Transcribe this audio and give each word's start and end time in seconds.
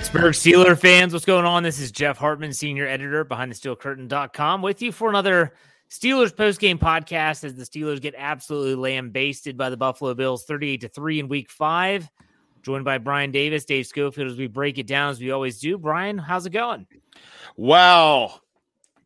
Pittsburgh 0.00 0.32
Steeler 0.32 0.78
fans, 0.78 1.12
what's 1.12 1.26
going 1.26 1.44
on? 1.44 1.62
This 1.62 1.78
is 1.78 1.92
Jeff 1.92 2.16
Hartman, 2.16 2.54
senior 2.54 2.86
editor 2.86 3.22
behind 3.22 3.52
the 3.52 3.54
steelcurtain.com 3.54 4.62
with 4.62 4.80
you 4.80 4.92
for 4.92 5.10
another 5.10 5.52
Steelers 5.90 6.34
post-game 6.34 6.78
podcast 6.78 7.44
as 7.44 7.54
the 7.54 7.64
Steelers 7.64 8.00
get 8.00 8.14
absolutely 8.16 8.76
lambasted 8.76 9.58
by 9.58 9.68
the 9.68 9.76
Buffalo 9.76 10.14
Bills 10.14 10.44
38 10.44 10.80
to 10.80 10.88
3 10.88 11.20
in 11.20 11.28
week 11.28 11.50
5. 11.50 12.08
Joined 12.62 12.86
by 12.86 12.96
Brian 12.96 13.30
Davis, 13.30 13.66
Dave 13.66 13.86
Schofield 13.86 14.30
as 14.30 14.38
we 14.38 14.46
break 14.46 14.78
it 14.78 14.86
down 14.86 15.10
as 15.10 15.20
we 15.20 15.32
always 15.32 15.60
do. 15.60 15.76
Brian, 15.76 16.16
how's 16.16 16.46
it 16.46 16.50
going? 16.50 16.86
Wow. 17.58 18.40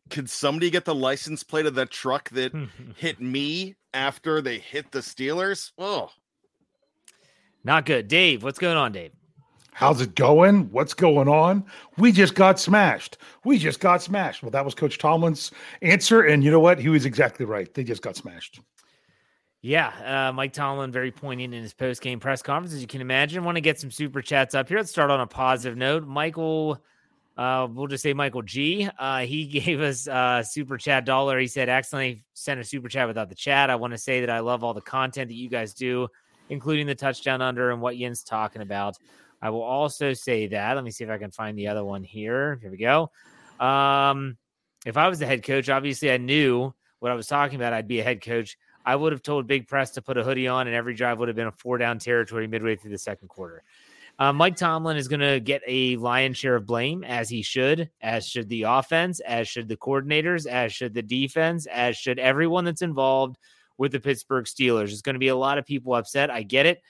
Could 0.09 0.29
somebody 0.29 0.69
get 0.69 0.85
the 0.85 0.95
license 0.95 1.43
plate 1.43 1.65
of 1.65 1.75
that 1.75 1.91
truck 1.91 2.29
that 2.29 2.53
hit 2.95 3.19
me 3.19 3.75
after 3.93 4.41
they 4.41 4.59
hit 4.59 4.93
the 4.93 4.99
Steelers? 4.99 5.73
Oh. 5.77 6.07
Not 7.65 7.85
good. 7.85 8.07
Dave, 8.07 8.43
what's 8.43 8.59
going 8.59 8.77
on, 8.77 8.93
Dave? 8.93 9.11
How's 9.75 9.99
it 9.99 10.15
going? 10.15 10.71
What's 10.71 10.93
going 10.93 11.27
on? 11.27 11.65
We 11.97 12.13
just 12.13 12.33
got 12.33 12.61
smashed. 12.61 13.17
We 13.43 13.57
just 13.57 13.81
got 13.81 14.01
smashed. 14.01 14.41
Well, 14.41 14.49
that 14.51 14.63
was 14.63 14.73
Coach 14.73 14.97
Tomlin's 14.97 15.51
answer. 15.81 16.21
And 16.21 16.45
you 16.45 16.49
know 16.49 16.61
what? 16.61 16.79
He 16.79 16.87
was 16.87 17.05
exactly 17.05 17.45
right. 17.45 17.71
They 17.73 17.83
just 17.83 18.01
got 18.01 18.15
smashed. 18.15 18.61
Yeah, 19.61 20.29
uh, 20.29 20.31
Mike 20.31 20.53
Tomlin 20.53 20.93
very 20.93 21.11
poignant 21.11 21.53
in 21.53 21.61
his 21.61 21.73
post 21.73 22.01
game 22.01 22.21
press 22.21 22.41
conference, 22.41 22.73
as 22.73 22.79
you 22.79 22.87
can 22.87 23.01
imagine. 23.01 23.43
Want 23.43 23.57
to 23.57 23.61
get 23.61 23.77
some 23.77 23.91
super 23.91 24.21
chats 24.21 24.55
up 24.55 24.69
here. 24.69 24.77
Let's 24.77 24.91
start 24.91 25.11
on 25.11 25.19
a 25.19 25.27
positive 25.27 25.77
note. 25.77 26.07
Michael, 26.07 26.81
uh, 27.35 27.67
we'll 27.69 27.87
just 27.87 28.01
say 28.01 28.13
Michael 28.13 28.43
G. 28.43 28.87
Uh, 28.97 29.25
he 29.25 29.45
gave 29.59 29.81
us 29.81 30.07
a 30.07 30.41
super 30.47 30.77
chat 30.77 31.03
dollar. 31.03 31.37
He 31.37 31.47
said, 31.47 31.67
accidentally 31.67 32.23
sent 32.33 32.61
a 32.61 32.63
super 32.63 32.87
chat 32.87 33.09
without 33.09 33.27
the 33.27 33.35
chat. 33.35 33.69
I 33.69 33.75
want 33.75 33.91
to 33.91 33.97
say 33.97 34.21
that 34.21 34.29
I 34.29 34.39
love 34.39 34.63
all 34.63 34.73
the 34.73 34.79
content 34.79 35.27
that 35.27 35.35
you 35.35 35.49
guys 35.49 35.73
do, 35.73 36.07
including 36.47 36.87
the 36.87 36.95
touchdown 36.95 37.41
under 37.41 37.71
and 37.71 37.81
what 37.81 37.97
Yin's 37.97 38.23
talking 38.23 38.61
about. 38.61 38.95
I 39.45 39.49
will 39.51 39.61
also 39.61 40.13
say 40.13 40.47
that. 40.47 40.73
Let 40.73 40.83
me 40.83 40.89
see 40.89 41.03
if 41.03 41.09
I 41.11 41.19
can 41.19 41.29
find 41.29 41.55
the 41.55 41.67
other 41.67 41.85
one 41.85 42.03
here. 42.03 42.57
Here 42.63 42.71
we 42.71 42.77
go. 42.77 43.11
Um, 43.59 44.37
if 44.87 44.97
I 44.97 45.07
was 45.07 45.19
the 45.19 45.27
head 45.27 45.43
coach, 45.43 45.69
obviously 45.69 46.09
I 46.11 46.17
knew 46.17 46.73
what 46.97 47.11
I 47.11 47.15
was 47.15 47.27
talking 47.27 47.55
about. 47.55 47.71
I'd 47.71 47.87
be 47.87 47.99
a 47.99 48.03
head 48.03 48.23
coach. 48.23 48.57
I 48.83 48.95
would 48.95 49.11
have 49.11 49.21
told 49.21 49.45
Big 49.45 49.67
Press 49.67 49.91
to 49.91 50.01
put 50.01 50.17
a 50.17 50.23
hoodie 50.23 50.47
on, 50.47 50.65
and 50.65 50.75
every 50.75 50.95
drive 50.95 51.19
would 51.19 51.27
have 51.27 51.35
been 51.35 51.45
a 51.45 51.51
four 51.51 51.77
down 51.77 51.99
territory 51.99 52.47
midway 52.47 52.75
through 52.75 52.89
the 52.89 52.97
second 52.97 53.27
quarter. 53.27 53.61
Uh, 54.17 54.33
Mike 54.33 54.55
Tomlin 54.55 54.97
is 54.97 55.07
going 55.07 55.19
to 55.19 55.39
get 55.39 55.61
a 55.67 55.95
lion's 55.97 56.37
share 56.37 56.55
of 56.55 56.65
blame, 56.65 57.03
as 57.03 57.29
he 57.29 57.43
should, 57.43 57.91
as 58.01 58.27
should 58.27 58.49
the 58.49 58.63
offense, 58.63 59.19
as 59.19 59.47
should 59.47 59.67
the 59.67 59.77
coordinators, 59.77 60.47
as 60.47 60.73
should 60.73 60.95
the 60.95 61.03
defense, 61.03 61.67
as 61.67 61.97
should 61.97 62.17
everyone 62.17 62.65
that's 62.65 62.81
involved 62.81 63.37
with 63.77 63.91
the 63.91 63.99
Pittsburgh 63.99 64.45
Steelers. 64.45 64.87
There's 64.87 65.03
going 65.03 65.13
to 65.13 65.19
be 65.19 65.27
a 65.27 65.35
lot 65.35 65.59
of 65.59 65.67
people 65.67 65.93
upset. 65.93 66.31
I 66.31 66.41
get 66.41 66.65
it. 66.65 66.81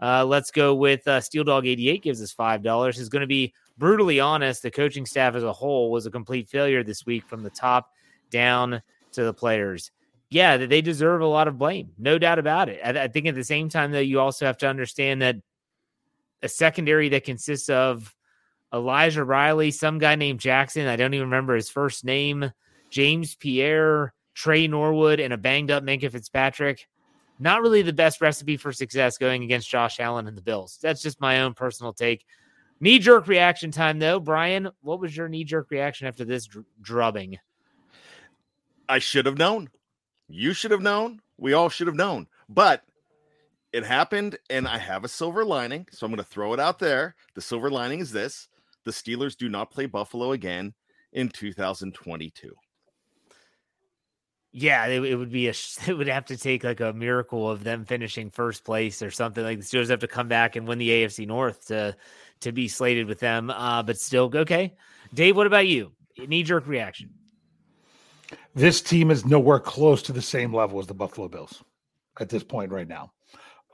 Uh, 0.00 0.24
let's 0.24 0.50
go 0.50 0.74
with 0.74 1.06
uh, 1.08 1.20
Steel 1.20 1.44
Dog 1.44 1.66
88 1.66 2.02
gives 2.02 2.22
us 2.22 2.34
$5. 2.34 2.98
Is 2.98 3.08
going 3.08 3.20
to 3.20 3.26
be 3.26 3.52
brutally 3.76 4.20
honest. 4.20 4.62
The 4.62 4.70
coaching 4.70 5.06
staff 5.06 5.34
as 5.34 5.42
a 5.42 5.52
whole 5.52 5.90
was 5.90 6.06
a 6.06 6.10
complete 6.10 6.48
failure 6.48 6.84
this 6.84 7.04
week 7.04 7.26
from 7.26 7.42
the 7.42 7.50
top 7.50 7.90
down 8.30 8.80
to 9.12 9.24
the 9.24 9.34
players. 9.34 9.90
Yeah, 10.30 10.58
they 10.58 10.82
deserve 10.82 11.22
a 11.22 11.26
lot 11.26 11.48
of 11.48 11.58
blame. 11.58 11.90
No 11.96 12.18
doubt 12.18 12.38
about 12.38 12.68
it. 12.68 12.80
I, 12.84 13.04
I 13.04 13.08
think 13.08 13.26
at 13.26 13.34
the 13.34 13.44
same 13.44 13.68
time, 13.68 13.92
though, 13.92 13.98
you 13.98 14.20
also 14.20 14.44
have 14.44 14.58
to 14.58 14.68
understand 14.68 15.22
that 15.22 15.36
a 16.42 16.48
secondary 16.48 17.08
that 17.08 17.24
consists 17.24 17.68
of 17.68 18.14
Elijah 18.72 19.24
Riley, 19.24 19.70
some 19.70 19.98
guy 19.98 20.14
named 20.14 20.40
Jackson, 20.40 20.86
I 20.86 20.96
don't 20.96 21.14
even 21.14 21.28
remember 21.28 21.54
his 21.54 21.70
first 21.70 22.04
name, 22.04 22.52
James 22.90 23.34
Pierre, 23.34 24.12
Tre 24.34 24.68
Norwood, 24.68 25.18
and 25.18 25.32
a 25.32 25.38
banged 25.38 25.70
up 25.70 25.82
Minkah 25.82 26.12
Fitzpatrick 26.12 26.86
not 27.38 27.62
really 27.62 27.82
the 27.82 27.92
best 27.92 28.20
recipe 28.20 28.56
for 28.56 28.72
success 28.72 29.18
going 29.18 29.42
against 29.42 29.68
Josh 29.68 30.00
Allen 30.00 30.26
and 30.26 30.36
the 30.36 30.42
Bills. 30.42 30.78
That's 30.82 31.02
just 31.02 31.20
my 31.20 31.42
own 31.42 31.54
personal 31.54 31.92
take. 31.92 32.24
Knee 32.80 32.98
jerk 32.98 33.26
reaction 33.26 33.70
time, 33.70 33.98
though. 33.98 34.20
Brian, 34.20 34.68
what 34.82 35.00
was 35.00 35.16
your 35.16 35.28
knee 35.28 35.44
jerk 35.44 35.70
reaction 35.70 36.06
after 36.06 36.24
this 36.24 36.46
dr- 36.46 36.64
drubbing? 36.80 37.38
I 38.88 38.98
should 38.98 39.26
have 39.26 39.38
known. 39.38 39.68
You 40.28 40.52
should 40.52 40.70
have 40.70 40.80
known. 40.80 41.20
We 41.36 41.52
all 41.52 41.68
should 41.68 41.86
have 41.86 41.96
known. 41.96 42.28
But 42.48 42.84
it 43.72 43.84
happened, 43.84 44.38
and 44.48 44.66
I 44.66 44.78
have 44.78 45.04
a 45.04 45.08
silver 45.08 45.44
lining. 45.44 45.86
So 45.90 46.06
I'm 46.06 46.12
going 46.12 46.24
to 46.24 46.28
throw 46.28 46.54
it 46.54 46.60
out 46.60 46.78
there. 46.78 47.14
The 47.34 47.40
silver 47.40 47.70
lining 47.70 48.00
is 48.00 48.12
this 48.12 48.48
the 48.84 48.90
Steelers 48.90 49.36
do 49.36 49.48
not 49.48 49.70
play 49.70 49.86
Buffalo 49.86 50.32
again 50.32 50.72
in 51.12 51.28
2022 51.28 52.54
yeah, 54.62 54.86
it, 54.86 55.04
it, 55.04 55.16
would 55.16 55.30
be 55.30 55.46
a 55.46 55.54
it 55.86 55.88
would 55.96 56.08
have 56.08 56.26
to 56.26 56.36
take 56.36 56.64
like 56.64 56.80
a 56.80 56.92
miracle 56.92 57.50
of 57.50 57.64
them 57.64 57.84
finishing 57.84 58.30
first 58.30 58.64
place 58.64 59.02
or 59.02 59.10
something 59.10 59.44
like 59.44 59.58
the 59.58 59.64
Steelers 59.64 59.90
have 59.90 60.00
to 60.00 60.08
come 60.08 60.28
back 60.28 60.56
and 60.56 60.66
win 60.66 60.78
the 60.78 60.88
AFC 60.88 61.26
North 61.26 61.66
to 61.68 61.96
to 62.40 62.52
be 62.52 62.68
slated 62.68 63.06
with 63.06 63.20
them. 63.20 63.50
Uh, 63.50 63.82
but 63.82 63.98
still, 63.98 64.30
okay. 64.34 64.74
Dave, 65.14 65.36
what 65.36 65.46
about 65.46 65.66
you? 65.66 65.92
Knee 66.18 66.42
jerk 66.42 66.66
reaction. 66.66 67.10
This 68.54 68.80
team 68.80 69.10
is 69.10 69.24
nowhere 69.24 69.60
close 69.60 70.02
to 70.02 70.12
the 70.12 70.22
same 70.22 70.54
level 70.54 70.78
as 70.78 70.86
the 70.86 70.94
Buffalo 70.94 71.28
Bills 71.28 71.62
at 72.20 72.28
this 72.28 72.42
point 72.42 72.72
right 72.72 72.88
now. 72.88 73.12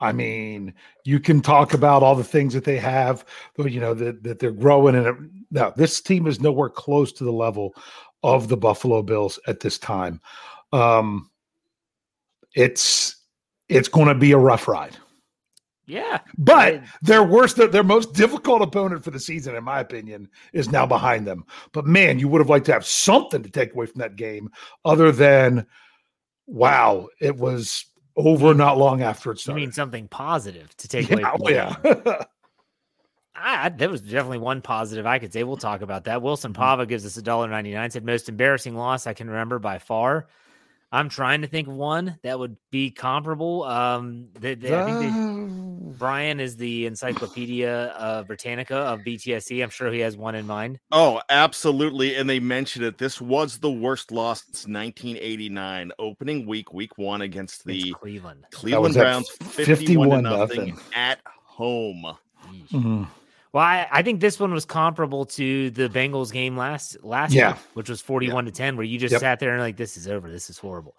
I 0.01 0.11
mean, 0.11 0.73
you 1.05 1.19
can 1.19 1.41
talk 1.41 1.73
about 1.73 2.03
all 2.03 2.15
the 2.15 2.23
things 2.23 2.53
that 2.53 2.65
they 2.65 2.77
have, 2.77 3.25
but 3.55 3.71
you 3.71 3.79
know 3.79 3.93
that, 3.93 4.23
that 4.23 4.39
they're 4.39 4.51
growing, 4.51 4.95
and 4.95 5.45
no, 5.51 5.73
this 5.75 6.01
team 6.01 6.27
is 6.27 6.41
nowhere 6.41 6.69
close 6.69 7.13
to 7.13 7.23
the 7.23 7.31
level 7.31 7.73
of 8.21 8.47
the 8.47 8.57
Buffalo 8.57 9.01
Bills 9.01 9.39
at 9.47 9.61
this 9.61 9.77
time 9.77 10.19
um, 10.71 11.29
it's 12.55 13.15
it's 13.69 13.87
going 13.87 14.07
to 14.07 14.15
be 14.15 14.31
a 14.31 14.37
rough 14.37 14.67
ride. 14.67 14.97
Yeah, 15.87 16.21
but 16.37 16.81
their 17.03 17.23
worst, 17.23 17.57
their, 17.57 17.67
their 17.67 17.83
most 17.83 18.13
difficult 18.13 18.63
opponent 18.63 19.03
for 19.03 19.11
the 19.11 19.19
season, 19.19 19.55
in 19.55 19.63
my 19.63 19.81
opinion, 19.81 20.29
is 20.51 20.71
now 20.71 20.87
behind 20.87 21.27
them. 21.27 21.45
But 21.73 21.85
man, 21.85 22.17
you 22.17 22.27
would 22.27 22.41
have 22.41 22.49
liked 22.49 22.65
to 22.65 22.73
have 22.73 22.85
something 22.85 23.43
to 23.43 23.49
take 23.51 23.73
away 23.73 23.85
from 23.85 23.99
that 23.99 24.15
game, 24.15 24.49
other 24.83 25.11
than, 25.11 25.67
wow, 26.47 27.09
it 27.21 27.37
was 27.37 27.85
over 28.15 28.55
not 28.55 28.79
long 28.79 29.03
after 29.03 29.31
it 29.31 29.37
started. 29.37 29.59
You 29.59 29.67
mean 29.67 29.73
something 29.73 30.07
positive 30.07 30.75
to 30.77 30.87
take 30.87 31.07
yeah, 31.09 31.17
away? 31.17 31.23
From 31.23 31.41
oh, 31.43 31.49
yeah. 31.49 32.23
I, 33.35 33.69
there 33.69 33.89
was 33.89 34.01
definitely 34.01 34.39
one 34.39 34.61
positive 34.61 35.05
I 35.05 35.19
could 35.19 35.33
say. 35.33 35.43
We'll 35.43 35.57
talk 35.57 35.81
about 35.81 36.05
that. 36.05 36.21
Wilson 36.21 36.53
mm-hmm. 36.53 36.63
Pava 36.63 36.87
gives 36.87 37.05
us 37.05 37.17
a 37.17 37.21
dollar 37.21 37.47
ninety 37.47 37.73
nine. 37.73 37.91
Said 37.91 38.05
most 38.05 38.27
embarrassing 38.27 38.75
loss 38.75 39.05
I 39.05 39.13
can 39.13 39.29
remember 39.29 39.59
by 39.59 39.77
far. 39.77 40.27
I'm 40.95 41.09
trying 41.09 41.41
to 41.41 41.47
think 41.47 41.67
of 41.67 41.75
one 41.75 42.17
that 42.23 42.39
would 42.39 42.55
be 42.71 42.89
comparable. 42.89 43.63
Um, 43.63 44.29
they, 44.39 44.55
they, 44.55 44.73
I 44.73 44.85
think 44.85 45.01
they, 45.01 45.97
Brian 45.97 46.39
is 46.39 46.55
the 46.55 46.85
Encyclopedia 46.85 47.87
of 47.87 48.27
Britannica 48.27 48.77
of 48.77 49.01
BTSC. 49.01 49.61
I'm 49.61 49.69
sure 49.69 49.91
he 49.91 49.99
has 49.99 50.15
one 50.15 50.35
in 50.35 50.47
mind. 50.47 50.79
Oh, 50.93 51.21
absolutely. 51.29 52.15
And 52.15 52.29
they 52.29 52.39
mentioned 52.39 52.85
it. 52.85 52.97
This 52.97 53.19
was 53.19 53.57
the 53.57 53.69
worst 53.69 54.13
loss 54.13 54.45
since 54.45 54.67
1989, 54.67 55.91
opening 55.99 56.47
week, 56.47 56.71
week 56.71 56.97
one 56.97 57.21
against 57.21 57.65
the 57.65 57.89
it's 57.89 57.99
Cleveland 57.99 58.45
Cleveland 58.51 58.95
Browns, 58.95 59.29
51, 59.29 59.65
51 59.65 60.23
nothing 60.23 60.79
at 60.95 61.19
home. 61.25 62.15
Mm-hmm. 62.71 63.03
Well, 63.55 63.63
I, 63.63 63.87
I, 63.89 64.01
think 64.01 64.19
this 64.19 64.37
one 64.37 64.51
was 64.53 64.65
comparable 64.65 65.23
to 65.27 65.69
the 65.69 65.87
Bengals 65.87 66.33
game 66.33 66.57
last 66.57 67.01
last 67.05 67.31
yeah. 67.31 67.53
week, 67.53 67.61
which 67.73 67.89
was 67.89 68.01
41 68.01 68.43
yeah. 68.43 68.51
to 68.51 68.57
10, 68.57 68.75
where 68.75 68.83
you 68.83 68.99
just 68.99 69.13
yep. 69.13 69.21
sat 69.21 69.39
there 69.39 69.53
and 69.53 69.61
like, 69.61 69.77
this 69.77 69.95
is 69.95 70.09
over. 70.09 70.29
This 70.29 70.49
is 70.49 70.57
horrible. 70.57 70.93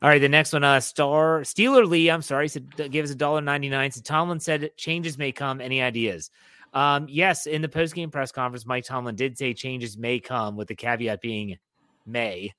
All 0.00 0.08
right, 0.08 0.18
the 0.18 0.26
next 0.26 0.54
one, 0.54 0.64
uh, 0.64 0.80
Star 0.80 1.40
Steeler 1.40 1.86
Lee. 1.86 2.10
I'm 2.10 2.22
sorry, 2.22 2.48
said 2.48 2.90
give 2.90 3.04
us 3.04 3.10
a 3.10 3.14
dollar 3.14 3.42
ninety 3.42 3.68
nine. 3.68 3.90
So 3.90 4.00
Tomlin 4.00 4.40
said 4.40 4.70
changes 4.78 5.18
may 5.18 5.32
come. 5.32 5.60
Any 5.60 5.82
ideas? 5.82 6.30
Um, 6.72 7.08
yes, 7.10 7.44
in 7.44 7.60
the 7.60 7.68
post 7.68 7.94
game 7.94 8.10
press 8.10 8.32
conference, 8.32 8.64
Mike 8.64 8.84
Tomlin 8.84 9.14
did 9.14 9.36
say 9.36 9.52
changes 9.52 9.98
may 9.98 10.18
come, 10.18 10.56
with 10.56 10.68
the 10.68 10.74
caveat 10.74 11.20
being 11.20 11.58
may. 12.06 12.54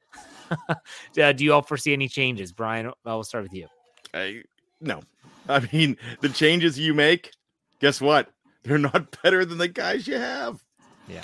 uh, 0.70 1.32
do 1.32 1.44
you 1.44 1.54
all 1.54 1.64
foresee 1.64 1.94
any 1.94 2.08
changes, 2.08 2.54
Brian? 2.54 2.92
I'll 3.04 3.24
start 3.24 3.46
with 3.46 3.54
you. 3.56 3.66
I 4.14 4.44
no, 4.80 5.02
I 5.48 5.68
mean 5.74 5.98
the 6.22 6.30
changes 6.30 6.78
you 6.78 6.94
make. 6.94 7.32
Guess 7.80 8.00
what? 8.00 8.30
They're 8.64 8.78
not 8.78 9.18
better 9.24 9.46
than 9.46 9.58
the 9.58 9.68
guys 9.68 10.08
you 10.08 10.18
have. 10.18 10.64
Yeah. 11.08 11.24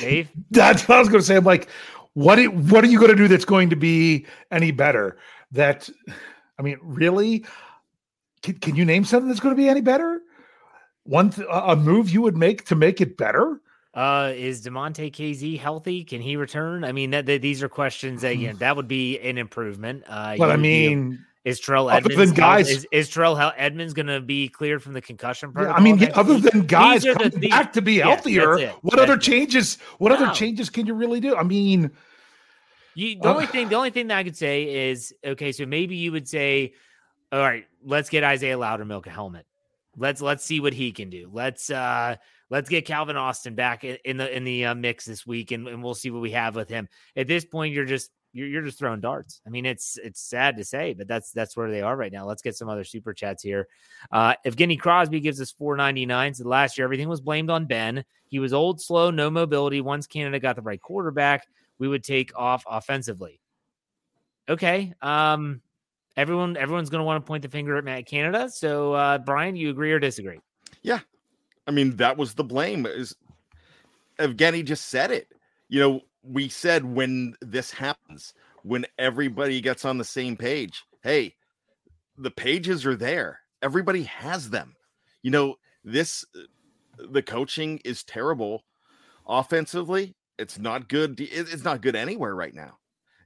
Dave? 0.00 0.28
that's 0.50 0.88
what 0.88 0.96
I 0.96 1.00
was 1.00 1.08
going 1.08 1.20
to 1.20 1.26
say. 1.26 1.36
I'm 1.36 1.44
like, 1.44 1.68
what, 2.14 2.38
what 2.48 2.84
are 2.84 2.88
you 2.88 2.98
going 2.98 3.10
to 3.10 3.16
do 3.16 3.28
that's 3.28 3.44
going 3.44 3.70
to 3.70 3.76
be 3.76 4.26
any 4.50 4.70
better? 4.70 5.18
That, 5.52 5.88
I 6.58 6.62
mean, 6.62 6.78
really? 6.82 7.44
Can, 8.42 8.54
can 8.54 8.76
you 8.76 8.84
name 8.84 9.04
something 9.04 9.28
that's 9.28 9.40
going 9.40 9.54
to 9.54 9.60
be 9.60 9.68
any 9.68 9.80
better? 9.80 10.20
One, 11.04 11.30
th- 11.30 11.46
a 11.50 11.76
move 11.76 12.10
you 12.10 12.22
would 12.22 12.36
make 12.36 12.66
to 12.66 12.74
make 12.74 13.00
it 13.00 13.16
better? 13.16 13.60
Uh, 13.94 14.32
is 14.34 14.64
Damontae 14.64 15.12
Kazee 15.12 15.58
healthy? 15.58 16.04
Can 16.04 16.22
he 16.22 16.36
return? 16.36 16.82
I 16.84 16.92
mean, 16.92 17.10
that, 17.10 17.26
that 17.26 17.42
these 17.42 17.62
are 17.62 17.68
questions 17.68 18.22
that 18.22 18.38
yeah, 18.38 18.52
that 18.54 18.76
would 18.76 18.88
be 18.88 19.18
an 19.18 19.36
improvement. 19.36 20.04
Uh, 20.06 20.36
but 20.38 20.50
I 20.50 20.56
mean, 20.56 21.22
is 21.44 21.58
Terrell 21.60 21.88
other 21.88 22.14
than 22.14 22.32
guys? 22.32 22.68
Is, 22.68 22.86
is 22.92 23.10
Terrell 23.10 23.36
Edmunds 23.56 23.94
going 23.94 24.06
to 24.06 24.20
be 24.20 24.48
cleared 24.48 24.82
from 24.82 24.92
the 24.92 25.00
concussion 25.00 25.52
protocol? 25.52 25.84
Yeah, 25.84 25.92
I 25.92 25.96
mean, 25.96 26.10
other 26.14 26.38
than 26.38 26.66
guys 26.66 27.04
coming 27.04 27.30
the, 27.30 27.48
back 27.48 27.72
to 27.72 27.82
be 27.82 27.98
healthier, 27.98 28.58
yes, 28.58 28.74
what 28.82 28.96
that's 28.96 29.02
other 29.02 29.18
it. 29.18 29.22
changes? 29.22 29.78
What 29.98 30.10
no. 30.10 30.16
other 30.16 30.32
changes 30.32 30.70
can 30.70 30.86
you 30.86 30.94
really 30.94 31.18
do? 31.18 31.34
I 31.34 31.42
mean, 31.42 31.90
you, 32.94 33.18
the 33.18 33.28
uh, 33.28 33.34
only 33.34 33.46
thing, 33.46 33.68
the 33.68 33.74
only 33.74 33.90
thing 33.90 34.06
that 34.08 34.18
I 34.18 34.24
could 34.24 34.36
say 34.36 34.90
is 34.90 35.12
okay. 35.24 35.50
So 35.50 35.66
maybe 35.66 35.96
you 35.96 36.12
would 36.12 36.28
say, 36.28 36.74
all 37.32 37.40
right, 37.40 37.66
let's 37.84 38.08
get 38.08 38.22
Isaiah 38.22 38.56
Loudermilk 38.56 39.06
a 39.06 39.10
helmet. 39.10 39.46
Let's 39.96 40.20
let's 40.20 40.44
see 40.44 40.60
what 40.60 40.72
he 40.72 40.92
can 40.92 41.10
do. 41.10 41.28
Let's 41.32 41.70
uh 41.70 42.16
let's 42.50 42.68
get 42.68 42.86
Calvin 42.86 43.16
Austin 43.16 43.56
back 43.56 43.82
in 43.82 44.16
the 44.16 44.36
in 44.36 44.44
the 44.44 44.66
uh, 44.66 44.74
mix 44.74 45.06
this 45.06 45.26
week, 45.26 45.50
and, 45.50 45.66
and 45.66 45.82
we'll 45.82 45.94
see 45.94 46.10
what 46.10 46.22
we 46.22 46.30
have 46.30 46.54
with 46.54 46.68
him. 46.68 46.88
At 47.16 47.26
this 47.26 47.44
point, 47.44 47.74
you're 47.74 47.84
just 47.84 48.10
you're, 48.32 48.48
you're 48.48 48.62
just 48.62 48.78
throwing 48.78 49.00
darts. 49.00 49.40
I 49.46 49.50
mean, 49.50 49.66
it's 49.66 49.98
it's 50.02 50.20
sad 50.20 50.56
to 50.56 50.64
say, 50.64 50.94
but 50.94 51.06
that's 51.06 51.32
that's 51.32 51.56
where 51.56 51.70
they 51.70 51.82
are 51.82 51.96
right 51.96 52.12
now. 52.12 52.26
Let's 52.26 52.42
get 52.42 52.56
some 52.56 52.68
other 52.68 52.84
super 52.84 53.12
chats 53.12 53.42
here. 53.42 53.68
Uh, 54.10 54.34
Evgeny 54.46 54.78
Crosby 54.78 55.20
gives 55.20 55.40
us 55.40 55.50
499. 55.52 56.34
So 56.34 56.48
last 56.48 56.78
year, 56.78 56.84
everything 56.84 57.08
was 57.08 57.20
blamed 57.20 57.50
on 57.50 57.66
Ben. 57.66 58.04
He 58.28 58.38
was 58.38 58.52
old, 58.52 58.80
slow, 58.80 59.10
no 59.10 59.30
mobility. 59.30 59.80
Once 59.80 60.06
Canada 60.06 60.40
got 60.40 60.56
the 60.56 60.62
right 60.62 60.80
quarterback, 60.80 61.46
we 61.78 61.88
would 61.88 62.04
take 62.04 62.32
off 62.36 62.64
offensively. 62.66 63.40
Okay. 64.48 64.94
Um, 65.02 65.60
everyone 66.16 66.56
everyone's 66.56 66.90
going 66.90 67.00
to 67.00 67.04
want 67.04 67.24
to 67.24 67.28
point 67.28 67.42
the 67.42 67.48
finger 67.48 67.76
at 67.76 67.84
Matt 67.84 68.06
Canada. 68.06 68.48
So, 68.48 68.94
uh, 68.94 69.18
Brian, 69.18 69.56
you 69.56 69.70
agree 69.70 69.92
or 69.92 69.98
disagree? 69.98 70.38
Yeah, 70.82 71.00
I 71.66 71.70
mean 71.70 71.96
that 71.96 72.16
was 72.16 72.34
the 72.34 72.44
blame. 72.44 72.86
Is 72.86 73.14
Evgeny 74.18 74.64
just 74.64 74.86
said 74.86 75.10
it? 75.10 75.28
You 75.68 75.80
know, 75.80 76.00
we 76.22 76.48
said 76.48 76.84
when 76.84 77.34
this 77.40 77.70
happens, 77.70 78.34
when 78.62 78.86
everybody 78.98 79.60
gets 79.60 79.84
on 79.84 79.98
the 79.98 80.04
same 80.04 80.36
page, 80.36 80.84
hey, 81.02 81.34
the 82.16 82.30
pages 82.30 82.86
are 82.86 82.96
there. 82.96 83.40
Everybody 83.62 84.04
has 84.04 84.50
them. 84.50 84.74
You 85.22 85.30
know, 85.30 85.56
this 85.84 86.24
uh, 86.36 86.42
the 87.10 87.22
coaching 87.22 87.80
is 87.84 88.04
terrible 88.04 88.64
offensively. 89.26 90.14
It's 90.38 90.58
not 90.58 90.88
good. 90.88 91.20
It's 91.20 91.64
not 91.64 91.82
good 91.82 91.96
anywhere 91.96 92.34
right 92.34 92.54
now. 92.54 92.78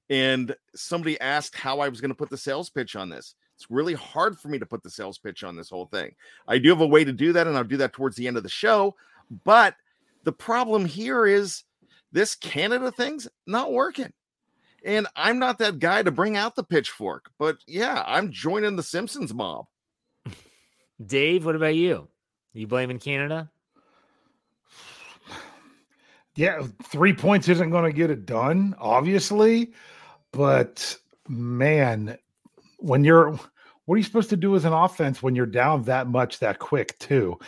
And 0.09 0.55
somebody 0.75 1.21
asked 1.21 1.57
how 1.57 1.81
I 1.81 1.89
was 1.89 2.01
going 2.01 2.11
to 2.11 2.17
put 2.17 2.31
the 2.31 2.37
sales 2.37 2.71
pitch 2.71 2.97
on 2.97 3.09
this. 3.09 3.35
It's 3.57 3.71
really 3.71 3.95
hard 3.95 4.39
for 4.39 4.49
me 4.49 4.59
to 4.59 4.67
put 4.67 4.83
the 4.83 4.91
sales 4.91 5.19
pitch 5.19 5.43
on 5.43 5.57
this 5.57 5.71
whole 5.71 5.87
thing. 5.87 6.15
I 6.47 6.59
do 6.59 6.69
have 6.69 6.83
a 6.83 6.87
way 6.87 7.05
to 7.05 7.13
do 7.13 7.33
that, 7.33 7.47
and 7.47 7.57
I'll 7.57 7.65
do 7.65 7.79
that 7.79 7.95
towards 7.95 8.15
the 8.17 8.29
end 8.29 8.37
of 8.37 8.43
the 8.43 8.49
show. 8.49 8.95
But 9.45 9.75
the 10.25 10.33
problem 10.33 10.85
here 10.85 11.27
is 11.27 11.65
this 12.13 12.35
Canada 12.35 12.91
thing's 12.91 13.29
not 13.47 13.73
working. 13.73 14.13
And 14.85 15.07
I'm 15.17 15.39
not 15.39 15.59
that 15.59 15.81
guy 15.81 16.03
to 16.03 16.11
bring 16.11 16.37
out 16.37 16.55
the 16.55 16.63
pitchfork, 16.63 17.31
but 17.39 17.59
yeah, 17.67 18.05
I'm 18.07 18.31
joining 18.31 18.77
the 18.77 18.83
Simpsons 18.83 19.35
mob. 19.35 19.67
Dave, 21.05 21.45
what 21.45 21.57
about 21.57 21.75
you? 21.75 22.09
You 22.53 22.67
blaming 22.67 22.99
Canada? 22.99 23.51
Yeah, 26.39 26.65
three 26.85 27.15
points 27.15 27.49
isn't 27.49 27.71
going 27.71 27.91
to 27.91 27.97
get 27.97 28.11
it 28.11 28.27
done, 28.27 28.75
obviously. 28.79 29.73
But 30.33 30.99
man, 31.27 32.19
when 32.77 33.05
you're 33.05 33.41
what 33.87 33.95
are 33.95 33.99
you 33.99 34.05
supposed 34.05 34.31
to 34.31 34.37
do 34.37 34.55
as 34.57 34.65
an 34.65 34.73
offense 34.73 35.23
when 35.23 35.35
you're 35.35 35.47
down 35.47 35.85
that 35.85 36.09
much 36.09 36.41
that 36.41 36.59
quick, 36.59 36.99
too? 36.99 37.39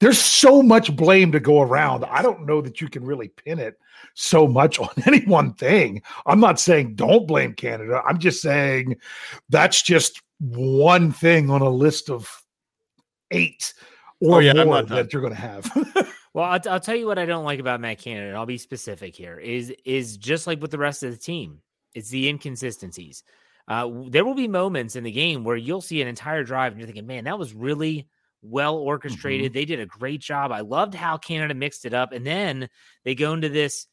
There's 0.00 0.18
so 0.18 0.62
much 0.62 0.94
blame 0.94 1.32
to 1.32 1.40
go 1.40 1.62
around. 1.62 2.04
I 2.04 2.22
don't 2.22 2.46
know 2.46 2.60
that 2.60 2.80
you 2.80 2.88
can 2.88 3.04
really 3.04 3.28
pin 3.28 3.58
it 3.58 3.78
so 4.14 4.46
much 4.46 4.78
on 4.80 4.90
any 5.06 5.24
one 5.24 5.54
thing. 5.54 6.02
I'm 6.26 6.40
not 6.40 6.60
saying 6.60 6.96
don't 6.96 7.26
blame 7.26 7.54
Canada. 7.54 8.02
I'm 8.06 8.18
just 8.18 8.42
saying 8.42 8.96
that's 9.48 9.82
just 9.82 10.22
one 10.38 11.12
thing 11.12 11.50
on 11.50 11.62
a 11.62 11.70
list 11.70 12.10
of 12.10 12.30
eight 13.30 13.72
or 14.20 14.36
oh, 14.36 14.38
yeah, 14.38 14.64
more 14.64 14.82
that 14.82 15.12
you're 15.12 15.22
going 15.22 15.34
to 15.34 15.40
have. 15.40 15.70
well, 16.34 16.44
I'll, 16.44 16.60
I'll, 16.70 16.80
tell 16.80 16.96
you 16.96 17.06
what 17.06 17.18
I 17.18 17.26
don't 17.26 17.44
like 17.44 17.60
about 17.60 17.80
Matt 17.80 17.98
Canada. 17.98 18.36
I'll 18.36 18.46
be 18.46 18.58
specific 18.58 19.14
here. 19.14 19.38
Is 19.38 19.72
is 19.84 20.16
just 20.16 20.46
like 20.46 20.60
with 20.60 20.70
the 20.70 20.78
rest 20.78 21.02
of 21.02 21.10
the 21.10 21.18
team. 21.18 21.60
It's 21.94 22.08
the 22.08 22.28
inconsistencies. 22.28 23.22
Uh, 23.68 23.88
there 24.08 24.24
will 24.24 24.34
be 24.34 24.48
moments 24.48 24.96
in 24.96 25.04
the 25.04 25.10
game 25.10 25.44
where 25.44 25.56
you'll 25.56 25.80
see 25.80 26.02
an 26.02 26.08
entire 26.08 26.42
drive 26.42 26.72
and 26.72 26.80
you're 26.80 26.86
thinking, 26.86 27.06
man, 27.06 27.24
that 27.24 27.38
was 27.38 27.54
really 27.54 28.08
well 28.44 28.76
orchestrated. 28.76 29.46
Mm-hmm. 29.46 29.54
They 29.54 29.64
did 29.64 29.80
a 29.80 29.86
great 29.86 30.20
job. 30.20 30.52
I 30.52 30.60
loved 30.60 30.94
how 30.94 31.16
Canada 31.16 31.54
mixed 31.54 31.84
it 31.84 31.94
up. 31.94 32.12
And 32.12 32.26
then 32.26 32.68
they 33.04 33.14
go 33.14 33.32
into 33.32 33.48
this 33.48 33.86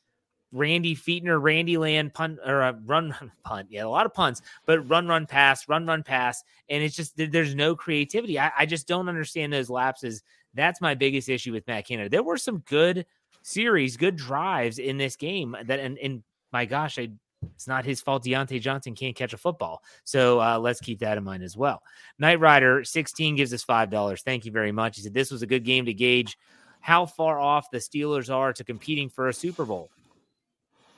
Randy 0.52 0.96
Fichtner, 0.96 1.42
Randy 1.42 1.78
Land 1.78 2.14
punt 2.14 2.40
or 2.46 2.62
a 2.62 2.74
run 2.86 3.10
run 3.10 3.32
punt. 3.44 3.68
Yeah, 3.70 3.86
a 3.86 3.88
lot 3.88 4.06
of 4.06 4.14
punts, 4.14 4.42
but 4.66 4.88
run, 4.90 5.08
run, 5.08 5.26
pass, 5.26 5.68
run, 5.68 5.86
run, 5.86 6.04
pass. 6.04 6.44
And 6.70 6.84
it's 6.84 6.96
just 6.96 7.14
there's 7.16 7.56
no 7.56 7.76
creativity. 7.76 8.38
I, 8.38 8.52
I 8.60 8.66
just 8.66 8.88
don't 8.88 9.10
understand 9.10 9.54
those 9.54 9.70
lapses. 9.70 10.24
That's 10.54 10.82
my 10.82 10.96
biggest 10.96 11.30
issue 11.30 11.54
with 11.54 11.66
Matt 11.68 11.88
Canada. 11.88 12.10
There 12.10 12.24
were 12.24 12.38
some 12.38 12.60
good 12.60 13.06
series, 13.42 13.98
good 13.98 14.18
drives 14.18 14.80
in 14.80 14.98
this 14.98 15.16
game 15.16 15.56
that 15.66 15.80
and, 15.80 15.98
and 15.98 16.24
my 16.52 16.66
gosh, 16.66 17.00
I 17.00 17.10
it's 17.56 17.68
not 17.68 17.86
his 17.86 18.02
fault 18.02 18.24
Diontae 18.24 18.62
Johnson 18.62 18.96
can't 18.96 19.16
catch 19.16 19.34
a 19.34 19.38
football. 19.38 19.84
So 20.04 20.40
uh, 20.42 20.60
let's 20.60 20.80
keep 20.80 21.00
that 21.00 21.18
in 21.18 21.24
mind 21.24 21.44
as 21.44 21.58
well. 21.58 21.84
Knight 22.20 22.40
Rider 22.40 22.84
16 22.84 23.36
gives 23.36 23.54
us 23.54 23.64
$5. 23.64 24.22
Thank 24.22 24.46
you 24.46 24.52
very 24.52 24.72
much. 24.72 24.98
He 24.98 25.04
said 25.04 25.14
this 25.14 25.32
was 25.32 25.42
a 25.42 25.48
good 25.48 25.64
game 25.64 25.86
to 25.86 25.94
gauge 25.94 26.38
how 26.80 27.06
far 27.06 27.40
off 27.40 27.70
the 27.72 27.78
Steelers 27.78 28.34
are 28.34 28.54
to 28.54 28.64
competing 28.64 29.10
for 29.10 29.28
a 29.28 29.34
Super 29.34 29.66
Bowl. 29.66 29.90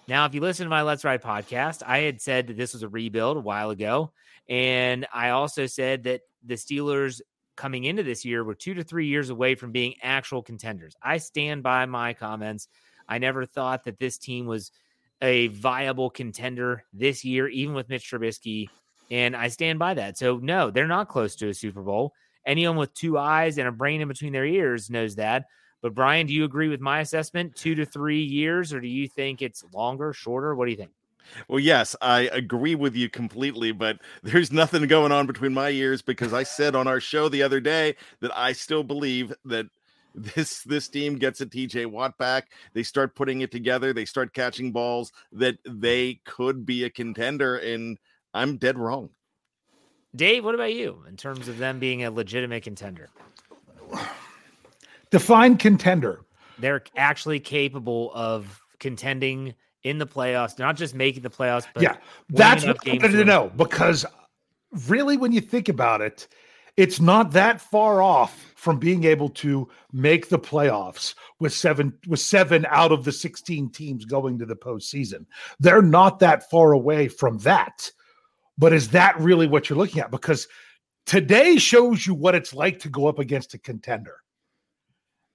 Now, 0.07 0.25
if 0.25 0.33
you 0.33 0.41
listen 0.41 0.65
to 0.65 0.69
my 0.69 0.81
Let's 0.81 1.05
Ride 1.05 1.21
podcast, 1.21 1.81
I 1.85 1.99
had 1.99 2.21
said 2.21 2.47
that 2.47 2.57
this 2.57 2.73
was 2.73 2.83
a 2.83 2.89
rebuild 2.89 3.37
a 3.37 3.41
while 3.41 3.69
ago. 3.69 4.11
And 4.49 5.05
I 5.13 5.29
also 5.29 5.65
said 5.65 6.03
that 6.03 6.21
the 6.43 6.55
Steelers 6.55 7.21
coming 7.55 7.85
into 7.85 8.03
this 8.03 8.25
year 8.25 8.43
were 8.43 8.55
two 8.55 8.73
to 8.73 8.83
three 8.83 9.07
years 9.07 9.29
away 9.29 9.55
from 9.55 9.71
being 9.71 9.95
actual 10.01 10.41
contenders. 10.41 10.95
I 11.01 11.17
stand 11.17 11.63
by 11.63 11.85
my 11.85 12.13
comments. 12.13 12.67
I 13.07 13.17
never 13.17 13.45
thought 13.45 13.85
that 13.85 13.99
this 13.99 14.17
team 14.17 14.45
was– 14.45 14.71
a 15.23 15.47
viable 15.47 16.09
contender 16.09 16.83
this 16.93 17.23
year, 17.23 17.47
even 17.47 17.73
with 17.73 17.89
Mitch 17.89 18.11
Trubisky. 18.11 18.67
And 19.09 19.35
I 19.35 19.47
stand 19.47 19.79
by 19.79 19.93
that. 19.95 20.17
So, 20.17 20.37
no, 20.37 20.69
they're 20.69 20.85
not 20.85 21.07
close 21.07 21.35
to 21.37 21.47
a 21.47 21.53
Super 21.53 21.81
Bowl. 21.81 22.13
Anyone 22.45 22.75
with 22.75 22.93
two 22.93 23.17
eyes 23.17 23.57
and 23.57 23.67
a 23.67 23.71
brain 23.71 24.01
in 24.01 24.09
between 24.09 24.33
their 24.33 24.45
ears 24.45 24.89
knows 24.89 25.15
that. 25.15 25.45
But, 25.81 25.95
Brian, 25.95 26.27
do 26.27 26.33
you 26.33 26.43
agree 26.43 26.67
with 26.67 26.81
my 26.81 26.99
assessment? 26.99 27.55
Two 27.55 27.73
to 27.75 27.85
three 27.85 28.21
years, 28.21 28.73
or 28.73 28.81
do 28.81 28.87
you 28.87 29.07
think 29.07 29.41
it's 29.41 29.63
longer, 29.73 30.11
shorter? 30.13 30.55
What 30.55 30.65
do 30.65 30.71
you 30.71 30.77
think? 30.77 30.91
Well, 31.47 31.59
yes, 31.59 31.95
I 32.01 32.21
agree 32.33 32.75
with 32.75 32.95
you 32.95 33.09
completely, 33.09 33.71
but 33.71 33.99
there's 34.23 34.51
nothing 34.51 34.85
going 34.87 35.13
on 35.13 35.25
between 35.25 35.53
my 35.53 35.69
ears 35.69 36.01
because 36.01 36.33
I 36.33 36.43
said 36.43 36.75
on 36.75 36.87
our 36.87 36.99
show 36.99 37.29
the 37.29 37.43
other 37.43 37.61
day 37.61 37.95
that 38.19 38.37
I 38.37 38.51
still 38.51 38.83
believe 38.83 39.33
that 39.45 39.67
this 40.15 40.61
this 40.63 40.87
team 40.87 41.17
gets 41.17 41.41
a 41.41 41.45
TJ 41.45 41.87
Watt 41.87 42.17
back, 42.17 42.51
they 42.73 42.83
start 42.83 43.15
putting 43.15 43.41
it 43.41 43.51
together, 43.51 43.93
they 43.93 44.05
start 44.05 44.33
catching 44.33 44.71
balls 44.71 45.11
that 45.31 45.57
they 45.65 46.21
could 46.25 46.65
be 46.65 46.83
a 46.83 46.89
contender, 46.89 47.57
and 47.57 47.97
I'm 48.33 48.57
dead 48.57 48.77
wrong. 48.77 49.09
Dave, 50.15 50.45
what 50.45 50.53
about 50.55 50.73
you 50.73 51.03
in 51.07 51.17
terms 51.17 51.47
of 51.47 51.57
them 51.57 51.79
being 51.79 52.03
a 52.03 52.11
legitimate 52.11 52.63
contender? 52.63 53.09
Define 55.09 55.57
contender. 55.57 56.21
They're 56.59 56.83
actually 56.95 57.39
capable 57.39 58.11
of 58.13 58.61
contending 58.79 59.55
in 59.83 59.97
the 59.97 60.07
playoffs, 60.07 60.59
not 60.59 60.75
just 60.75 60.95
making 60.95 61.23
the 61.23 61.29
playoffs, 61.29 61.67
but 61.73 61.83
yeah, 61.83 61.97
that's 62.29 62.65
what 62.65 62.77
I 62.87 62.91
wanted 62.91 63.11
to 63.11 63.25
know 63.25 63.51
because 63.55 64.05
really, 64.87 65.17
when 65.17 65.31
you 65.31 65.41
think 65.41 65.69
about 65.69 66.01
it, 66.01 66.27
it's 66.77 66.99
not 66.99 67.31
that 67.31 67.61
far 67.61 68.01
off 68.01 68.53
from 68.55 68.79
being 68.79 69.03
able 69.03 69.29
to 69.29 69.69
make 69.91 70.29
the 70.29 70.39
playoffs 70.39 71.13
with 71.39 71.53
seven 71.53 71.93
with 72.07 72.19
seven 72.19 72.65
out 72.69 72.91
of 72.91 73.03
the 73.03 73.11
16 73.11 73.69
teams 73.71 74.05
going 74.05 74.39
to 74.39 74.45
the 74.45 74.55
postseason. 74.55 75.25
They're 75.59 75.81
not 75.81 76.19
that 76.19 76.49
far 76.49 76.71
away 76.71 77.07
from 77.07 77.37
that. 77.39 77.91
But 78.57 78.73
is 78.73 78.89
that 78.89 79.19
really 79.19 79.47
what 79.47 79.69
you're 79.69 79.77
looking 79.77 80.01
at? 80.01 80.11
Because 80.11 80.47
today 81.05 81.57
shows 81.57 82.05
you 82.05 82.13
what 82.13 82.35
it's 82.35 82.53
like 82.53 82.79
to 82.79 82.89
go 82.89 83.07
up 83.07 83.19
against 83.19 83.53
a 83.53 83.59
contender. 83.59 84.17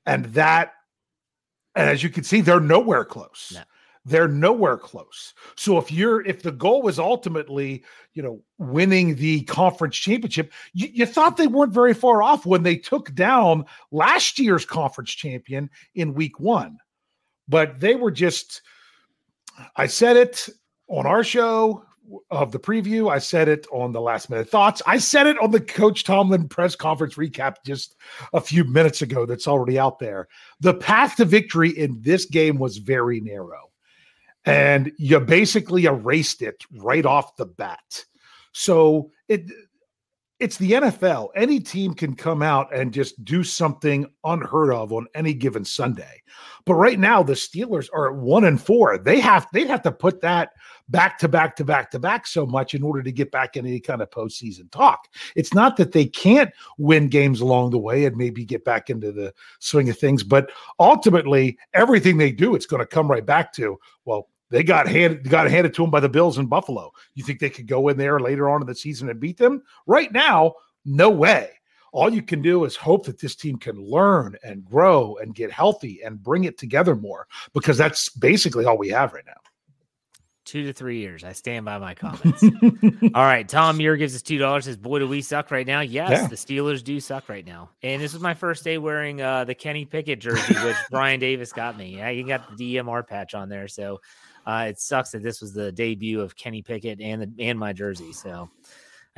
And 0.07 0.27
that, 0.27 0.73
and 1.75 1.89
as 1.91 2.03
you 2.03 2.11
can 2.11 2.25
see, 2.25 2.41
they're 2.41 2.61
nowhere 2.61 3.05
close. 3.05 3.53
No. 3.55 3.63
They're 4.05 4.29
nowhere 4.29 4.77
close. 4.77 5.35
So 5.57 5.79
if 5.79 5.93
you're 5.93 6.25
if 6.27 6.43
the 6.43 6.53
goal 6.53 6.83
was 6.83 6.99
ultimately, 6.99 7.85
you 8.15 8.23
know, 8.23 8.43
winning 8.59 9.17
the 9.17 9.43
conference 9.43 9.97
championship, 9.97 10.53
you, 10.73 10.89
you 10.93 11.07
thought 11.07 11.37
they 11.37 11.47
weren't 11.47 11.75
very 11.75 11.95
far 11.95 12.23
off 12.23 12.47
when 12.47 12.63
they 12.63 12.77
took 12.77 13.15
down 13.15 13.65
last 13.91 14.39
year's 14.39 14.65
conference 14.65 15.11
champion 15.11 15.71
in 15.95 16.15
week 16.15 16.41
one. 16.41 16.79
But 17.49 17.81
they 17.81 17.95
were 17.95 18.11
just 18.11 18.63
I 19.77 19.87
said 19.87 20.17
it 20.17 20.49
on 20.89 21.07
our 21.07 21.25
show 21.25 21.85
of 22.31 22.53
the 22.53 22.59
preview. 22.59 23.11
I 23.11 23.19
said 23.19 23.49
it 23.49 23.67
on 23.71 23.93
the 23.93 24.01
last 24.01 24.31
minute 24.31 24.49
thoughts. 24.49 24.81
I 24.87 24.99
said 24.99 25.27
it 25.27 25.39
on 25.39 25.51
the 25.51 25.61
Coach 25.61 26.05
Tomlin 26.05 26.49
press 26.49 26.75
conference 26.75 27.15
recap 27.15 27.57
just 27.67 27.97
a 28.33 28.41
few 28.41 28.65
minutes 28.65 29.03
ago. 29.03 29.27
That's 29.27 29.49
already 29.49 29.79
out 29.79 29.99
there. 29.99 30.29
The 30.61 30.75
path 30.75 31.17
to 31.17 31.25
victory 31.25 31.71
in 31.71 32.01
this 32.01 32.25
game 32.25 32.59
was 32.59 32.79
very 32.79 33.21
narrow 33.21 33.68
and 34.45 34.93
you 34.99 35.21
basically 35.21 35.85
erased 35.85 36.43
it 36.43 36.65
right 36.77 37.05
off 37.05 37.37
the 37.37 37.47
bat. 37.47 38.05
So 38.53 39.11
it 39.29 39.51
it's 40.41 40.57
the 40.57 40.73
NFL. 40.73 41.31
Any 41.35 41.59
team 41.59 41.95
can 41.95 42.15
come 42.15 42.43
out 42.43 42.73
and 42.73 42.93
just 42.93 43.25
do 43.25 43.43
something 43.43 44.07
unheard 44.23 44.73
of 44.73 44.93
on 44.93 45.07
any 45.15 45.35
given 45.35 45.65
Sunday. 45.65 46.23
But 46.65 46.75
right 46.75 46.99
now, 46.99 47.25
the 47.25 47.33
Steelers 47.33 47.89
are 47.93 48.11
at 48.11 48.17
one 48.17 48.45
and 48.45 48.61
four. 48.61 48.99
They 48.99 49.19
have 49.21 49.49
they'd 49.53 49.67
have 49.67 49.83
to 49.83 49.93
put 49.93 50.21
that 50.21 50.51
back 50.89 51.19
to 51.19 51.29
back 51.29 51.57
to 51.57 51.65
back 51.65 51.91
to 51.91 51.99
back 51.99 52.27
so 52.27 52.47
much 52.47 52.75
in 52.75 52.83
order 52.83 53.03
to 53.03 53.13
get 53.13 53.31
back 53.31 53.57
in 53.57 53.67
any 53.67 53.81
kind 53.81 54.03
of 54.03 54.11
postseason 54.11 54.71
talk. 54.71 55.09
It's 55.37 55.55
not 55.55 55.77
that 55.77 55.93
they 55.93 56.07
can't 56.07 56.51
win 56.79 57.09
games 57.09 57.41
along 57.41 57.71
the 57.71 57.79
way 57.79 58.05
and 58.05 58.17
maybe 58.17 58.45
get 58.45 58.65
back 58.65 58.91
into 58.91 59.13
the 59.13 59.33
swing 59.59 59.89
of 59.89 59.99
things, 59.99 60.23
but 60.23 60.51
ultimately, 60.79 61.59
everything 61.75 62.17
they 62.17 62.33
do, 62.33 62.55
it's 62.55 62.67
going 62.67 62.81
to 62.81 62.87
come 62.87 63.11
right 63.11 63.25
back 63.25 63.53
to 63.55 63.79
well, 64.05 64.29
they 64.51 64.63
got 64.63 64.89
handed 64.89 65.29
got 65.29 65.51
handed 65.51 65.75
to 65.75 65.83
them 65.83 65.91
by 65.91 66.01
the 66.01 66.09
Bills 66.09 66.39
in 66.39 66.47
Buffalo. 66.47 66.91
You 67.15 67.25
think 67.25 67.39
they 67.39 67.51
could 67.51 67.67
go 67.67 67.89
in 67.89 67.99
there 67.99 68.19
later 68.19 68.49
on 68.49 68.63
in 68.63 68.67
the 68.67 68.75
season 68.75 69.11
and 69.11 69.21
beat 69.21 69.37
them? 69.37 69.63
Right 69.87 70.13
now, 70.13 70.55
no 70.85 71.11
way. 71.11 71.51
All 71.93 72.13
you 72.13 72.23
can 72.23 72.43
do 72.43 72.65
is 72.65 72.77
hope 72.77 73.07
that 73.07 73.19
this 73.19 73.35
team 73.35 73.57
can 73.57 73.77
learn 73.77 74.37
and 74.45 74.65
grow 74.65 75.17
and 75.17 75.35
get 75.35 75.51
healthy 75.51 76.03
and 76.03 76.23
bring 76.23 76.45
it 76.45 76.59
together 76.59 76.95
more 76.95 77.27
because 77.55 77.79
that's 77.79 78.11
basically 78.11 78.67
all 78.67 78.77
we 78.77 78.91
have 78.91 79.13
right 79.13 79.25
now. 79.27 79.33
Two 80.49 80.65
to 80.65 80.73
three 80.73 80.99
years. 81.01 81.25
I 81.25 81.33
stand 81.33 81.67
by 81.67 81.77
my 81.77 81.93
comments. 81.95 82.43
all 83.15 83.23
right. 83.23 83.47
Tom 83.47 83.77
Muir 83.77 83.99
gives 83.99 84.15
us 84.15 84.23
two 84.23 84.39
dollars. 84.39 84.65
Says, 84.65 84.79
"Boy, 84.79 84.99
do 84.99 85.07
we 85.07 85.21
suck 85.21 85.51
right 85.51 85.67
now?" 85.67 85.81
Yes, 85.81 86.11
yeah. 86.11 86.27
the 86.27 86.37
Steelers 86.37 86.83
do 86.83 87.01
suck 87.01 87.29
right 87.29 87.45
now. 87.45 87.69
And 87.83 88.01
this 88.01 88.15
was 88.15 88.23
my 88.23 88.33
first 88.33 88.65
day 88.65 88.79
wearing 88.79 89.21
uh, 89.21 89.45
the 89.45 89.55
Kenny 89.55 89.85
Pickett 89.85 90.21
jersey, 90.21 90.55
which 90.65 90.77
Brian 90.91 91.21
Davis 91.21 91.53
got 91.53 91.77
me. 91.77 91.99
Yeah, 91.99 92.09
you 92.09 92.27
got 92.27 92.57
the 92.57 92.77
DMR 92.77 93.07
patch 93.07 93.35
on 93.35 93.51
there, 93.51 93.69
so 93.69 94.01
uh, 94.47 94.69
it 94.71 94.81
sucks 94.81 95.11
that 95.11 95.23
this 95.23 95.43
was 95.43 95.53
the 95.53 95.71
debut 95.71 96.23
of 96.23 96.35
Kenny 96.35 96.63
Pickett 96.63 97.03
and 97.03 97.21
the, 97.21 97.45
and 97.45 97.59
my 97.59 97.75
jersey. 97.75 98.15
So 98.15 98.49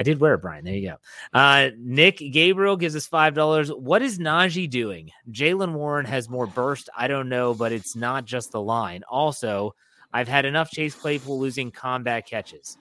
I 0.00 0.02
did 0.02 0.18
wear 0.18 0.34
it, 0.34 0.38
Brian. 0.42 0.64
There 0.64 0.74
you 0.74 0.88
go. 0.90 0.96
Uh, 1.32 1.70
Nick 1.78 2.16
Gabriel 2.16 2.76
gives 2.76 2.96
us 2.96 3.06
five 3.06 3.34
dollars. 3.34 3.68
What 3.68 4.02
is 4.02 4.18
Najee 4.18 4.68
doing? 4.68 5.12
Jaylen 5.30 5.74
Warren 5.74 6.06
has 6.06 6.28
more 6.28 6.48
burst. 6.48 6.88
I 6.96 7.06
don't 7.06 7.28
know, 7.28 7.54
but 7.54 7.70
it's 7.70 7.94
not 7.94 8.24
just 8.24 8.50
the 8.50 8.60
line. 8.60 9.04
Also, 9.08 9.76
I've 10.12 10.28
had 10.28 10.44
enough 10.44 10.70
Chase 10.70 10.94
Claypool 10.94 11.38
losing 11.38 11.70
combat 11.70 12.26
catches. 12.26 12.76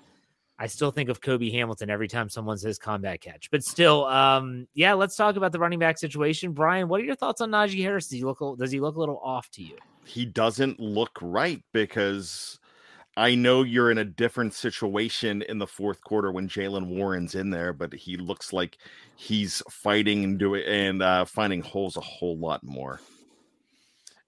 I 0.57 0.67
still 0.67 0.91
think 0.91 1.09
of 1.09 1.21
Cobi 1.21 1.51
Hamilton 1.51 1.89
every 1.89 2.09
time 2.09 2.27
someone 2.27 2.57
says 2.57 2.77
combat 2.77 3.21
catch. 3.21 3.49
But 3.49 3.63
still, 3.63 4.05
um, 4.05 4.67
yeah, 4.73 4.93
let's 4.93 5.15
talk 5.15 5.37
about 5.37 5.53
the 5.53 5.59
running 5.59 5.79
back 5.79 5.97
situation. 5.97 6.51
Brian, 6.51 6.89
what 6.89 6.99
are 6.99 7.05
your 7.05 7.15
thoughts 7.15 7.39
on 7.39 7.49
Najee 7.49 7.81
Harris? 7.81 8.07
Does 8.07 8.19
he 8.19 8.25
look 8.25 8.39
does 8.57 8.71
he 8.71 8.79
look 8.79 8.95
a 8.95 8.99
little 8.99 9.21
off 9.23 9.49
to 9.51 9.63
you? 9.63 9.77
he 10.09 10.25
doesn't 10.25 10.79
look 10.79 11.17
right 11.21 11.63
because 11.71 12.59
I 13.15 13.35
know 13.35 13.63
you're 13.63 13.91
in 13.91 13.99
a 13.99 14.05
different 14.05 14.53
situation 14.53 15.43
in 15.43 15.59
the 15.59 15.67
fourth 15.67 16.01
quarter 16.01 16.31
when 16.31 16.49
Jaylen 16.49 16.87
Warren's 16.87 17.35
in 17.35 17.51
there, 17.51 17.73
but 17.73 17.93
he 17.93 18.17
looks 18.17 18.51
like 18.51 18.77
he's 19.15 19.61
fighting 19.69 20.23
and 20.23 20.39
doing 20.39 20.63
and 20.65 21.01
uh, 21.01 21.25
finding 21.25 21.61
holes 21.61 21.95
a 21.95 22.01
whole 22.01 22.37
lot 22.37 22.63
more. 22.63 22.99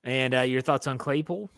And 0.04 0.34
uh, 0.34 0.42
your 0.42 0.62
thoughts 0.62 0.88
on 0.88 0.98
Claypool? 0.98 1.50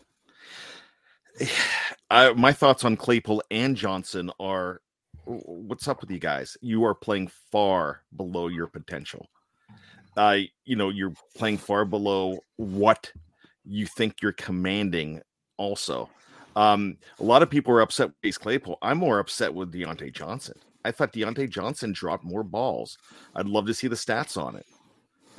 I, 2.10 2.32
my 2.32 2.52
thoughts 2.52 2.84
on 2.84 2.96
Claypool 2.96 3.42
and 3.50 3.76
Johnson 3.76 4.30
are 4.38 4.80
what's 5.24 5.88
up 5.88 6.00
with 6.00 6.10
you 6.10 6.18
guys? 6.18 6.56
You 6.60 6.84
are 6.84 6.94
playing 6.94 7.30
far 7.50 8.02
below 8.16 8.48
your 8.48 8.66
potential. 8.66 9.28
Uh, 10.16 10.38
you 10.64 10.76
know, 10.76 10.90
you're 10.90 11.14
playing 11.36 11.58
far 11.58 11.84
below 11.84 12.38
what 12.56 13.10
you 13.64 13.86
think 13.86 14.22
you're 14.22 14.32
commanding 14.32 15.20
also. 15.56 16.08
Um, 16.56 16.98
a 17.18 17.24
lot 17.24 17.42
of 17.42 17.50
people 17.50 17.74
are 17.74 17.80
upset 17.80 18.08
with 18.08 18.22
Chase 18.22 18.38
Claypool. 18.38 18.78
I'm 18.82 18.98
more 18.98 19.18
upset 19.18 19.52
with 19.52 19.72
Diontae 19.72 20.12
Johnson. 20.12 20.54
I 20.84 20.92
thought 20.92 21.12
Diontae 21.12 21.50
Johnson 21.50 21.92
dropped 21.92 22.24
more 22.24 22.44
balls. 22.44 22.98
I'd 23.34 23.46
love 23.46 23.66
to 23.66 23.74
see 23.74 23.88
the 23.88 23.96
stats 23.96 24.36
on 24.36 24.54
it. 24.54 24.66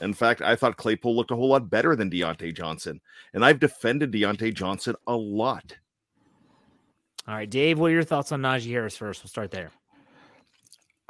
In 0.02 0.14
fact, 0.14 0.42
I 0.42 0.56
thought 0.56 0.76
Claypool 0.76 1.16
looked 1.16 1.32
a 1.32 1.36
whole 1.36 1.50
lot 1.50 1.70
better 1.70 1.96
than 1.96 2.12
Diontae 2.12 2.54
Johnson. 2.54 3.00
And 3.34 3.46
I've 3.46 3.60
defended 3.60 4.12
Diontae 4.12 4.54
Johnson 4.54 4.96
a 5.08 5.16
lot. 5.16 5.74
All 7.28 7.34
right, 7.34 7.50
Dave, 7.50 7.80
what 7.80 7.92
are 7.92 7.94
your 7.94 8.04
thoughts 8.04 8.32
on 8.32 8.42
Najee 8.42 8.70
Harris 8.70 8.96
first? 8.96 9.24
We'll 9.24 9.30
start 9.30 9.52
there. 9.52 9.72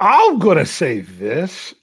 I'm 0.00 0.38
going 0.38 0.58
to 0.58 0.66
say 0.66 1.00
this 1.00 1.74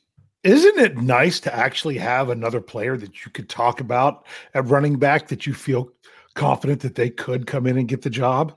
isn't 0.43 0.77
it 0.77 0.97
nice 0.97 1.39
to 1.39 1.55
actually 1.55 1.97
have 1.97 2.29
another 2.29 2.59
player 2.59 2.97
that 2.97 3.23
you 3.25 3.31
could 3.31 3.47
talk 3.47 3.79
about 3.79 4.25
at 4.53 4.67
running 4.67 4.99
back 4.99 5.29
that 5.29 5.47
you 5.47 5.53
feel 5.53 5.89
confident 6.35 6.81
that 6.81 6.95
they 6.95 7.09
could 7.09 7.47
come 7.47 7.65
in 7.65 7.77
and 7.77 7.87
get 7.87 8.01
the 8.01 8.09
job 8.09 8.53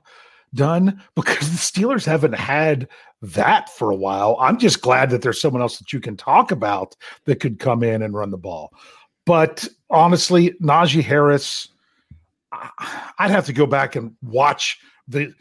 done? 0.53 1.01
Because 1.15 1.49
the 1.49 1.57
Steelers 1.57 2.05
haven't 2.05 2.35
had 2.35 2.89
that 3.21 3.69
for 3.69 3.89
a 3.89 3.95
while. 3.95 4.35
I'm 4.39 4.59
just 4.59 4.81
glad 4.81 5.09
that 5.11 5.21
there's 5.21 5.39
someone 5.39 5.61
else 5.61 5.77
that 5.77 5.93
you 5.93 6.01
can 6.01 6.17
talk 6.17 6.51
about 6.51 6.95
that 7.23 7.39
could 7.39 7.57
come 7.57 7.83
in 7.83 8.01
and 8.01 8.13
run 8.13 8.31
the 8.31 8.37
ball. 8.37 8.73
But 9.25 9.65
honestly, 9.89 10.51
Najee 10.61 11.03
Harris, 11.03 11.69
I'd 12.51 13.31
have 13.31 13.45
to 13.45 13.53
go 13.53 13.65
back 13.65 13.95
and 13.95 14.13
watch 14.21 14.77
the 15.07 15.33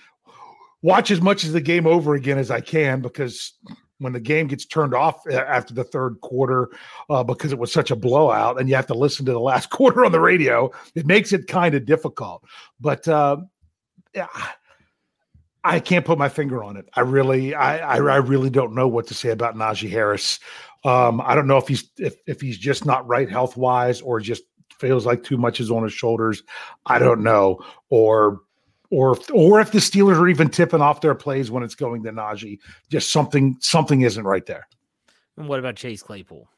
watch 0.83 1.11
as 1.11 1.21
much 1.21 1.45
of 1.45 1.53
the 1.53 1.61
game 1.61 1.87
over 1.87 2.15
again 2.15 2.39
as 2.39 2.51
I 2.51 2.61
can 2.61 3.01
because 3.01 3.53
when 3.99 4.13
the 4.13 4.21
game 4.21 4.47
gets 4.47 4.67
turned 4.67 4.95
off 4.95 5.27
after 5.27 5.73
the 5.73 5.85
third 5.85 6.21
quarter 6.21 6.69
uh, 7.09 7.25
because 7.25 7.53
it 7.53 7.59
was 7.59 7.73
such 7.73 7.91
a 7.91 7.97
blowout 7.97 8.61
and 8.61 8.69
you 8.69 8.75
have 8.75 8.87
to 8.89 8.95
listen 8.95 9.25
to 9.27 9.33
the 9.33 9.41
last 9.41 9.71
quarter 9.71 10.05
on 10.05 10.13
the 10.13 10.21
radio 10.21 10.71
it 10.95 11.07
makes 11.07 11.33
it 11.33 11.47
kind 11.47 11.75
of 11.75 11.87
difficult. 11.87 12.45
But 12.81 13.07
uh, 13.09 13.39
yeah, 14.15 14.29
i 15.65 15.81
can't 15.81 16.05
put 16.05 16.19
my 16.19 16.29
finger 16.29 16.63
on 16.63 16.77
it. 16.77 16.89
I 16.95 17.01
really 17.01 17.55
I, 17.55 17.79
I, 17.79 17.97
I 17.97 18.17
really 18.17 18.51
don't 18.51 18.75
know 18.75 18.89
what 18.89 19.07
to 19.09 19.15
say 19.15 19.31
about 19.31 19.57
najee 19.57 19.91
harris. 19.91 20.39
Um, 20.85 21.21
i 21.25 21.35
don't 21.35 21.49
know 21.49 21.57
if 21.57 21.67
he's 21.67 21.91
if, 21.99 22.17
if 22.27 22.41
he's 22.41 22.59
just 22.59 22.87
not 22.87 23.07
right 23.09 23.29
health 23.31 23.57
wise 23.57 24.01
or 24.01 24.21
just 24.21 24.43
feels 24.79 25.07
like 25.07 25.23
too 25.23 25.37
much 25.37 25.61
is 25.61 25.71
on 25.71 25.83
his 25.83 25.93
shoulders. 25.93 26.43
I 26.87 26.99
don't 26.99 27.23
know. 27.23 27.61
Or 27.89 28.41
or 28.91 29.13
if, 29.13 29.31
or 29.33 29.61
if 29.61 29.73
the 29.73 29.79
Steelers 29.79 30.19
are 30.19 30.29
even 30.29 30.49
tipping 30.49 30.81
off 30.81 31.01
their 31.01 31.15
plays 31.15 31.51
when 31.51 31.63
it's 31.63 31.75
going 31.75 32.03
to 32.05 32.13
Najee, 32.13 32.59
just 32.91 33.11
something 33.11 33.57
something 33.61 34.03
isn't 34.03 34.25
right 34.25 34.47
there. 34.47 34.67
And 35.37 35.49
what 35.49 35.59
about 35.59 35.77
Chase 35.77 36.03
Claypool? 36.03 36.49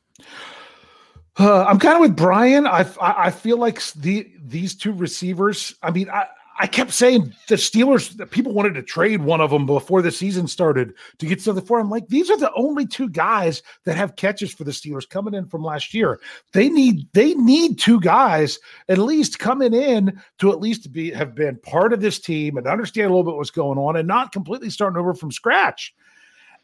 Uh, 1.39 1.65
I'm 1.65 1.79
kind 1.79 1.95
of 1.95 2.01
with 2.01 2.17
Brian. 2.17 2.67
I, 2.67 2.81
I, 3.01 3.27
I 3.27 3.31
feel 3.31 3.59
like 3.59 3.81
the 3.93 4.31
these 4.41 4.75
two 4.75 4.93
receivers. 4.93 5.75
I 5.83 5.91
mean, 5.91 6.11
I 6.11 6.27
I 6.61 6.67
kept 6.67 6.93
saying 6.93 7.33
the 7.47 7.55
Steelers, 7.55 8.31
people 8.31 8.53
wanted 8.53 8.75
to 8.75 8.83
trade 8.83 9.23
one 9.23 9.41
of 9.41 9.51
them 9.51 9.65
before 9.65 10.03
the 10.03 10.11
season 10.11 10.49
started 10.49 10.93
to 11.19 11.27
get 11.27 11.41
something 11.41 11.65
for 11.65 11.79
him. 11.79 11.89
Like 11.89 12.09
these 12.09 12.31
are 12.31 12.37
the 12.37 12.53
only 12.55 12.85
two 12.85 13.09
guys 13.09 13.63
that 13.85 13.97
have 13.97 14.17
catches 14.17 14.53
for 14.53 14.65
the 14.65 14.73
Steelers 14.73 15.09
coming 15.09 15.35
in 15.35 15.47
from 15.47 15.63
last 15.63 15.95
year. 15.95 16.21
They 16.53 16.69
need 16.69 17.07
they 17.13 17.35
need 17.35 17.79
two 17.79 18.01
guys 18.01 18.59
at 18.89 18.99
least 18.99 19.39
coming 19.39 19.73
in 19.73 20.21
to 20.39 20.51
at 20.51 20.61
least 20.61 20.93
be 20.93 21.13
have 21.13 21.37
been 21.37 21.57
part 21.59 21.93
of 21.93 22.01
this 22.01 22.19
team 22.19 22.57
and 22.57 22.67
understand 22.67 23.07
a 23.07 23.11
little 23.11 23.31
bit 23.31 23.37
what's 23.37 23.51
going 23.51 23.79
on 23.79 23.97
and 23.97 24.09
not 24.09 24.33
completely 24.33 24.71
starting 24.71 24.99
over 24.99 25.15
from 25.15 25.31
scratch. 25.31 25.95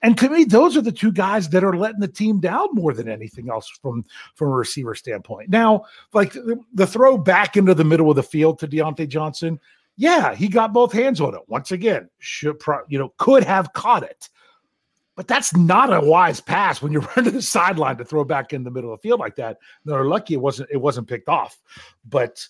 And 0.02 0.18
to 0.18 0.28
me, 0.28 0.44
those 0.44 0.76
are 0.76 0.82
the 0.82 0.92
two 0.92 1.12
guys 1.12 1.48
that 1.50 1.64
are 1.64 1.76
letting 1.76 2.00
the 2.00 2.08
team 2.08 2.40
down 2.40 2.68
more 2.72 2.92
than 2.92 3.08
anything 3.08 3.48
else 3.48 3.70
from 3.80 4.04
from 4.34 4.48
a 4.48 4.56
receiver 4.56 4.96
standpoint. 4.96 5.50
Now, 5.50 5.84
like 6.12 6.32
the, 6.32 6.58
the 6.74 6.86
throw 6.86 7.16
back 7.16 7.56
into 7.56 7.74
the 7.74 7.84
middle 7.84 8.10
of 8.10 8.16
the 8.16 8.24
field 8.24 8.58
to 8.58 8.66
Diontae 8.66 9.08
Johnson 9.08 9.60
yeah, 9.96 10.34
he 10.34 10.48
got 10.48 10.72
both 10.72 10.92
hands 10.92 11.20
on 11.20 11.34
it. 11.34 11.42
Once 11.46 11.70
again, 11.70 12.08
should 12.18 12.58
pro, 12.58 12.80
you 12.88 12.98
know 12.98 13.12
could 13.18 13.44
have 13.44 13.72
caught 13.72 14.02
it, 14.02 14.28
but 15.16 15.28
that's 15.28 15.56
not 15.56 15.92
a 15.92 16.00
wise 16.00 16.40
pass 16.40 16.82
when 16.82 16.92
you 16.92 17.00
run 17.16 17.24
to 17.24 17.30
the 17.30 17.42
sideline 17.42 17.96
to 17.98 18.04
throw 18.04 18.24
back 18.24 18.52
in 18.52 18.64
the 18.64 18.70
middle 18.70 18.92
of 18.92 19.00
the 19.00 19.08
field 19.08 19.20
like 19.20 19.36
that. 19.36 19.58
They're 19.84 20.04
lucky 20.04 20.34
it 20.34 20.40
wasn't 20.40 20.70
it 20.72 20.78
wasn't 20.78 21.08
picked 21.08 21.28
off, 21.28 21.60
but 22.08 22.44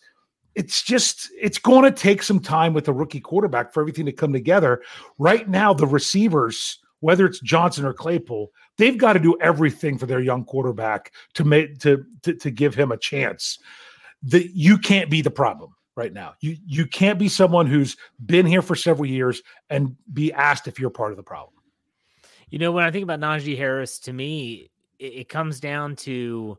it's 0.54 0.82
just 0.82 1.30
it's 1.38 1.58
going 1.58 1.84
to 1.84 1.90
take 1.90 2.22
some 2.22 2.40
time 2.40 2.72
with 2.72 2.88
a 2.88 2.92
rookie 2.92 3.20
quarterback 3.20 3.72
for 3.72 3.80
everything 3.80 4.06
to 4.06 4.12
come 4.12 4.32
together. 4.32 4.82
Right 5.18 5.48
now, 5.48 5.74
the 5.74 5.86
receivers, 5.86 6.78
whether 7.00 7.26
it's 7.26 7.40
Johnson 7.40 7.84
or 7.84 7.92
Claypool, 7.92 8.50
they've 8.78 8.96
got 8.96 9.14
to 9.14 9.20
do 9.20 9.36
everything 9.42 9.98
for 9.98 10.06
their 10.06 10.20
young 10.20 10.44
quarterback 10.44 11.12
to 11.34 11.44
make 11.44 11.78
to 11.80 12.04
to, 12.22 12.34
to 12.36 12.50
give 12.50 12.74
him 12.74 12.92
a 12.92 12.96
chance. 12.96 13.58
That 14.22 14.56
you 14.56 14.78
can't 14.78 15.10
be 15.10 15.20
the 15.20 15.30
problem 15.30 15.73
right 15.96 16.12
now. 16.12 16.34
You 16.40 16.56
you 16.66 16.86
can't 16.86 17.18
be 17.18 17.28
someone 17.28 17.66
who's 17.66 17.96
been 18.24 18.46
here 18.46 18.62
for 18.62 18.74
several 18.74 19.06
years 19.06 19.42
and 19.70 19.96
be 20.12 20.32
asked 20.32 20.68
if 20.68 20.78
you're 20.78 20.90
part 20.90 21.12
of 21.12 21.16
the 21.16 21.22
problem. 21.22 21.54
You 22.50 22.58
know, 22.58 22.72
when 22.72 22.84
I 22.84 22.90
think 22.90 23.02
about 23.02 23.20
Najee 23.20 23.56
Harris, 23.56 23.98
to 24.00 24.12
me, 24.12 24.70
it, 24.98 25.04
it 25.04 25.28
comes 25.28 25.60
down 25.60 25.96
to 25.96 26.58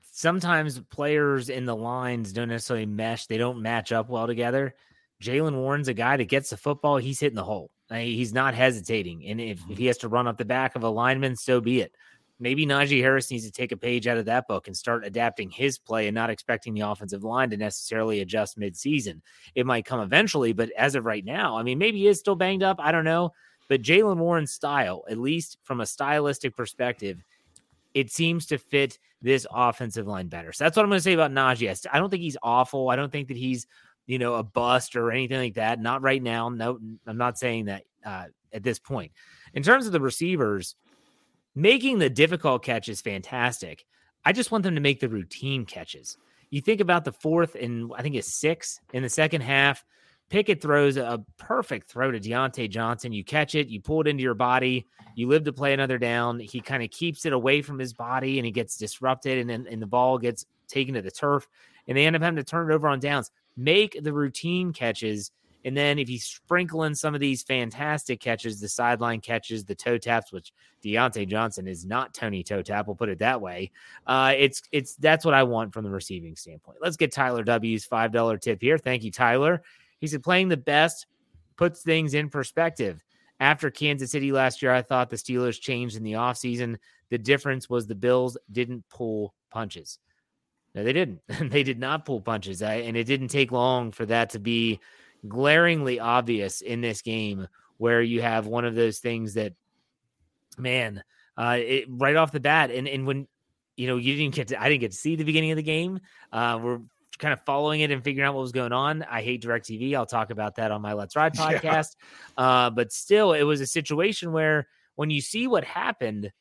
sometimes 0.00 0.80
players 0.90 1.48
in 1.48 1.64
the 1.64 1.76
lines 1.76 2.32
don't 2.32 2.48
necessarily 2.48 2.86
mesh. 2.86 3.26
They 3.26 3.38
don't 3.38 3.62
match 3.62 3.92
up 3.92 4.08
well 4.08 4.26
together. 4.26 4.74
Jaylen 5.22 5.54
Warren's 5.54 5.88
a 5.88 5.94
guy 5.94 6.16
that 6.16 6.28
gets 6.28 6.50
the 6.50 6.56
football, 6.56 6.96
he's 6.96 7.20
hitting 7.20 7.36
the 7.36 7.44
hole. 7.44 7.70
He's 7.90 8.34
not 8.34 8.54
hesitating. 8.54 9.26
And 9.26 9.40
if, 9.40 9.58
if 9.58 9.64
mm-hmm. 9.64 9.74
he 9.74 9.86
has 9.86 9.98
to 9.98 10.08
run 10.08 10.26
up 10.26 10.36
the 10.36 10.44
back 10.44 10.76
of 10.76 10.84
a 10.84 10.88
lineman, 10.88 11.36
so 11.36 11.60
be 11.60 11.80
it 11.80 11.92
maybe 12.40 12.66
Najee 12.66 13.00
Harris 13.00 13.30
needs 13.30 13.44
to 13.44 13.50
take 13.50 13.72
a 13.72 13.76
page 13.76 14.06
out 14.06 14.18
of 14.18 14.26
that 14.26 14.46
book 14.48 14.66
and 14.66 14.76
start 14.76 15.04
adapting 15.04 15.50
his 15.50 15.78
play 15.78 16.06
and 16.06 16.14
not 16.14 16.30
expecting 16.30 16.74
the 16.74 16.82
offensive 16.82 17.24
line 17.24 17.50
to 17.50 17.56
necessarily 17.56 18.20
adjust 18.20 18.58
midseason. 18.58 19.20
It 19.54 19.66
might 19.66 19.84
come 19.84 20.00
eventually, 20.00 20.52
but 20.52 20.70
as 20.76 20.94
of 20.94 21.04
right 21.04 21.24
now, 21.24 21.56
I 21.58 21.62
mean, 21.62 21.78
maybe 21.78 21.98
he 21.98 22.08
is 22.08 22.18
still 22.18 22.36
banged 22.36 22.62
up. 22.62 22.76
I 22.78 22.92
don't 22.92 23.04
know. 23.04 23.32
But 23.68 23.82
Jaylen 23.82 24.16
Warren's 24.16 24.52
style, 24.52 25.04
at 25.10 25.18
least 25.18 25.58
from 25.62 25.80
a 25.80 25.86
stylistic 25.86 26.56
perspective, 26.56 27.22
it 27.94 28.10
seems 28.10 28.46
to 28.46 28.58
fit 28.58 28.98
this 29.20 29.46
offensive 29.50 30.06
line 30.06 30.28
better. 30.28 30.52
So 30.52 30.64
that's 30.64 30.76
what 30.76 30.84
I'm 30.84 30.90
going 30.90 30.98
to 30.98 31.02
say 31.02 31.12
about 31.12 31.32
Najee. 31.32 31.86
I 31.92 31.98
don't 31.98 32.08
think 32.08 32.22
he's 32.22 32.36
awful. 32.42 32.88
I 32.88 32.96
don't 32.96 33.12
think 33.12 33.28
that 33.28 33.36
he's, 33.36 33.66
you 34.06 34.18
know, 34.18 34.36
a 34.36 34.42
bust 34.42 34.96
or 34.96 35.10
anything 35.10 35.38
like 35.38 35.54
that. 35.54 35.80
Not 35.80 36.02
right 36.02 36.22
now. 36.22 36.48
No, 36.48 36.78
I'm 37.06 37.18
not 37.18 37.38
saying 37.38 37.66
that 37.66 37.84
uh, 38.06 38.26
at 38.52 38.62
this 38.62 38.78
point. 38.78 39.12
In 39.54 39.62
terms 39.62 39.86
of 39.86 39.92
the 39.92 40.00
receivers, 40.00 40.76
making 41.54 41.98
the 41.98 42.10
difficult 42.10 42.64
catch 42.64 42.88
is 42.88 43.00
fantastic. 43.00 43.84
I 44.24 44.32
just 44.32 44.50
want 44.50 44.64
them 44.64 44.74
to 44.74 44.80
make 44.80 45.00
the 45.00 45.08
routine 45.08 45.64
catches. 45.64 46.16
You 46.50 46.60
think 46.60 46.80
about 46.80 47.04
the 47.04 47.12
fourth 47.12 47.54
and 47.54 47.92
I 47.96 48.02
think 48.02 48.14
it's 48.14 48.34
six 48.34 48.80
in 48.92 49.02
the 49.02 49.08
second 49.08 49.42
half. 49.42 49.84
Pickett 50.30 50.60
throws 50.60 50.98
a 50.98 51.24
perfect 51.38 51.88
throw 51.88 52.10
to 52.10 52.20
Diontae 52.20 52.68
Johnson. 52.68 53.12
You 53.12 53.24
catch 53.24 53.54
it, 53.54 53.68
you 53.68 53.80
pull 53.80 54.02
it 54.02 54.06
into 54.06 54.22
your 54.22 54.34
body, 54.34 54.86
you 55.14 55.26
live 55.26 55.44
to 55.44 55.52
play 55.52 55.72
another 55.72 55.98
down. 55.98 56.38
He 56.38 56.60
kind 56.60 56.82
of 56.82 56.90
keeps 56.90 57.24
it 57.24 57.32
away 57.32 57.62
from 57.62 57.78
his 57.78 57.94
body 57.94 58.38
and 58.38 58.44
he 58.44 58.52
gets 58.52 58.76
disrupted, 58.76 59.38
and 59.38 59.48
then 59.48 59.66
and 59.70 59.80
the 59.80 59.86
ball 59.86 60.18
gets 60.18 60.44
taken 60.68 60.94
to 60.94 61.02
the 61.02 61.10
turf, 61.10 61.48
and 61.86 61.96
they 61.96 62.06
end 62.06 62.14
up 62.14 62.22
having 62.22 62.36
to 62.36 62.44
turn 62.44 62.70
it 62.70 62.74
over 62.74 62.88
on 62.88 63.00
downs. 63.00 63.30
Make 63.56 63.98
the 64.02 64.12
routine 64.12 64.72
catches. 64.72 65.32
And 65.64 65.76
then 65.76 65.98
if 65.98 66.08
you 66.08 66.18
sprinkle 66.18 66.84
in 66.84 66.94
some 66.94 67.14
of 67.14 67.20
these 67.20 67.42
fantastic 67.42 68.20
catches, 68.20 68.60
the 68.60 68.68
sideline 68.68 69.20
catches, 69.20 69.64
the 69.64 69.74
toe 69.74 69.98
taps, 69.98 70.32
which 70.32 70.52
Diontae 70.84 71.28
Johnson 71.28 71.66
is 71.66 71.84
not 71.84 72.14
Tony 72.14 72.42
toe 72.44 72.62
tap, 72.62 72.86
we'll 72.86 72.96
put 72.96 73.08
it 73.08 73.18
that 73.18 73.40
way. 73.40 73.72
Uh, 74.06 74.34
it's 74.36 74.62
it's 74.70 74.94
that's 74.96 75.24
what 75.24 75.34
I 75.34 75.42
want 75.42 75.74
from 75.74 75.84
the 75.84 75.90
receiving 75.90 76.36
standpoint. 76.36 76.78
Let's 76.80 76.96
get 76.96 77.12
Tyler 77.12 77.42
W's 77.42 77.84
five 77.84 78.12
dollar 78.12 78.38
tip 78.38 78.60
here. 78.60 78.78
Thank 78.78 79.02
you, 79.02 79.10
Tyler. 79.10 79.62
He 80.00 80.06
said 80.06 80.22
playing 80.22 80.48
the 80.48 80.56
best 80.56 81.06
puts 81.56 81.82
things 81.82 82.14
in 82.14 82.30
perspective. 82.30 83.04
After 83.40 83.70
Kansas 83.70 84.10
City 84.10 84.32
last 84.32 84.62
year, 84.62 84.72
I 84.72 84.82
thought 84.82 85.10
the 85.10 85.16
Steelers 85.16 85.60
changed 85.60 85.96
in 85.96 86.02
the 86.02 86.12
offseason. 86.12 86.76
The 87.10 87.18
difference 87.18 87.68
was 87.68 87.86
the 87.86 87.94
Bills 87.94 88.36
didn't 88.50 88.84
pull 88.88 89.34
punches. 89.50 89.98
No, 90.74 90.82
they 90.82 90.92
didn't. 90.92 91.20
they 91.50 91.62
did 91.62 91.78
not 91.78 92.04
pull 92.04 92.20
punches. 92.20 92.62
I, 92.62 92.74
and 92.74 92.96
it 92.96 93.04
didn't 93.04 93.28
take 93.28 93.52
long 93.52 93.92
for 93.92 94.06
that 94.06 94.30
to 94.30 94.38
be 94.38 94.80
glaringly 95.26 96.00
obvious 96.00 96.60
in 96.60 96.80
this 96.80 97.02
game 97.02 97.48
where 97.78 98.02
you 98.02 98.22
have 98.22 98.46
one 98.46 98.64
of 98.64 98.74
those 98.74 98.98
things 98.98 99.34
that, 99.34 99.54
man, 100.56 101.02
uh, 101.36 101.56
it, 101.58 101.84
right 101.88 102.16
off 102.16 102.32
the 102.32 102.40
bat, 102.40 102.70
and, 102.70 102.88
and 102.88 103.06
when 103.06 103.26
you 103.76 103.86
know 103.86 103.96
you 103.96 104.16
didn't 104.16 104.34
get 104.34 104.48
to, 104.48 104.60
I 104.60 104.68
didn't 104.68 104.80
get 104.80 104.90
to 104.90 104.96
see 104.96 105.16
the 105.16 105.24
beginning 105.24 105.52
of 105.52 105.56
the 105.56 105.62
game. 105.62 106.00
Uh, 106.32 106.58
we're 106.60 106.80
kind 107.18 107.32
of 107.32 107.40
following 107.44 107.80
it 107.80 107.90
and 107.90 108.02
figuring 108.02 108.26
out 108.26 108.34
what 108.34 108.40
was 108.40 108.52
going 108.52 108.72
on. 108.72 109.02
I 109.04 109.22
hate 109.22 109.42
DirecTV. 109.42 109.94
I'll 109.94 110.06
talk 110.06 110.30
about 110.30 110.56
that 110.56 110.70
on 110.70 110.82
my 110.82 110.92
Let's 110.92 111.16
Ride 111.16 111.34
podcast. 111.36 111.96
Yeah. 112.38 112.44
Uh, 112.44 112.70
but 112.70 112.92
still, 112.92 113.32
it 113.32 113.42
was 113.42 113.60
a 113.60 113.66
situation 113.66 114.32
where 114.32 114.68
when 114.96 115.10
you 115.10 115.20
see 115.20 115.46
what 115.46 115.64
happened 115.64 116.32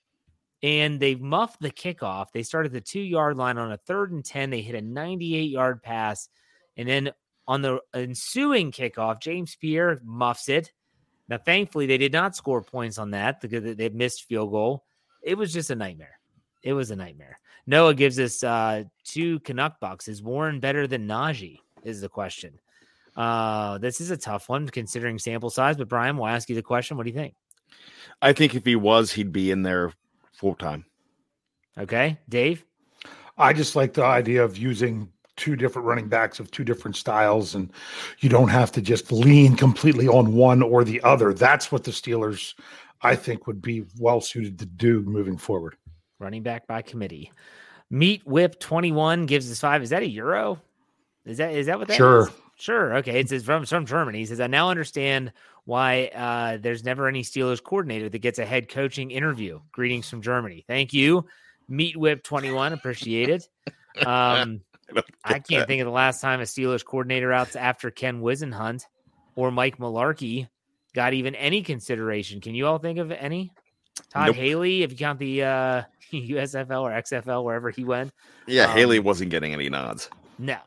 and 0.64 1.00
they 1.00 1.16
muffed 1.16 1.62
the 1.62 1.72
kickoff, 1.72 2.28
they 2.34 2.44
started 2.44 2.72
the 2.72 2.82
two 2.82 3.02
yard 3.02 3.38
line 3.38 3.58
on 3.58 3.72
a 3.72 3.78
third 3.78 4.12
and 4.12 4.26
10. 4.26 4.50
They 4.50 4.62
hit 4.62 4.76
a 4.76 4.82
98 4.82 5.52
yard 5.52 5.84
pass. 5.84 6.30
And 6.76 6.88
then 6.88 7.12
on 7.48 7.62
the 7.62 7.80
ensuing 7.94 8.72
kickoff, 8.72 9.22
James 9.22 9.56
Pierre 9.56 10.00
muffs 10.04 10.50
it. 10.50 10.72
Now, 11.30 11.38
thankfully, 11.38 11.86
they 11.86 11.98
did 11.98 12.14
not 12.14 12.36
score 12.36 12.62
points 12.62 12.98
on 12.98 13.12
that 13.12 13.42
because 13.42 13.76
they 13.76 13.90
missed 13.90 14.24
field 14.24 14.52
goal. 14.52 14.86
It 15.22 15.38
was 15.38 15.52
just 15.52 15.70
a 15.70 15.76
nightmare. 15.76 16.20
It 16.64 16.74
was 16.74 16.92
a 16.92 16.96
nightmare. 16.96 17.40
Noah 17.66 17.94
gives 17.94 18.20
us 18.20 18.44
uh, 18.44 18.84
two 19.04 19.40
Canuck 19.42 19.80
bucks. 19.80 20.08
Is 20.08 20.24
Warren 20.24 20.60
better 20.60 20.88
than 20.88 21.08
Najee? 21.08 21.60
Is 21.84 22.02
the 22.02 22.10
question. 22.10 22.60
Uh, 23.16 23.78
this 23.80 24.00
is 24.00 24.12
a 24.12 24.18
tough 24.18 24.48
one 24.48 24.68
considering 24.68 25.18
sample 25.18 25.50
size, 25.50 25.76
but 25.76 25.90
Brian, 25.90 26.18
we'll 26.18 26.28
ask 26.28 26.50
you 26.50 26.56
the 26.56 26.62
question. 26.62 26.98
What 26.98 27.04
do 27.04 27.10
you 27.10 27.16
think? 27.16 27.34
I 28.22 28.32
think 28.32 28.56
if 28.56 28.64
he 28.64 28.76
was, 28.76 29.12
he'd 29.12 29.32
be 29.32 29.52
in 29.52 29.64
there 29.64 29.92
full 30.34 30.56
time. 30.56 30.86
Okay. 31.78 32.18
Dave? 32.30 32.64
I 33.38 33.54
just 33.54 33.76
like 33.76 33.94
the 33.94 34.04
idea 34.04 34.44
of 34.44 34.58
using 34.58 35.12
two 35.38 35.56
different 35.56 35.88
running 35.88 36.10
backs 36.10 36.40
of 36.40 36.52
two 36.52 36.64
different 36.64 36.96
styles, 36.96 37.56
and 37.56 37.72
you 38.20 38.30
don't 38.30 38.50
have 38.50 38.72
to 38.74 38.82
just 38.82 39.12
lean 39.12 39.56
completely 39.56 40.08
on 40.08 40.34
one 40.34 40.62
or 40.62 40.84
the 40.84 41.02
other. 41.04 41.34
That's 41.34 41.72
what 41.72 41.86
the 41.86 41.92
Steelers, 41.92 42.54
I 43.02 43.16
think, 43.16 43.48
would 43.48 43.62
be 43.62 43.86
well 44.00 44.20
suited 44.20 44.60
to 44.60 44.66
do 44.66 45.02
moving 45.04 45.38
forward 45.38 45.78
running 46.20 46.44
back 46.44 46.68
by 46.68 46.82
committee. 46.82 47.32
Meat 47.90 48.26
Whip 48.26 48.60
21 48.60 49.26
gives 49.26 49.50
us 49.52 49.60
five. 49.60 49.82
Is 49.82 49.92
that 49.92 50.04
a 50.04 50.08
euro? 50.08 50.62
Is 51.26 51.38
that 51.38 51.54
is 51.54 51.68
that 51.68 51.80
what 51.80 51.88
that 51.90 51.98
sure. 51.98 52.28
Is? 52.28 52.34
Sure. 52.60 52.98
Okay. 52.98 53.20
It's 53.20 53.44
from 53.44 53.66
from 53.66 53.86
Germany. 53.86 54.20
He 54.20 54.26
says, 54.26 54.40
I 54.40 54.48
now 54.48 54.70
understand 54.70 55.32
why 55.66 56.08
uh, 56.16 56.58
there's 56.58 56.84
never 56.84 57.08
any 57.08 57.24
Steelers 57.24 57.62
coordinator 57.62 58.10
that 58.10 58.20
gets 58.20 58.40
a 58.40 58.46
head 58.46 58.70
coaching 58.70 59.12
interview. 59.12 59.60
Greetings 59.72 60.10
from 60.10 60.22
Germany. 60.22 60.64
Thank 60.68 60.94
you. 60.94 61.26
Meat 61.70 61.98
Whip 61.98 62.24
21. 62.24 62.74
Appreciate 62.74 63.30
it. 63.30 63.48
Um, 64.06 64.62
I, 64.96 65.02
I 65.24 65.34
can't 65.40 65.62
that. 65.62 65.68
think 65.68 65.82
of 65.82 65.86
the 65.86 65.92
last 65.92 66.22
time 66.22 66.40
a 66.40 66.44
Steelers 66.44 66.84
coordinator 66.84 67.32
out 67.34 67.56
after 67.56 67.92
Ken 67.92 68.22
Whisenhunt 68.22 68.86
or 69.36 69.52
Mike 69.52 69.78
Mularkey 69.78 70.48
got 70.94 71.14
even 71.14 71.36
any 71.36 71.62
consideration. 71.62 72.42
Can 72.42 72.56
you 72.56 72.68
all 72.68 72.80
think 72.80 73.00
of 73.00 73.12
any? 73.12 73.52
Todd 74.10 74.28
nope. 74.28 74.36
Haley, 74.36 74.84
if 74.84 74.92
you 74.92 74.98
count 74.98 75.20
the 75.20 75.44
uh, 75.44 75.84
USFL 76.14 76.82
or 76.82 76.92
XFL, 76.92 77.44
wherever 77.44 77.70
he 77.70 77.84
went. 77.84 78.12
Yeah, 78.46 78.66
um, 78.66 78.72
Haley 78.78 79.00
wasn't 79.00 79.32
getting 79.32 79.54
any 79.54 79.70
nods. 79.70 80.10
No, 80.40 80.58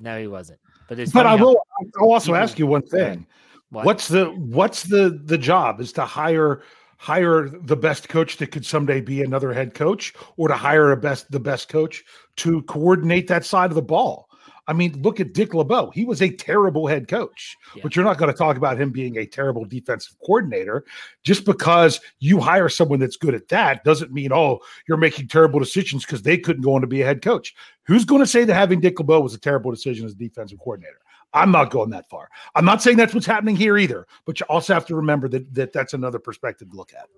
no, 0.00 0.18
he 0.18 0.26
wasn't. 0.26 0.58
But 0.88 0.98
but 1.12 1.26
I 1.26 1.34
will. 1.36 1.56
I'll 2.00 2.12
also 2.12 2.34
ask 2.34 2.58
you 2.58 2.66
one 2.66 2.82
thing. 2.82 3.26
What? 3.70 3.86
What's 3.86 4.08
the 4.08 4.26
what's 4.26 4.84
the 4.84 5.20
the 5.24 5.38
job 5.38 5.80
is 5.80 5.92
to 5.92 6.04
hire 6.04 6.62
hire 7.02 7.48
the 7.48 7.76
best 7.76 8.08
coach 8.08 8.36
that 8.36 8.52
could 8.52 8.64
someday 8.64 9.00
be 9.00 9.22
another 9.22 9.52
head 9.52 9.74
coach, 9.74 10.14
or 10.36 10.46
to 10.46 10.54
hire 10.54 10.92
a 10.92 10.96
best 10.96 11.28
the 11.32 11.40
best 11.40 11.68
coach 11.68 12.04
to 12.36 12.62
coordinate 12.62 13.26
that 13.26 13.44
side 13.44 13.72
of 13.72 13.74
the 13.74 13.82
ball. 13.82 14.28
I 14.68 14.72
mean, 14.72 15.02
look 15.02 15.18
at 15.18 15.32
Dick 15.32 15.52
LeBeau. 15.52 15.90
He 15.90 16.04
was 16.04 16.22
a 16.22 16.30
terrible 16.30 16.86
head 16.86 17.08
coach, 17.08 17.56
yeah. 17.74 17.82
but 17.82 17.96
you're 17.96 18.04
not 18.04 18.18
going 18.18 18.30
to 18.30 18.38
talk 18.38 18.56
about 18.56 18.80
him 18.80 18.90
being 18.90 19.18
a 19.18 19.26
terrible 19.26 19.64
defensive 19.64 20.14
coordinator. 20.24 20.84
Just 21.24 21.44
because 21.44 22.00
you 22.20 22.38
hire 22.38 22.68
someone 22.68 23.00
that's 23.00 23.16
good 23.16 23.34
at 23.34 23.48
that 23.48 23.82
doesn't 23.82 24.12
mean, 24.12 24.32
oh, 24.32 24.60
you're 24.86 24.96
making 24.96 25.26
terrible 25.26 25.58
decisions 25.58 26.06
because 26.06 26.22
they 26.22 26.38
couldn't 26.38 26.62
go 26.62 26.74
on 26.76 26.82
to 26.82 26.86
be 26.86 27.02
a 27.02 27.04
head 27.04 27.20
coach. 27.20 27.52
Who's 27.88 28.04
going 28.04 28.22
to 28.22 28.28
say 28.28 28.44
that 28.44 28.54
having 28.54 28.80
Dick 28.80 29.00
LeBeau 29.00 29.20
was 29.20 29.34
a 29.34 29.40
terrible 29.40 29.72
decision 29.72 30.06
as 30.06 30.12
a 30.12 30.16
defensive 30.16 30.60
coordinator? 30.60 31.00
I'm 31.34 31.50
not 31.50 31.70
going 31.70 31.90
that 31.90 32.08
far. 32.08 32.28
I'm 32.54 32.64
not 32.64 32.82
saying 32.82 32.96
that's 32.96 33.14
what's 33.14 33.26
happening 33.26 33.56
here 33.56 33.78
either, 33.78 34.06
but 34.26 34.38
you 34.40 34.46
also 34.48 34.74
have 34.74 34.86
to 34.86 34.94
remember 34.94 35.28
that, 35.28 35.52
that 35.54 35.72
that's 35.72 35.94
another 35.94 36.18
perspective 36.18 36.70
to 36.70 36.76
look 36.76 36.92
at. 36.94 37.08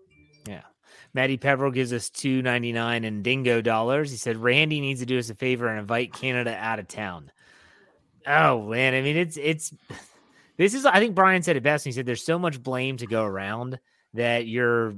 Yeah. 0.49 0.63
Maddie 1.15 1.39
Peverill 1.39 1.73
gives 1.73 1.93
us 1.93 2.11
two 2.11 2.43
ninety 2.43 2.73
nine 2.73 3.05
in 3.05 3.23
dingo 3.23 3.61
dollars. 3.61 4.11
He 4.11 4.17
said 4.17 4.37
Randy 4.37 4.81
needs 4.81 5.01
to 5.01 5.07
do 5.07 5.19
us 5.19 5.31
a 5.31 5.35
favor 5.35 5.69
and 5.69 5.79
invite 5.79 6.13
Canada 6.13 6.57
out 6.57 6.79
of 6.79 6.89
town. 6.89 7.31
Oh 8.27 8.69
man, 8.69 8.95
I 8.95 9.03
mean 9.03 9.17
it's 9.17 9.37
it's 9.37 9.73
this 10.57 10.75
is 10.75 10.85
I 10.85 10.99
think 10.99 11.15
Brian 11.15 11.43
said 11.43 11.57
it 11.57 11.63
best. 11.63 11.85
He 11.85 11.93
said 11.93 12.07
there's 12.07 12.25
so 12.25 12.39
much 12.39 12.63
blame 12.63 12.97
to 12.99 13.07
go 13.07 13.25
around 13.25 13.79
that 14.15 14.47
you're 14.47 14.95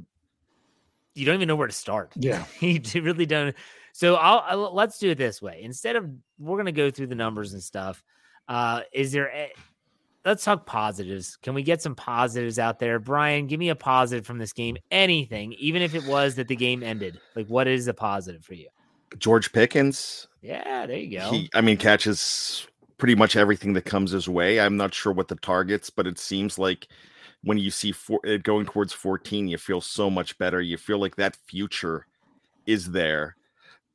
you 1.15 1.25
don't 1.25 1.37
even 1.37 1.49
know 1.49 1.57
where 1.57 1.67
to 1.67 1.73
start. 1.73 2.13
Yeah, 2.17 2.45
you 2.61 2.81
really 2.95 3.27
don't. 3.27 3.55
So 3.93 4.17
I'll, 4.17 4.45
I'll, 4.47 4.75
let's 4.75 4.99
do 4.99 5.11
it 5.11 5.19
this 5.19 5.41
way. 5.41 5.61
Instead 5.63 5.97
of 5.97 6.11
we're 6.39 6.59
gonna 6.59 6.73
go 6.73 6.91
through 6.91 7.09
the 7.09 7.15
numbers 7.15 7.53
and 7.53 7.63
stuff. 7.63 8.03
Uh, 8.49 8.83
is 8.93 9.13
there? 9.13 9.29
A, 9.29 9.53
let's 10.25 10.45
talk 10.45 10.67
positives. 10.67 11.37
Can 11.37 11.55
we 11.55 11.63
get 11.63 11.81
some 11.81 11.95
positives 11.95 12.59
out 12.59 12.79
there? 12.79 12.99
Brian, 12.99 13.47
give 13.47 13.61
me 13.61 13.69
a 13.71 13.77
positive 13.77 14.27
from 14.27 14.39
this 14.39 14.53
game. 14.53 14.77
Anything, 14.91 15.53
even 15.55 15.83
if 15.83 15.95
it 15.95 16.05
was 16.05 16.35
that 16.35 16.49
the 16.49 16.57
game 16.57 16.83
ended. 16.83 17.19
Like, 17.35 17.47
what 17.47 17.69
is 17.69 17.89
a 17.89 17.95
positive 17.95 18.45
for 18.45 18.55
you? 18.55 18.69
George 19.19 19.53
Pickens. 19.53 20.27
Yeah, 20.43 20.87
there 20.87 20.99
you 20.99 21.19
go. 21.19 21.31
He, 21.31 21.49
I 21.55 21.61
mean, 21.61 21.77
catches 21.77 22.67
pretty 22.99 23.15
much 23.15 23.37
everything 23.37 23.73
that 23.75 23.85
comes 23.85 24.11
his 24.11 24.29
way. 24.29 24.61
I'm 24.61 24.77
not 24.77 24.95
sure 24.95 25.13
what 25.13 25.29
the 25.29 25.37
targets, 25.37 25.91
but 25.91 26.07
it 26.07 26.19
seems 26.19 26.59
like 26.59 26.89
when 27.43 27.59
you 27.59 27.71
see 27.71 27.93
four, 27.93 28.21
it 28.25 28.43
going 28.43 28.67
towards 28.67 28.93
14, 28.93 29.49
you 29.49 29.59
feel 29.59 29.81
so 29.81 30.11
much 30.11 30.37
better. 30.39 30.61
You 30.61 30.77
feel 30.77 30.99
like 30.99 31.17
that 31.17 31.37
future 31.37 32.07
is 32.67 32.91
there. 32.91 33.37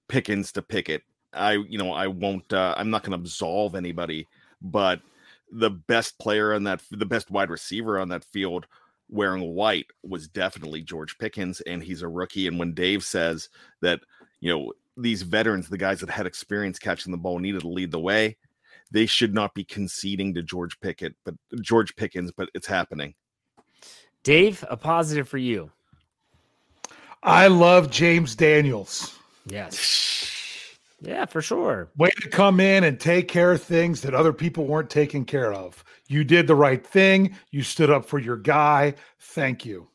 Pickens 0.07 0.51
to 0.53 0.61
pick 0.61 0.89
it. 0.89 1.03
I, 1.33 1.53
you 1.53 1.77
know, 1.77 1.93
I 1.93 2.07
won't. 2.07 2.51
Uh, 2.51 2.73
I'm 2.77 2.89
not 2.89 3.03
going 3.03 3.17
to 3.17 3.23
absolve 3.23 3.75
anybody, 3.75 4.27
but 4.61 5.01
the 5.51 5.69
best 5.69 6.17
player 6.19 6.53
on 6.53 6.63
that, 6.63 6.81
the 6.91 7.05
best 7.05 7.29
wide 7.29 7.49
receiver 7.49 7.99
on 7.99 8.09
that 8.09 8.23
field 8.23 8.67
wearing 9.09 9.53
white 9.53 9.87
was 10.03 10.27
definitely 10.27 10.81
George 10.81 11.17
Pickens, 11.17 11.61
and 11.61 11.83
he's 11.83 12.01
a 12.01 12.07
rookie. 12.07 12.47
And 12.47 12.57
when 12.57 12.73
Dave 12.73 13.03
says 13.03 13.49
that, 13.81 13.99
you 14.39 14.49
know, 14.49 14.73
these 14.97 15.21
veterans, 15.21 15.67
the 15.67 15.77
guys 15.77 15.99
that 15.99 16.09
had 16.09 16.25
experience 16.25 16.79
catching 16.79 17.11
the 17.11 17.17
ball, 17.17 17.39
needed 17.39 17.61
to 17.61 17.67
lead 17.67 17.91
the 17.91 17.99
way, 17.99 18.37
they 18.91 19.05
should 19.05 19.33
not 19.33 19.53
be 19.53 19.63
conceding 19.63 20.33
to 20.33 20.43
George 20.43 20.79
Pickett, 20.79 21.15
but 21.25 21.35
George 21.61 21.95
Pickens, 21.95 22.31
but 22.31 22.49
it's 22.53 22.67
happening. 22.67 23.13
Dave, 24.23 24.63
a 24.69 24.77
positive 24.77 25.27
for 25.27 25.37
you. 25.37 25.71
I 27.23 27.47
love 27.47 27.91
James 27.91 28.35
Daniels. 28.35 29.17
Yes. 29.45 30.37
Yeah, 31.01 31.25
for 31.25 31.41
sure. 31.41 31.89
Way 31.97 32.11
to 32.21 32.29
come 32.29 32.59
in 32.59 32.83
and 32.83 32.99
take 32.99 33.27
care 33.27 33.51
of 33.51 33.63
things 33.63 34.01
that 34.01 34.13
other 34.13 34.33
people 34.33 34.65
weren't 34.65 34.89
taking 34.89 35.25
care 35.25 35.51
of. 35.51 35.83
You 36.07 36.23
did 36.23 36.45
the 36.45 36.55
right 36.55 36.85
thing. 36.85 37.35
You 37.49 37.63
stood 37.63 37.89
up 37.89 38.05
for 38.05 38.19
your 38.19 38.37
guy. 38.37 38.93
Thank 39.19 39.65
you. 39.65 39.87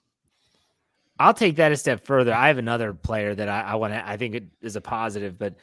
I'll 1.18 1.34
take 1.34 1.56
that 1.56 1.72
a 1.72 1.76
step 1.76 2.04
further. 2.04 2.34
I 2.34 2.48
have 2.48 2.58
another 2.58 2.92
player 2.92 3.34
that 3.34 3.48
I, 3.48 3.62
I 3.62 3.74
want 3.76 3.94
to, 3.94 4.06
I 4.06 4.16
think 4.16 4.34
it 4.34 4.44
is 4.60 4.76
a 4.76 4.80
positive, 4.80 5.38
but 5.38 5.54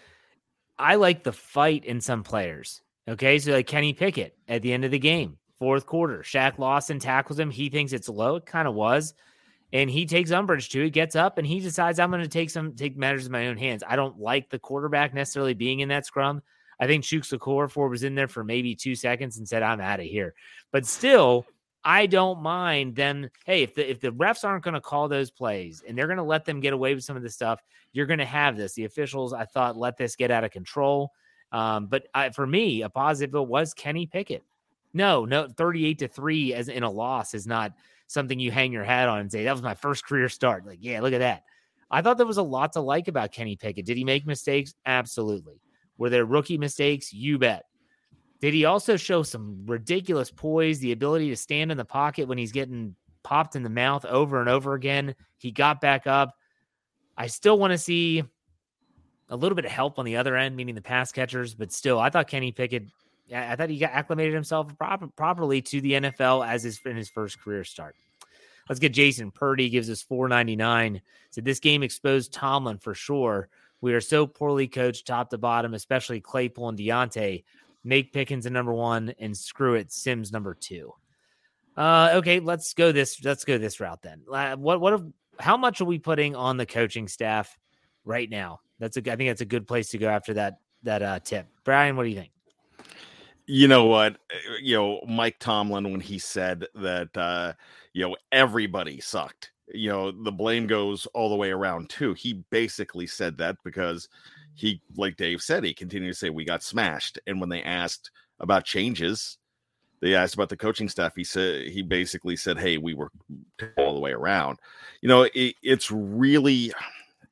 I 0.80 0.96
like 0.96 1.24
the 1.24 1.34
fight 1.34 1.86
in 1.86 2.02
some 2.02 2.24
players. 2.24 2.82
Okay. 3.08 3.38
So 3.38 3.52
like 3.52 3.68
Kenny 3.68 3.94
Pickett 3.94 4.38
at 4.48 4.62
the 4.62 4.72
end 4.74 4.86
of 4.86 4.92
the 4.92 5.00
game, 5.00 5.38
fourth 5.60 5.86
quarter, 5.86 6.20
Shaq 6.20 6.58
Lawson 6.58 7.00
tackles 7.00 7.38
him. 7.38 7.52
He 7.52 7.70
thinks 7.70 7.92
it's 7.92 8.10
low. 8.10 8.38
It 8.38 8.46
kind 8.46 8.68
of 8.68 8.74
was. 8.74 9.14
And 9.74 9.90
he 9.90 10.06
takes 10.06 10.32
umbrage 10.32 10.70
to 10.70 10.86
it, 10.86 10.92
gets 10.92 11.16
up, 11.16 11.40
and 11.40 11.48
he 11.48 11.60
decides 11.60 12.00
I'm 12.00 12.12
going 12.12 12.22
to 12.22 12.30
take 12.30 12.52
some 12.52 12.74
take 12.76 12.96
matters 12.96 13.26
in 13.26 13.32
my 13.32 13.48
own 13.48 13.58
hands. 13.58 13.84
I 13.86 13.96
don't 13.96 14.20
like 14.20 14.50
the 14.50 14.60
quarterback 14.60 15.14
necessarily 15.14 15.56
being 15.56 15.80
in 15.82 15.90
that 15.90 16.06
scrum. 16.06 16.42
I 16.80 16.86
think 16.86 17.04
Chuks 17.04 17.38
Okorafor 17.38 17.90
was 17.90 18.04
in 18.04 18.14
there 18.14 18.28
for 18.28 18.44
maybe 18.44 18.76
two 18.76 18.96
seconds 18.96 19.38
and 19.38 19.48
said, 19.48 19.64
I'm 19.64 19.82
out 19.82 20.00
of 20.00 20.06
here. 20.06 20.36
But 20.72 20.86
still, 20.86 21.46
I 21.84 22.06
don't 22.06 22.42
mind 22.42 22.96
them. 22.96 23.30
Hey, 23.46 23.64
if 23.64 23.74
the 23.74 23.90
if 23.90 24.00
the 24.00 24.12
refs 24.12 24.46
aren't 24.46 24.64
going 24.64 24.76
to 24.76 24.82
call 24.82 25.08
those 25.08 25.32
plays 25.32 25.84
and 25.86 25.98
they're 25.98 26.08
going 26.08 26.18
to 26.18 26.24
let 26.24 26.46
them 26.46 26.60
get 26.60 26.74
away 26.74 26.94
with 26.94 27.04
some 27.04 27.18
of 27.18 27.24
this 27.24 27.34
stuff, 27.34 27.60
you're 27.94 28.06
going 28.06 28.20
to 28.20 28.26
have 28.26 28.56
this. 28.56 28.74
The 28.74 28.86
officials, 28.86 29.34
I 29.34 29.46
thought, 29.46 29.76
let 29.76 29.98
this 29.98 30.16
get 30.16 30.32
out 30.32 30.44
of 30.44 30.52
control. 30.52 31.12
Um, 31.52 31.88
but 31.88 32.08
I, 32.14 32.30
for 32.30 32.46
me, 32.46 32.84
a 32.84 32.90
positive 32.90 33.34
was 33.48 33.74
Kenny 33.74 34.06
Pickett. 34.06 34.44
No, 34.94 35.26
no, 35.26 35.48
38 35.48 36.00
to 36.00 36.08
three 36.08 36.54
as 36.54 36.70
in 36.70 36.84
a 36.84 36.90
loss 36.90 37.34
is 37.34 37.48
not 37.48 37.74
something 38.14 38.40
you 38.40 38.52
hang 38.52 38.72
your 38.72 38.84
hat 38.84 39.10
on 39.10 39.20
and 39.20 39.32
say 39.32 39.44
that 39.44 39.52
was 39.52 39.62
my 39.62 39.74
first 39.74 40.06
career 40.06 40.30
start. 40.30 40.66
Like, 40.66 40.80
yeah, 40.82 41.02
look 41.02 41.14
at 41.14 41.20
that. 41.20 41.44
I 41.92 42.02
thought 42.02 42.18
there 42.18 42.26
was 42.26 42.38
a 42.38 42.44
lot 42.44 42.74
to 42.74 42.82
like 42.82 43.08
about 43.08 43.32
Kenny 43.32 43.56
Pickett. 43.56 43.86
Did 43.86 43.98
he 43.98 44.04
make 44.04 44.26
mistakes? 44.26 44.74
Absolutely. 44.86 45.62
Were 45.98 46.10
there 46.10 46.26
rookie 46.26 46.58
mistakes? 46.58 47.14
You 47.14 47.38
bet. 47.38 47.64
Did 48.42 48.54
he 48.54 48.66
also 48.66 48.98
show 48.98 49.24
some 49.24 49.64
ridiculous 49.66 50.32
poise, 50.32 50.80
the 50.80 50.92
ability 50.92 51.30
to 51.30 51.36
stand 51.36 51.72
in 51.72 51.78
the 51.78 51.86
pocket 51.86 52.28
when 52.28 52.38
he's 52.38 52.52
getting 52.52 52.96
popped 53.24 53.56
in 53.56 53.64
the 53.64 53.70
mouth 53.70 54.06
over 54.06 54.40
and 54.40 54.50
over 54.50 54.74
again? 54.74 55.16
He 55.38 55.52
got 55.52 55.80
back 55.80 56.08
up. 56.08 56.36
I 57.16 57.28
still 57.28 57.58
want 57.58 57.72
to 57.72 57.78
see 57.78 58.24
a 59.30 59.36
little 59.36 59.56
bit 59.56 59.66
of 59.66 59.72
help 59.72 60.00
on 60.00 60.06
the 60.06 60.18
other 60.18 60.36
end, 60.36 60.56
meaning 60.56 60.76
the 60.76 60.82
pass 60.82 61.12
catchers, 61.12 61.56
but 61.56 61.72
still, 61.72 62.00
I 62.00 62.10
thought 62.10 62.28
Kenny 62.28 62.52
Pickett, 62.52 62.84
I 63.32 63.56
thought 63.56 63.70
he 63.70 63.78
got 63.78 63.92
acclimated 63.92 64.34
himself 64.34 64.78
proper, 64.78 65.08
properly 65.08 65.62
to 65.62 65.82
the 65.82 65.94
NFL 65.94 66.48
as 66.48 66.64
his 66.64 66.80
in 66.86 66.96
his 66.96 67.10
first 67.10 67.40
career 67.40 67.64
start. 67.64 67.96
Let's 68.70 68.80
get 68.80 68.94
Jason 68.94 69.32
Purdy 69.32 69.70
gives 69.70 69.90
us 69.90 70.02
499. 70.02 71.02
Said 71.32 71.46
this 71.46 71.60
game 71.60 71.84
exposed 71.84 72.34
Tomlin 72.34 72.78
for 72.78 72.94
sure. 72.94 73.50
We 73.82 73.94
are 73.94 74.02
so 74.02 74.26
poorly 74.26 74.68
coached 74.68 75.08
top 75.08 75.30
to 75.32 75.38
bottom, 75.38 75.74
especially 75.74 76.22
Claypool 76.22 76.70
and 76.70 76.78
Diontae 76.78 77.44
make 77.84 78.14
Pickens 78.14 78.46
a 78.46 78.50
number 78.50 78.74
one, 78.74 79.14
and 79.20 79.36
screw 79.36 79.76
it, 79.76 79.92
Sims 79.92 80.32
number 80.32 80.54
two. 80.54 80.94
Uh, 81.76 82.12
okay, 82.14 82.40
let's 82.40 82.74
go 82.74 82.92
this. 82.92 83.24
Let's 83.24 83.46
go 83.46 83.58
this 83.58 83.80
route 83.80 84.02
then. 84.02 84.22
What 84.28 84.80
what? 84.80 85.02
How 85.40 85.58
much 85.58 85.82
are 85.82 85.86
we 85.86 85.98
putting 85.98 86.36
on 86.36 86.58
the 86.58 86.66
coaching 86.66 87.08
staff 87.08 87.58
right 88.06 88.30
now? 88.30 88.62
That's 88.80 88.96
a. 88.98 89.00
I 89.00 89.16
think 89.16 89.30
that's 89.30 89.42
a 89.42 89.46
good 89.46 89.68
place 89.68 89.90
to 89.90 89.98
go 89.98 90.08
after 90.08 90.36
that 90.36 90.60
that 90.84 91.02
uh, 91.02 91.20
tip. 91.20 91.48
Brian, 91.64 91.96
what 91.96 92.04
do 92.04 92.10
you 92.10 92.16
think? 92.16 92.33
You 93.46 93.68
know 93.68 93.86
what? 93.86 94.14
Uh, 94.14 94.56
you 94.62 94.76
know 94.76 95.02
Mike 95.08 95.38
Tomlin 95.40 95.92
when 95.92 96.02
he 96.02 96.18
said 96.18 96.66
that 96.76 97.16
uh, 97.18 97.54
you 97.94 98.08
know 98.08 98.16
everybody 98.32 99.00
sucked. 99.00 99.52
You 99.74 99.90
know 99.90 100.12
the 100.12 100.32
blame 100.32 100.68
goes 100.68 101.06
all 101.08 101.30
the 101.30 101.36
way 101.36 101.52
around 101.52 101.90
too. 101.90 102.14
He 102.14 102.44
basically 102.50 103.08
said 103.08 103.38
that 103.38 103.58
because 103.64 104.08
he, 104.56 104.82
like 104.96 105.18
Dave 105.18 105.42
said, 105.42 105.64
he 105.64 105.74
continued 105.74 106.10
to 106.10 106.14
say 106.14 106.30
we 106.30 106.46
got 106.46 106.64
smashed. 106.64 107.20
And 107.28 107.40
when 107.40 107.50
they 107.50 107.64
asked 107.64 108.12
about 108.40 108.66
changes, 108.66 109.38
they 110.00 110.16
asked 110.16 110.36
about 110.36 110.50
the 110.50 110.58
coaching 110.58 110.90
staff. 110.90 111.14
He 111.16 111.24
said 111.24 111.68
he 111.68 111.82
basically 111.82 112.36
said, 112.36 112.58
"Hey, 112.58 112.78
we 112.78 112.94
were 112.94 113.10
all 113.78 113.94
the 113.94 114.00
way 114.00 114.12
around." 114.12 114.60
You 115.02 115.10
know, 115.10 115.24
it, 115.34 115.56
it's 115.64 115.92
really 115.92 116.72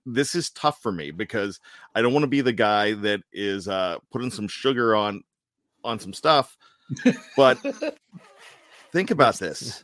this 0.05 0.35
is 0.35 0.49
tough 0.51 0.81
for 0.81 0.91
me 0.91 1.11
because 1.11 1.59
I 1.93 2.01
don't 2.01 2.13
want 2.13 2.23
to 2.23 2.27
be 2.27 2.41
the 2.41 2.53
guy 2.53 2.93
that 2.93 3.21
is 3.31 3.67
uh, 3.67 3.97
putting 4.11 4.31
some 4.31 4.47
sugar 4.47 4.95
on 4.95 5.23
on 5.83 5.99
some 5.99 6.13
stuff, 6.13 6.57
but 7.35 7.57
think 8.91 9.11
about 9.11 9.35
this. 9.35 9.83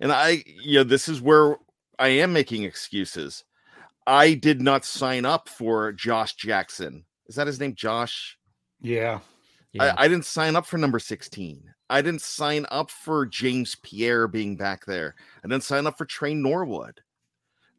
And 0.00 0.12
I, 0.12 0.42
you 0.46 0.78
know, 0.78 0.84
this 0.84 1.08
is 1.08 1.20
where 1.20 1.56
I 1.98 2.08
am 2.08 2.32
making 2.32 2.64
excuses. 2.64 3.44
I 4.06 4.34
did 4.34 4.62
not 4.62 4.84
sign 4.84 5.24
up 5.24 5.48
for 5.48 5.92
Josh 5.92 6.34
Jackson. 6.34 7.04
Is 7.26 7.36
that 7.36 7.46
his 7.46 7.60
name? 7.60 7.74
Josh? 7.74 8.38
Yeah. 8.80 9.20
yeah. 9.72 9.94
I, 9.98 10.04
I, 10.04 10.08
didn't 10.08 10.24
sign 10.24 10.56
up 10.56 10.64
for 10.64 10.78
number 10.78 10.98
16. 10.98 11.62
I 11.90 12.02
didn't 12.02 12.22
sign 12.22 12.64
up 12.70 12.90
for 12.90 13.26
James 13.26 13.76
Pierre 13.82 14.28
being 14.28 14.56
back 14.56 14.86
there. 14.86 15.14
I 15.44 15.48
didn't 15.48 15.64
sign 15.64 15.86
up 15.86 15.98
for 15.98 16.04
Tre 16.04 16.34
Norwood. 16.34 17.00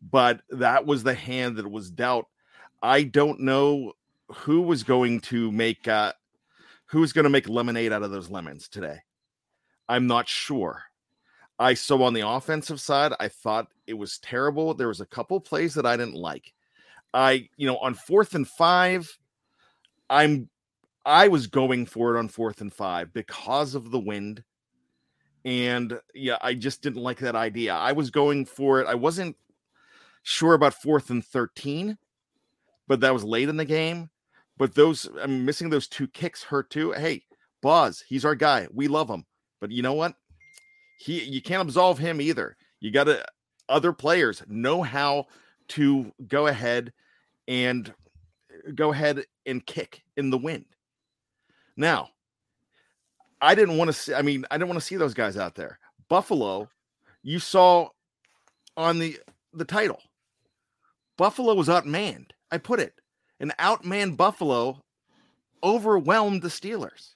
But 0.02 0.42
that 0.50 0.86
was 0.86 1.04
the 1.04 1.14
hand 1.14 1.58
that 1.58 1.70
was 1.70 1.90
dealt. 1.90 2.28
I 2.82 3.04
don't 3.04 3.42
know 3.42 3.94
who 4.30 4.62
was 4.62 4.84
going 4.84 5.20
to 5.20 5.52
make 5.52 5.88
uh 5.88 6.14
who's 6.90 7.14
going 7.14 7.24
to 7.24 7.30
make 7.30 7.48
lemonade 7.48 7.92
out 7.92 8.04
of 8.04 8.12
those 8.12 8.30
lemons 8.30 8.68
today. 8.68 9.00
I'm 9.88 10.08
not 10.08 10.28
sure. 10.28 10.84
I 11.58 11.74
so 11.74 12.04
on 12.04 12.14
the 12.14 12.28
offensive 12.28 12.80
side, 12.80 13.14
I 13.20 13.28
thought 13.28 13.68
it 13.86 13.94
was 13.94 14.18
terrible. 14.20 14.74
There 14.74 14.88
was 14.88 15.02
a 15.02 15.06
couple 15.06 15.40
plays 15.40 15.74
that 15.76 15.86
I 15.86 15.98
didn't 15.98 16.16
like. 16.16 16.54
I, 17.14 17.50
you 17.58 17.68
know, 17.68 17.78
on 17.78 17.94
fourth 17.96 18.34
and 18.34 18.48
five, 18.48 19.18
I'm 20.10 20.50
I 21.06 21.28
was 21.28 21.48
going 21.48 21.86
for 21.86 22.16
it 22.16 22.20
on 22.20 22.28
fourth 22.28 22.62
and 22.62 22.74
five 22.74 23.14
because 23.14 23.76
of 23.76 23.92
the 23.92 24.00
wind. 24.00 24.44
And 25.46 26.00
yeah, 26.14 26.38
I 26.42 26.54
just 26.54 26.82
didn't 26.82 27.02
like 27.02 27.20
that 27.20 27.36
idea. 27.36 27.74
I 27.74 27.92
was 27.92 28.10
going 28.10 28.46
for 28.46 28.82
it. 28.82 28.88
I 28.88 28.96
wasn't 28.96 29.36
sure 30.24 30.54
about 30.54 30.74
fourth 30.74 31.10
and 31.10 31.26
13, 31.26 31.98
but 32.88 33.00
that 33.02 33.14
was 33.14 33.24
late 33.24 33.50
in 33.50 33.58
the 33.58 33.66
game. 33.66 34.10
But 34.60 34.76
those, 34.76 35.10
I'm 35.20 35.46
missing 35.46 35.72
those 35.72 35.88
two 35.88 36.08
kicks 36.08 36.44
hurt 36.44 36.70
too. 36.70 36.92
Hey, 36.92 37.24
Boz, 37.62 38.04
he's 38.08 38.26
our 38.26 38.36
guy. 38.36 38.68
We 38.72 38.88
love 38.88 39.10
him. 39.10 39.26
But 39.60 39.72
you 39.72 39.82
know 39.82 39.94
what? 39.94 40.14
he 41.00 41.24
you 41.24 41.42
can't 41.42 41.62
absolve 41.62 41.98
him 41.98 42.20
either. 42.22 42.58
You 42.82 42.92
got 42.92 43.06
to 43.06 43.26
other 43.70 43.94
players 43.94 44.44
know 44.48 44.84
how 44.84 45.28
to 45.70 46.12
go 46.28 46.48
ahead 46.48 46.92
and 47.48 47.90
uh, 47.90 48.72
go 48.76 48.92
ahead 48.92 49.24
and 49.46 49.66
kick 49.66 50.04
in 50.18 50.30
the 50.30 50.38
wind. 50.38 50.66
Now, 51.78 52.10
I 53.40 53.56
didn't 53.56 53.78
want 53.78 53.88
to 53.88 53.94
see, 53.94 54.14
I 54.14 54.22
mean, 54.22 54.46
I 54.52 54.58
didn't 54.58 54.68
want 54.68 54.80
to 54.80 54.86
see 54.86 54.98
those 54.98 55.14
guys 55.14 55.38
out 55.38 55.56
there. 55.56 55.80
Buffalo, 56.10 56.70
you 57.24 57.40
saw 57.40 57.90
on 58.76 59.00
the 59.00 59.18
the 59.54 59.66
title. 59.66 60.02
Buffalo 61.18 61.54
was 61.54 61.70
outmanned. 61.70 62.32
I 62.52 62.58
put 62.58 62.80
it. 62.80 62.94
An 63.40 63.54
outman 63.60 64.18
Buffalo 64.18 64.82
overwhelmed 65.64 66.42
the 66.42 66.50
Steelers. 66.50 67.16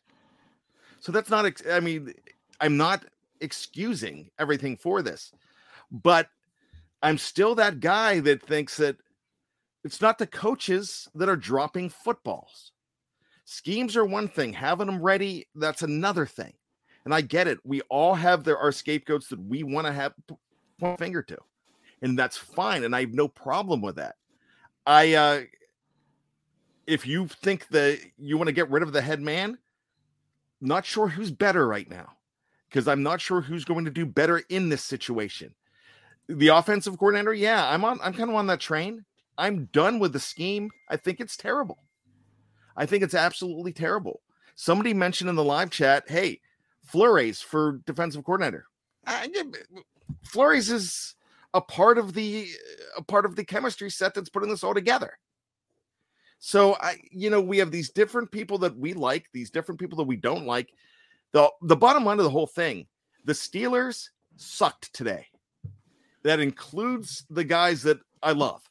So 1.00 1.12
that's 1.12 1.30
not 1.30 1.46
I 1.70 1.80
mean, 1.80 2.14
I'm 2.60 2.78
not 2.78 3.06
excusing 3.42 4.30
everything 4.40 4.78
for 4.78 5.02
this. 5.02 5.32
But 5.92 6.30
I'm 7.02 7.18
still 7.18 7.56
that 7.56 7.82
guy 7.82 8.20
that 8.22 8.42
thinks 8.42 8.78
that 8.78 8.98
it's 9.84 10.02
not 10.02 10.18
the 10.18 10.28
coaches 10.28 11.10
that 11.16 11.28
are 11.30 11.36
dropping 11.36 11.90
footballs. 11.90 12.72
Schemes 13.46 13.98
are 13.98 14.06
one 14.06 14.30
thing, 14.30 14.54
having 14.54 14.88
them 14.88 15.02
ready, 15.02 15.46
that's 15.56 15.82
another 15.82 16.26
thing. 16.26 16.54
And 17.04 17.14
I 17.14 17.20
get 17.20 17.50
it. 17.50 17.60
We 17.66 17.82
all 17.90 18.16
have 18.16 18.46
there 18.46 18.58
our 18.58 18.72
scapegoats 18.72 19.28
that 19.28 19.44
we 19.44 19.64
want 19.64 19.86
to 19.88 19.94
have 19.94 20.14
point 20.80 21.00
finger 21.00 21.22
to. 21.24 21.38
And 22.02 22.18
that's 22.18 22.38
fine. 22.38 22.86
And 22.86 22.96
I 22.96 23.02
have 23.02 23.14
no 23.14 23.28
problem 23.28 23.82
with 23.82 23.98
that. 23.98 24.16
I 24.86 25.14
uh 25.14 25.42
if 26.88 27.08
you 27.08 27.28
think 27.28 27.68
that 27.70 28.00
you 28.18 28.38
want 28.38 28.48
to 28.48 28.54
get 28.54 28.70
rid 28.70 28.84
of 28.84 28.94
the 28.94 29.02
head 29.02 29.22
man, 29.22 29.58
not 30.62 30.86
sure 30.86 31.08
who's 31.08 31.32
better 31.32 31.68
right 31.68 31.90
now 31.90 32.14
because 32.74 32.88
I'm 32.88 33.04
not 33.04 33.22
sure 33.22 33.40
who's 33.40 33.66
going 33.66 33.86
to 33.86 33.92
do 33.92 34.06
better 34.06 34.42
in 34.50 34.70
this 34.70 34.84
situation. 34.84 35.54
The 36.28 36.48
offensive 36.48 36.98
coordinator, 36.98 37.34
yeah, 37.34 37.70
I'm 37.70 37.86
on. 37.86 38.00
I'm 38.02 38.14
kind 38.14 38.30
of 38.30 38.36
on 38.36 38.48
that 38.48 38.60
train. 38.60 39.06
I'm 39.38 39.66
done 39.74 40.00
with 40.00 40.14
the 40.14 40.20
scheme. 40.20 40.72
I 40.90 40.98
think 40.98 41.20
it's 41.20 41.38
terrible. 41.38 41.84
I 42.76 42.86
think 42.88 43.04
it's 43.04 43.14
absolutely 43.14 43.74
terrible. 43.74 44.22
Somebody 44.56 44.94
mentioned 44.94 45.30
in 45.30 45.36
the 45.36 45.44
live 45.44 45.70
chat, 45.70 46.06
"Hey, 46.08 46.40
Flores 46.84 47.42
for 47.42 47.80
defensive 47.86 48.24
coordinator." 48.24 48.66
I, 49.06 49.30
Flores 50.24 50.72
is 50.72 51.16
a 51.54 51.62
part 51.62 51.98
of 51.98 52.14
the 52.14 52.48
a 52.98 53.04
part 53.04 53.26
of 53.26 53.36
the 53.36 53.46
chemistry 53.46 53.92
set 53.92 54.16
that's 54.16 54.30
putting 54.30 54.50
this 54.50 54.64
all 54.64 54.74
together. 54.74 55.20
So 56.46 56.76
I, 56.82 56.98
you 57.10 57.30
know, 57.30 57.40
we 57.40 57.58
have 57.60 57.72
these 57.72 57.90
different 57.90 58.30
people 58.30 58.58
that 58.58 58.78
we 58.78 58.94
like, 58.94 59.28
these 59.32 59.50
different 59.50 59.80
people 59.80 59.96
that 60.00 60.04
we 60.04 60.18
don't 60.18 60.46
like 60.46 60.74
the 61.32 61.50
the 61.62 61.76
bottom 61.78 62.04
line 62.04 62.20
of 62.20 62.26
the 62.26 62.30
whole 62.30 62.48
thing 62.48 62.86
the 63.24 63.32
Steelers 63.32 64.10
sucked 64.36 64.94
today. 64.94 65.28
That 66.24 66.42
includes 66.42 67.24
the 67.30 67.46
guys 67.46 67.82
that 67.84 68.02
I 68.22 68.34
love. 68.34 68.62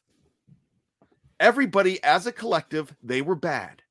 Everybody 1.39 2.01
as 2.03 2.27
a 2.27 2.31
collective, 2.31 2.95
they 3.01 3.23
were 3.23 3.33
bad. 3.33 3.81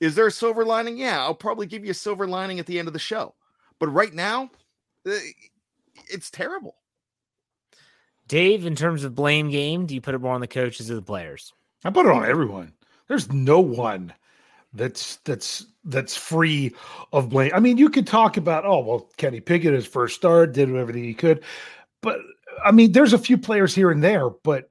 Is 0.00 0.14
there 0.14 0.28
a 0.28 0.32
silver 0.32 0.64
lining? 0.64 0.96
Yeah, 0.96 1.20
I'll 1.20 1.34
probably 1.34 1.66
give 1.66 1.84
you 1.84 1.90
a 1.90 1.94
silver 1.94 2.26
lining 2.26 2.60
at 2.60 2.64
the 2.64 2.78
end 2.78 2.88
of 2.88 2.94
the 2.94 2.98
show. 2.98 3.34
But 3.78 3.88
right 3.88 4.14
now, 4.14 4.50
eh, 5.06 5.18
it's 6.08 6.30
terrible. 6.30 6.76
Dave, 8.26 8.64
in 8.64 8.74
terms 8.74 9.04
of 9.04 9.14
blame 9.14 9.50
game, 9.50 9.84
do 9.84 9.94
you 9.94 10.00
put 10.00 10.14
it 10.14 10.22
more 10.22 10.32
on 10.32 10.40
the 10.40 10.48
coaches 10.48 10.90
or 10.90 10.94
the 10.94 11.02
players? 11.02 11.52
I 11.84 11.90
put 11.90 12.06
it 12.06 12.12
on 12.12 12.24
everyone. 12.24 12.72
There's 13.08 13.32
no 13.32 13.60
one 13.60 14.12
that's 14.72 15.16
that's 15.24 15.66
that's 15.84 16.16
free 16.16 16.74
of 17.12 17.30
blame. 17.30 17.52
I 17.54 17.60
mean, 17.60 17.78
you 17.78 17.88
could 17.88 18.06
talk 18.06 18.36
about, 18.36 18.64
oh 18.64 18.80
well, 18.80 19.10
Kenny 19.16 19.40
Pickett 19.40 19.72
his 19.72 19.86
first 19.86 20.16
start 20.16 20.52
did 20.52 20.74
everything 20.74 21.04
he 21.04 21.14
could, 21.14 21.42
but 22.02 22.18
I 22.64 22.72
mean, 22.72 22.92
there's 22.92 23.12
a 23.12 23.18
few 23.18 23.38
players 23.38 23.74
here 23.74 23.90
and 23.90 24.02
there, 24.02 24.30
but 24.30 24.70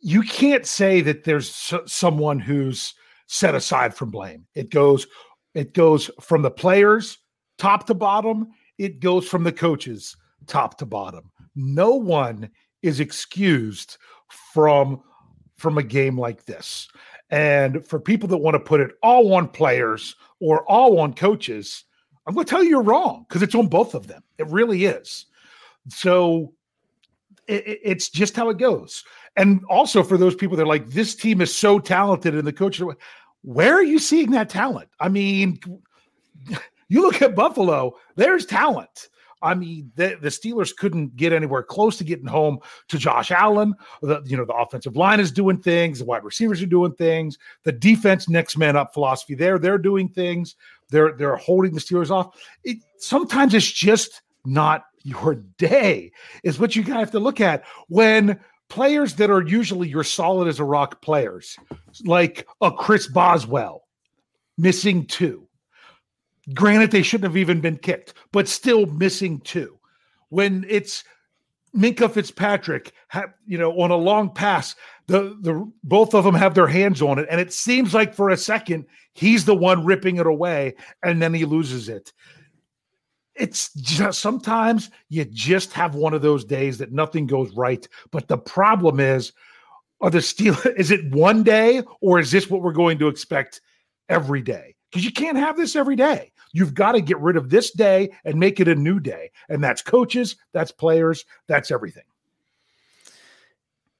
you 0.00 0.22
can't 0.22 0.66
say 0.66 1.00
that 1.02 1.24
there's 1.24 1.74
someone 1.86 2.38
who's 2.38 2.94
set 3.26 3.54
aside 3.54 3.94
from 3.94 4.10
blame. 4.10 4.46
It 4.54 4.70
goes 4.70 5.06
it 5.54 5.74
goes 5.74 6.10
from 6.20 6.42
the 6.42 6.50
players 6.50 7.18
top 7.58 7.86
to 7.86 7.94
bottom, 7.94 8.48
it 8.78 9.00
goes 9.00 9.28
from 9.28 9.44
the 9.44 9.52
coaches 9.52 10.16
top 10.46 10.78
to 10.78 10.86
bottom. 10.86 11.30
No 11.54 11.94
one 11.94 12.50
is 12.82 13.00
excused 13.00 13.98
from 14.52 15.02
from 15.56 15.78
a 15.78 15.82
game 15.82 16.18
like 16.18 16.44
this. 16.46 16.88
And 17.30 17.84
for 17.86 18.00
people 18.00 18.28
that 18.28 18.38
want 18.38 18.54
to 18.54 18.60
put 18.60 18.80
it 18.80 18.92
all 19.02 19.32
on 19.34 19.48
players 19.48 20.16
or 20.40 20.64
all 20.70 20.98
on 20.98 21.14
coaches, 21.14 21.84
I'm 22.26 22.34
going 22.34 22.44
to 22.44 22.50
tell 22.50 22.62
you 22.62 22.70
you're 22.70 22.82
wrong 22.82 23.24
because 23.28 23.42
it's 23.42 23.54
on 23.54 23.68
both 23.68 23.94
of 23.94 24.08
them. 24.08 24.22
It 24.38 24.46
really 24.48 24.84
is. 24.84 25.26
So 25.88 26.52
it, 27.46 27.80
it's 27.82 28.08
just 28.08 28.36
how 28.36 28.48
it 28.50 28.58
goes. 28.58 29.04
And 29.36 29.60
also 29.68 30.02
for 30.02 30.16
those 30.16 30.34
people 30.34 30.56
that 30.56 30.64
are 30.64 30.66
like, 30.66 30.88
this 30.88 31.14
team 31.14 31.40
is 31.40 31.54
so 31.54 31.78
talented 31.78 32.34
and 32.34 32.46
the 32.46 32.52
coach, 32.52 32.82
where 33.42 33.74
are 33.74 33.82
you 33.82 33.98
seeing 33.98 34.32
that 34.32 34.48
talent? 34.48 34.88
I 34.98 35.08
mean, 35.08 35.60
you 36.88 37.02
look 37.02 37.22
at 37.22 37.36
Buffalo, 37.36 37.96
there's 38.16 38.44
talent. 38.44 39.08
I 39.42 39.54
mean, 39.54 39.90
the, 39.96 40.18
the 40.20 40.28
Steelers 40.28 40.76
couldn't 40.76 41.16
get 41.16 41.32
anywhere 41.32 41.62
close 41.62 41.96
to 41.98 42.04
getting 42.04 42.26
home 42.26 42.58
to 42.88 42.98
Josh 42.98 43.30
Allen. 43.30 43.74
The, 44.02 44.22
you 44.24 44.36
know, 44.36 44.44
the 44.44 44.54
offensive 44.54 44.96
line 44.96 45.20
is 45.20 45.32
doing 45.32 45.58
things, 45.58 46.00
the 46.00 46.04
wide 46.04 46.24
receivers 46.24 46.62
are 46.62 46.66
doing 46.66 46.92
things, 46.92 47.38
the 47.64 47.72
defense 47.72 48.28
next 48.28 48.56
man 48.56 48.76
up 48.76 48.92
philosophy 48.92 49.34
there, 49.34 49.58
they're 49.58 49.78
doing 49.78 50.08
things. 50.08 50.56
They're 50.90 51.12
they're 51.12 51.36
holding 51.36 51.72
the 51.72 51.80
Steelers 51.80 52.10
off. 52.10 52.36
It, 52.64 52.78
sometimes 52.98 53.54
it's 53.54 53.70
just 53.70 54.22
not 54.44 54.84
your 55.02 55.36
day, 55.56 56.12
is 56.42 56.58
what 56.58 56.76
you 56.76 56.82
have 56.82 57.10
to 57.12 57.20
look 57.20 57.40
at 57.40 57.64
when 57.88 58.40
players 58.68 59.14
that 59.14 59.30
are 59.30 59.46
usually 59.46 59.88
your 59.88 60.04
solid 60.04 60.48
as 60.48 60.58
a 60.58 60.64
rock 60.64 61.00
players, 61.00 61.56
like 62.04 62.46
a 62.60 62.72
Chris 62.72 63.06
Boswell, 63.06 63.84
missing 64.58 65.06
two 65.06 65.46
Granted, 66.54 66.90
they 66.90 67.02
shouldn't 67.02 67.30
have 67.30 67.36
even 67.36 67.60
been 67.60 67.76
kicked, 67.76 68.14
but 68.32 68.48
still 68.48 68.86
missing 68.86 69.40
two. 69.40 69.78
When 70.30 70.64
it's 70.68 71.04
Minkah 71.76 72.10
Fitzpatrick, 72.10 72.92
you 73.46 73.58
know, 73.58 73.72
on 73.80 73.90
a 73.90 73.96
long 73.96 74.32
pass, 74.32 74.74
the 75.06 75.36
the 75.40 75.70
both 75.84 76.14
of 76.14 76.24
them 76.24 76.34
have 76.34 76.54
their 76.54 76.66
hands 76.66 77.02
on 77.02 77.18
it, 77.18 77.26
and 77.30 77.40
it 77.40 77.52
seems 77.52 77.94
like 77.94 78.14
for 78.14 78.30
a 78.30 78.36
second 78.36 78.86
he's 79.12 79.44
the 79.44 79.54
one 79.54 79.84
ripping 79.84 80.16
it 80.16 80.26
away, 80.26 80.74
and 81.02 81.20
then 81.20 81.34
he 81.34 81.44
loses 81.44 81.88
it. 81.88 82.12
It's 83.34 83.72
just 83.74 84.20
sometimes 84.20 84.90
you 85.08 85.24
just 85.24 85.72
have 85.72 85.94
one 85.94 86.14
of 86.14 86.22
those 86.22 86.44
days 86.44 86.78
that 86.78 86.92
nothing 86.92 87.26
goes 87.26 87.52
right. 87.52 87.86
But 88.10 88.28
the 88.28 88.38
problem 88.38 89.00
is, 89.00 89.32
are 90.00 90.10
the 90.10 90.22
steel? 90.22 90.56
Is 90.76 90.90
it 90.90 91.12
one 91.12 91.42
day, 91.42 91.82
or 92.00 92.18
is 92.18 92.30
this 92.30 92.50
what 92.50 92.62
we're 92.62 92.72
going 92.72 92.98
to 92.98 93.08
expect 93.08 93.60
every 94.08 94.42
day? 94.42 94.74
Because 94.90 95.04
you 95.04 95.12
can't 95.12 95.36
have 95.36 95.56
this 95.56 95.76
every 95.76 95.96
day. 95.96 96.32
You've 96.52 96.74
got 96.74 96.92
to 96.92 97.00
get 97.00 97.20
rid 97.20 97.36
of 97.36 97.50
this 97.50 97.70
day 97.70 98.10
and 98.24 98.38
make 98.38 98.60
it 98.60 98.68
a 98.68 98.74
new 98.74 99.00
day. 99.00 99.30
And 99.48 99.62
that's 99.62 99.82
coaches, 99.82 100.36
that's 100.52 100.72
players, 100.72 101.24
that's 101.46 101.70
everything. 101.70 102.04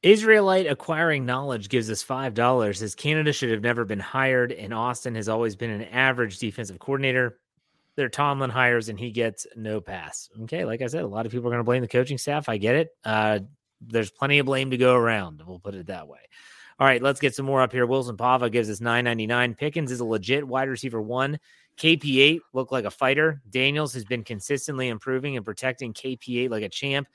Israelite 0.03 0.67
acquiring 0.67 1.27
knowledge 1.27 1.69
gives 1.69 1.91
us 1.91 2.03
five 2.03 2.33
dollars. 2.33 2.79
Says 2.79 2.95
Canada 2.95 3.33
should 3.33 3.51
have 3.51 3.61
never 3.61 3.85
been 3.85 4.01
hired, 4.01 4.51
and 4.51 4.73
Austin 4.73 5.15
has 5.15 5.29
always 5.29 5.57
been 5.57 5.71
an 5.71 5.85
average 5.85 6.39
defensive 6.39 6.79
coordinator. 6.79 7.39
They're 7.97 8.09
Tomlin 8.09 8.49
hires, 8.49 8.89
and 8.89 8.99
he 8.99 9.11
gets 9.11 9.47
no 9.57 9.81
pass. 9.81 10.31
Okay, 10.45 10.65
like 10.65 10.81
I 10.81 10.87
said, 10.87 11.03
a 11.05 11.09
lot 11.09 11.27
of 11.27 11.33
people 11.33 11.49
are 11.49 11.51
going 11.51 11.61
to 11.61 11.65
blame 11.65 11.83
the 11.83 11.89
coaching 11.89 12.17
staff. 12.17 12.49
I 12.49 12.57
get 12.57 12.77
it. 12.77 12.89
Uh, 13.05 13.41
there's 13.83 14.11
plenty 14.11 14.39
of 14.39 14.47
blame 14.47 14.71
to 14.71 14.79
go 14.79 14.95
around. 14.95 15.43
We'll 15.47 15.59
put 15.59 15.75
it 15.75 15.89
that 15.89 16.09
way. 16.09 16.21
All 16.79 16.87
right, 16.87 17.03
let's 17.03 17.21
get 17.21 17.35
some 17.35 17.45
more 17.45 17.61
up 17.61 17.73
here. 17.73 17.85
Wilson 17.85 18.17
Pava 18.17 18.51
gives 18.51 18.71
us 18.71 18.81
9.99. 18.81 19.59
Pickens 19.59 19.93
is 19.93 20.01
a 20.01 20.05
legit 20.05 20.47
wide 20.47 20.71
receiver 20.71 21.01
one. 21.01 21.39
KP8 21.81 22.41
looked 22.53 22.73
like 22.73 22.85
a 22.85 22.91
fighter. 22.91 23.41
Daniels 23.49 23.95
has 23.95 24.05
been 24.05 24.23
consistently 24.23 24.89
improving 24.89 25.37
and 25.37 25.45
protecting 25.47 25.95
KP8 25.95 26.51
like 26.51 26.63
a 26.63 26.69
champ. 26.69 27.09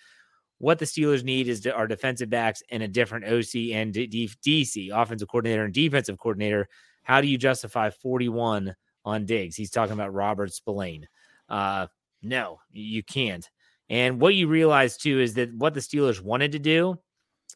What 0.58 0.80
the 0.80 0.86
Steelers 0.86 1.24
need 1.24 1.48
is 1.48 1.68
our 1.68 1.86
defensive 1.86 2.32
backs 2.32 2.64
and 2.72 2.82
a 2.82 2.88
different 2.88 3.26
OC 3.26 3.74
and 3.74 3.94
DC, 3.94 4.90
offensive 4.92 5.28
coordinator 5.28 5.66
and 5.66 5.74
defensive 5.74 6.18
coordinator. 6.18 6.68
How 7.04 7.22
do 7.22 7.28
you 7.28 7.38
justify 7.38 7.92
41 7.92 8.76
on 9.04 9.26
Diggs? 9.26 9.56
He's 9.56 9.70
talking 9.70 9.94
about 9.94 10.14
Robert 10.14 10.52
Spillane. 10.52 11.08
Uh, 11.48 11.86
no, 12.24 12.60
you 12.72 13.04
can't. 13.04 13.48
And 13.90 14.20
what 14.20 14.34
you 14.34 14.48
realize 14.48 14.98
too 14.98 15.20
is 15.20 15.36
that 15.36 15.54
what 15.54 15.76
the 15.76 15.80
Steelers 15.80 16.22
wanted 16.22 16.54
to 16.54 16.60
do 16.60 16.98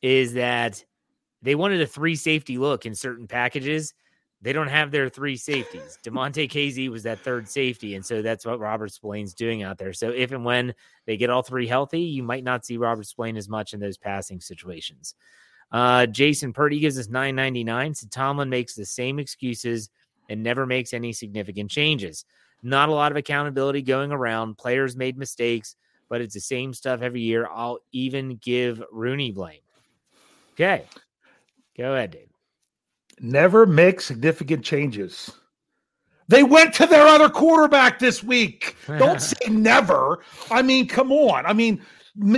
is 0.03 0.33
that 0.33 0.83
they 1.41 1.55
wanted 1.55 1.81
a 1.81 1.87
three 1.87 2.15
safety 2.15 2.59
look 2.59 2.85
in 2.85 2.93
certain 2.93 3.27
packages 3.27 3.95
they 4.41 4.53
don't 4.53 4.67
have 4.67 4.91
their 4.91 5.09
three 5.09 5.35
safeties. 5.35 5.99
Damontae 6.03 6.49
Kazee 6.49 6.89
was 6.89 7.03
that 7.03 7.19
third 7.19 7.47
safety, 7.49 7.95
and 7.95 8.05
so 8.05 8.21
that's 8.21 8.45
what 8.45 8.59
Robert 8.59 8.91
Spillane's 8.91 9.33
doing 9.33 9.63
out 9.63 9.77
there. 9.77 9.91
So 9.91 10.11
if 10.11 10.31
and 10.31 10.45
when 10.45 10.73
they 11.05 11.17
get 11.17 11.29
all 11.29 11.41
three 11.41 11.67
healthy, 11.67 12.01
you 12.01 12.23
might 12.23 12.43
not 12.43 12.65
see 12.65 12.77
Robert 12.77 13.05
Spillane 13.05 13.37
as 13.37 13.49
much 13.49 13.73
in 13.73 13.79
those 13.79 13.97
passing 13.97 14.39
situations. 14.39 15.15
Uh, 15.71 16.05
Jason 16.05 16.53
Purdy 16.53 16.79
gives 16.79 16.97
us 16.97 17.09
nine 17.09 17.35
ninety 17.35 17.63
nine. 17.63 17.93
So 17.93 18.07
Tomlin 18.09 18.49
makes 18.49 18.75
the 18.75 18.85
same 18.85 19.19
excuses 19.19 19.89
and 20.29 20.41
never 20.41 20.65
makes 20.65 20.93
any 20.93 21.11
significant 21.11 21.69
changes. 21.69 22.25
Not 22.63 22.89
a 22.89 22.93
lot 22.93 23.11
of 23.11 23.17
accountability 23.17 23.81
going 23.81 24.11
around. 24.11 24.57
Players 24.57 24.95
made 24.95 25.17
mistakes, 25.17 25.75
but 26.07 26.21
it's 26.21 26.33
the 26.33 26.39
same 26.39 26.73
stuff 26.73 27.01
every 27.01 27.21
year. 27.21 27.47
I'll 27.51 27.79
even 27.91 28.37
give 28.37 28.81
Rooney 28.91 29.31
blame. 29.31 29.61
Okay, 30.53 30.85
go 31.77 31.93
ahead, 31.93 32.11
Dave 32.11 32.29
never 33.21 33.65
make 33.65 34.01
significant 34.01 34.63
changes. 34.63 35.31
They 36.27 36.43
went 36.43 36.73
to 36.75 36.85
their 36.85 37.07
other 37.07 37.29
quarterback 37.29 37.99
this 37.99 38.23
week. 38.23 38.75
Don't 38.87 39.21
say 39.21 39.49
never. 39.49 40.19
I 40.51 40.61
mean, 40.61 40.87
come 40.87 41.11
on. 41.11 41.45
I 41.45 41.53
mean, 41.53 41.81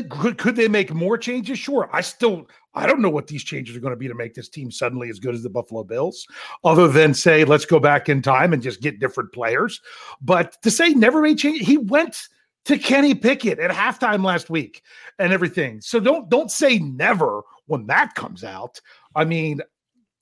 could, 0.10 0.38
could 0.38 0.56
they 0.56 0.68
make 0.68 0.94
more 0.94 1.18
changes? 1.18 1.60
Sure. 1.60 1.90
I 1.92 2.02
still 2.02 2.48
I 2.74 2.88
don't 2.88 3.02
know 3.02 3.10
what 3.10 3.28
these 3.28 3.44
changes 3.44 3.76
are 3.76 3.82
going 3.82 3.92
to 3.92 3.98
be 3.98 4.08
to 4.08 4.16
make 4.16 4.34
this 4.34 4.48
team 4.48 4.72
suddenly 4.72 5.10
as 5.10 5.20
good 5.20 5.36
as 5.36 5.44
the 5.44 5.50
Buffalo 5.50 5.84
Bills, 5.84 6.26
other 6.64 6.88
than 6.88 7.14
say 7.14 7.44
let's 7.44 7.66
go 7.66 7.80
back 7.80 8.08
in 8.08 8.22
time 8.22 8.54
and 8.54 8.64
just 8.64 8.82
get 8.82 9.00
different 9.00 9.34
players. 9.34 9.82
But 10.22 10.62
to 10.62 10.72
say 10.72 10.90
never 10.90 11.22
made 11.22 11.38
change, 11.38 11.66
he 11.66 11.78
went 11.78 12.18
to 12.66 12.78
Kenny 12.78 13.14
Pickett 13.14 13.60
at 13.60 13.72
halftime 13.72 14.24
last 14.24 14.50
week 14.50 14.84
and 15.20 15.34
everything. 15.34 15.82
So 15.82 16.00
don't 16.00 16.30
don't 16.30 16.52
say 16.52 16.80
never 16.80 17.42
when 17.66 17.88
that 17.88 18.16
comes 18.16 18.44
out. 18.44 18.80
I 19.16 19.26
mean, 19.26 19.60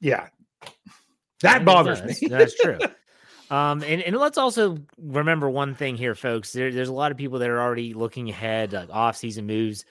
yeah, 0.02 0.30
that 1.42 1.66
bothers 1.66 2.04
me. 2.04 2.28
That's 2.28 2.56
true. 2.56 2.80
Um, 3.52 3.82
and, 3.82 4.04
and 4.04 4.16
let's 4.16 4.38
also 4.38 4.78
remember 5.02 5.50
one 5.50 5.74
thing 5.74 5.98
here, 5.98 6.14
folks. 6.14 6.54
There, 6.54 6.72
there's 6.72 6.90
a 6.90 6.94
lot 6.94 7.12
of 7.12 7.18
people 7.18 7.40
that 7.40 7.50
are 7.50 7.60
already 7.60 7.96
looking 7.96 8.30
ahead, 8.30 8.74
like 8.74 8.92
off-season 8.92 9.48
moves. 9.48 9.86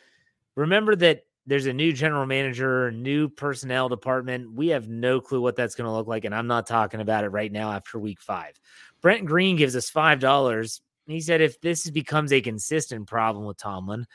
Remember 0.55 0.95
that 0.95 1.25
there's 1.45 1.67
a 1.67 1.73
new 1.73 1.93
general 1.93 2.25
manager, 2.25 2.93
new 2.93 3.29
personnel 3.29 3.89
department. 3.89 4.53
We 4.53 4.69
have 4.69 4.89
no 4.89 5.21
clue 5.21 5.41
what 5.41 5.57
that's 5.57 5.75
going 5.75 5.87
to 5.87 5.93
look 5.93 6.07
like, 6.07 6.25
and 6.25 6.35
I'm 6.35 6.47
not 6.47 6.67
talking 6.67 7.01
about 7.01 7.25
it 7.25 7.31
right 7.31 7.51
now 7.51 7.73
after 7.73 7.99
week 7.99 8.21
five. 8.21 8.53
Brent 9.01 9.25
Green 9.27 9.57
gives 9.57 9.75
us 9.75 9.91
five 9.91 10.21
dollars. 10.21 10.81
He 11.07 11.21
said, 11.21 11.41
if 11.41 11.61
this 11.61 11.89
becomes 11.91 12.33
a 12.33 12.41
consistent 12.41 13.09
problem 13.09 13.47
with 13.47 13.57
Tomlin, 13.57 14.07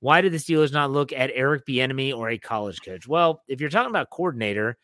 why 0.00 0.20
did 0.20 0.32
the 0.32 0.36
Steelers 0.36 0.72
not 0.72 0.90
look 0.90 1.12
at 1.12 1.30
Eric 1.32 1.64
Bieniemy 1.66 2.14
or 2.14 2.28
a 2.28 2.38
college 2.38 2.82
coach? 2.84 3.08
Well, 3.08 3.42
if 3.48 3.60
you're 3.60 3.70
talking 3.70 3.90
about 3.90 4.10
coordinator, 4.10 4.76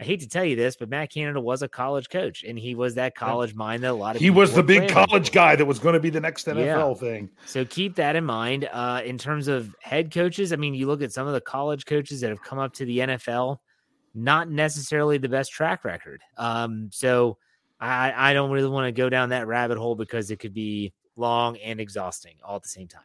I 0.00 0.04
hate 0.04 0.20
to 0.20 0.28
tell 0.28 0.44
you 0.44 0.54
this, 0.54 0.76
but 0.76 0.88
Matt 0.88 1.10
Canada 1.10 1.40
was 1.40 1.62
a 1.62 1.68
college 1.68 2.08
coach, 2.08 2.44
and 2.44 2.56
he 2.56 2.76
was 2.76 2.94
that 2.94 3.16
college 3.16 3.54
mind 3.56 3.82
that 3.82 3.90
a 3.90 3.92
lot 3.92 4.14
of 4.14 4.22
he 4.22 4.30
was 4.30 4.54
the 4.54 4.62
big 4.62 4.88
college 4.88 5.32
guy 5.32 5.56
that 5.56 5.64
was 5.64 5.80
going 5.80 5.94
to 5.94 6.00
be 6.00 6.08
the 6.08 6.20
next 6.20 6.46
NFL 6.46 6.64
yeah. 6.64 6.94
thing. 6.94 7.28
So 7.46 7.64
keep 7.64 7.96
that 7.96 8.14
in 8.14 8.24
mind. 8.24 8.68
Uh, 8.72 9.02
in 9.04 9.18
terms 9.18 9.48
of 9.48 9.74
head 9.80 10.12
coaches, 10.12 10.52
I 10.52 10.56
mean, 10.56 10.74
you 10.74 10.86
look 10.86 11.02
at 11.02 11.12
some 11.12 11.26
of 11.26 11.32
the 11.32 11.40
college 11.40 11.84
coaches 11.84 12.20
that 12.20 12.28
have 12.28 12.42
come 12.42 12.60
up 12.60 12.74
to 12.74 12.84
the 12.84 12.98
NFL, 12.98 13.58
not 14.14 14.48
necessarily 14.48 15.18
the 15.18 15.28
best 15.28 15.50
track 15.50 15.84
record. 15.84 16.22
Um, 16.36 16.90
so 16.92 17.38
I, 17.80 18.30
I 18.30 18.34
don't 18.34 18.52
really 18.52 18.68
want 18.68 18.86
to 18.86 18.92
go 18.92 19.08
down 19.08 19.30
that 19.30 19.48
rabbit 19.48 19.78
hole 19.78 19.96
because 19.96 20.30
it 20.30 20.38
could 20.38 20.54
be 20.54 20.92
long 21.16 21.56
and 21.56 21.80
exhausting 21.80 22.36
all 22.44 22.54
at 22.54 22.62
the 22.62 22.68
same 22.68 22.86
time. 22.86 23.02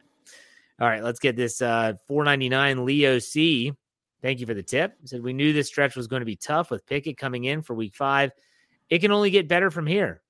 All 0.80 0.88
right, 0.88 1.02
let's 1.02 1.18
get 1.18 1.34
this 1.34 1.60
uh, 1.60 1.94
499 2.06 2.84
Leo 2.84 3.18
C 3.18 3.72
Thank 4.24 4.40
you 4.40 4.46
for 4.46 4.54
the 4.54 4.62
tip. 4.62 4.96
He 5.02 5.06
said 5.06 5.22
we 5.22 5.34
knew 5.34 5.52
this 5.52 5.66
stretch 5.66 5.96
was 5.96 6.06
going 6.06 6.20
to 6.20 6.26
be 6.26 6.34
tough 6.34 6.70
with 6.70 6.86
Pickett 6.86 7.18
coming 7.18 7.44
in 7.44 7.60
for 7.60 7.74
week 7.74 7.94
five. 7.94 8.32
It 8.88 9.00
can 9.00 9.12
only 9.12 9.30
get 9.30 9.48
better 9.48 9.70
from 9.70 9.86
here. 9.86 10.22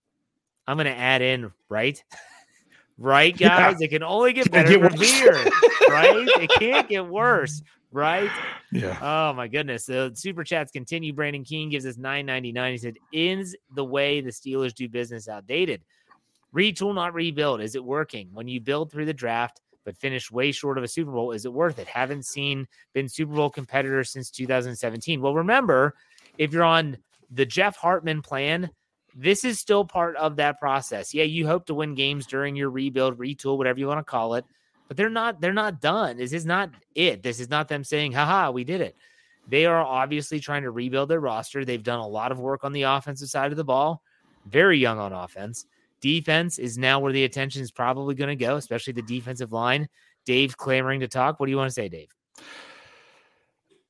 I'm 0.66 0.76
going 0.76 0.86
to 0.86 0.98
add 0.98 1.22
in, 1.22 1.52
right? 1.68 2.02
right, 2.98 3.38
guys? 3.38 3.76
Yeah. 3.78 3.84
It 3.84 3.90
can 3.90 4.02
only 4.02 4.32
get 4.32 4.50
better 4.50 4.80
get 4.80 4.90
from 4.90 5.00
here, 5.00 5.32
right? 5.88 6.26
It 6.40 6.50
can't 6.58 6.88
get 6.88 7.06
worse, 7.06 7.62
right? 7.92 8.28
Yeah. 8.72 8.98
Oh 9.00 9.32
my 9.32 9.46
goodness. 9.46 9.86
The 9.86 10.10
super 10.16 10.42
chats 10.42 10.72
continue. 10.72 11.12
Brandon 11.12 11.44
King 11.44 11.68
gives 11.68 11.86
us 11.86 11.96
9.99. 11.96 12.70
He 12.72 12.78
said, 12.78 12.96
"Is 13.12 13.56
the 13.76 13.84
way 13.84 14.20
the 14.20 14.30
Steelers 14.30 14.74
do 14.74 14.88
business 14.88 15.28
outdated? 15.28 15.82
Retool, 16.52 16.96
not 16.96 17.14
rebuild. 17.14 17.60
Is 17.60 17.76
it 17.76 17.84
working? 17.84 18.30
When 18.32 18.48
you 18.48 18.60
build 18.60 18.90
through 18.90 19.06
the 19.06 19.14
draft 19.14 19.60
but 19.84 19.96
finish 19.96 20.30
way 20.30 20.52
short 20.52 20.78
of 20.78 20.84
a 20.84 20.88
Super 20.88 21.10
Bowl, 21.10 21.32
is 21.32 21.44
it 21.44 21.52
worth 21.52 21.78
it? 21.78 21.86
Haven't 21.86 22.24
seen 22.24 22.66
been 22.92 23.08
Super 23.08 23.34
Bowl 23.34 23.50
competitors 23.50 24.10
since 24.10 24.30
2017. 24.30 25.20
Well, 25.20 25.34
remember, 25.34 25.94
if 26.38 26.52
you're 26.52 26.64
on 26.64 26.96
the 27.30 27.46
Jeff 27.46 27.76
Hartman 27.76 28.22
plan, 28.22 28.70
this 29.14 29.44
is 29.44 29.60
still 29.60 29.84
part 29.84 30.16
of 30.16 30.36
that 30.36 30.58
process. 30.58 31.14
Yeah, 31.14 31.24
you 31.24 31.46
hope 31.46 31.66
to 31.66 31.74
win 31.74 31.94
games 31.94 32.26
during 32.26 32.56
your 32.56 32.70
rebuild, 32.70 33.18
retool, 33.18 33.56
whatever 33.56 33.78
you 33.78 33.86
want 33.86 34.00
to 34.00 34.04
call 34.04 34.34
it, 34.34 34.44
but 34.88 34.96
they're 34.96 35.10
not 35.10 35.40
they're 35.40 35.52
not 35.52 35.80
done. 35.80 36.16
This 36.16 36.32
is 36.32 36.44
not 36.44 36.70
it. 36.94 37.22
This 37.22 37.40
is 37.40 37.48
not 37.48 37.68
them 37.68 37.84
saying, 37.84 38.12
haha, 38.12 38.50
we 38.50 38.64
did 38.64 38.80
it. 38.80 38.96
They 39.46 39.66
are 39.66 39.82
obviously 39.82 40.40
trying 40.40 40.62
to 40.62 40.70
rebuild 40.70 41.10
their 41.10 41.20
roster. 41.20 41.64
They've 41.64 41.82
done 41.82 42.00
a 42.00 42.08
lot 42.08 42.32
of 42.32 42.40
work 42.40 42.64
on 42.64 42.72
the 42.72 42.82
offensive 42.82 43.28
side 43.28 43.52
of 43.52 43.56
the 43.56 43.64
ball, 43.64 44.02
very 44.46 44.78
young 44.78 44.98
on 44.98 45.12
offense. 45.12 45.66
Defense 46.00 46.58
is 46.58 46.76
now 46.76 47.00
where 47.00 47.12
the 47.12 47.24
attention 47.24 47.62
is 47.62 47.70
probably 47.70 48.14
going 48.14 48.36
to 48.36 48.44
go, 48.44 48.56
especially 48.56 48.92
the 48.92 49.02
defensive 49.02 49.52
line. 49.52 49.88
Dave 50.26 50.56
clamoring 50.56 51.00
to 51.00 51.08
talk. 51.08 51.38
What 51.38 51.46
do 51.46 51.50
you 51.50 51.56
want 51.56 51.68
to 51.68 51.74
say, 51.74 51.88
Dave? 51.88 52.08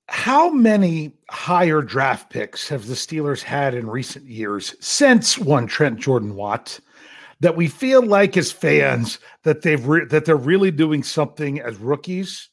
How 0.09 0.51
many 0.51 1.13
higher 1.31 1.81
draft 1.81 2.31
picks 2.31 2.69
have 2.69 2.87
the 2.87 2.95
Steelers 2.95 3.43
had 3.43 3.75
in 3.75 3.89
recent 3.89 4.27
years 4.27 4.75
since 4.81 5.39
one 5.39 5.67
Trent 5.67 5.99
Jordan 5.99 6.35
Watt 6.35 6.79
that 7.41 7.57
we 7.57 7.69
feel 7.69 8.05
like 8.05 8.37
as 8.37 8.53
fans 8.53 9.19
that 9.43 9.63
they've 9.63 9.87
re- 9.87 10.05
that 10.07 10.25
they're 10.25 10.37
really 10.37 10.71
doing 10.71 11.03
something 11.03 11.61
as 11.61 11.77
rookies, 11.79 12.51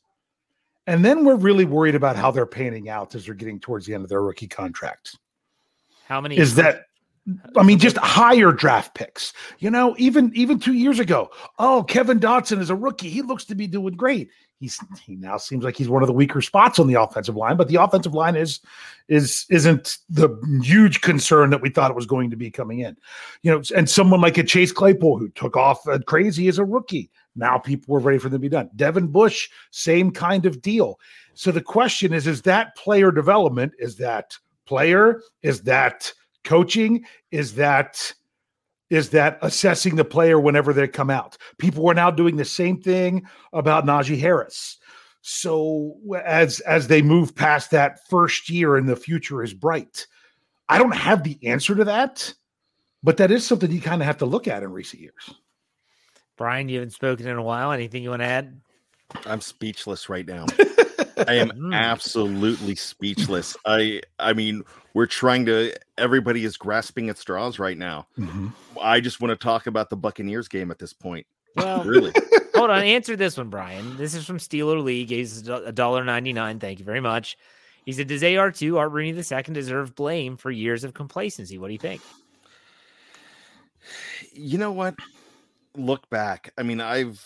and 0.88 1.04
then 1.04 1.26
we're 1.26 1.36
really 1.36 1.66
worried 1.66 1.96
about 1.96 2.16
how 2.16 2.32
they're 2.32 2.46
panning 2.46 2.90
out 2.90 3.16
as 3.16 3.26
they're 3.26 3.36
getting 3.36 3.60
towards 3.60 3.86
the 3.86 3.94
end 3.94 4.04
of 4.04 4.10
their 4.10 4.24
rookie 4.24 4.48
contracts. 4.48 5.18
How 6.06 6.22
many 6.22 6.38
Is 6.38 6.56
that 6.56 6.86
I 7.56 7.64
mean, 7.64 7.78
just 7.78 7.98
higher 7.98 8.52
draft 8.52 8.96
picks. 8.96 9.34
You 9.60 9.70
know, 9.70 9.96
even 9.98 10.32
even 10.34 10.60
two 10.60 10.74
years 10.74 11.00
ago. 11.00 11.30
Oh, 11.60 11.84
Kevin 11.84 12.20
Dotson 12.20 12.60
is 12.60 12.70
a 12.70 12.76
rookie. 12.76 13.10
He 13.10 13.22
looks 13.22 13.46
to 13.46 13.56
be 13.56 13.68
doing 13.68 13.96
great. 13.96 14.30
He's 14.60 14.80
he 15.06 15.16
now 15.16 15.38
seems 15.38 15.64
like 15.64 15.76
he's 15.76 15.90
one 15.90 16.04
of 16.04 16.08
the 16.08 16.14
weaker 16.14 16.42
spots 16.42 16.80
on 16.80 16.88
the 16.88 17.02
offensive 17.02 17.36
line, 17.36 17.58
but 17.58 17.68
the 17.68 17.76
offensive 17.76 18.14
line 18.14 18.36
is 18.36 18.60
is 19.08 19.46
isn't 19.50 19.98
the 20.10 20.30
huge 20.64 21.02
concern 21.02 21.52
that 21.52 21.62
we 21.62 21.70
thought 21.70 21.92
it 21.92 21.96
was 21.96 22.06
going 22.06 22.30
to 22.32 22.36
be 22.36 22.52
coming 22.52 22.80
in. 22.80 22.96
You 23.44 23.52
know, 23.52 23.62
and 23.76 23.90
someone 23.90 24.22
like 24.22 24.38
a 24.38 24.44
Chase 24.44 24.72
Claypool 24.72 25.18
who 25.18 25.30
took 25.30 25.58
off 25.58 25.82
crazy 26.06 26.48
as 26.48 26.60
a 26.60 26.66
rookie. 26.66 27.12
Now 27.36 27.58
people 27.58 27.94
were 27.94 28.00
ready 28.00 28.20
for 28.20 28.30
them 28.30 28.40
to 28.40 28.40
be 28.40 28.50
done. 28.50 28.70
Devin 28.76 29.08
Bush, 29.08 29.50
same 29.72 30.12
kind 30.12 30.46
of 30.46 30.62
deal. 30.62 31.00
So 31.34 31.52
the 31.52 31.62
question 31.62 32.14
is: 32.14 32.26
Is 32.26 32.42
that 32.44 32.76
player 32.76 33.12
development? 33.12 33.74
Is 33.80 33.96
that 33.98 34.38
player? 34.66 35.22
Is 35.42 35.62
that 35.64 36.14
coaching 36.44 37.06
is 37.32 37.56
that 37.56 38.14
is 38.90 39.12
that 39.12 39.40
assessing 39.42 39.96
the 39.96 40.04
player 40.04 40.40
whenever 40.40 40.74
they 40.74 40.88
come 40.88 41.10
out 41.10 41.38
people 41.58 41.88
are 41.90 41.94
now 41.94 42.12
doing 42.12 42.38
the 42.38 42.46
same 42.46 42.82
thing 42.82 43.26
about 43.54 43.86
Najee 43.86 44.20
Harris 44.20 44.78
so 45.22 45.96
as 46.26 46.60
as 46.62 46.88
they 46.88 47.02
move 47.02 47.36
past 47.36 47.72
that 47.72 48.00
first 48.10 48.50
year 48.50 48.76
and 48.76 48.90
the 48.90 48.96
future 48.96 49.44
is 49.44 49.54
bright 49.54 50.08
i 50.68 50.80
don't 50.80 50.96
have 50.96 51.24
the 51.24 51.38
answer 51.48 51.76
to 51.76 51.84
that 51.84 52.34
but 53.04 53.18
that 53.18 53.30
is 53.30 53.46
something 53.46 53.72
you 53.72 53.80
kind 53.80 54.02
of 54.02 54.06
have 54.08 54.18
to 54.18 54.26
look 54.26 54.48
at 54.48 54.64
in 54.64 54.72
recent 54.72 55.00
years 55.00 55.32
Brian, 56.42 56.70
you 56.70 56.80
haven't 56.80 56.90
spoken 56.90 57.28
in 57.28 57.38
a 57.38 57.44
while. 57.44 57.72
Anything 57.72 58.02
you 58.02 58.10
want 58.10 58.24
to 58.24 58.28
add? 58.28 58.60
I'm 59.28 59.42
speechless 59.42 60.10
right 60.10 60.28
now. 60.28 60.48
I 61.28 61.36
am 61.36 61.50
Mm. 61.52 61.74
absolutely 61.76 62.76
speechless. 62.76 63.56
I 63.66 64.02
I 64.20 64.34
mean, 64.34 64.64
we're 64.94 65.06
trying 65.06 65.46
to 65.48 65.74
everybody 65.98 66.44
is 66.46 66.58
grasping 66.58 67.10
at 67.10 67.18
straws 67.18 67.60
right 67.60 67.78
now. 67.78 68.08
I 68.82 69.00
just 69.00 69.22
want 69.22 69.32
to 69.32 69.36
talk 69.44 69.68
about 69.68 69.90
the 69.90 69.98
Buccaneers 69.98 70.48
game 70.48 70.72
at 70.72 70.80
this 70.80 70.94
point. 70.94 71.26
Well, 71.56 71.84
Really. 71.84 72.14
hold 72.56 72.70
on. 72.70 72.84
Answer 72.84 73.16
this 73.16 73.38
one, 73.38 73.50
Brian. 73.50 73.98
This 73.98 74.14
is 74.16 74.26
from 74.26 74.38
Steeler 74.38 74.82
League. 74.84 75.10
He's 75.10 75.48
a 75.48 75.72
dollar 75.72 76.04
ninety 76.04 76.34
nine. 76.34 76.60
Thank 76.60 76.80
you 76.80 76.86
very 76.86 77.02
much. 77.02 77.38
He 77.86 77.92
said, 77.94 78.08
"Does 78.08 78.24
AR 78.24 78.52
two 78.52 78.78
Art 78.78 78.92
Rooney 78.92 79.12
the 79.12 79.24
second 79.24 79.56
deserve 79.56 79.96
blame 79.96 80.38
for 80.38 80.52
years 80.52 80.84
of 80.84 80.94
complacency? 80.94 81.58
What 81.58 81.68
do 81.68 81.74
you 81.74 81.80
think?" 81.80 82.02
you 84.34 84.58
know 84.58 84.72
what? 84.72 84.96
Look 85.76 86.10
back. 86.10 86.54
I 86.58 86.64
mean, 86.64 86.80
I've 86.82 87.24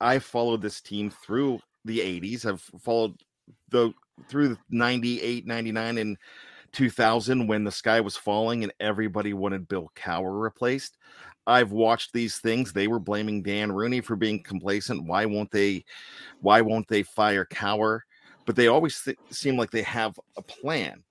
I 0.00 0.18
followed 0.18 0.62
this 0.62 0.80
team 0.80 1.10
through 1.10 1.60
the 1.88 1.98
80s. 1.98 2.46
I've 2.46 2.62
followed 2.80 3.20
the 3.70 3.92
through 4.28 4.56
98, 4.70 5.46
99 5.46 5.98
and 5.98 6.16
2000 6.72 7.46
when 7.46 7.64
the 7.64 7.72
sky 7.72 8.00
was 8.00 8.16
falling 8.16 8.62
and 8.62 8.72
everybody 8.80 9.32
wanted 9.32 9.68
Bill 9.68 9.90
Cowher 9.96 10.40
replaced. 10.40 10.96
I've 11.46 11.72
watched 11.72 12.12
these 12.12 12.38
things. 12.38 12.72
They 12.72 12.88
were 12.88 12.98
blaming 12.98 13.42
Dan 13.42 13.72
Rooney 13.72 14.02
for 14.02 14.16
being 14.16 14.42
complacent. 14.42 15.06
Why 15.06 15.24
won't 15.24 15.50
they 15.50 15.84
why 16.40 16.60
won't 16.60 16.86
they 16.88 17.02
fire 17.02 17.46
Cowher? 17.46 18.00
But 18.44 18.54
they 18.54 18.68
always 18.68 19.00
th- 19.02 19.16
seem 19.30 19.56
like 19.56 19.70
they 19.70 19.82
have 19.82 20.18
a 20.36 20.42
plan. 20.42 21.02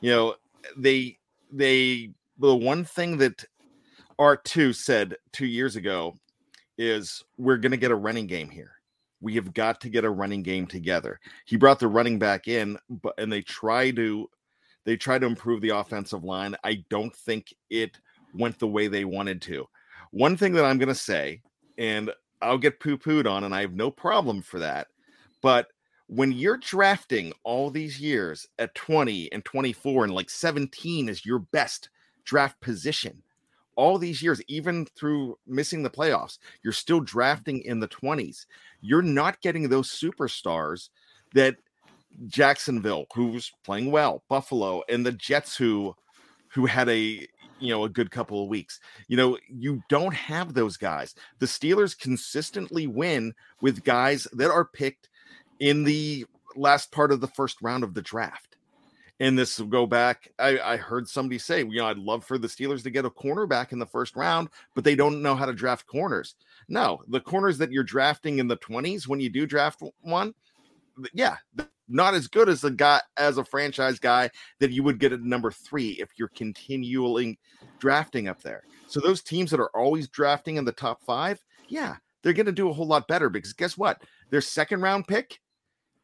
You 0.00 0.10
know, 0.10 0.34
they 0.76 1.18
they 1.52 2.10
the 2.38 2.56
one 2.56 2.84
thing 2.84 3.18
that 3.18 3.44
R2 4.18 4.74
said 4.74 5.16
2 5.32 5.46
years 5.46 5.76
ago 5.76 6.14
is 6.76 7.22
we're 7.38 7.56
going 7.56 7.72
to 7.72 7.78
get 7.78 7.92
a 7.92 7.96
running 7.96 8.26
game 8.26 8.50
here. 8.50 8.73
We 9.20 9.34
have 9.34 9.54
got 9.54 9.80
to 9.82 9.88
get 9.88 10.04
a 10.04 10.10
running 10.10 10.42
game 10.42 10.66
together. 10.66 11.18
He 11.46 11.56
brought 11.56 11.80
the 11.80 11.88
running 11.88 12.18
back 12.18 12.48
in, 12.48 12.78
but 12.88 13.14
and 13.18 13.32
they 13.32 13.42
try 13.42 13.90
to 13.92 14.28
they 14.84 14.96
try 14.96 15.18
to 15.18 15.26
improve 15.26 15.60
the 15.60 15.70
offensive 15.70 16.24
line. 16.24 16.54
I 16.62 16.84
don't 16.90 17.14
think 17.14 17.54
it 17.70 17.98
went 18.34 18.58
the 18.58 18.68
way 18.68 18.86
they 18.88 19.04
wanted 19.04 19.40
to. 19.42 19.66
One 20.10 20.36
thing 20.36 20.52
that 20.54 20.64
I'm 20.64 20.78
going 20.78 20.88
to 20.88 20.94
say, 20.94 21.40
and 21.78 22.10
I'll 22.42 22.58
get 22.58 22.80
poo 22.80 22.98
pooed 22.98 23.26
on, 23.28 23.44
and 23.44 23.54
I 23.54 23.62
have 23.62 23.72
no 23.72 23.90
problem 23.90 24.42
for 24.42 24.58
that. 24.58 24.88
But 25.40 25.68
when 26.06 26.32
you're 26.32 26.58
drafting 26.58 27.32
all 27.44 27.70
these 27.70 27.98
years 27.98 28.46
at 28.58 28.74
20 28.74 29.32
and 29.32 29.44
24 29.44 30.04
and 30.04 30.14
like 30.14 30.30
17 30.30 31.08
is 31.08 31.24
your 31.24 31.38
best 31.38 31.88
draft 32.24 32.60
position, 32.60 33.22
all 33.76 33.98
these 33.98 34.22
years, 34.22 34.40
even 34.48 34.86
through 34.96 35.38
missing 35.46 35.82
the 35.82 35.90
playoffs, 35.90 36.38
you're 36.62 36.72
still 36.72 36.98
mm-hmm. 36.98 37.04
drafting 37.04 37.62
in 37.62 37.80
the 37.80 37.88
20s. 37.88 38.46
You're 38.80 39.02
not 39.02 39.40
getting 39.40 39.68
those 39.68 39.90
superstars 39.90 40.88
that 41.34 41.56
Jacksonville, 42.26 43.06
who's 43.14 43.52
playing 43.64 43.90
well, 43.90 44.22
Buffalo, 44.28 44.82
and 44.88 45.04
the 45.04 45.12
Jets, 45.12 45.56
who 45.56 45.94
who 46.48 46.66
had 46.66 46.88
a 46.88 47.26
you 47.58 47.70
know 47.70 47.84
a 47.84 47.88
good 47.88 48.10
couple 48.10 48.42
of 48.42 48.48
weeks. 48.48 48.80
You 49.08 49.16
know, 49.16 49.38
you 49.48 49.82
don't 49.88 50.14
have 50.14 50.54
those 50.54 50.76
guys. 50.76 51.14
The 51.38 51.46
Steelers 51.46 51.98
consistently 51.98 52.86
win 52.86 53.34
with 53.60 53.84
guys 53.84 54.28
that 54.32 54.50
are 54.50 54.64
picked 54.64 55.08
in 55.60 55.84
the 55.84 56.26
last 56.56 56.92
part 56.92 57.10
of 57.10 57.20
the 57.20 57.28
first 57.28 57.60
round 57.62 57.82
of 57.82 57.94
the 57.94 58.02
draft. 58.02 58.56
And 59.20 59.38
this 59.38 59.58
will 59.58 59.68
go 59.68 59.86
back. 59.86 60.28
I, 60.38 60.58
I 60.58 60.76
heard 60.76 61.08
somebody 61.08 61.38
say, 61.38 61.60
you 61.60 61.76
know, 61.76 61.86
I'd 61.86 61.98
love 61.98 62.24
for 62.24 62.36
the 62.36 62.48
Steelers 62.48 62.82
to 62.82 62.90
get 62.90 63.04
a 63.04 63.10
cornerback 63.10 63.72
in 63.72 63.78
the 63.78 63.86
first 63.86 64.16
round, 64.16 64.48
but 64.74 64.82
they 64.82 64.96
don't 64.96 65.22
know 65.22 65.36
how 65.36 65.46
to 65.46 65.52
draft 65.52 65.86
corners. 65.86 66.34
No, 66.68 67.00
the 67.06 67.20
corners 67.20 67.58
that 67.58 67.70
you're 67.70 67.84
drafting 67.84 68.38
in 68.38 68.48
the 68.48 68.56
20s 68.56 69.06
when 69.06 69.20
you 69.20 69.30
do 69.30 69.46
draft 69.46 69.82
one, 70.00 70.34
yeah, 71.12 71.36
not 71.88 72.14
as 72.14 72.26
good 72.26 72.48
as 72.48 72.64
a 72.64 72.70
guy 72.70 73.00
as 73.16 73.38
a 73.38 73.44
franchise 73.44 73.98
guy 73.98 74.30
that 74.58 74.70
you 74.70 74.82
would 74.82 74.98
get 74.98 75.12
at 75.12 75.20
number 75.20 75.50
three 75.50 75.90
if 76.00 76.10
you're 76.16 76.28
continually 76.28 77.38
drafting 77.78 78.28
up 78.28 78.42
there. 78.42 78.62
So 78.86 79.00
those 79.00 79.22
teams 79.22 79.50
that 79.50 79.60
are 79.60 79.76
always 79.76 80.08
drafting 80.08 80.56
in 80.56 80.64
the 80.64 80.72
top 80.72 81.02
five, 81.02 81.44
yeah, 81.68 81.96
they're 82.22 82.32
going 82.32 82.46
to 82.46 82.52
do 82.52 82.70
a 82.70 82.72
whole 82.72 82.86
lot 82.86 83.08
better 83.08 83.28
because 83.28 83.52
guess 83.52 83.76
what? 83.76 84.02
Their 84.30 84.40
second 84.40 84.80
round 84.80 85.06
pick 85.06 85.40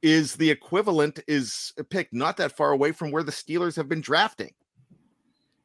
is 0.02 0.34
the 0.34 0.50
equivalent 0.50 1.20
is 1.26 1.72
picked 1.90 2.14
not 2.14 2.36
that 2.38 2.56
far 2.56 2.72
away 2.72 2.92
from 2.92 3.10
where 3.10 3.22
the 3.22 3.32
Steelers 3.32 3.76
have 3.76 3.88
been 3.88 4.00
drafting 4.00 4.52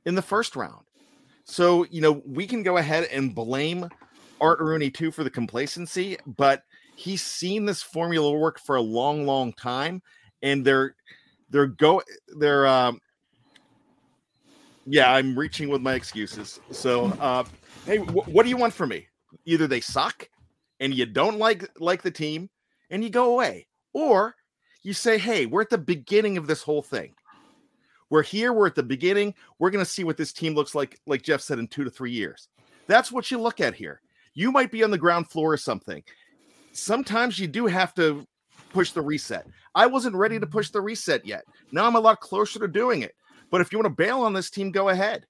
in 0.05 0.15
the 0.15 0.21
first 0.21 0.55
round. 0.55 0.85
So, 1.45 1.85
you 1.85 2.01
know, 2.01 2.21
we 2.25 2.47
can 2.47 2.63
go 2.63 2.77
ahead 2.77 3.05
and 3.11 3.35
blame 3.35 3.89
Art 4.41 4.59
Rooney 4.59 4.89
too 4.89 5.11
for 5.11 5.23
the 5.23 5.29
complacency, 5.29 6.17
but 6.25 6.63
he's 6.95 7.21
seen 7.21 7.65
this 7.65 7.83
formula 7.83 8.31
work 8.31 8.59
for 8.59 8.75
a 8.75 8.81
long, 8.81 9.25
long 9.25 9.53
time, 9.53 10.01
and 10.41 10.65
they're 10.65 10.95
they're 11.49 11.67
go 11.67 12.01
they're 12.37 12.67
um 12.67 12.99
yeah, 14.87 15.11
I'm 15.11 15.37
reaching 15.37 15.69
with 15.69 15.81
my 15.81 15.93
excuses. 15.93 16.59
So, 16.71 17.05
uh, 17.19 17.43
hey, 17.85 17.97
wh- 17.97 18.27
what 18.27 18.43
do 18.43 18.49
you 18.49 18.57
want 18.57 18.73
from 18.73 18.89
me? 18.89 19.07
Either 19.45 19.67
they 19.67 19.81
suck 19.81 20.29
and 20.79 20.93
you 20.93 21.05
don't 21.05 21.39
like 21.39 21.67
like 21.79 22.01
the 22.01 22.11
team 22.11 22.49
and 22.89 23.03
you 23.03 23.09
go 23.09 23.33
away, 23.33 23.67
or 23.95 24.35
you 24.83 24.93
say, 24.93 25.17
hey, 25.17 25.45
we're 25.45 25.61
at 25.61 25.69
the 25.69 25.77
beginning 25.77 26.37
of 26.37 26.45
this 26.45 26.61
whole 26.61 26.81
thing. 26.83 27.15
We're 28.11 28.23
here, 28.23 28.53
we're 28.53 28.67
at 28.67 28.75
the 28.75 28.83
beginning. 28.83 29.33
We're 29.57 29.71
going 29.71 29.83
to 29.83 29.89
see 29.89 30.03
what 30.03 30.17
this 30.17 30.33
team 30.33 30.53
looks 30.53 30.75
like, 30.75 30.99
like 31.07 31.23
Jeff 31.23 31.41
said, 31.41 31.57
in 31.57 31.67
two 31.67 31.85
to 31.85 31.89
three 31.89 32.11
years. 32.11 32.49
That's 32.87 33.11
what 33.11 33.31
you 33.31 33.39
look 33.39 33.61
at 33.61 33.73
here. 33.73 34.01
You 34.35 34.51
might 34.51 34.69
be 34.69 34.83
on 34.83 34.91
the 34.91 34.97
ground 34.97 35.31
floor 35.31 35.53
or 35.53 35.57
something. 35.57 36.03
Sometimes 36.73 37.39
you 37.39 37.47
do 37.47 37.65
have 37.67 37.95
to 37.95 38.27
push 38.73 38.91
the 38.91 39.01
reset. 39.01 39.47
I 39.73 39.87
wasn't 39.87 40.17
ready 40.17 40.39
to 40.39 40.45
push 40.45 40.69
the 40.69 40.81
reset 40.81 41.25
yet. 41.25 41.45
Now 41.71 41.87
I'm 41.87 41.95
a 41.95 41.99
lot 41.99 42.19
closer 42.19 42.59
to 42.59 42.67
doing 42.67 43.01
it. 43.01 43.15
But 43.49 43.61
if 43.61 43.71
you 43.71 43.79
want 43.79 43.85
to 43.85 44.03
bail 44.03 44.21
on 44.21 44.33
this 44.33 44.49
team, 44.49 44.71
go 44.71 44.89
ahead. 44.89 45.25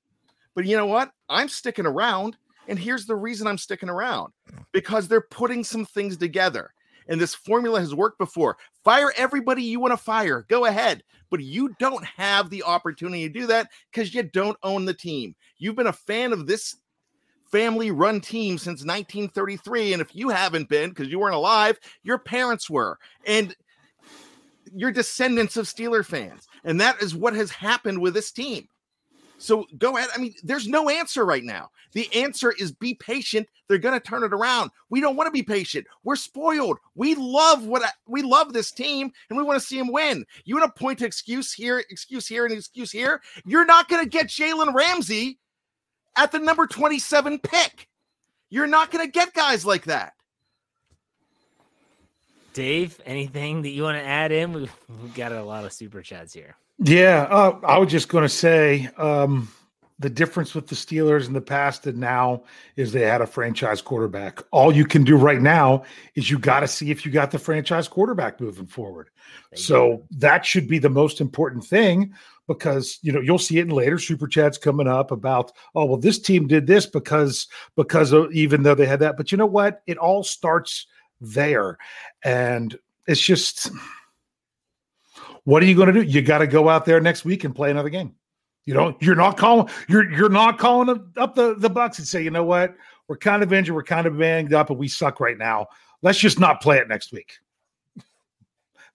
But 0.55 0.66
you 0.66 0.76
know 0.76 0.88
what? 0.88 1.11
I'm 1.30 1.49
sticking 1.49 1.86
around. 1.86 2.36
And 2.68 2.80
here's 2.80 3.05
the 3.05 3.16
reason 3.16 3.45
I'm 3.45 3.59
sticking 3.59 3.89
around 3.89 4.34
because 4.72 5.07
they're 5.07 5.22
putting 5.22 5.63
some 5.63 5.86
things 5.86 6.18
together. 6.18 6.74
And 7.08 7.20
this 7.20 7.36
formula 7.36 7.80
has 7.80 7.93
worked 7.93 8.18
before. 8.18 8.58
Fire 8.84 9.12
everybody 9.18 9.64
you 9.64 9.80
want 9.80 9.91
to 9.91 9.97
fire. 9.97 10.45
Go 10.47 10.66
ahead. 10.66 11.03
But 11.30 11.41
you 11.41 11.76
don't 11.80 12.06
have 12.06 12.49
the 12.49 12.64
opportunity 12.64 13.28
to 13.28 13.34
do 13.34 13.47
that 13.47 13.70
because 13.91 14.14
you 14.14 14.24
don't 14.24 14.58
own 14.64 14.86
the 14.86 14.93
team. 14.93 15.36
You've 15.58 15.76
been 15.76 15.88
a 15.88 15.93
fan 15.93 16.34
of 16.34 16.47
this 16.47 16.78
family 17.51 17.91
run 17.91 18.22
team 18.22 18.58
since 18.58 18.86
1933. 18.86 19.93
And 19.93 20.01
if 20.01 20.16
you 20.16 20.30
haven't 20.30 20.70
been 20.70 20.89
because 20.89 21.10
you 21.10 21.20
weren't 21.20 21.36
alive, 21.36 21.80
your 22.03 22.20
parents 22.20 22.70
were. 22.70 22.97
And 23.26 23.56
you're 24.74 24.91
descendants 24.91 25.58
of 25.58 25.66
Steeler 25.66 26.06
fans. 26.06 26.47
And 26.64 26.80
that 26.82 27.01
is 27.01 27.16
what 27.16 27.34
has 27.34 27.51
happened 27.51 27.99
with 27.99 28.14
this 28.14 28.32
team. 28.32 28.68
So 29.38 29.66
go 29.78 29.98
ahead. 29.98 30.10
I 30.16 30.20
mean, 30.20 30.34
there's 30.44 30.68
no 30.68 30.90
answer 30.90 31.26
right 31.26 31.44
now. 31.44 31.70
The 31.94 32.14
answer 32.14 32.54
is 32.58 32.72
be 32.72 32.94
patient. 32.96 33.48
They're 33.68 33.78
going 33.78 34.00
to 34.00 34.06
turn 34.06 34.24
it 34.24 34.34
around. 34.34 34.72
We 34.90 35.02
don't 35.02 35.16
want 35.16 35.28
to 35.28 35.32
be 35.32 35.44
patient. 35.44 35.86
We're 36.04 36.16
spoiled. 36.16 36.78
We 36.96 37.16
love 37.16 37.66
what 37.66 37.84
I, 37.84 37.90
we 38.08 38.22
love 38.22 38.54
this 38.54 38.72
team 38.72 39.12
and 39.30 39.38
we 39.38 39.44
want 39.44 39.60
to 39.60 39.66
see 39.66 39.78
them 39.78 39.92
win. 39.92 40.26
You 40.46 40.58
want 40.58 40.74
to 40.74 40.80
point 40.80 41.00
to 41.00 41.06
excuse 41.06 41.54
here, 41.54 41.84
excuse 41.90 42.28
here, 42.28 42.46
and 42.46 42.54
excuse 42.54 42.92
here. 42.92 43.22
You're 43.46 43.66
not 43.66 43.90
going 43.90 44.04
to 44.04 44.10
get 44.10 44.28
Jalen 44.28 44.74
Ramsey 44.74 45.40
at 46.16 46.32
the 46.32 46.40
number 46.40 46.68
27 46.68 47.40
pick. 47.40 47.88
You're 48.50 48.68
not 48.68 48.92
going 48.92 49.06
to 49.06 49.12
get 49.12 49.34
guys 49.34 49.66
like 49.66 49.86
that. 49.86 50.14
Dave, 52.54 53.02
anything 53.06 53.64
that 53.64 53.70
you 53.70 53.84
want 53.84 53.98
to 53.98 54.04
add 54.04 54.32
in? 54.32 54.54
We've, 54.54 54.72
we've 55.02 55.14
got 55.14 55.34
a 55.34 55.44
lot 55.44 55.66
of 55.66 55.74
super 55.74 56.02
chats 56.02 56.34
here. 56.34 56.56
Yeah, 56.80 57.28
uh, 57.30 57.60
I 57.64 57.78
was 57.78 57.92
just 57.92 58.10
going 58.10 58.24
to 58.24 58.30
say 58.30 58.90
um, 58.98 59.50
the 60.00 60.10
difference 60.10 60.54
with 60.54 60.68
the 60.68 60.76
Steelers 60.76 61.28
in 61.28 61.34
the 61.34 61.42
past 61.42 61.88
and 61.88 62.00
now 62.00 62.44
is 62.76 62.92
they 62.92 63.02
had 63.02 63.22
a 63.22 63.28
franchise 63.28 63.82
quarterback. 63.82 64.42
All 64.52 64.76
you 64.76 64.86
can 64.86 65.04
do 65.04 65.16
right 65.16 65.42
now 65.42 65.84
is 66.16 66.30
you 66.30 66.38
got 66.38 66.62
to 66.62 66.68
see 66.68 66.92
if 66.92 67.06
you 67.06 67.12
got 67.12 67.32
the 67.32 67.40
franchise 67.40 67.88
quarterback 67.88 68.42
moving 68.42 68.68
forward. 68.68 69.10
So 69.54 70.04
that 70.12 70.46
should 70.46 70.68
be 70.68 70.80
the 70.80 70.90
most 70.90 71.22
important 71.22 71.64
thing 71.64 72.14
because 72.48 73.00
you 73.02 73.12
know 73.12 73.22
you'll 73.22 73.40
see 73.40 73.58
it 73.58 73.64
in 73.64 73.70
later 73.70 73.98
super 73.98 74.28
chats 74.28 74.58
coming 74.58 74.88
up 74.88 75.12
about 75.12 75.52
oh 75.74 75.86
well 75.86 75.98
this 75.98 76.20
team 76.20 76.48
did 76.48 76.68
this 76.68 76.86
because 76.86 77.48
because 77.76 78.12
of, 78.12 78.32
even 78.32 78.64
though 78.64 78.76
they 78.76 78.86
had 78.86 79.00
that 79.00 79.18
but 79.18 79.32
you 79.32 79.38
know 79.38 79.46
what 79.46 79.82
it 79.88 79.98
all 79.98 80.24
starts 80.24 80.86
there 81.20 81.78
and 82.24 82.78
it's 83.08 83.22
just 83.22 83.72
what 85.46 85.64
are 85.64 85.66
you 85.66 85.76
going 85.76 85.88
to 85.88 85.93
do? 85.93 86.02
You 86.02 86.22
got 86.22 86.39
to 86.39 86.48
go 86.48 86.70
out 86.70 86.86
there 86.86 87.00
next 87.00 87.24
week 87.24 87.43
and 87.43 87.56
play 87.56 87.72
another 87.72 87.89
game. 87.89 88.14
You 88.66 88.74
know, 88.74 88.98
you're 89.00 89.16
not 89.16 89.38
calling 89.38 89.70
you're 89.88 90.12
you're 90.12 90.30
not 90.30 90.58
calling 90.58 90.89
up 91.18 91.36
the 91.36 91.56
the 91.56 91.70
Bucs 91.70 92.00
and 92.00 92.08
say, 92.08 92.24
you 92.24 92.32
know 92.32 92.43
what, 92.43 92.76
we're 93.08 93.18
kind 93.18 93.43
of 93.43 93.54
injured, 93.54 93.76
we're 93.76 93.84
kind 93.84 94.08
of 94.08 94.18
banged 94.18 94.54
up, 94.54 94.72
and 94.72 94.80
we 94.80 94.88
suck 94.88 95.20
right 95.20 95.38
now. 95.38 95.68
Let's 96.02 96.18
just 96.18 96.39
not 96.39 96.62
play 96.62 96.80
it 96.80 96.88
next 96.88 97.12
week. 97.12 97.38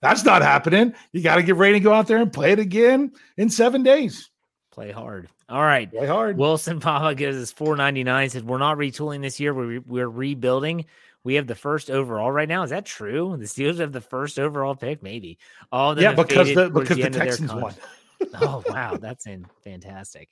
That's 0.01 0.25
not 0.25 0.43
happening. 0.43 0.95
You 1.13 1.23
got 1.23 1.37
to 1.37 1.43
get 1.45 1.55
ready 1.55 1.75
to 1.75 1.81
go 1.81 1.93
out 1.93 2.09
there 2.09 2.19
and 2.19 2.33
play 2.33 2.51
it 2.51 2.59
again 2.59 3.13
in 3.37 3.49
seven 3.49 3.85
days. 3.85 4.31
Play 4.73 4.91
hard. 4.91 5.29
All 5.49 5.63
right. 5.63 5.91
Play 5.91 6.07
hard. 6.07 6.37
Wilson 6.37 6.79
Papa 6.81 7.15
gives 7.15 7.37
us 7.37 7.53
499. 7.53 8.31
Said, 8.31 8.47
We're 8.47 8.59
not 8.59 8.79
retooling 8.79 9.21
this 9.21 9.41
year. 9.41 9.53
We're, 9.53 9.81
we're 9.81 10.09
rebuilding. 10.09 10.87
We 11.23 11.35
have 11.35 11.47
the 11.47 11.55
first 11.55 11.91
overall 11.91 12.33
right 12.33 12.49
now. 12.49 12.63
Is 12.63 12.71
that 12.71 12.87
true? 12.87 13.37
The 13.39 13.45
Steelers 13.45 13.79
have 13.79 13.93
the 13.93 14.01
first 14.01 14.39
overall 14.39 14.75
pick, 14.75 15.03
maybe. 15.03 15.39
Oh, 15.71 15.95
yeah, 15.97 16.15
because 16.15 16.55
the 16.55 16.71
because 16.71 16.97
the, 16.97 17.03
the 17.05 17.11
Texans 17.11 17.53
won. 17.53 17.75
oh 18.41 18.63
wow, 18.69 18.97
that's 18.97 19.27
in 19.27 19.47
fantastic. 19.65 20.29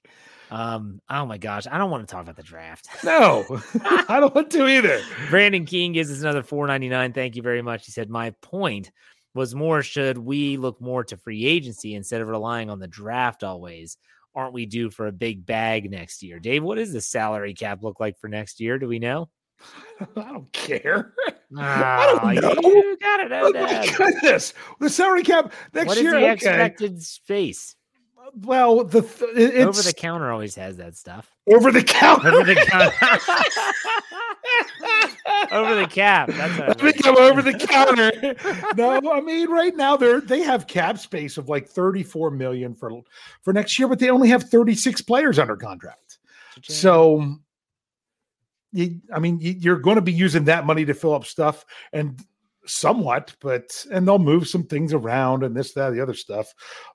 Um, 0.51 1.01
oh 1.09 1.27
my 1.27 1.39
gosh, 1.39 1.67
I 1.71 1.79
don't 1.79 1.91
want 1.91 2.07
to 2.07 2.13
talk 2.13 2.23
about 2.23 2.37
the 2.37 2.43
draft. 2.43 2.89
No, 3.05 3.45
I 3.85 4.21
don't 4.21 4.35
want 4.35 4.51
to 4.53 4.67
either. 4.67 5.01
Brandon 5.31 5.65
King 5.65 5.93
gives 5.93 6.11
us 6.11 6.21
another 6.21 6.43
499. 6.43 7.13
Thank 7.13 7.37
you 7.37 7.43
very 7.43 7.63
much. 7.63 7.87
He 7.87 7.93
said, 7.93 8.11
My 8.11 8.31
point 8.43 8.91
was 9.35 9.55
more 9.55 9.83
should 9.83 10.19
we 10.19 10.57
look 10.57 10.81
more 10.81 11.05
to 11.05 11.17
free 11.17 11.45
agency 11.45 11.95
instead 11.95 12.21
of 12.21 12.29
relying 12.29 12.71
on 12.71 12.79
the 12.79 12.89
draft 12.89 13.45
always? 13.45 13.97
Aren't 14.35 14.53
we 14.55 14.67
due 14.67 14.91
for 14.91 15.07
a 15.07 15.13
big 15.13 15.45
bag 15.45 15.91
next 15.91 16.23
year? 16.23 16.39
Dave, 16.39 16.63
what 16.63 16.77
does 16.77 16.93
the 16.93 17.01
salary 17.01 17.55
cap 17.55 17.83
look 17.83 17.99
like 18.01 18.19
for 18.19 18.29
next 18.29 18.61
year? 18.61 18.79
Do 18.79 18.87
we 18.87 18.99
know? 18.99 19.29
I 20.17 20.33
don't 20.33 20.53
care. 20.53 21.13
Oh, 21.29 21.33
I 21.59 22.35
don't 22.35 22.63
know. 22.63 22.71
You 22.71 22.97
gotta 23.01 23.29
know 23.29 23.43
oh, 23.47 23.53
that. 23.53 23.95
Goodness, 23.97 24.55
the 24.81 24.91
salary 24.91 25.23
cap 25.23 25.53
next 25.75 25.89
what 25.89 25.99
year. 25.99 26.13
What 26.15 26.23
is 26.23 26.41
the 26.41 26.49
okay. 26.49 26.51
expected 26.51 27.03
space? 27.03 27.75
Well, 28.35 28.85
the 28.85 28.99
it's, 29.35 29.67
over 29.67 29.83
the 29.83 29.95
counter 29.95 30.31
always 30.31 30.55
has 30.57 30.77
that 30.77 30.97
stuff. 30.97 31.31
Over 31.51 31.73
the 31.73 31.83
counter. 31.83 32.29
Over 32.29 32.45
the 32.45 32.57
counter. 32.57 32.93
over 35.55 35.75
the 35.75 35.87
cap. 35.87 36.29
That's 36.29 36.59
what 36.59 36.81
I 36.81 36.93
become 36.93 37.17
over 37.17 37.41
the 37.41 37.55
counter. 37.55 38.13
no, 38.77 39.13
I 39.13 39.21
mean 39.21 39.49
right 39.51 39.75
now 39.75 39.97
they're 39.97 40.21
they 40.21 40.43
have 40.43 40.67
cap 40.67 40.99
space 40.99 41.39
of 41.39 41.49
like 41.49 41.69
34 41.69 42.31
million 42.31 42.75
for 42.75 43.01
for 43.43 43.53
next 43.55 43.79
year, 43.79 43.89
but 43.89 43.99
they 43.99 44.11
only 44.11 44.29
have 44.29 44.45
36 44.45 45.01
players 45.03 45.39
under 45.39 45.57
contract. 45.57 46.19
So 46.63 47.39
you, 48.73 49.01
I 49.13 49.19
mean, 49.19 49.39
you, 49.41 49.73
are 49.73 49.79
going 49.79 49.97
to 49.97 50.03
be 50.03 50.13
using 50.13 50.45
that 50.45 50.67
money 50.67 50.85
to 50.85 50.95
fill 50.95 51.15
up 51.15 51.25
stuff 51.25 51.65
and 51.93 52.21
somewhat, 52.67 53.35
but 53.41 53.85
and 53.91 54.07
they'll 54.07 54.19
move 54.19 54.47
some 54.47 54.65
things 54.65 54.93
around 54.93 55.43
and 55.43 55.57
this, 55.57 55.73
that, 55.73 55.91
the 55.91 56.01
other 56.01 56.15
stuff. 56.15 56.53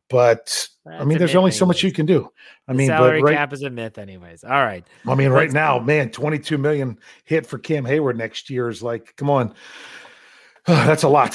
But 0.10 0.46
That's 0.86 1.02
I 1.02 1.04
mean, 1.04 1.18
there's 1.18 1.32
only 1.32 1.50
anyways. 1.50 1.60
so 1.60 1.66
much 1.66 1.84
you 1.84 1.92
can 1.92 2.06
do. 2.06 2.30
I 2.68 2.74
the 2.74 2.78
mean, 2.78 2.88
salary 2.88 3.22
right, 3.22 3.36
cap 3.36 3.54
is 3.54 3.64
a 3.64 3.70
myth, 3.70 3.98
anyways. 3.98 4.44
All 4.44 4.52
right. 4.52 4.86
I 5.08 5.16
mean, 5.16 5.30
right 5.30 5.52
now, 5.52 5.80
man, 5.80 6.12
22 6.12 6.58
million 6.58 7.00
hit 7.26 7.46
for 7.46 7.58
Cam 7.58 7.86
Heyward 7.86 8.16
next 8.16 8.50
year 8.50 8.70
is 8.70 8.84
like, 8.84 9.16
come 9.18 9.30
on. 9.30 9.54
That's 10.66 11.04
a 11.04 11.10
lot. 11.10 11.34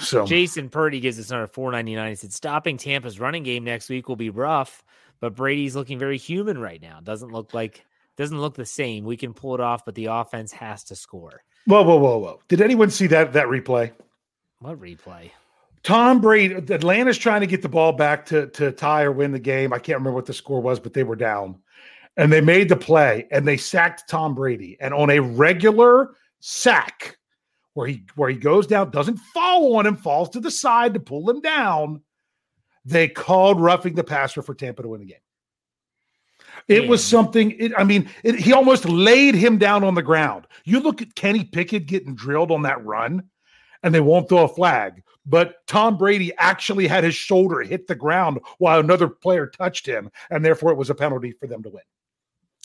So 0.00 0.24
Jason 0.24 0.68
Purdy 0.68 1.00
gives 1.00 1.18
us 1.18 1.30
another 1.30 1.48
499. 1.48 2.10
He 2.10 2.14
said 2.14 2.32
stopping 2.32 2.76
Tampa's 2.76 3.18
running 3.18 3.42
game 3.42 3.64
next 3.64 3.88
week 3.88 4.08
will 4.08 4.16
be 4.16 4.30
rough, 4.30 4.84
but 5.20 5.34
Brady's 5.34 5.74
looking 5.74 5.98
very 5.98 6.18
human 6.18 6.58
right 6.58 6.80
now. 6.80 7.00
Doesn't 7.02 7.32
look 7.32 7.54
like 7.54 7.84
doesn't 8.18 8.40
look 8.40 8.54
the 8.54 8.66
same. 8.66 9.04
We 9.04 9.16
can 9.16 9.32
pull 9.32 9.54
it 9.54 9.60
off, 9.60 9.84
but 9.84 9.94
the 9.94 10.06
offense 10.06 10.52
has 10.52 10.84
to 10.84 10.96
score. 10.96 11.42
Whoa, 11.66 11.82
whoa, 11.82 11.96
whoa, 11.96 12.18
whoa! 12.18 12.40
Did 12.48 12.60
anyone 12.60 12.90
see 12.90 13.06
that 13.06 13.32
that 13.32 13.46
replay? 13.46 13.92
What 14.58 14.78
replay? 14.80 15.30
Tom 15.84 16.20
Brady, 16.20 16.54
Atlanta's 16.54 17.16
trying 17.16 17.40
to 17.40 17.46
get 17.46 17.62
the 17.62 17.68
ball 17.68 17.92
back 17.92 18.26
to 18.26 18.48
to 18.48 18.72
tie 18.72 19.04
or 19.04 19.12
win 19.12 19.32
the 19.32 19.38
game. 19.38 19.72
I 19.72 19.78
can't 19.78 19.98
remember 19.98 20.16
what 20.16 20.26
the 20.26 20.34
score 20.34 20.60
was, 20.60 20.80
but 20.80 20.92
they 20.92 21.04
were 21.04 21.16
down, 21.16 21.60
and 22.16 22.32
they 22.32 22.40
made 22.40 22.68
the 22.68 22.76
play 22.76 23.28
and 23.30 23.46
they 23.46 23.56
sacked 23.56 24.08
Tom 24.08 24.34
Brady. 24.34 24.76
And 24.80 24.92
on 24.92 25.10
a 25.10 25.20
regular 25.20 26.14
sack, 26.40 27.16
where 27.74 27.86
he 27.86 28.04
where 28.16 28.28
he 28.28 28.36
goes 28.36 28.66
down, 28.66 28.90
doesn't 28.90 29.18
fall 29.18 29.76
on 29.76 29.86
him, 29.86 29.96
falls 29.96 30.30
to 30.30 30.40
the 30.40 30.50
side 30.50 30.94
to 30.94 31.00
pull 31.00 31.30
him 31.30 31.40
down. 31.40 32.02
They 32.84 33.06
called 33.06 33.60
roughing 33.60 33.94
the 33.94 34.02
passer 34.02 34.42
for 34.42 34.54
Tampa 34.54 34.82
to 34.82 34.88
win 34.88 35.00
the 35.00 35.06
game. 35.06 35.18
It 36.68 36.86
was 36.86 37.02
something. 37.02 37.52
It, 37.52 37.72
I 37.76 37.84
mean, 37.84 38.08
it, 38.22 38.36
he 38.36 38.52
almost 38.52 38.84
laid 38.84 39.34
him 39.34 39.58
down 39.58 39.84
on 39.84 39.94
the 39.94 40.02
ground. 40.02 40.46
You 40.64 40.80
look 40.80 41.00
at 41.00 41.14
Kenny 41.14 41.44
Pickett 41.44 41.86
getting 41.86 42.14
drilled 42.14 42.50
on 42.50 42.62
that 42.62 42.84
run, 42.84 43.24
and 43.82 43.94
they 43.94 44.00
won't 44.00 44.28
throw 44.28 44.44
a 44.44 44.48
flag. 44.48 45.02
But 45.24 45.66
Tom 45.66 45.98
Brady 45.98 46.32
actually 46.38 46.86
had 46.86 47.04
his 47.04 47.14
shoulder 47.14 47.60
hit 47.60 47.86
the 47.86 47.94
ground 47.94 48.40
while 48.58 48.80
another 48.80 49.08
player 49.08 49.46
touched 49.46 49.86
him, 49.86 50.10
and 50.30 50.44
therefore 50.44 50.72
it 50.72 50.76
was 50.76 50.90
a 50.90 50.94
penalty 50.94 51.32
for 51.32 51.46
them 51.46 51.62
to 51.62 51.70
win. 51.70 51.82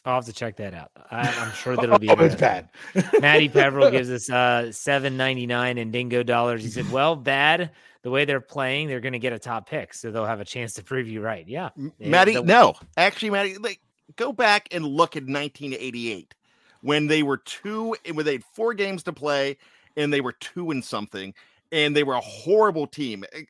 I'll 0.06 0.16
have 0.16 0.26
to 0.26 0.34
check 0.34 0.58
that 0.58 0.74
out. 0.74 0.92
I, 1.12 1.28
am 1.28 1.52
sure 1.54 1.76
that'll 1.78 2.00
be. 2.00 2.10
oh, 2.10 2.16
it's 2.20 2.36
bad. 2.36 2.70
Matty 3.20 3.50
Peverill 3.50 3.92
gives 3.92 4.10
us 4.10 4.30
uh, 4.30 4.72
seven 4.72 5.18
ninety 5.18 5.46
nine 5.46 5.78
in 5.78 5.92
Dingo 5.92 6.24
dollars. 6.24 6.64
He 6.64 6.70
said, 6.70 6.92
"Well, 6.92 7.16
bad 7.16 7.72
the 8.02 8.10
way 8.10 8.26
they're 8.26 8.42
playing, 8.42 8.88
they're 8.90 9.00
going 9.00 9.14
to 9.14 9.20
get 9.20 9.32
a 9.32 9.40
top 9.40 9.70
pick, 9.70 9.94
so 9.94 10.12
they'll 10.12 10.26
have 10.26 10.42
a 10.42 10.46
chance 10.46 10.74
to 10.74 10.84
prove 10.84 11.08
you 11.08 11.22
right." 11.22 11.48
Yeah, 11.48 11.70
Matty. 12.00 12.42
no, 12.42 12.76
actually, 12.98 13.30
Matty, 13.30 13.58
like 13.58 13.80
go 14.16 14.32
back 14.32 14.68
and 14.72 14.86
look 14.86 15.16
at 15.16 15.24
1988 15.24 16.34
when 16.82 17.08
they 17.08 17.24
were 17.24 17.38
two, 17.38 17.96
when 18.12 18.26
they 18.26 18.34
had 18.34 18.44
four 18.44 18.74
games 18.74 19.04
to 19.04 19.14
play 19.14 19.58
and 19.96 20.12
they 20.12 20.22
were 20.22 20.34
two 20.34 20.72
and 20.72 20.84
something, 20.84 21.34
and 21.72 21.96
they 21.96 22.04
were 22.04 22.16
a 22.16 22.22
horrible 22.22 22.88
team. 22.88 23.24
Eh, 23.34 23.44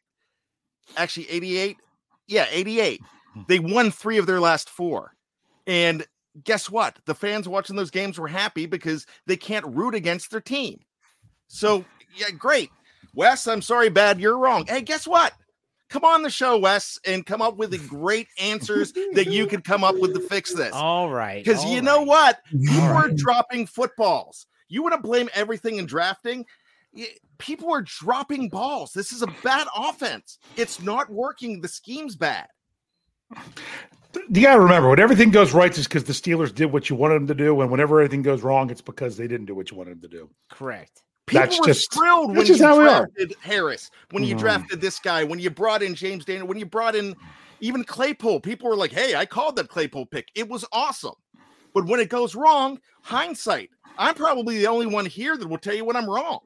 actually, 0.98 1.30
88, 1.30 1.78
yeah, 2.28 2.46
88. 2.50 3.02
Hmm. 3.34 3.42
They 3.48 3.60
won 3.60 3.92
three 3.92 4.18
of 4.18 4.26
their 4.26 4.40
last 4.40 4.70
four. 4.70 5.14
And 5.66 6.06
guess 6.44 6.70
what? 6.70 6.98
The 7.06 7.16
fans 7.16 7.48
watching 7.48 7.76
those 7.76 7.92
games 7.92 8.20
were 8.20 8.28
happy 8.28 8.66
because 8.66 9.06
they 9.26 9.38
can't 9.38 9.66
root 9.66 9.96
against 9.96 10.32
their 10.32 10.42
team. 10.42 10.80
So, 11.48 11.86
yeah, 12.16 12.32
great. 12.32 12.70
Wes, 13.16 13.48
I'm 13.48 13.62
sorry, 13.62 13.90
bad. 13.90 14.20
You're 14.20 14.38
wrong. 14.38 14.66
Hey, 14.68 14.82
guess 14.82 15.08
what? 15.08 15.34
Come 15.94 16.04
on 16.04 16.24
the 16.24 16.30
show, 16.30 16.58
Wes, 16.58 17.00
and 17.06 17.26
come 17.26 17.42
up 17.42 17.56
with 17.56 17.72
the 17.72 17.78
great 17.88 18.28
answers 18.42 18.92
that 19.14 19.28
you 19.28 19.46
could 19.46 19.64
come 19.64 19.84
up 19.84 19.98
with 20.00 20.14
to 20.16 20.20
fix 20.20 20.54
this. 20.54 20.74
All 20.74 21.10
right. 21.10 21.44
Because 21.44 21.64
you 21.66 21.76
right. 21.76 21.84
know 21.84 22.02
what? 22.02 22.42
You 22.52 22.82
all 22.82 22.88
were 22.88 23.08
right. 23.08 23.16
dropping 23.16 23.68
footballs. 23.68 24.48
You 24.68 24.82
want 24.82 24.96
to 24.96 25.02
blame 25.02 25.30
everything 25.34 25.78
in 25.78 25.86
drafting? 25.86 26.46
People 27.38 27.72
are 27.72 27.84
dropping 27.84 28.50
balls. 28.50 28.92
This 28.92 29.12
is 29.12 29.22
a 29.22 29.28
bad 29.44 29.68
offense. 29.76 30.40
It's 30.58 30.82
not 30.82 31.10
working. 31.12 31.62
The 31.62 31.68
scheme's 31.68 32.16
bad. 32.16 32.48
You 34.30 34.42
got 34.42 34.56
to 34.56 34.62
remember, 34.62 34.90
when 34.90 35.00
everything 35.00 35.32
goes 35.32 35.54
right, 35.54 35.76
it's 35.76 35.88
because 35.88 36.04
the 36.04 36.14
Steelers 36.14 36.54
did 36.54 36.72
what 36.72 36.90
you 36.90 36.96
wanted 36.96 37.16
them 37.16 37.28
to 37.28 37.36
do, 37.36 37.60
and 37.62 37.72
whenever 37.72 38.00
everything 38.00 38.22
goes 38.22 38.42
wrong, 38.42 38.70
it's 38.70 38.82
because 38.82 39.18
they 39.18 39.28
didn't 39.28 39.48
do 39.48 39.56
what 39.56 39.72
you 39.72 39.78
wanted 39.78 40.02
them 40.02 40.10
to 40.10 40.18
do. 40.18 40.30
Correct. 40.52 41.02
People 41.26 41.46
That's 41.46 41.60
were 41.60 41.66
just- 41.68 41.94
thrilled 41.94 42.28
when 42.28 42.38
that's 42.38 42.50
you 42.50 42.56
just 42.56 42.64
how 42.66 42.78
we 42.78 42.84
are. 42.86 43.06
drafted 43.08 43.36
Harris, 43.42 43.90
when 44.12 44.24
you 44.24 44.36
Mhm. 44.36 44.40
drafted 44.40 44.82
this 44.82 45.00
guy, 45.00 45.24
when 45.24 45.40
you 45.40 45.50
brought 45.50 45.82
in 45.82 45.96
James 45.96 46.26
Daniel, 46.26 46.48
when 46.48 46.60
you 46.60 46.66
brought 46.66 46.96
in 46.96 47.16
even 47.62 47.84
Claypool. 47.86 48.42
People 48.42 48.68
were 48.70 48.76
like, 48.76 48.92
"Hey, 48.92 49.16
I 49.16 49.26
called 49.26 49.56
that 49.56 49.70
Claypool 49.70 50.08
pick. 50.08 50.28
It 50.36 50.50
was 50.50 50.66
awesome." 50.74 51.16
But 51.74 51.86
when 51.86 52.00
it 52.02 52.10
goes 52.10 52.36
wrong, 52.36 52.80
hindsight. 53.04 53.70
I'm 53.98 54.16
probably 54.16 54.58
the 54.58 54.68
only 54.68 54.86
one 54.88 55.06
here 55.06 55.38
that 55.38 55.48
will 55.48 55.58
tell 55.58 55.74
you 55.76 55.86
when 55.86 55.96
I'm 55.96 56.10
wrong. 56.10 56.40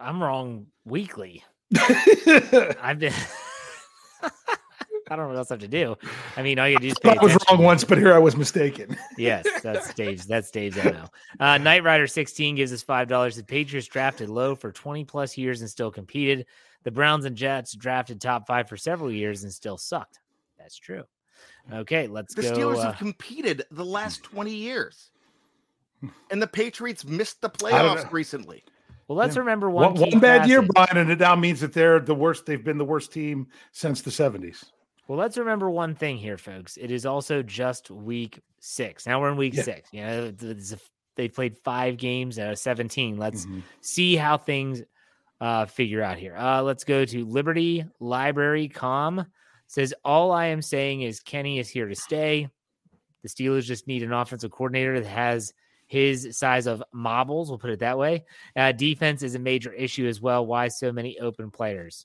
I'm 0.00 0.20
wrong 0.22 0.66
weekly. 0.84 1.44
I've 1.78 2.98
been. 2.98 3.12
I 5.10 5.16
don't 5.16 5.24
know 5.24 5.28
what 5.28 5.36
else 5.36 5.50
I 5.50 5.54
have 5.54 5.60
to 5.60 5.68
do. 5.68 5.96
I 6.36 6.42
mean, 6.42 6.58
all 6.58 6.68
you 6.68 6.78
do 6.78 6.88
is 6.88 6.98
pay 7.02 7.16
I 7.16 7.22
was 7.22 7.36
wrong 7.50 7.62
once, 7.62 7.84
but 7.84 7.98
here 7.98 8.12
I 8.14 8.18
was 8.18 8.36
mistaken. 8.36 8.96
Yes, 9.18 9.46
that's 9.62 9.92
Dave's. 9.94 10.26
That's 10.26 10.50
Dave's 10.50 10.76
MO. 10.76 11.04
Uh, 11.40 11.58
Knight 11.58 11.82
Rider 11.82 12.06
16 12.06 12.54
gives 12.54 12.72
us 12.72 12.82
five 12.82 13.08
dollars. 13.08 13.36
The 13.36 13.42
Patriots 13.42 13.88
drafted 13.88 14.28
low 14.28 14.54
for 14.54 14.70
20 14.70 15.04
plus 15.04 15.36
years 15.36 15.60
and 15.60 15.68
still 15.68 15.90
competed. 15.90 16.46
The 16.84 16.90
Browns 16.92 17.24
and 17.24 17.36
Jets 17.36 17.74
drafted 17.74 18.20
top 18.20 18.46
five 18.46 18.68
for 18.68 18.76
several 18.76 19.10
years 19.10 19.42
and 19.42 19.52
still 19.52 19.76
sucked. 19.76 20.20
That's 20.58 20.76
true. 20.76 21.02
Okay, 21.72 22.06
let's 22.06 22.34
The 22.34 22.42
go. 22.42 22.52
Steelers 22.52 22.76
uh, 22.78 22.86
have 22.92 22.98
competed 22.98 23.64
the 23.70 23.84
last 23.84 24.22
20 24.22 24.54
years. 24.54 25.10
And 26.30 26.40
the 26.40 26.46
Patriots 26.46 27.04
missed 27.04 27.40
the 27.40 27.50
playoffs 27.50 28.10
recently. 28.12 28.62
well, 29.08 29.18
let's 29.18 29.34
yeah. 29.34 29.40
remember 29.40 29.68
one, 29.68 29.94
One, 29.94 29.96
key 29.96 30.10
one 30.12 30.20
bad 30.20 30.48
year. 30.48 30.62
Brian, 30.62 30.96
and 30.96 31.10
it 31.10 31.18
now 31.18 31.34
means 31.34 31.60
that 31.60 31.72
they're 31.72 31.98
the 31.98 32.14
worst. 32.14 32.46
They've 32.46 32.62
been 32.62 32.78
the 32.78 32.84
worst 32.84 33.12
team 33.12 33.48
since 33.72 34.00
the 34.00 34.10
70s. 34.10 34.64
Well, 35.08 35.18
let's 35.18 35.38
remember 35.38 35.70
one 35.70 35.94
thing 35.94 36.18
here, 36.18 36.36
folks. 36.36 36.76
It 36.76 36.90
is 36.90 37.06
also 37.06 37.42
just 37.42 37.90
week 37.90 38.40
six. 38.60 39.06
Now 39.06 39.20
we're 39.20 39.30
in 39.30 39.38
week 39.38 39.54
Yeah. 39.54 39.62
six. 39.62 39.88
You 39.92 40.02
know, 40.02 40.30
they 41.16 41.28
played 41.28 41.56
five 41.56 41.96
games 41.96 42.38
out 42.38 42.52
of 42.52 42.58
17. 42.58 43.16
Let's 43.16 43.46
Mhm. 43.46 43.62
see 43.80 44.16
how 44.16 44.36
things 44.36 44.82
uh, 45.40 45.66
figure 45.66 46.02
out 46.02 46.18
here. 46.18 46.36
Uh, 46.36 46.60
let's 46.62 46.82
go 46.82 47.04
to 47.04 47.24
Liberty 47.24 47.84
Library 48.00 48.66
Com. 48.68 49.24
Says 49.68 49.94
all 50.04 50.32
I 50.32 50.46
am 50.46 50.60
saying 50.60 51.02
is 51.02 51.20
Kenny 51.20 51.60
is 51.60 51.68
here 51.68 51.86
to 51.86 51.94
stay. 51.94 52.48
The 53.22 53.28
Steelers 53.28 53.62
just 53.62 53.86
need 53.86 54.02
an 54.02 54.12
offensive 54.12 54.50
coordinator 54.50 54.98
that 54.98 55.08
has 55.08 55.52
his 55.86 56.36
size 56.36 56.66
of 56.66 56.82
marbles. 56.92 57.50
We'll 57.50 57.58
put 57.60 57.70
it 57.70 57.78
that 57.78 57.96
way. 57.98 58.24
Uh, 58.56 58.72
defense 58.72 59.22
is 59.22 59.36
a 59.36 59.38
major 59.38 59.72
issue 59.72 60.08
as 60.08 60.20
well. 60.20 60.44
Why 60.44 60.66
so 60.66 60.90
many 60.90 61.18
open 61.20 61.52
players? 61.52 62.04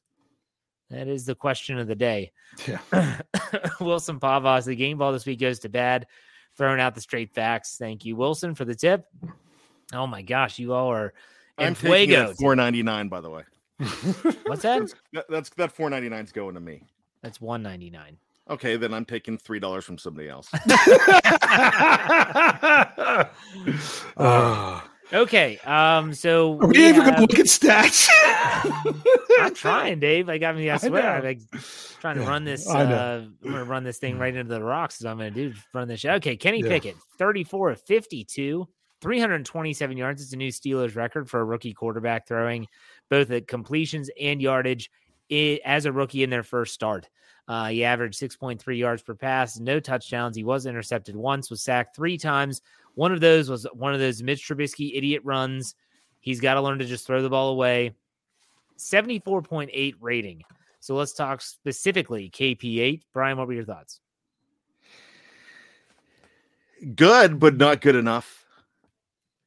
That 0.93 1.07
is 1.07 1.25
the 1.25 1.33
question 1.33 1.79
of 1.79 1.87
the 1.87 1.95
day. 1.95 2.31
Yeah. 2.67 3.21
Wilson 3.81 4.19
Pavas, 4.19 4.65
the 4.65 4.75
game 4.75 4.99
ball 4.99 5.11
this 5.11 5.25
week 5.25 5.39
goes 5.39 5.57
to 5.59 5.69
bad. 5.69 6.05
Throwing 6.55 6.79
out 6.79 6.93
the 6.93 7.01
straight 7.01 7.33
facts. 7.33 7.77
Thank 7.79 8.05
you, 8.05 8.15
Wilson, 8.15 8.53
for 8.53 8.63
the 8.63 8.75
tip. 8.75 9.05
Oh 9.91 10.05
my 10.05 10.21
gosh, 10.21 10.59
you 10.59 10.71
all 10.73 10.91
are 10.91 11.13
I'm 11.57 11.69
in 11.69 11.73
taking 11.75 11.91
it 11.91 12.05
fuego. 12.07 12.29
at 12.29 12.37
499 12.37 13.09
by 13.09 13.21
the 13.21 13.29
way. 13.31 13.41
What's 14.45 14.61
that? 14.61 14.93
That, 15.13 15.25
that's 15.29 15.49
that 15.51 15.71
499 15.71 16.25
is 16.25 16.31
going 16.31 16.53
to 16.53 16.61
me. 16.61 16.83
That's 17.23 17.41
one 17.41 17.63
ninety 17.63 17.89
nine. 17.89 18.17
Okay, 18.49 18.75
then 18.75 18.93
I'm 18.93 19.05
taking 19.05 19.37
three 19.37 19.59
dollars 19.59 19.85
from 19.85 19.97
somebody 19.97 20.29
else. 20.29 20.49
Uh, 24.17 24.81
Okay. 25.13 25.57
Um. 25.59 26.13
So 26.13 26.53
are 26.59 26.67
we, 26.67 26.79
we 26.79 26.87
even 26.89 27.01
have- 27.03 27.19
look 27.19 27.37
at 27.37 27.45
stats? 27.45 28.09
I'm 29.39 29.53
trying, 29.53 29.99
Dave. 29.99 30.27
Like 30.27 30.43
I 30.43 30.51
mean, 30.53 30.69
I 30.69 30.73
I 30.73 30.77
swear, 30.77 31.01
know. 31.03 31.09
I'm 31.09 31.23
like 31.23 31.39
trying 32.01 32.15
to 32.15 32.21
run 32.23 32.43
this. 32.43 32.67
I. 32.67 32.83
Uh, 32.83 33.25
I'm 33.45 33.51
gonna 33.51 33.63
run 33.65 33.83
this 33.83 33.97
thing 33.99 34.17
right 34.17 34.35
into 34.35 34.53
the 34.53 34.61
rocks. 34.63 34.99
Is 34.99 35.05
I'm 35.05 35.17
gonna 35.17 35.31
do. 35.31 35.53
Run 35.73 35.87
this 35.87 35.99
show. 36.01 36.11
Okay, 36.13 36.35
Kenny 36.35 36.61
Yeah. 36.61 36.69
Pickett, 36.69 36.95
34 37.19 37.71
of 37.71 37.81
52, 37.81 38.67
327 39.01 39.97
yards. 39.97 40.21
It's 40.21 40.33
a 40.33 40.37
new 40.37 40.49
Steelers 40.51 40.95
record 40.95 41.29
for 41.29 41.39
a 41.41 41.45
rookie 41.45 41.73
quarterback 41.73 42.27
throwing 42.27 42.67
both 43.09 43.29
at 43.31 43.47
completions 43.47 44.09
and 44.19 44.41
yardage 44.41 44.89
i- 45.31 45.59
as 45.65 45.85
a 45.85 45.91
rookie 45.91 46.23
in 46.23 46.29
their 46.29 46.43
first 46.43 46.73
start. 46.73 47.07
Uh, 47.45 47.67
he 47.67 47.83
averaged 47.83 48.17
6.3 48.17 48.77
yards 48.77 49.01
per 49.03 49.13
pass, 49.13 49.59
no 49.59 49.77
touchdowns. 49.79 50.37
He 50.37 50.45
was 50.45 50.65
intercepted 50.65 51.13
once, 51.15 51.49
was 51.49 51.61
sacked 51.61 51.93
three 51.95 52.17
times. 52.17 52.61
One 52.95 53.11
of 53.11 53.21
those 53.21 53.49
was 53.49 53.65
one 53.73 53.93
of 53.93 53.99
those 53.99 54.21
Mitch 54.21 54.47
Trubisky 54.47 54.95
idiot 54.95 55.21
runs. 55.23 55.75
He's 56.19 56.39
got 56.39 56.53
to 56.55 56.61
learn 56.61 56.79
to 56.79 56.85
just 56.85 57.07
throw 57.07 57.21
the 57.21 57.29
ball 57.29 57.49
away. 57.49 57.95
74.8 58.77 59.93
rating. 59.99 60.43
So 60.79 60.95
let's 60.95 61.13
talk 61.13 61.41
specifically 61.41 62.29
KP8. 62.29 63.01
Brian, 63.13 63.37
what 63.37 63.47
were 63.47 63.53
your 63.53 63.65
thoughts? 63.65 63.99
good, 66.83 67.39
but 67.39 67.57
not 67.57 67.81
good 67.81 67.95
enough. 67.95 68.45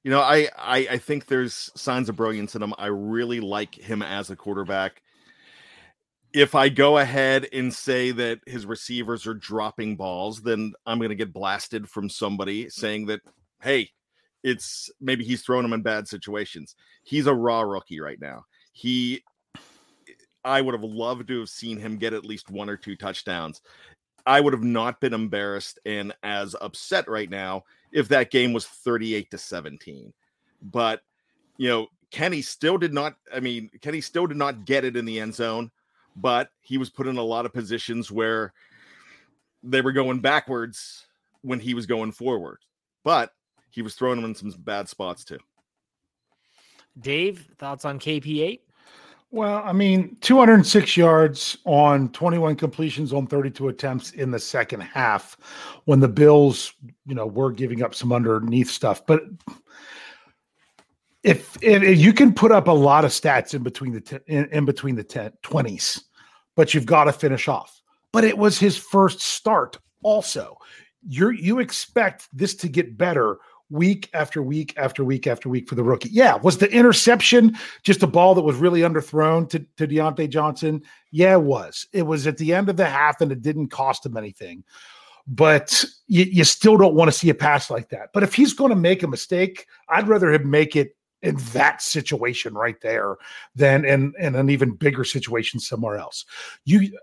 You 0.03 0.11
know, 0.11 0.21
I, 0.21 0.49
I 0.57 0.89
I 0.93 0.99
think 0.99 1.27
there's 1.27 1.71
signs 1.75 2.09
of 2.09 2.17
brilliance 2.17 2.55
in 2.55 2.63
him. 2.63 2.75
I 2.79 2.87
really 2.87 3.41
like 3.41 3.75
him 3.75 4.03
as 4.03 4.31
a 4.31 4.37
quarterback. 4.37 5.03
If 6.33 6.55
I 6.55 6.69
go 6.69 6.99
ahead 6.99 7.49
and 7.53 7.73
say 7.73 8.11
that 8.13 8.41
his 8.47 8.67
receivers 8.67 9.27
are 9.27 9.35
dropping 9.35 9.97
balls, 9.97 10.43
then 10.43 10.75
I'm 10.85 10.99
going 10.99 11.09
to 11.09 11.17
get 11.17 11.33
blasted 11.33 11.89
from 11.89 12.09
somebody 12.09 12.69
saying 12.69 13.07
that, 13.07 13.21
hey, 13.63 13.91
it's 14.43 14.91
maybe 15.01 15.25
he's 15.25 15.43
thrown 15.43 15.65
him 15.65 15.73
in 15.73 15.83
bad 15.83 16.07
situations. 16.07 16.77
He's 17.03 17.27
a 17.27 17.35
raw 17.35 17.63
rookie 17.63 18.01
right 18.01 18.21
now. 18.21 18.45
He, 18.73 19.23
I 20.45 20.61
would 20.61 20.75
have 20.75 20.85
loved 20.85 21.29
to 21.29 21.41
have 21.41 21.49
seen 21.49 21.79
him 21.79 21.99
get 21.99 22.13
at 22.13 22.25
least 22.25 22.51
one 22.51 22.69
or 22.69 22.77
two 22.77 22.97
touchdowns. 22.97 23.61
I 24.27 24.41
would 24.41 24.53
have 24.53 24.65
not 24.65 25.01
been 25.01 25.15
embarrassed 25.15 25.79
and 25.87 26.13
as 26.23 26.55
upset 26.61 27.09
right 27.09 27.31
now 27.31 27.65
if 27.93 28.09
that 28.09 28.31
game 28.31 28.53
was 28.53 28.67
38 28.67 29.31
to 29.31 29.39
17. 29.39 30.13
But, 30.63 31.03
you 31.57 31.69
know, 31.69 31.87
Kenny 32.11 32.43
still 32.43 32.77
did 32.77 32.93
not, 32.93 33.17
I 33.33 33.41
mean, 33.41 33.71
Kenny 33.81 34.01
still 34.01 34.27
did 34.27 34.37
not 34.37 34.65
get 34.65 34.85
it 34.85 34.97
in 34.97 35.05
the 35.05 35.21
end 35.21 35.35
zone, 35.35 35.71
but 36.17 36.51
he 36.61 36.79
was 36.79 36.91
put 36.91 37.07
in 37.07 37.17
a 37.17 37.23
lot 37.23 37.47
of 37.47 37.53
positions 37.53 38.11
where 38.11 38.53
they 39.63 39.81
were 39.81 39.93
going 39.93 40.21
backwards 40.21 41.07
when 41.43 41.61
he 41.61 41.75
was 41.75 41.87
going 41.87 42.13
forward. 42.13 42.59
But 43.05 43.31
he 43.77 43.83
was 43.83 43.95
throwing 43.95 44.21
them 44.21 44.31
in 44.31 44.35
some 44.35 44.51
bad 44.59 44.89
spots 44.89 45.23
too. 45.23 45.39
Dave, 46.99 47.47
thoughts 47.59 47.85
on 47.85 48.01
KP8? 48.01 48.61
Well, 49.31 49.63
I 49.63 49.75
mean, 49.75 50.17
206 50.23 50.97
yards 50.97 51.59
on 51.67 52.09
21 52.09 52.57
completions 52.57 53.13
on 53.13 53.27
32 53.27 53.69
attempts 53.69 54.13
in 54.13 54.31
the 54.31 54.39
second 54.39 54.81
half 54.81 55.37
when 55.85 56.01
the 56.01 56.09
Bills, 56.09 56.73
you 57.05 57.15
know, 57.15 57.27
were 57.27 57.53
giving 57.53 57.83
up 57.83 57.95
some 57.95 58.15
underneath 58.15 58.71
stuff. 58.71 59.05
But 59.05 59.25
if, 61.23 61.59
if, 61.63 61.83
if 61.83 61.99
you 61.99 62.15
can 62.15 62.33
put 62.33 62.51
up 62.51 62.67
a 62.67 62.73
lot 62.73 63.05
of 63.05 63.11
stats 63.11 63.53
in 63.53 63.63
between 63.63 63.93
the 63.93 64.01
t- 64.01 64.19
in, 64.27 64.47
in 64.47 64.65
between 64.65 64.95
the 64.95 65.05
10, 65.05 65.33
20s, 65.43 66.03
but 66.55 66.73
you've 66.73 66.87
got 66.87 67.05
to 67.05 67.13
finish 67.13 67.47
off. 67.47 67.83
But 68.11 68.25
it 68.25 68.39
was 68.39 68.59
his 68.59 68.79
first 68.79 69.21
start 69.21 69.77
also. 70.03 70.57
You're 71.07 71.33
you 71.33 71.59
expect 71.59 72.29
this 72.33 72.55
to 72.55 72.69
get 72.69 72.97
better 72.97 73.37
week 73.71 74.09
after 74.15 74.43
week 74.43 74.75
after 74.77 75.05
week 75.05 75.27
after 75.27 75.49
week 75.49 75.69
for 75.69 75.75
the 75.75 75.83
rookie. 75.83 76.11
Yeah, 76.11 76.37
was 76.37 76.59
the 76.59 76.71
interception 76.71 77.57
just 77.83 78.03
a 78.03 78.07
ball 78.07 78.35
that 78.35 78.43
was 78.43 78.57
really 78.57 78.81
underthrown 78.81 79.49
to, 79.51 79.59
to 79.77 79.87
Diontae 79.87 80.29
Johnson? 80.29 80.83
Yeah, 81.11 81.35
it 81.35 81.43
was. 81.43 81.87
It 81.93 82.03
was 82.03 82.27
at 82.27 82.39
the 82.39 82.55
end 82.55 82.69
of 82.69 82.77
the 82.77 82.87
half 82.87 83.21
and 83.21 83.33
it 83.33 83.43
didn't 83.43 83.69
cost 83.69 84.07
him 84.07 84.17
anything. 84.17 84.65
But 85.27 85.85
you, 86.07 86.25
you 86.25 86.45
still 86.45 86.77
don't 86.77 86.95
want 86.95 87.09
to 87.11 87.19
see 87.19 87.31
a 87.31 87.35
pass 87.35 87.69
like 87.69 87.89
that. 87.89 88.11
But 88.15 88.23
if 88.23 88.35
he's 88.35 88.53
going 88.53 88.71
to 88.71 88.77
make 88.77 89.03
a 89.03 89.09
mistake, 89.09 89.67
I'd 89.89 90.07
rather 90.07 90.31
him 90.31 90.49
make 90.49 90.77
it 90.77 90.97
in 91.23 91.37
that 91.53 91.83
situation 91.83 92.55
right 92.55 92.81
there 92.81 93.17
than 93.57 93.85
in, 93.85 94.13
in 94.21 94.37
an 94.37 94.51
even 94.51 94.77
bigger 94.77 95.03
situation 95.03 95.59
somewhere 95.59 95.97
else. 95.97 96.25
You 96.65 96.97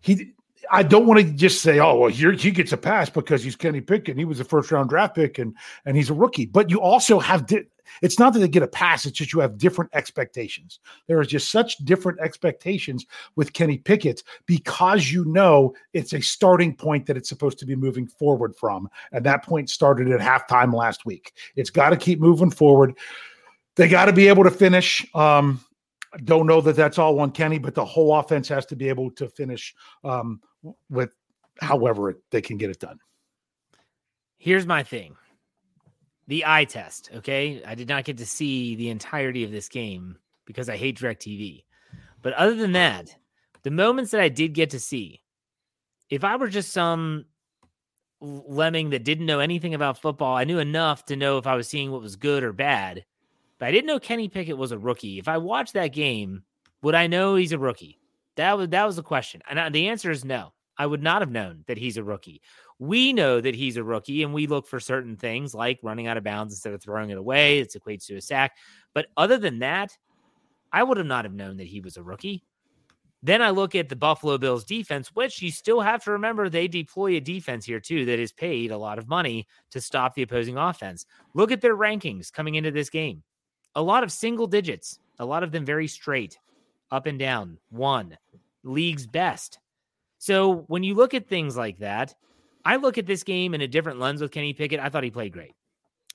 he 0.00 0.32
I 0.70 0.82
don't 0.82 1.06
want 1.06 1.20
to 1.20 1.32
just 1.32 1.62
say, 1.62 1.80
oh, 1.80 1.96
well, 1.96 2.10
he 2.10 2.50
gets 2.50 2.72
a 2.72 2.76
pass 2.76 3.10
because 3.10 3.42
he's 3.42 3.56
Kenny 3.56 3.80
Pickett. 3.80 4.16
He 4.16 4.24
was 4.24 4.40
a 4.40 4.44
first 4.44 4.70
round 4.70 4.88
draft 4.88 5.14
pick 5.14 5.38
and 5.38 5.54
and 5.84 5.96
he's 5.96 6.10
a 6.10 6.14
rookie. 6.14 6.46
But 6.46 6.70
you 6.70 6.80
also 6.80 7.18
have 7.18 7.46
di- 7.46 7.66
it's 8.00 8.18
not 8.18 8.32
that 8.32 8.38
they 8.38 8.48
get 8.48 8.62
a 8.62 8.68
pass, 8.68 9.04
it's 9.04 9.18
just 9.18 9.32
you 9.32 9.40
have 9.40 9.58
different 9.58 9.90
expectations. 9.92 10.80
There 11.08 11.20
is 11.20 11.28
just 11.28 11.50
such 11.50 11.76
different 11.78 12.20
expectations 12.20 13.04
with 13.36 13.52
Kenny 13.52 13.78
Pickett 13.78 14.22
because 14.46 15.10
you 15.10 15.24
know 15.26 15.74
it's 15.92 16.12
a 16.12 16.20
starting 16.20 16.74
point 16.74 17.06
that 17.06 17.16
it's 17.16 17.28
supposed 17.28 17.58
to 17.58 17.66
be 17.66 17.76
moving 17.76 18.06
forward 18.06 18.56
from. 18.56 18.88
And 19.10 19.24
that 19.26 19.44
point 19.44 19.68
started 19.68 20.10
at 20.10 20.20
halftime 20.20 20.72
last 20.72 21.04
week. 21.04 21.32
It's 21.56 21.70
got 21.70 21.90
to 21.90 21.96
keep 21.96 22.20
moving 22.20 22.50
forward. 22.50 22.96
They 23.76 23.88
got 23.88 24.06
to 24.06 24.12
be 24.12 24.28
able 24.28 24.44
to 24.44 24.50
finish. 24.50 25.06
Um, 25.14 25.60
don't 26.24 26.46
know 26.46 26.60
that 26.60 26.76
that's 26.76 26.98
all 26.98 27.18
on 27.20 27.30
Kenny, 27.30 27.58
but 27.58 27.74
the 27.74 27.84
whole 27.84 28.14
offense 28.14 28.48
has 28.48 28.66
to 28.66 28.76
be 28.76 28.88
able 28.88 29.10
to 29.12 29.28
finish 29.28 29.74
um, 30.04 30.40
with 30.90 31.14
however 31.60 32.18
they 32.30 32.40
can 32.40 32.56
get 32.56 32.70
it 32.70 32.80
done. 32.80 32.98
Here's 34.38 34.66
my 34.66 34.82
thing 34.82 35.16
the 36.28 36.44
eye 36.46 36.64
test. 36.64 37.10
Okay. 37.16 37.62
I 37.66 37.74
did 37.74 37.88
not 37.88 38.04
get 38.04 38.18
to 38.18 38.26
see 38.26 38.74
the 38.74 38.88
entirety 38.90 39.44
of 39.44 39.50
this 39.50 39.68
game 39.68 40.16
because 40.46 40.68
I 40.68 40.76
hate 40.76 40.98
DirecTV. 40.98 41.64
But 42.22 42.32
other 42.34 42.54
than 42.54 42.72
that, 42.72 43.14
the 43.62 43.70
moments 43.70 44.12
that 44.12 44.20
I 44.20 44.28
did 44.28 44.54
get 44.54 44.70
to 44.70 44.80
see, 44.80 45.22
if 46.10 46.24
I 46.24 46.36
were 46.36 46.48
just 46.48 46.72
some 46.72 47.26
lemming 48.20 48.90
that 48.90 49.04
didn't 49.04 49.26
know 49.26 49.40
anything 49.40 49.74
about 49.74 50.00
football, 50.00 50.36
I 50.36 50.44
knew 50.44 50.58
enough 50.58 51.04
to 51.06 51.16
know 51.16 51.38
if 51.38 51.46
I 51.46 51.56
was 51.56 51.68
seeing 51.68 51.90
what 51.90 52.02
was 52.02 52.16
good 52.16 52.44
or 52.44 52.52
bad. 52.52 53.04
But 53.58 53.66
I 53.66 53.72
didn't 53.72 53.86
know 53.86 54.00
Kenny 54.00 54.28
Pickett 54.28 54.56
was 54.56 54.72
a 54.72 54.78
rookie. 54.78 55.18
If 55.18 55.28
I 55.28 55.38
watched 55.38 55.74
that 55.74 55.88
game, 55.88 56.44
would 56.82 56.94
I 56.94 57.06
know 57.06 57.34
he's 57.34 57.52
a 57.52 57.58
rookie? 57.58 57.98
That 58.36 58.56
was 58.56 58.68
that 58.68 58.86
was 58.86 58.96
the 58.96 59.02
question. 59.02 59.42
And 59.48 59.74
the 59.74 59.88
answer 59.88 60.10
is 60.10 60.24
no. 60.24 60.52
I 60.78 60.86
would 60.86 61.02
not 61.02 61.22
have 61.22 61.30
known 61.30 61.64
that 61.66 61.78
he's 61.78 61.96
a 61.96 62.04
rookie. 62.04 62.40
We 62.78 63.12
know 63.12 63.40
that 63.40 63.54
he's 63.54 63.76
a 63.76 63.84
rookie 63.84 64.22
and 64.22 64.32
we 64.32 64.46
look 64.46 64.66
for 64.66 64.80
certain 64.80 65.16
things 65.16 65.54
like 65.54 65.78
running 65.82 66.06
out 66.06 66.16
of 66.16 66.24
bounds 66.24 66.54
instead 66.54 66.72
of 66.72 66.82
throwing 66.82 67.10
it 67.10 67.18
away. 67.18 67.58
It 67.58 67.74
equates 67.74 68.06
to 68.06 68.16
a 68.16 68.20
sack. 68.20 68.56
But 68.94 69.06
other 69.16 69.38
than 69.38 69.60
that, 69.60 69.96
I 70.72 70.82
would 70.82 70.96
have 70.96 71.06
not 71.06 71.24
have 71.24 71.34
known 71.34 71.58
that 71.58 71.66
he 71.66 71.80
was 71.80 71.96
a 71.96 72.02
rookie. 72.02 72.42
Then 73.22 73.40
I 73.40 73.50
look 73.50 73.76
at 73.76 73.88
the 73.88 73.94
Buffalo 73.94 74.36
Bills 74.36 74.64
defense, 74.64 75.14
which 75.14 75.40
you 75.40 75.52
still 75.52 75.80
have 75.80 76.02
to 76.04 76.10
remember 76.10 76.48
they 76.48 76.66
deploy 76.66 77.16
a 77.16 77.20
defense 77.20 77.64
here 77.64 77.78
too 77.78 78.04
that 78.06 78.18
is 78.18 78.32
paid 78.32 78.72
a 78.72 78.76
lot 78.76 78.98
of 78.98 79.06
money 79.06 79.46
to 79.70 79.80
stop 79.80 80.14
the 80.14 80.22
opposing 80.22 80.56
offense. 80.56 81.06
Look 81.34 81.52
at 81.52 81.60
their 81.60 81.76
rankings 81.76 82.32
coming 82.32 82.56
into 82.56 82.72
this 82.72 82.90
game. 82.90 83.22
A 83.76 83.82
lot 83.82 84.02
of 84.02 84.10
single 84.10 84.48
digits, 84.48 84.98
a 85.20 85.24
lot 85.24 85.44
of 85.44 85.52
them 85.52 85.64
very 85.64 85.86
straight, 85.86 86.36
up 86.92 87.06
and 87.06 87.18
down, 87.18 87.58
one, 87.70 88.16
league's 88.62 89.06
best. 89.06 89.58
So 90.18 90.64
when 90.68 90.84
you 90.84 90.94
look 90.94 91.14
at 91.14 91.26
things 91.26 91.56
like 91.56 91.78
that, 91.78 92.14
I 92.64 92.76
look 92.76 92.98
at 92.98 93.06
this 93.06 93.24
game 93.24 93.54
in 93.54 93.60
a 93.62 93.66
different 93.66 93.98
lens 93.98 94.20
with 94.20 94.30
Kenny 94.30 94.52
Pickett. 94.52 94.78
I 94.78 94.88
thought 94.88 95.02
he 95.02 95.10
played 95.10 95.32
great. 95.32 95.54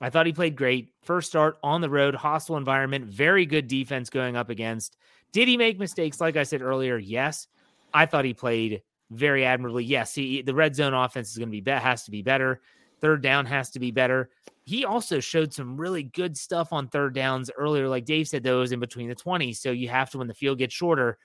I 0.00 0.08
thought 0.08 0.26
he 0.26 0.32
played 0.32 0.56
great. 0.56 0.92
First 1.02 1.28
start 1.28 1.58
on 1.62 1.80
the 1.80 1.90
road, 1.90 2.14
hostile 2.14 2.56
environment, 2.56 3.06
very 3.06 3.44
good 3.44 3.66
defense 3.66 4.08
going 4.08 4.36
up 4.36 4.48
against. 4.48 4.96
Did 5.32 5.48
he 5.48 5.56
make 5.56 5.78
mistakes? 5.78 6.20
Like 6.20 6.36
I 6.36 6.44
said 6.44 6.62
earlier, 6.62 6.96
yes. 6.96 7.48
I 7.92 8.06
thought 8.06 8.24
he 8.24 8.32
played 8.32 8.82
very 9.10 9.44
admirably. 9.44 9.84
Yes, 9.84 10.14
he, 10.14 10.42
the 10.42 10.54
red 10.54 10.76
zone 10.76 10.94
offense 10.94 11.30
is 11.32 11.38
going 11.38 11.48
to 11.48 11.52
be 11.52 11.60
bet 11.60 11.82
has 11.82 12.04
to 12.04 12.10
be 12.10 12.22
better. 12.22 12.60
Third 13.00 13.22
down 13.22 13.46
has 13.46 13.70
to 13.70 13.78
be 13.80 13.90
better. 13.90 14.30
He 14.64 14.84
also 14.84 15.20
showed 15.20 15.54
some 15.54 15.76
really 15.76 16.02
good 16.02 16.36
stuff 16.36 16.72
on 16.72 16.88
third 16.88 17.14
downs 17.14 17.50
earlier. 17.56 17.88
Like 17.88 18.04
Dave 18.04 18.28
said, 18.28 18.42
those 18.42 18.72
in 18.72 18.80
between 18.80 19.08
the 19.08 19.14
20s. 19.14 19.56
So 19.56 19.70
you 19.70 19.88
have 19.88 20.10
to, 20.10 20.18
when 20.18 20.26
the 20.26 20.34
field 20.34 20.58
gets 20.58 20.74
shorter, 20.74 21.18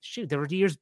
shoot, 0.00 0.28
there 0.28 0.38
were 0.38 0.46
years 0.46 0.78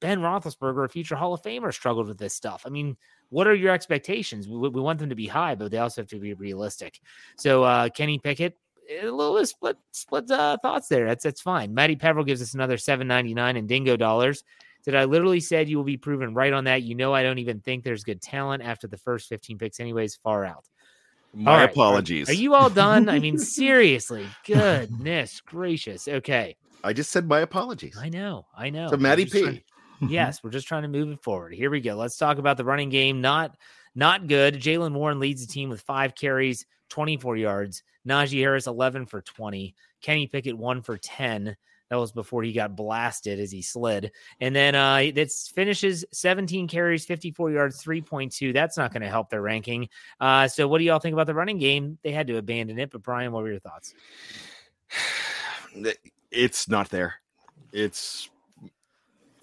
Ben 0.00 0.20
Roethlisberger, 0.20 0.84
a 0.84 0.88
future 0.88 1.16
Hall 1.16 1.34
of 1.34 1.42
Famer, 1.42 1.72
struggled 1.72 2.08
with 2.08 2.18
this 2.18 2.34
stuff. 2.34 2.62
I 2.66 2.68
mean, 2.68 2.96
what 3.30 3.46
are 3.46 3.54
your 3.54 3.72
expectations? 3.72 4.48
We, 4.48 4.68
we 4.68 4.80
want 4.80 4.98
them 4.98 5.08
to 5.08 5.14
be 5.14 5.26
high, 5.26 5.54
but 5.54 5.70
they 5.70 5.78
also 5.78 6.02
have 6.02 6.08
to 6.10 6.18
be 6.18 6.34
realistic. 6.34 7.00
So 7.36 7.64
uh, 7.64 7.88
Kenny 7.88 8.18
Pickett, 8.18 8.56
a 8.90 9.10
little 9.10 9.44
split 9.44 9.76
split 9.92 10.30
uh, 10.30 10.56
thoughts 10.62 10.88
there. 10.88 11.06
That's 11.06 11.24
that's 11.24 11.40
fine. 11.42 11.74
Matty 11.74 11.96
Peverill 11.96 12.26
gives 12.26 12.40
us 12.40 12.54
another 12.54 12.78
seven 12.78 13.06
ninety 13.06 13.34
nine 13.34 13.56
in 13.56 13.66
Dingo 13.66 13.96
dollars. 13.96 14.44
That 14.88 14.96
I 14.96 15.04
literally 15.04 15.40
said 15.40 15.68
you 15.68 15.76
will 15.76 15.84
be 15.84 15.98
proven 15.98 16.32
right 16.32 16.50
on 16.50 16.64
that. 16.64 16.82
You 16.82 16.94
know 16.94 17.12
I 17.12 17.22
don't 17.22 17.38
even 17.40 17.60
think 17.60 17.84
there's 17.84 18.04
good 18.04 18.22
talent 18.22 18.62
after 18.62 18.86
the 18.86 18.96
first 18.96 19.28
fifteen 19.28 19.58
picks, 19.58 19.80
anyways. 19.80 20.16
Far 20.16 20.46
out. 20.46 20.64
My 21.34 21.58
right. 21.58 21.70
apologies. 21.70 22.30
Are, 22.30 22.32
are 22.32 22.34
you 22.34 22.54
all 22.54 22.70
done? 22.70 23.10
I 23.10 23.18
mean, 23.18 23.36
seriously. 23.38 24.26
Goodness 24.46 25.42
gracious. 25.42 26.08
Okay. 26.08 26.56
I 26.82 26.94
just 26.94 27.10
said 27.10 27.28
my 27.28 27.40
apologies. 27.40 27.98
I 28.00 28.08
know. 28.08 28.46
I 28.56 28.70
know. 28.70 28.88
So 28.88 28.96
Matty 28.96 29.26
P. 29.26 29.42
Trying, 29.42 29.62
yes, 30.08 30.42
we're 30.42 30.48
just 30.48 30.66
trying 30.66 30.84
to 30.84 30.88
move 30.88 31.10
it 31.10 31.22
forward. 31.22 31.52
Here 31.52 31.68
we 31.68 31.82
go. 31.82 31.94
Let's 31.94 32.16
talk 32.16 32.38
about 32.38 32.56
the 32.56 32.64
running 32.64 32.88
game. 32.88 33.20
Not 33.20 33.58
not 33.94 34.26
good. 34.26 34.54
Jaylen 34.54 34.94
Warren 34.94 35.20
leads 35.20 35.46
the 35.46 35.52
team 35.52 35.68
with 35.68 35.82
five 35.82 36.14
carries, 36.14 36.64
24 36.88 37.36
yards. 37.36 37.82
Najee 38.08 38.40
Harris 38.40 38.66
11 38.66 39.04
for 39.04 39.20
20. 39.20 39.74
Kenny 40.00 40.26
Pickett 40.28 40.56
1 40.56 40.80
for 40.80 40.96
10. 40.96 41.56
That 41.90 41.96
was 41.96 42.12
before 42.12 42.42
he 42.42 42.52
got 42.52 42.76
blasted 42.76 43.40
as 43.40 43.50
he 43.50 43.62
slid. 43.62 44.12
And 44.40 44.54
then 44.54 44.74
uh 44.74 44.96
it 44.96 45.32
finishes 45.54 46.04
17 46.12 46.68
carries, 46.68 47.04
54 47.04 47.50
yards, 47.50 47.82
3.2. 47.82 48.52
That's 48.52 48.76
not 48.76 48.92
going 48.92 49.02
to 49.02 49.08
help 49.08 49.30
their 49.30 49.42
ranking. 49.42 49.88
Uh 50.20 50.48
so 50.48 50.68
what 50.68 50.78
do 50.78 50.84
y'all 50.84 50.98
think 50.98 51.14
about 51.14 51.26
the 51.26 51.34
running 51.34 51.58
game? 51.58 51.98
They 52.02 52.12
had 52.12 52.26
to 52.28 52.36
abandon 52.36 52.78
it, 52.78 52.90
but 52.90 53.02
Brian, 53.02 53.32
what 53.32 53.42
were 53.42 53.50
your 53.50 53.60
thoughts? 53.60 53.94
It's 56.30 56.68
not 56.68 56.90
there. 56.90 57.14
It's 57.72 58.28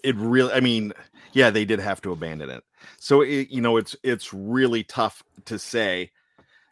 it 0.06 0.14
really 0.16 0.52
i 0.52 0.60
mean 0.60 0.92
yeah 1.32 1.50
they 1.50 1.64
did 1.64 1.80
have 1.80 2.00
to 2.00 2.12
abandon 2.12 2.48
it 2.48 2.62
so 2.98 3.22
it, 3.22 3.48
you 3.50 3.60
know 3.60 3.76
it's 3.76 3.96
it's 4.04 4.32
really 4.32 4.84
tough 4.84 5.22
to 5.44 5.58
say 5.58 6.10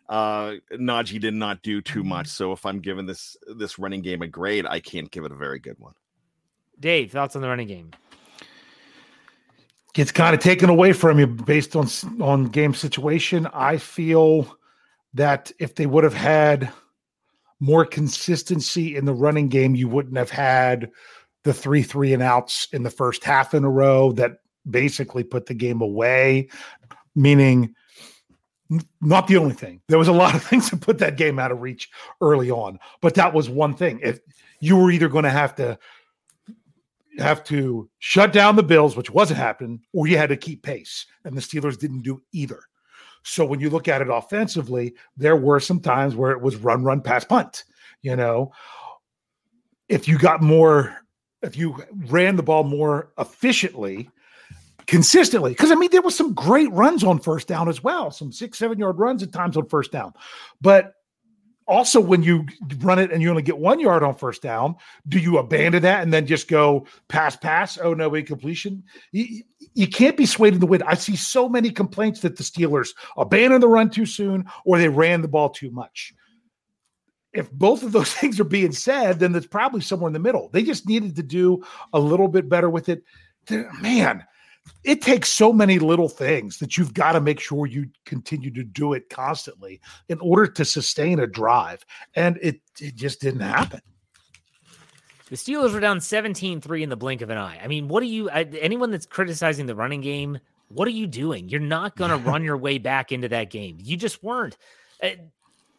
uh 0.09 0.53
Najee 0.73 1.21
did 1.21 1.35
not 1.35 1.63
do 1.63 1.81
too 1.81 2.05
much 2.05 2.27
so 2.27 2.53
if 2.53 2.67
i'm 2.67 2.81
giving 2.81 3.07
this 3.07 3.37
this 3.57 3.79
running 3.79 4.03
game 4.03 4.21
a 4.23 4.29
grade 4.29 4.67
i 4.67 4.79
can't 4.81 5.11
give 5.11 5.25
it 5.25 5.33
a 5.33 5.37
very 5.37 5.59
good 5.59 5.79
one. 5.79 5.95
Dave 6.81 7.13
thoughts 7.13 7.37
on 7.37 7.43
the 7.43 7.49
running 7.49 7.69
game? 7.69 7.91
Gets 9.95 10.11
kind 10.11 10.35
of 10.35 10.41
taken 10.41 10.69
away 10.69 10.93
from 10.93 11.19
you 11.19 11.27
based 11.27 11.77
on 11.77 11.87
on 12.21 12.47
game 12.47 12.75
situation. 12.75 13.47
I 13.53 13.77
feel 13.77 14.57
that 15.15 15.53
if 15.61 15.77
they 15.77 15.87
would 15.87 16.05
have 16.05 16.15
had 16.15 16.71
more 17.61 17.87
consistency 17.87 18.97
in 18.97 19.05
the 19.05 19.15
running 19.15 19.49
game 19.49 19.77
you 19.77 19.89
wouldn't 19.89 20.17
have 20.17 20.31
had 20.31 20.91
the 21.45 21.55
three 21.55 21.83
three 21.83 22.13
and 22.13 22.23
outs 22.23 22.67
in 22.73 22.83
the 22.83 22.91
first 22.91 23.23
half 23.23 23.55
in 23.55 23.65
a 23.65 23.71
row 23.71 24.11
that 24.13 24.39
basically 24.69 25.23
put 25.23 25.47
the 25.47 25.55
game 25.55 25.81
away, 25.81 26.49
meaning 27.15 27.75
not 29.01 29.27
the 29.27 29.37
only 29.37 29.55
thing. 29.55 29.81
There 29.89 29.99
was 29.99 30.09
a 30.09 30.13
lot 30.13 30.35
of 30.35 30.43
things 30.49 30.71
to 30.71 30.77
put 30.77 30.99
that 30.99 31.17
game 31.17 31.39
out 31.39 31.53
of 31.53 31.61
reach 31.61 31.91
early 32.21 32.51
on, 32.51 32.79
but 33.01 33.15
that 33.15 33.33
was 33.33 33.49
one 33.49 33.75
thing. 33.75 34.01
If 34.03 34.21
you 34.61 34.77
were 34.77 34.91
either 34.91 35.09
going 35.09 35.25
to 35.25 35.31
have 35.31 35.55
to 35.57 35.79
have 37.19 37.45
to 37.45 37.89
shut 38.01 38.33
down 38.33 38.57
the 38.57 38.63
Bills, 38.63 38.97
which 38.97 39.11
wasn't 39.11 39.39
happening, 39.39 39.81
or 39.93 40.07
you 40.07 40.17
had 40.17 40.31
to 40.31 40.37
keep 40.37 40.63
pace, 40.63 41.07
and 41.25 41.37
the 41.37 41.41
Steelers 41.41 41.79
didn't 41.79 42.03
do 42.03 42.23
either. 42.33 42.61
So 43.23 43.45
when 43.45 43.61
you 43.61 43.71
look 43.71 43.89
at 43.89 44.03
it 44.03 44.09
offensively, 44.11 44.95
there 45.17 45.37
were 45.37 45.61
some 45.61 45.81
times 45.81 46.17
where 46.17 46.33
it 46.33 46.43
was 46.43 46.57
run, 46.57 46.85
run, 46.85 47.01
pass, 47.01 47.25
punt. 47.25 47.65
You 48.03 48.17
know, 48.17 48.53
if 49.89 50.09
you 50.09 50.19
got 50.19 50.43
more 50.43 51.05
if 51.45 51.57
you 51.57 51.77
ran 52.09 52.37
the 52.37 52.43
ball 52.43 52.65
more 52.65 53.13
efficiently, 53.19 54.11
consistently. 54.87 55.51
Because 55.53 55.71
I 55.71 55.75
mean, 55.75 55.91
there 55.91 56.03
was 56.03 56.17
some 56.17 56.35
great 56.35 56.71
runs 56.73 57.05
on 57.05 57.19
first 57.19 57.49
down 57.49 57.69
as 57.69 57.83
well, 57.83 58.11
some 58.11 58.33
six, 58.33 58.59
seven 58.59 58.79
yard 58.79 58.99
runs 58.99 59.23
at 59.23 59.33
times 59.33 59.57
on 59.57 59.69
first 59.69 59.93
down. 59.93 60.13
But 60.61 60.95
also, 61.67 61.99
when 61.99 62.23
you 62.23 62.47
run 62.81 62.99
it 62.99 63.11
and 63.11 63.23
you 63.23 63.31
only 63.31 63.43
get 63.43 63.57
one 63.57 63.81
yard 63.81 64.03
on 64.03 64.15
first 64.15 64.43
down, 64.43 64.77
do 65.09 65.19
you 65.19 65.39
abandon 65.39 65.83
that 65.83 66.03
and 66.03 66.13
then 66.13 66.27
just 66.27 66.47
go 66.47 66.87
pass, 67.09 67.37
pass? 67.37 67.79
Oh 67.79 67.95
no, 67.95 68.15
incompletion. 68.15 68.85
You, 69.13 69.43
you 69.75 69.87
can't 69.87 70.17
be 70.17 70.27
swayed 70.27 70.55
in 70.55 70.61
the 70.61 70.67
wind. 70.67 70.83
I 70.87 70.95
see 70.95 71.17
so 71.17 71.49
many 71.49 71.71
complaints 71.71 72.21
that 72.21 72.37
the 72.37 72.43
Steelers 72.43 72.91
abandoned 73.17 73.63
the 73.63 73.69
run 73.69 73.89
too 73.89 74.07
soon 74.07 74.45
or 74.67 74.79
they 74.79 74.89
ran 74.89 75.23
the 75.23 75.29
ball 75.29 75.49
too 75.49 75.71
much 75.71 76.15
if 77.35 77.51
both 77.51 77.83
of 77.83 77.93
those 77.93 78.13
things 78.15 78.41
are 78.41 78.45
being 78.45 78.73
said, 78.73 79.19
then 79.19 79.35
it's 79.35 79.47
probably 79.47 79.81
somewhere 79.81 80.09
in 80.09 80.15
the 80.15 80.19
middle. 80.19 80.49
They 80.49 80.63
just 80.63 80.89
needed 80.89 81.17
to 81.17 81.23
do 81.23 81.65
a 81.93 81.99
little 81.99 82.29
bit 82.29 82.49
better 82.49 82.71
with 82.71 82.89
it. 82.89 83.03
Man, 83.81 84.25
it 84.85 85.01
takes 85.01 85.33
so 85.33 85.53
many 85.53 85.79
little 85.79 86.09
things 86.09 86.59
that 86.59 86.77
you've 86.77 86.95
got 86.95 87.13
to 87.13 87.21
make 87.21 87.41
sure 87.41 87.67
you 87.67 87.89
continue 88.05 88.51
to 88.51 88.63
do 88.63 88.93
it 88.93 89.09
constantly 89.09 89.81
in 90.09 90.19
order 90.21 90.47
to 90.47 90.65
sustain 90.65 91.21
a 91.21 91.27
drive. 91.27 91.85
And 92.15 92.39
it, 92.43 92.61
it 92.81 92.95
just 92.95 93.21
didn't 93.21 93.41
happen. 93.41 93.81
The 95.31 95.37
Steelers 95.37 95.73
were 95.73 95.81
down 95.81 96.01
17 96.01 96.61
3 96.61 96.83
in 96.83 96.91
the 96.91 96.97
blink 96.97 97.23
of 97.23 97.31
an 97.31 97.39
eye. 97.39 97.59
I 97.63 97.67
mean, 97.67 97.89
what 97.89 98.03
are 98.03 98.07
you, 98.07 98.29
anyone 98.29 98.91
that's 98.91 99.07
criticizing 99.07 99.67
the 99.67 99.75
running 99.75 100.03
game, 100.03 100.39
what 100.69 100.87
are 100.87 100.93
you 100.93 101.07
doing? 101.07 101.49
You're 101.49 101.61
not 101.61 101.97
going 101.97 102.11
to 102.13 102.17
run 102.19 102.45
your 102.45 102.59
way 102.59 102.79
back 102.79 103.11
into 103.11 103.29
that 103.31 103.51
game. 103.51 103.79
You 103.81 103.97
just 103.97 104.23
weren't. 104.23 104.57
Uh, 105.03 105.11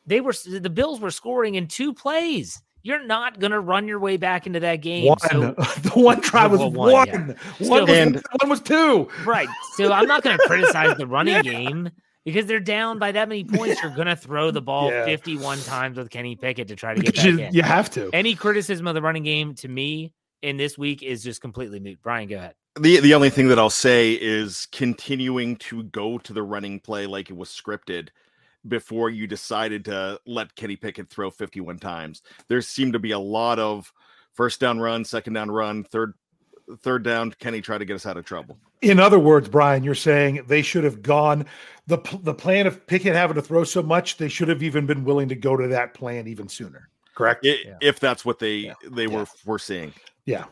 they 0.07 0.21
were 0.21 0.33
the 0.33 0.69
Bills 0.69 0.99
were 0.99 1.11
scoring 1.11 1.55
in 1.55 1.67
two 1.67 1.93
plays. 1.93 2.61
You're 2.86 3.03
not 3.03 3.39
going 3.39 3.49
to 3.49 3.59
run 3.59 3.88
your 3.88 3.97
way 3.97 4.15
back 4.15 4.45
into 4.45 4.59
that 4.59 4.75
game. 4.75 5.07
One. 5.07 5.17
So, 5.17 5.39
the 5.81 5.91
one 5.95 6.21
try 6.21 6.45
was 6.45 6.59
one. 6.59 6.71
One, 6.91 7.07
yeah. 7.07 7.67
one, 7.67 7.81
was, 7.81 7.89
and, 7.89 8.21
one 8.41 8.47
was 8.47 8.61
two. 8.61 9.09
Right. 9.25 9.49
So 9.73 9.91
I'm 9.91 10.05
not 10.05 10.21
going 10.21 10.38
to 10.38 10.43
criticize 10.45 10.95
the 10.95 11.07
running 11.07 11.33
yeah. 11.33 11.41
game 11.41 11.89
because 12.25 12.45
they're 12.45 12.59
down 12.59 12.99
by 12.99 13.11
that 13.11 13.27
many 13.27 13.43
points. 13.43 13.81
You're 13.81 13.95
going 13.95 14.05
to 14.05 14.15
throw 14.15 14.51
the 14.51 14.61
ball 14.61 14.91
yeah. 14.91 15.03
51 15.03 15.61
times 15.61 15.97
with 15.97 16.11
Kenny 16.11 16.36
Pickett 16.36 16.67
to 16.67 16.75
try 16.75 16.93
to 16.93 17.01
get 17.01 17.15
back 17.15 17.25
you, 17.25 17.39
in. 17.39 17.55
You 17.55 17.63
have 17.63 17.89
to. 17.89 18.11
Any 18.13 18.36
criticism 18.36 18.86
of 18.86 18.93
the 18.93 19.01
running 19.01 19.23
game 19.23 19.55
to 19.55 19.67
me 19.67 20.13
in 20.43 20.57
this 20.57 20.77
week 20.77 21.01
is 21.01 21.23
just 21.23 21.41
completely 21.41 21.79
moot. 21.79 21.97
Brian, 22.03 22.27
go 22.27 22.36
ahead. 22.36 22.53
The 22.79 22.99
the 22.99 23.15
only 23.15 23.31
thing 23.31 23.47
that 23.47 23.57
I'll 23.57 23.71
say 23.71 24.13
is 24.13 24.67
continuing 24.71 25.55
to 25.55 25.83
go 25.86 26.19
to 26.19 26.33
the 26.33 26.43
running 26.43 26.79
play 26.79 27.07
like 27.07 27.31
it 27.31 27.36
was 27.36 27.49
scripted 27.49 28.09
before 28.68 29.09
you 29.09 29.28
decided 29.28 29.86
to 29.86 30.20
let 30.26 30.55
Kenny 30.55 30.76
Pickett 30.76 31.09
throw 31.09 31.30
51 31.30 31.80
times. 31.80 32.22
There 32.47 32.61
seemed 32.61 32.93
to 32.93 32.99
be 32.99 33.11
a 33.11 33.20
lot 33.20 33.59
of 33.59 33.91
first 34.34 34.59
down 34.59 34.80
run, 34.80 35.05
second 35.05 35.34
down 35.34 35.51
run, 35.51 35.84
third 35.84 36.13
third 36.80 37.03
down. 37.03 37.32
Kenny 37.39 37.61
try 37.61 37.78
to 37.78 37.86
get 37.86 37.93
us 37.95 38.05
out 38.05 38.18
of 38.18 38.26
trouble. 38.26 38.57
In 38.82 38.99
other 38.99 39.20
words, 39.20 39.47
Brian, 39.47 39.84
you're 39.84 39.93
saying 39.95 40.43
they 40.47 40.61
should 40.61 40.84
have 40.84 41.01
gone 41.01 41.45
the 41.88 41.99
the 42.24 42.34
plan 42.34 42.66
of 42.68 42.86
Pickett 42.88 43.13
having 43.16 43.36
to 43.36 43.41
throw 43.41 43.63
so 43.63 43.84
much, 43.84 44.18
they 44.18 44.28
should 44.28 44.47
have 44.47 44.63
even 44.63 44.86
been 44.86 45.03
willing 45.05 45.30
to 45.30 45.36
go 45.36 45.55
to 45.55 45.68
that 45.68 45.93
plan 45.93 46.28
even 46.28 46.47
sooner. 46.49 46.89
Correct? 47.13 47.45
I- 47.45 47.59
Yeah. 47.66 47.78
If 47.82 47.99
that's 47.99 48.26
what 48.26 48.39
they 48.39 48.55
Yeah. 48.57 48.74
they 48.89 49.03
Yeah. 49.03 49.16
were 49.16 49.26
foreseeing. 49.26 49.93
Yeah. 50.26 50.45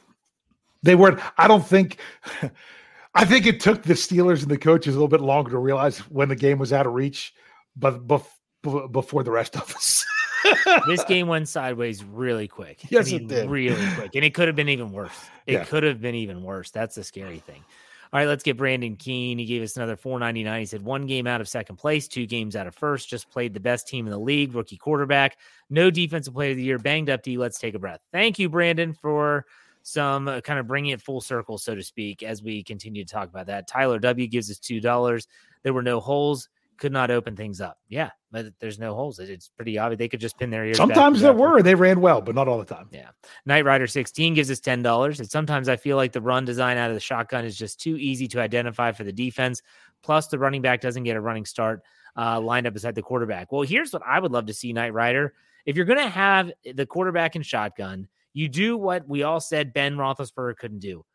They 0.84 0.96
weren't 0.96 1.20
I 1.38 1.48
don't 1.48 1.66
think 1.66 1.98
I 3.16 3.26
think 3.26 3.46
it 3.46 3.60
took 3.60 3.84
the 3.84 3.94
Steelers 3.94 4.42
and 4.42 4.50
the 4.52 4.58
coaches 4.58 4.96
a 4.96 4.98
little 4.98 5.08
bit 5.08 5.22
longer 5.22 5.52
to 5.52 5.58
realize 5.60 6.00
when 6.10 6.30
the 6.30 6.36
game 6.36 6.58
was 6.60 6.74
out 6.74 6.88
of 6.88 6.94
reach, 6.94 7.34
but 7.76 8.06
bef- 8.08 8.92
before 8.92 9.24
the 9.24 9.32
rest 9.32 9.56
of 9.56 9.74
us. 9.76 10.06
this 10.88 11.04
game 11.06 11.28
went 11.28 11.48
sideways 11.50 12.04
really 12.04 12.48
quick. 12.48 12.80
I 12.84 12.88
Yes, 12.90 13.12
it 13.12 13.28
did. 13.28 13.50
Really 13.50 13.76
quick. 13.96 14.12
And 14.16 14.24
it 14.26 14.34
could 14.34 14.48
have 14.48 14.56
been 14.56 14.70
even 14.70 14.92
worse. 14.92 15.12
It 15.48 15.54
Yeah. 15.54 15.64
could 15.66 15.84
have 15.84 16.02
been 16.02 16.16
even 16.16 16.44
worse. 16.44 16.72
That's 16.72 16.96
the 16.96 17.04
scary 17.04 17.40
thing. 17.40 17.64
All 18.12 18.20
right, 18.20 18.28
let's 18.28 18.44
get 18.44 18.58
Brandon 18.58 18.96
Keene. 18.96 19.40
He 19.40 19.46
gave 19.46 19.64
us 19.64 19.76
another 19.76 19.96
499. 19.96 20.60
He 20.60 20.66
said 20.68 20.84
one 20.84 21.08
game 21.08 21.26
out 21.26 21.42
of 21.42 21.48
second 21.50 21.78
place, 21.78 22.08
two 22.08 22.28
games 22.28 22.56
out 22.56 22.68
of 22.68 22.76
first, 22.76 23.10
just 23.10 23.28
played 23.32 23.56
the 23.56 23.60
best 23.60 23.88
team 23.88 24.06
in 24.06 24.12
the 24.12 24.20
league, 24.20 24.54
rookie 24.54 24.78
quarterback, 24.78 25.40
no 25.72 25.90
defensive 25.90 26.32
player 26.36 26.52
of 26.52 26.58
the 26.58 26.64
year, 26.64 26.78
banged 26.78 27.10
up 27.10 27.24
D. 27.24 27.38
Let's 27.40 27.58
take 27.58 27.74
a 27.74 27.80
breath. 27.80 28.02
Thank 28.12 28.38
you, 28.38 28.50
Brandon, 28.50 28.94
for 28.94 29.46
some 29.82 30.28
uh, 30.28 30.42
kind 30.42 30.60
of 30.60 30.68
bringing 30.68 30.92
it 30.92 31.02
full 31.02 31.22
circle, 31.22 31.58
so 31.58 31.74
to 31.74 31.82
speak, 31.82 32.22
as 32.22 32.44
we 32.44 32.62
continue 32.64 33.04
to 33.04 33.12
talk 33.12 33.30
about 33.30 33.48
that. 33.48 33.68
Tyler 33.68 33.98
W 33.98 34.28
gives 34.28 34.52
us 34.52 34.60
$2. 34.60 35.28
There 35.64 35.74
were 35.74 35.82
no 35.82 36.00
holes, 36.00 36.50
could 36.78 36.92
not 36.92 37.12
open 37.12 37.36
things 37.36 37.62
up. 37.62 37.78
Yeah, 37.88 38.10
but 38.32 38.48
there's 38.60 38.80
no 38.80 38.94
holes. 38.94 39.20
It's 39.20 39.50
pretty 39.50 39.78
obvious. 39.78 40.00
They 40.00 40.08
could 40.08 40.20
just 40.20 40.38
pin 40.38 40.50
their 40.50 40.66
ears. 40.66 40.78
Sometimes 40.78 41.22
there 41.22 41.34
were, 41.34 41.62
they 41.62 41.76
ran 41.76 42.02
well, 42.02 42.22
but 42.22 42.36
not 42.36 42.48
all 42.48 42.58
the 42.58 42.66
time. 42.66 42.88
Yeah. 42.92 43.10
Knight 43.46 43.66
Rider 43.66 43.88
16 43.88 44.34
gives 44.34 44.50
us 44.50 44.60
$10. 44.60 45.20
And 45.20 45.30
sometimes 45.30 45.70
I 45.70 45.76
feel 45.76 45.98
like 45.98 46.12
the 46.12 46.22
run 46.22 46.46
design 46.46 46.78
out 46.78 46.90
of 46.90 46.96
the 46.96 47.00
shotgun 47.00 47.46
is 47.46 47.58
just 47.58 47.80
too 47.80 47.98
easy 47.98 48.28
to 48.30 48.42
identify 48.42 48.92
for 48.92 49.04
the 49.04 49.14
defense. 49.14 49.62
Plus, 50.02 50.28
the 50.28 50.40
running 50.40 50.62
back 50.62 50.82
doesn't 50.82 51.04
get 51.04 51.16
a 51.16 51.22
running 51.22 51.46
start 51.46 51.84
uh, 52.18 52.40
lined 52.40 52.68
up 52.68 52.74
beside 52.74 52.96
the 52.96 53.02
quarterback. 53.02 53.52
Well, 53.52 53.62
here's 53.62 53.94
what 53.94 54.04
I 54.06 54.20
would 54.20 54.32
love 54.32 54.48
to 54.48 54.54
see, 54.54 54.74
Knight 54.74 54.94
Rider. 54.94 55.34
If 55.66 55.76
you're 55.76 55.86
going 55.86 56.00
to 56.00 56.10
have 56.10 56.52
the 56.74 56.86
quarterback 56.86 57.36
in 57.36 57.42
shotgun, 57.42 58.08
you 58.34 58.50
do 58.50 58.78
what 58.78 59.08
we 59.08 59.24
all 59.24 59.40
said 59.40 59.74
Ben 59.74 59.96
Roethlisberger 59.96 60.58
couldn't 60.58 60.80
do 60.80 61.06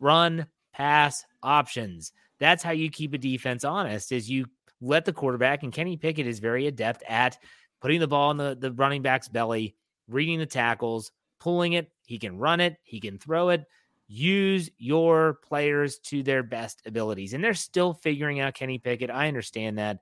run, 0.00 0.46
pass, 0.72 1.24
options. 1.42 2.12
That's 2.38 2.62
how 2.62 2.70
you 2.70 2.90
keep 2.90 3.14
a 3.14 3.18
defense 3.18 3.64
honest 3.64 4.12
is 4.12 4.30
you 4.30 4.46
let 4.80 5.04
the 5.04 5.12
quarterback 5.12 5.62
and 5.62 5.72
Kenny 5.72 5.96
Pickett 5.96 6.26
is 6.26 6.38
very 6.38 6.66
adept 6.66 7.02
at 7.08 7.38
putting 7.80 8.00
the 8.00 8.08
ball 8.08 8.30
in 8.30 8.36
the, 8.36 8.56
the 8.58 8.72
running 8.72 9.02
back's 9.02 9.28
belly, 9.28 9.74
reading 10.08 10.38
the 10.38 10.46
tackles, 10.46 11.12
pulling 11.40 11.74
it. 11.74 11.90
He 12.06 12.18
can 12.18 12.38
run 12.38 12.60
it, 12.60 12.76
he 12.82 13.00
can 13.00 13.18
throw 13.18 13.50
it. 13.50 13.64
Use 14.10 14.70
your 14.78 15.34
players 15.44 15.98
to 15.98 16.22
their 16.22 16.42
best 16.42 16.80
abilities. 16.86 17.34
And 17.34 17.44
they're 17.44 17.52
still 17.52 17.92
figuring 17.92 18.40
out 18.40 18.54
Kenny 18.54 18.78
Pickett. 18.78 19.10
I 19.10 19.28
understand 19.28 19.76
that. 19.76 19.98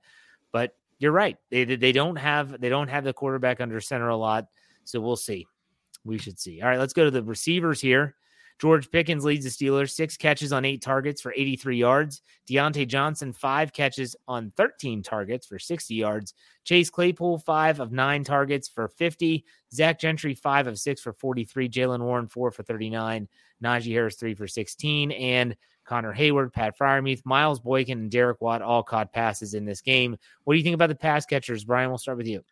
But 0.53 0.77
you're 0.97 1.11
right. 1.11 1.37
They 1.51 1.65
they 1.65 1.91
don't 1.91 2.15
have 2.15 2.59
they 2.61 2.69
don't 2.69 2.87
have 2.87 3.03
the 3.03 3.11
quarterback 3.11 3.59
under 3.59 3.81
center 3.81 4.07
a 4.07 4.15
lot. 4.15 4.47
So 4.85 5.01
we'll 5.01 5.17
see. 5.17 5.45
We 6.05 6.17
should 6.17 6.39
see. 6.39 6.61
All 6.61 6.69
right, 6.69 6.79
let's 6.79 6.93
go 6.93 7.03
to 7.03 7.11
the 7.11 7.21
receivers 7.21 7.81
here. 7.81 8.15
George 8.59 8.89
Pickens 8.89 9.23
leads 9.23 9.45
the 9.45 9.51
Steelers, 9.51 9.91
six 9.91 10.17
catches 10.17 10.51
on 10.51 10.65
eight 10.65 10.81
targets 10.81 11.21
for 11.21 11.31
83 11.35 11.77
yards. 11.77 12.21
Diontae 12.49 12.87
Johnson, 12.87 13.31
five 13.31 13.71
catches 13.71 14.15
on 14.27 14.51
13 14.57 15.03
targets 15.03 15.45
for 15.45 15.59
60 15.59 15.93
yards. 15.93 16.33
Chase 16.63 16.89
Claypool, 16.89 17.37
five 17.39 17.79
of 17.79 17.91
nine 17.91 18.23
targets 18.23 18.67
for 18.67 18.87
50. 18.87 19.45
Zach 19.71 19.99
Gentry, 19.99 20.33
five 20.33 20.65
of 20.65 20.79
six 20.79 21.01
for 21.01 21.13
43. 21.13 21.69
Jaylen 21.69 22.01
Warren, 22.01 22.27
four 22.27 22.51
for 22.51 22.63
39. 22.63 23.27
Najee 23.63 23.91
Harris, 23.93 24.15
three 24.15 24.33
for 24.33 24.47
16. 24.47 25.11
And 25.11 25.55
Connor 25.85 26.13
Heyward, 26.13 26.51
Pat 26.51 26.77
Freiermuth, 26.77 27.21
Miles 27.25 27.59
Boykin, 27.59 27.99
and 27.99 28.11
Derek 28.11 28.41
Watt 28.41 28.61
all 28.61 28.83
caught 28.83 29.13
passes 29.13 29.53
in 29.53 29.65
this 29.65 29.81
game. 29.81 30.17
What 30.43 30.53
do 30.53 30.57
you 30.57 30.63
think 30.63 30.75
about 30.75 30.89
the 30.89 30.95
pass 30.95 31.25
catchers? 31.25 31.63
Brian, 31.63 31.89
we'll 31.89 31.97
start 31.97 32.17
with 32.17 32.27
you. 32.27 32.43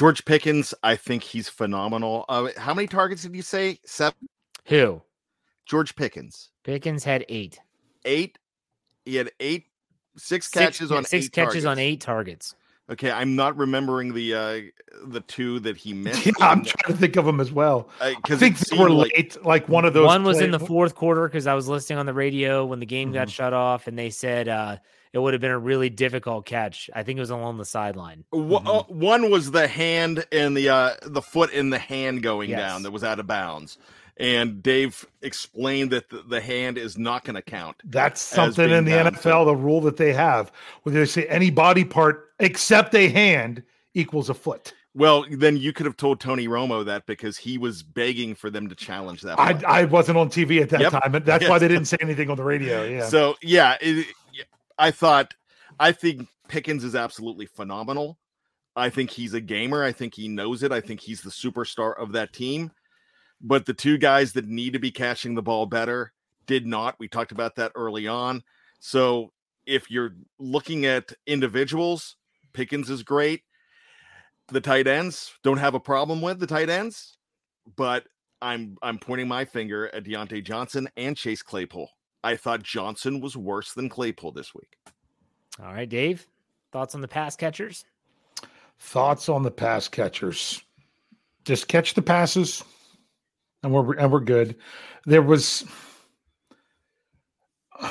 George 0.00 0.24
Pickens, 0.24 0.72
I 0.82 0.96
think 0.96 1.22
he's 1.22 1.50
phenomenal. 1.50 2.24
Uh, 2.26 2.48
how 2.56 2.72
many 2.72 2.88
targets 2.88 3.20
did 3.20 3.36
you 3.36 3.42
say? 3.42 3.80
Seven. 3.84 4.30
Who? 4.64 5.02
George 5.66 5.94
Pickens, 5.94 6.48
Pickens 6.64 7.04
had 7.04 7.26
eight. 7.28 7.58
eight. 8.06 8.38
He 9.04 9.16
had 9.16 9.30
eight, 9.40 9.66
six 10.16 10.46
Six- 10.46 10.48
catches 10.58 10.90
yeah, 10.90 10.96
on 10.96 11.04
six 11.04 11.26
eight 11.26 11.32
catches 11.32 11.66
on 11.66 11.78
eight 11.78 12.00
targets. 12.00 12.54
Okay, 12.90 13.10
I'm 13.10 13.36
not 13.36 13.58
remembering 13.58 14.14
the 14.14 14.34
uh 14.34 14.60
the 15.04 15.20
two 15.20 15.60
that 15.60 15.76
he 15.76 15.92
missed. 16.06 16.24
Yeah, 16.24 16.32
I'm 16.40 16.64
trying 16.64 16.94
to 16.94 16.98
think 16.98 17.16
of 17.16 17.26
them 17.26 17.38
as 17.38 17.52
well. 17.52 17.90
I 18.00 18.14
because 18.14 18.38
think 18.40 18.56
they 18.58 18.78
were 18.78 18.90
late, 18.90 19.36
like 19.44 19.68
one 19.68 19.84
of 19.84 19.92
those. 19.92 20.06
One 20.06 20.24
was 20.24 20.40
in 20.40 20.50
the 20.50 20.58
fourth 20.58 20.94
quarter 20.94 21.28
because 21.28 21.46
I 21.46 21.52
was 21.52 21.68
listening 21.68 21.98
on 21.98 22.06
the 22.06 22.14
radio 22.14 22.64
when 22.64 22.80
the 22.80 22.86
game 22.86 23.12
got 23.12 23.28
Mhm. 23.28 23.32
shut 23.32 23.52
off, 23.52 23.86
and 23.86 23.98
they 23.98 24.08
said 24.08 24.48
uh, 24.48 24.78
it 25.12 25.18
would 25.18 25.34
have 25.34 25.40
been 25.40 25.50
a 25.50 25.58
really 25.58 25.90
difficult 25.90 26.46
catch. 26.46 26.88
I 26.94 27.02
think 27.02 27.16
it 27.16 27.20
was 27.20 27.30
along 27.30 27.58
the 27.58 27.64
sideline. 27.64 28.24
Wha- 28.32 28.62
uh, 28.64 28.82
One 28.84 29.30
was 29.30 29.50
the 29.50 29.66
hand 29.68 30.24
and 30.32 30.56
the 30.56 30.68
uh 30.68 30.90
the 31.02 31.22
foot 31.22 31.52
in 31.52 31.70
the 31.70 31.78
hand 31.78 32.22
going 32.22 32.50
Yes. 32.50 32.60
down 32.60 32.82
that 32.84 32.90
was 32.92 33.02
out 33.04 33.18
of 33.18 33.26
bounds, 33.26 33.76
and 34.16 34.62
Dave 34.62 35.06
explained 35.22 35.90
that 35.92 36.08
the, 36.10 36.22
the 36.28 36.40
hand 36.40 36.78
is 36.78 36.98
not 36.98 37.24
going 37.24 37.36
to 37.36 37.42
count. 37.42 37.76
That's 37.84 38.20
something 38.20 38.70
in 38.70 38.84
the 38.84 38.90
down, 38.92 39.14
NFL, 39.14 39.46
the 39.46 39.56
rule 39.56 39.80
that 39.82 39.96
they 39.96 40.12
have, 40.12 40.52
where 40.82 40.94
they 40.94 41.04
say 41.06 41.24
any 41.26 41.50
body 41.50 41.84
part 41.84 42.30
except 42.38 42.94
a 42.94 43.08
hand 43.08 43.62
equals 43.94 44.28
a 44.30 44.34
foot. 44.34 44.74
Well, 44.92 45.24
then 45.30 45.56
you 45.56 45.72
could 45.72 45.86
have 45.86 45.96
told 45.96 46.18
Tony 46.18 46.48
Romo 46.48 46.84
that 46.84 47.06
because 47.06 47.36
he 47.36 47.58
was 47.58 47.80
begging 47.84 48.34
for 48.34 48.50
them 48.50 48.68
to 48.68 48.74
challenge 48.74 49.22
that. 49.22 49.38
I. 49.38 49.60
I 49.64 49.84
wasn't 49.84 50.18
on 50.18 50.30
TV 50.30 50.60
at 50.62 50.70
that 50.70 50.80
Yep. 50.80 50.90
time, 50.92 51.14
and 51.14 51.24
that's 51.24 51.48
why 51.48 51.60
they 51.60 51.68
didn't 51.68 51.84
say 51.84 51.96
anything 52.00 52.28
on 52.28 52.36
the 52.36 52.42
radio. 52.42 52.82
Yeah. 52.84 53.06
So 53.06 53.36
yeah, 53.40 53.76
it, 53.80 54.08
I 54.80 54.90
thought 54.90 55.34
I 55.78 55.92
think 55.92 56.26
Pickens 56.48 56.82
is 56.82 56.94
absolutely 56.94 57.46
phenomenal. 57.46 58.18
I 58.74 58.88
think 58.88 59.10
he's 59.10 59.34
a 59.34 59.40
gamer. 59.40 59.84
I 59.84 59.92
think 59.92 60.14
he 60.14 60.26
knows 60.26 60.62
it. 60.62 60.72
I 60.72 60.80
think 60.80 61.00
he's 61.00 61.20
the 61.20 61.30
superstar 61.30 62.00
of 62.00 62.12
that 62.12 62.32
team. 62.32 62.72
But 63.42 63.66
the 63.66 63.74
two 63.74 63.98
guys 63.98 64.32
that 64.32 64.48
need 64.48 64.72
to 64.72 64.78
be 64.78 64.90
catching 64.90 65.34
the 65.34 65.42
ball 65.42 65.66
better 65.66 66.12
did 66.46 66.66
not. 66.66 66.96
We 66.98 67.08
talked 67.08 67.32
about 67.32 67.56
that 67.56 67.72
early 67.74 68.08
on. 68.08 68.42
So 68.80 69.32
if 69.66 69.90
you're 69.90 70.14
looking 70.38 70.86
at 70.86 71.12
individuals, 71.26 72.16
Pickens 72.52 72.90
is 72.90 73.02
great. 73.02 73.42
The 74.48 74.60
tight 74.60 74.86
ends 74.86 75.32
don't 75.44 75.58
have 75.58 75.74
a 75.74 75.80
problem 75.80 76.22
with 76.22 76.40
the 76.40 76.46
tight 76.46 76.70
ends, 76.70 77.18
but 77.76 78.04
I'm 78.42 78.76
I'm 78.82 78.98
pointing 78.98 79.28
my 79.28 79.44
finger 79.44 79.94
at 79.94 80.04
Diontae 80.04 80.42
Johnson 80.42 80.88
and 80.96 81.16
Chase 81.16 81.42
Claypool. 81.42 81.90
I 82.22 82.36
thought 82.36 82.62
Johnson 82.62 83.20
was 83.20 83.36
worse 83.36 83.72
than 83.72 83.88
Claypool 83.88 84.32
this 84.32 84.54
week. 84.54 84.76
All 85.62 85.72
right, 85.72 85.88
Dave, 85.88 86.26
thoughts 86.72 86.94
on 86.94 87.00
the 87.00 87.08
pass 87.08 87.36
catchers? 87.36 87.84
Thoughts 88.78 89.28
on 89.28 89.42
the 89.42 89.50
pass 89.50 89.88
catchers? 89.88 90.62
Just 91.44 91.68
catch 91.68 91.94
the 91.94 92.02
passes, 92.02 92.62
and 93.62 93.72
we're 93.72 93.96
and 93.96 94.12
we're 94.12 94.20
good. 94.20 94.56
There 95.06 95.22
was, 95.22 95.64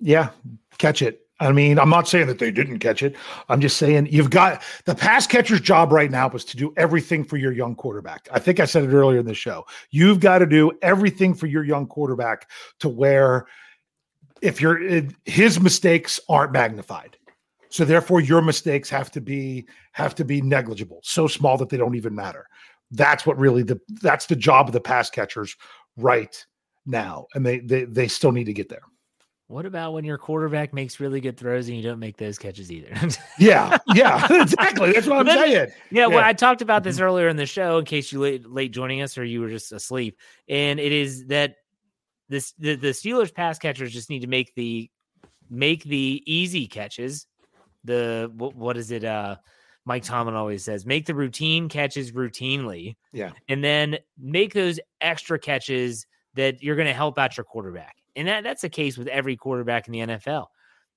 yeah, 0.00 0.30
catch 0.78 1.02
it. 1.02 1.22
I 1.40 1.50
mean, 1.50 1.78
I'm 1.80 1.90
not 1.90 2.06
saying 2.06 2.28
that 2.28 2.38
they 2.38 2.52
didn't 2.52 2.78
catch 2.78 3.02
it. 3.02 3.16
I'm 3.48 3.60
just 3.60 3.76
saying 3.76 4.06
you've 4.10 4.30
got 4.30 4.62
the 4.84 4.94
pass 4.94 5.26
catcher's 5.26 5.60
job 5.60 5.90
right 5.90 6.10
now 6.10 6.28
was 6.28 6.44
to 6.46 6.56
do 6.56 6.72
everything 6.76 7.24
for 7.24 7.36
your 7.36 7.50
young 7.50 7.74
quarterback. 7.74 8.28
I 8.32 8.38
think 8.38 8.60
I 8.60 8.64
said 8.64 8.84
it 8.84 8.92
earlier 8.92 9.18
in 9.18 9.26
the 9.26 9.34
show. 9.34 9.66
You've 9.90 10.20
got 10.20 10.38
to 10.38 10.46
do 10.46 10.70
everything 10.82 11.34
for 11.34 11.46
your 11.46 11.64
young 11.64 11.88
quarterback 11.88 12.48
to 12.78 12.88
where 12.88 13.46
if 14.42 14.60
you're 14.60 15.02
his 15.24 15.60
mistakes 15.60 16.20
aren't 16.28 16.52
magnified. 16.52 17.16
So 17.70 17.86
therefore 17.86 18.20
your 18.20 18.42
mistakes 18.42 18.90
have 18.90 19.10
to 19.12 19.20
be 19.20 19.66
have 19.92 20.14
to 20.16 20.24
be 20.24 20.42
negligible, 20.42 21.00
so 21.02 21.26
small 21.26 21.56
that 21.56 21.70
they 21.70 21.78
don't 21.78 21.94
even 21.94 22.14
matter. 22.14 22.46
That's 22.90 23.24
what 23.24 23.38
really 23.38 23.62
the 23.62 23.80
that's 24.02 24.26
the 24.26 24.36
job 24.36 24.68
of 24.68 24.72
the 24.72 24.80
pass 24.80 25.08
catchers 25.08 25.56
right 25.96 26.44
now. 26.84 27.26
And 27.34 27.46
they 27.46 27.60
they 27.60 27.84
they 27.84 28.08
still 28.08 28.32
need 28.32 28.44
to 28.44 28.52
get 28.52 28.68
there. 28.68 28.82
What 29.52 29.66
about 29.66 29.92
when 29.92 30.04
your 30.04 30.16
quarterback 30.16 30.72
makes 30.72 30.98
really 30.98 31.20
good 31.20 31.36
throws 31.36 31.68
and 31.68 31.76
you 31.76 31.82
don't 31.82 31.98
make 31.98 32.16
those 32.16 32.38
catches 32.38 32.72
either? 32.72 32.94
Yeah, 33.38 33.76
yeah, 33.94 34.26
exactly. 34.42 34.92
That's 34.92 35.06
what 35.06 35.18
I'm 35.18 35.26
saying. 35.26 35.72
Yeah, 35.90 36.06
well, 36.06 36.24
I 36.24 36.32
talked 36.32 36.62
about 36.62 36.84
this 36.84 36.96
mm-hmm. 36.96 37.04
earlier 37.04 37.28
in 37.28 37.36
the 37.36 37.46
show 37.46 37.78
in 37.78 37.84
case 37.84 38.12
you 38.12 38.20
late, 38.20 38.48
late 38.48 38.72
joining 38.72 39.02
us 39.02 39.18
or 39.18 39.24
you 39.24 39.40
were 39.40 39.50
just 39.50 39.72
asleep. 39.72 40.18
And 40.48 40.80
it 40.80 40.92
is 40.92 41.26
that 41.26 41.56
this 42.32 42.52
the, 42.58 42.76
the 42.76 42.88
Steelers 42.88 43.32
pass 43.32 43.58
catchers 43.58 43.92
just 43.92 44.08
need 44.08 44.20
to 44.20 44.26
make 44.26 44.54
the 44.54 44.90
make 45.50 45.84
the 45.84 46.22
easy 46.26 46.66
catches. 46.66 47.26
The 47.84 48.32
what, 48.34 48.56
what 48.56 48.76
is 48.78 48.90
it? 48.90 49.04
Uh, 49.04 49.36
Mike 49.84 50.04
Tomlin 50.04 50.34
always 50.34 50.64
says, 50.64 50.86
make 50.86 51.06
the 51.06 51.14
routine 51.14 51.68
catches 51.68 52.12
routinely. 52.12 52.96
Yeah. 53.12 53.32
and 53.48 53.62
then 53.62 53.98
make 54.18 54.54
those 54.54 54.80
extra 55.00 55.38
catches 55.38 56.06
that 56.34 56.62
you're 56.62 56.76
going 56.76 56.88
to 56.88 56.94
help 56.94 57.18
out 57.18 57.36
your 57.36 57.44
quarterback. 57.44 57.96
And 58.16 58.28
that 58.28 58.44
that's 58.44 58.62
the 58.62 58.70
case 58.70 58.96
with 58.96 59.08
every 59.08 59.36
quarterback 59.36 59.86
in 59.86 59.92
the 59.92 59.98
NFL. 60.00 60.46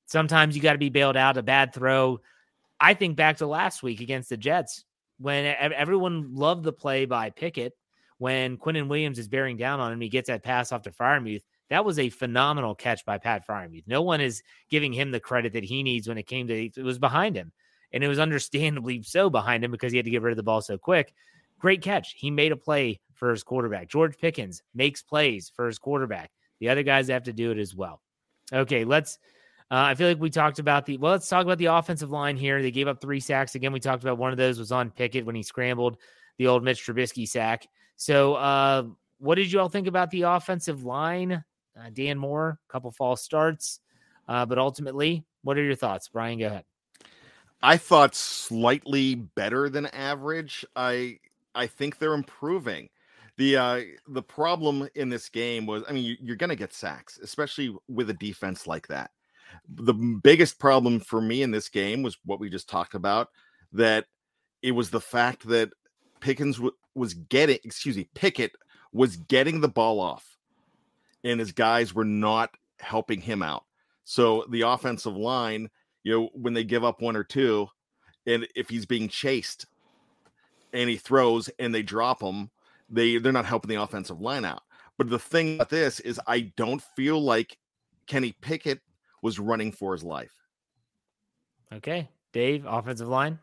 Sometimes 0.06 0.56
you 0.56 0.62
got 0.62 0.74
to 0.74 0.78
be 0.78 0.90
bailed 0.90 1.18
out 1.18 1.38
a 1.38 1.44
bad 1.44 1.74
throw. 1.74 2.20
I 2.80 2.94
think 2.94 3.18
back 3.18 3.38
to 3.38 3.48
last 3.48 3.84
week 3.84 4.00
against 4.00 4.30
the 4.30 4.38
Jets 4.38 4.86
when 5.18 5.54
everyone 5.60 6.34
loved 6.34 6.64
the 6.64 6.74
play 6.74 7.06
by 7.06 7.30
Pickett 7.30 7.74
when 8.18 8.58
Quinnen 8.58 8.88
Williams 8.88 9.20
is 9.20 9.28
bearing 9.28 9.58
down 9.58 9.80
on 9.80 9.92
him. 9.92 10.02
He 10.02 10.10
gets 10.10 10.28
that 10.28 10.44
pass 10.44 10.72
off 10.72 10.84
to 10.84 10.92
Freiermuth. 10.92 11.44
That 11.70 11.86
was 11.86 12.00
a 12.00 12.10
phenomenal 12.10 12.76
catch 12.76 13.06
by 13.06 13.18
Pat 13.18 13.46
Freiermuth. 13.48 13.84
No 13.88 14.02
one 14.02 14.22
is 14.22 14.44
giving 14.70 14.94
him 14.94 15.12
the 15.12 15.20
credit 15.20 15.54
that 15.54 15.64
he 15.64 15.84
needs 15.84 16.08
when 16.08 16.18
it 16.18 16.28
came 16.28 16.48
to 16.48 16.66
it 16.66 16.78
was 16.78 17.00
behind 17.00 17.36
him. 17.36 17.52
And 17.92 18.04
it 18.04 18.08
was 18.08 18.20
understandably 18.28 19.04
so 19.04 19.30
behind 19.30 19.64
him 19.64 19.72
because 19.72 19.92
he 19.92 19.98
had 19.98 20.06
to 20.06 20.12
get 20.12 20.22
rid 20.22 20.32
of 20.32 20.38
the 20.38 20.44
ball 20.44 20.62
so 20.62 20.78
quick. 20.78 21.14
Great 21.60 21.82
catch. 21.82 22.14
He 22.18 22.30
made 22.32 22.52
a 22.52 22.58
play 22.58 23.00
for 23.14 23.32
his 23.32 23.44
quarterback. 23.44 23.88
George 23.88 24.18
Pickens 24.18 24.62
makes 24.74 25.02
plays 25.02 25.52
for 25.56 25.68
his 25.68 25.80
quarterback. 25.80 26.32
The 26.60 26.70
other 26.70 26.84
guys 26.84 27.08
have 27.08 27.24
to 27.24 27.34
do 27.34 27.52
it 27.52 27.58
as 27.58 27.74
well. 27.74 28.02
Okay, 28.54 28.84
let's 28.86 29.18
uh, 29.72 29.90
I 29.90 29.96
feel 29.96 30.08
like 30.08 30.20
we 30.20 30.30
talked 30.30 30.60
about 30.60 30.86
the 30.86 30.98
well. 30.98 31.14
Let's 31.14 31.28
talk 31.28 31.44
about 31.44 31.58
the 31.58 31.66
offensive 31.66 32.12
line 32.12 32.38
here. 32.38 32.62
They 32.62 32.70
gave 32.70 32.88
up 32.88 33.02
three 33.02 33.20
sacks 33.20 33.56
again. 33.56 33.74
We 33.74 33.80
talked 33.80 34.04
about 34.04 34.20
one 34.20 34.32
of 34.32 34.38
those 34.38 34.60
was 34.60 34.72
on 34.72 34.92
Pickett 34.92 35.26
when 35.26 35.36
he 35.36 35.42
scrambled 35.42 35.98
the 36.38 36.48
old 36.48 36.64
Mitch 36.64 36.86
Trubisky 36.86 37.28
sack. 37.28 37.68
So, 37.96 38.36
uh, 38.36 38.84
what 39.20 39.36
did 39.36 39.52
you 39.52 39.60
all 39.60 39.70
think 39.70 39.88
about 39.88 40.12
the 40.12 40.24
offensive 40.24 40.84
line? 40.84 41.44
Uh, 41.78 41.90
Dan 41.94 42.18
Moore, 42.18 42.60
a 42.70 42.72
couple 42.72 42.92
false 42.92 43.22
starts, 43.22 43.80
uh, 44.28 44.46
but 44.46 44.58
ultimately, 44.58 45.26
what 45.44 45.58
are 45.58 45.64
your 45.64 45.76
thoughts, 45.76 46.10
Brian? 46.10 46.40
Go 46.40 46.48
ahead. 46.48 46.66
I 47.62 47.78
thought 47.78 48.16
slightly 48.16 49.16
better 49.16 49.70
than 49.70 49.88
average. 49.88 50.66
I 50.76 51.20
I 51.56 51.68
think 51.68 51.98
they're 51.98 52.14
improving. 52.14 52.90
The 53.38 53.58
uh 53.58 53.82
the 54.08 54.22
problem 54.22 54.88
in 54.96 55.10
this 55.10 55.30
game 55.30 55.66
was 55.66 55.84
I 55.90 55.94
mean 55.94 56.04
you, 56.04 56.16
you're 56.22 56.36
going 56.36 56.50
to 56.50 56.56
get 56.56 56.74
sacks, 56.74 57.20
especially 57.22 57.76
with 57.88 58.10
a 58.10 58.14
defense 58.14 58.68
like 58.68 58.88
that 58.88 59.12
the 59.68 59.94
biggest 59.94 60.60
problem 60.60 61.00
for 61.00 61.22
me 61.22 61.42
in 61.42 61.52
this 61.52 61.70
game 61.70 62.04
was 62.04 62.18
what 62.26 62.40
we 62.40 62.50
just 62.50 62.70
talked 62.70 62.94
about 62.94 63.30
that 63.72 64.06
it 64.62 64.72
was 64.72 64.90
the 64.90 65.02
fact 65.02 65.48
that 65.48 65.72
Pickens 66.20 66.58
w- 66.58 66.76
was 66.96 67.14
getting, 67.14 67.60
excuse 67.64 67.98
me, 67.98 68.10
Pickett 68.14 68.56
was 68.92 69.18
getting 69.18 69.62
the 69.62 69.68
ball 69.68 70.00
off 70.00 70.38
and 71.24 71.40
his 71.40 71.52
guys 71.52 71.94
were 71.94 72.06
not 72.06 72.52
helping 72.80 73.20
him 73.20 73.42
out. 73.44 73.66
So 74.06 74.46
the 74.50 74.62
offensive 74.62 75.18
line, 75.18 75.70
you 76.04 76.14
know, 76.14 76.30
when 76.34 76.54
they 76.54 76.64
give 76.64 76.84
up 76.84 77.02
one 77.02 77.16
or 77.16 77.24
two, 77.24 77.68
and 78.26 78.48
if 78.56 78.70
he's 78.70 78.86
being 78.86 79.10
chased 79.10 79.66
and 80.74 80.90
he 80.90 80.98
throws 80.98 81.50
and 81.60 81.74
they 81.74 81.82
drop 81.82 82.22
him, 82.22 82.50
they 82.90 83.18
they're 83.18 83.32
not 83.32 83.46
helping 83.46 83.70
the 83.70 83.82
offensive 83.82 84.22
line 84.22 84.46
out. 84.46 84.62
But 84.98 85.10
the 85.10 85.20
thing 85.20 85.56
about 85.56 85.70
this 85.70 86.00
is 86.00 86.20
I 86.28 86.52
don't 86.56 86.82
feel 86.96 87.20
like 87.20 87.58
Kenny 88.08 88.34
Pickett 88.42 88.82
was 89.22 89.40
running 89.40 89.72
for 89.72 89.94
his 89.94 90.04
life. 90.04 90.34
Okay. 91.74 92.08
Dave, 92.32 92.66
offensive 92.68 93.08
line. 93.08 93.40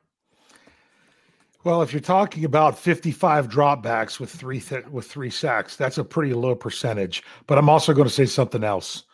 Well, 1.64 1.82
if 1.82 1.92
you're 1.92 2.00
talking 2.00 2.44
about 2.44 2.76
55 2.76 3.48
dropbacks 3.48 4.18
with 4.18 4.30
three 4.30 4.60
th- 4.60 4.86
with 4.86 5.06
three 5.06 5.30
sacks, 5.30 5.76
that's 5.76 5.98
a 5.98 6.04
pretty 6.04 6.34
low 6.34 6.56
percentage. 6.56 7.22
But 7.46 7.56
I'm 7.56 7.68
also 7.68 7.94
going 7.94 8.08
to 8.08 8.14
say 8.14 8.26
something 8.26 8.64
else. 8.64 9.04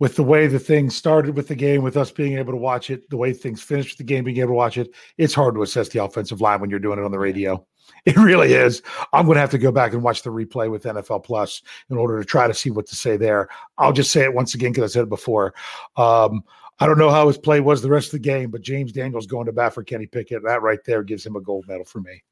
With 0.00 0.16
the 0.16 0.24
way 0.24 0.48
the 0.48 0.58
thing 0.58 0.90
started 0.90 1.36
with 1.36 1.46
the 1.46 1.54
game, 1.54 1.84
with 1.84 1.96
us 1.96 2.10
being 2.10 2.36
able 2.36 2.52
to 2.52 2.58
watch 2.58 2.90
it, 2.90 3.08
the 3.08 3.16
way 3.16 3.32
things 3.32 3.62
finished 3.62 3.90
with 3.90 3.98
the 3.98 4.12
game, 4.12 4.24
being 4.24 4.38
able 4.38 4.48
to 4.48 4.54
watch 4.54 4.76
it, 4.76 4.92
it's 5.16 5.32
hard 5.32 5.54
to 5.54 5.62
assess 5.62 5.88
the 5.88 6.02
offensive 6.02 6.40
line 6.40 6.60
when 6.60 6.68
you're 6.68 6.80
doing 6.80 6.98
it 6.98 7.04
on 7.04 7.12
the 7.12 7.18
radio. 7.18 7.64
It 8.06 8.16
really 8.16 8.52
is. 8.52 8.82
I'm 9.12 9.24
going 9.24 9.36
to 9.36 9.40
have 9.40 9.50
to 9.50 9.58
go 9.58 9.72
back 9.72 9.92
and 9.92 10.02
watch 10.02 10.22
the 10.22 10.30
replay 10.30 10.70
with 10.70 10.84
NFL 10.84 11.24
Plus 11.24 11.62
in 11.88 11.96
order 11.96 12.18
to 12.18 12.24
try 12.24 12.46
to 12.46 12.52
see 12.52 12.70
what 12.70 12.86
to 12.88 12.96
say 12.96 13.16
there. 13.16 13.48
I'll 13.78 13.92
just 13.92 14.10
say 14.10 14.24
it 14.24 14.34
once 14.34 14.54
again 14.54 14.72
because 14.72 14.90
I 14.90 14.92
said 14.92 15.04
it 15.04 15.08
before. 15.08 15.54
Um, 15.96 16.44
I 16.80 16.86
don't 16.86 16.98
know 16.98 17.10
how 17.10 17.28
his 17.28 17.38
play 17.38 17.60
was 17.60 17.82
the 17.82 17.90
rest 17.90 18.08
of 18.08 18.12
the 18.12 18.18
game, 18.18 18.50
but 18.50 18.62
James 18.62 18.92
Daniels 18.92 19.26
going 19.26 19.46
to 19.46 19.52
bat 19.52 19.74
for 19.74 19.84
Kenny 19.84 20.06
Pickett, 20.06 20.42
that 20.42 20.62
right 20.62 20.82
there 20.84 21.02
gives 21.02 21.24
him 21.24 21.36
a 21.36 21.40
gold 21.40 21.66
medal 21.68 21.84
for 21.84 22.00
me. 22.00 22.22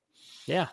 Yeah. 0.46 0.68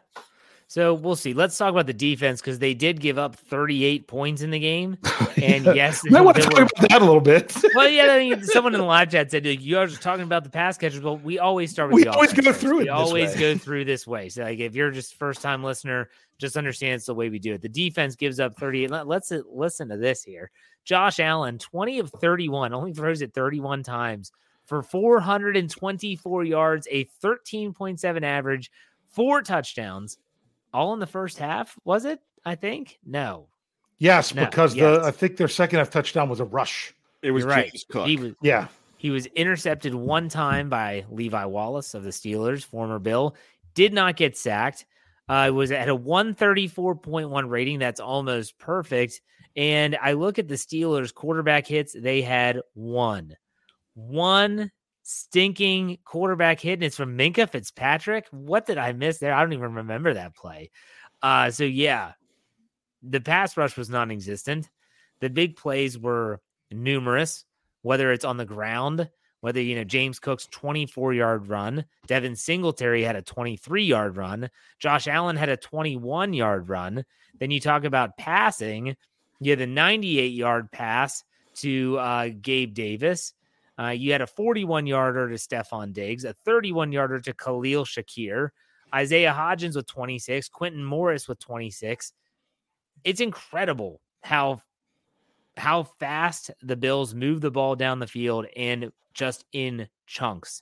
So 0.69 0.93
we'll 0.93 1.15
see. 1.15 1.33
Let's 1.33 1.57
talk 1.57 1.71
about 1.71 1.87
the 1.87 1.93
defense 1.93 2.41
because 2.41 2.59
they 2.59 2.75
did 2.75 2.99
give 2.99 3.17
up 3.17 3.35
38 3.35 4.05
points 4.05 4.43
in 4.43 4.51
the 4.51 4.59
game. 4.59 4.97
And 5.41 5.63
yeah. 5.63 5.73
yes, 5.73 6.01
I 6.13 6.19
want 6.19 6.35
to 6.35 6.43
talk 6.43 6.53
were, 6.53 6.63
about 6.63 6.89
that 6.89 7.01
a 7.01 7.05
little 7.05 7.21
bit. 7.21 7.55
well, 7.73 7.87
yeah, 7.87 8.07
I 8.11 8.19
mean, 8.19 8.43
someone 8.43 8.73
in 8.73 8.81
the 8.81 8.85
live 8.85 9.09
chat 9.09 9.31
said 9.31 9.45
you 9.45 9.75
guys 9.75 9.91
just 9.91 10.01
talking 10.01 10.23
about 10.23 10.43
the 10.43 10.49
pass 10.49 10.77
catchers, 10.77 10.99
but 10.99 11.23
we 11.23 11.39
always 11.39 11.71
start 11.71 11.89
with 11.89 11.95
we 11.95 12.03
the 12.03 12.11
always 12.11 12.33
go 12.33 12.51
through 12.51 12.79
we 12.79 12.81
it. 12.81 12.85
We 12.85 12.89
always 12.89 13.33
go 13.37 13.57
through 13.57 13.85
this 13.85 14.05
way. 14.05 14.27
So, 14.27 14.43
like, 14.43 14.59
if 14.59 14.75
you're 14.75 14.91
just 14.91 15.15
first 15.15 15.41
time 15.41 15.63
listener, 15.63 16.09
just 16.39 16.57
understand 16.57 16.95
it's 16.95 17.05
the 17.05 17.15
way 17.15 17.29
we 17.29 17.39
do 17.39 17.53
it. 17.53 17.61
The 17.61 17.69
defense 17.69 18.17
gives 18.17 18.41
up 18.41 18.57
38. 18.57 18.91
Let's 19.05 19.31
listen 19.49 19.87
to 19.89 19.97
this 19.97 20.23
here. 20.23 20.51
Josh 20.83 21.21
Allen, 21.21 21.57
20 21.57 21.99
of 21.99 22.09
31, 22.09 22.73
only 22.73 22.91
throws 22.91 23.21
it 23.21 23.33
31 23.33 23.83
times 23.83 24.33
for 24.65 24.83
424 24.83 26.43
yards, 26.43 26.85
a 26.91 27.05
13.7 27.23 28.23
average, 28.23 28.71
four 29.07 29.41
touchdowns 29.41 30.17
all 30.73 30.93
in 30.93 30.99
the 30.99 31.07
first 31.07 31.37
half, 31.37 31.77
was 31.83 32.05
it? 32.05 32.19
I 32.45 32.55
think 32.55 32.99
no. 33.05 33.47
Yes, 33.97 34.33
no, 34.33 34.45
because 34.45 34.75
yes. 34.75 35.01
the 35.01 35.05
I 35.05 35.11
think 35.11 35.37
their 35.37 35.47
second 35.47 35.79
half 35.79 35.89
touchdown 35.89 36.29
was 36.29 36.39
a 36.39 36.45
rush. 36.45 36.93
It 37.21 37.31
was 37.31 37.43
You're 37.43 37.51
right. 37.51 37.85
Cook. 37.89 38.07
He 38.07 38.15
was 38.15 38.33
yeah. 38.41 38.67
He 38.97 39.09
was 39.09 39.27
intercepted 39.27 39.93
one 39.95 40.27
time 40.27 40.69
by 40.69 41.05
Levi 41.09 41.45
Wallace 41.45 41.93
of 41.93 42.03
the 42.03 42.09
Steelers, 42.09 42.65
former 42.65 42.99
Bill. 42.99 43.35
Did 43.73 43.93
not 43.93 44.17
get 44.17 44.35
sacked. 44.35 44.85
Uh, 45.29 45.51
was 45.53 45.71
at 45.71 45.87
a 45.87 45.95
134.1 45.95 47.49
rating. 47.49 47.79
That's 47.79 47.99
almost 47.99 48.57
perfect. 48.57 49.21
And 49.55 49.97
I 50.01 50.13
look 50.13 50.39
at 50.39 50.47
the 50.47 50.55
Steelers 50.55 51.13
quarterback 51.13 51.67
hits. 51.67 51.95
They 51.97 52.21
had 52.21 52.61
one, 52.73 53.37
one 53.93 54.71
stinking 55.09 55.97
quarterback 56.05 56.59
hit, 56.59 56.73
and 56.73 56.83
it's 56.83 56.95
from 56.95 57.17
Minkah 57.17 57.49
Fitzpatrick. 57.49 58.27
What 58.29 58.67
did 58.67 58.77
I 58.77 58.93
miss 58.93 59.17
there? 59.17 59.33
I 59.33 59.41
don't 59.41 59.53
even 59.53 59.73
remember 59.73 60.13
that 60.13 60.35
play. 60.35 60.69
Uh, 61.23 61.49
so 61.49 61.63
yeah, 61.63 62.11
the 63.01 63.19
pass 63.19 63.57
rush 63.57 63.75
was 63.75 63.89
non-existent. 63.89 64.69
The 65.19 65.31
big 65.31 65.55
plays 65.55 65.97
were 65.97 66.41
numerous, 66.69 67.43
whether 67.81 68.11
it's 68.11 68.23
on 68.23 68.37
the 68.37 68.45
ground, 68.45 69.09
whether 69.41 69.59
you 69.59 69.75
know 69.75 69.83
James 69.83 70.19
Cook's 70.19 70.45
24 70.51 71.13
yard 71.13 71.47
run, 71.47 71.85
Devin 72.05 72.35
Singletary 72.35 73.03
had 73.03 73.15
a 73.15 73.23
23 73.23 73.83
yard 73.83 74.15
run, 74.15 74.51
Josh 74.77 75.07
Allen 75.07 75.37
had 75.37 75.49
a 75.49 75.57
21 75.57 76.33
yard 76.33 76.69
run. 76.69 77.03
Then 77.39 77.49
you 77.49 77.59
talk 77.59 77.83
about 77.83 78.15
passing, 78.17 78.95
you 79.39 79.51
had 79.51 79.59
the 79.59 79.67
98 79.67 80.27
yard 80.27 80.71
pass 80.71 81.23
to 81.55 81.97
uh, 81.97 82.29
Gabe 82.39 82.75
Davis. 82.75 83.33
Uh, 83.79 83.89
you 83.89 84.11
had 84.11 84.21
a 84.21 84.27
41 84.27 84.87
yarder 84.87 85.29
to 85.29 85.35
Stefon 85.35 85.93
Diggs, 85.93 86.25
a 86.25 86.33
31 86.33 86.91
yarder 86.91 87.19
to 87.21 87.33
Khalil 87.33 87.85
Shakir, 87.85 88.49
Isaiah 88.93 89.33
Hodgins 89.37 89.75
with 89.75 89.85
26, 89.85 90.49
Quintin 90.49 90.83
Morris 90.83 91.27
with 91.27 91.39
26. 91.39 92.11
It's 93.03 93.21
incredible 93.21 94.01
how 94.21 94.61
how 95.55 95.83
fast 95.83 96.51
the 96.61 96.75
Bills 96.75 97.13
move 97.13 97.41
the 97.41 97.51
ball 97.51 97.75
down 97.75 97.99
the 97.99 98.07
field 98.07 98.45
and 98.55 98.91
just 99.13 99.45
in 99.51 99.87
chunks. 100.07 100.61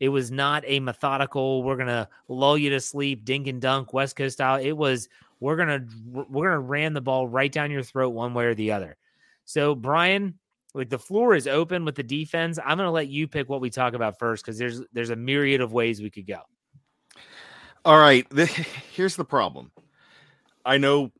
It 0.00 0.08
was 0.10 0.30
not 0.30 0.64
a 0.66 0.80
methodical, 0.80 1.62
we're 1.62 1.76
gonna 1.76 2.08
lull 2.28 2.56
you 2.56 2.70
to 2.70 2.80
sleep, 2.80 3.24
dink 3.24 3.46
and 3.46 3.60
dunk, 3.60 3.92
West 3.92 4.16
Coast 4.16 4.34
style. 4.34 4.60
It 4.60 4.72
was 4.72 5.08
we're 5.40 5.56
gonna 5.56 5.86
we're 6.06 6.48
gonna 6.48 6.60
ram 6.60 6.94
the 6.94 7.00
ball 7.02 7.28
right 7.28 7.52
down 7.52 7.70
your 7.70 7.82
throat 7.82 8.10
one 8.10 8.32
way 8.32 8.46
or 8.46 8.54
the 8.54 8.72
other. 8.72 8.96
So 9.44 9.74
Brian, 9.74 10.38
like 10.74 10.90
the 10.90 10.98
floor 10.98 11.34
is 11.34 11.46
open 11.46 11.84
with 11.84 11.94
the 11.94 12.02
defense. 12.02 12.58
I'm 12.58 12.76
going 12.76 12.86
to 12.86 12.90
let 12.90 13.08
you 13.08 13.28
pick 13.28 13.48
what 13.48 13.60
we 13.60 13.70
talk 13.70 13.94
about 13.94 14.18
first 14.18 14.44
because 14.44 14.58
there's 14.58 14.82
there's 14.92 15.10
a 15.10 15.16
myriad 15.16 15.60
of 15.60 15.72
ways 15.72 16.02
we 16.02 16.10
could 16.10 16.26
go. 16.26 16.40
All 17.84 17.98
right, 17.98 18.26
here's 18.92 19.16
the 19.16 19.24
problem. 19.24 19.70
I 20.64 20.78
know 20.78 21.12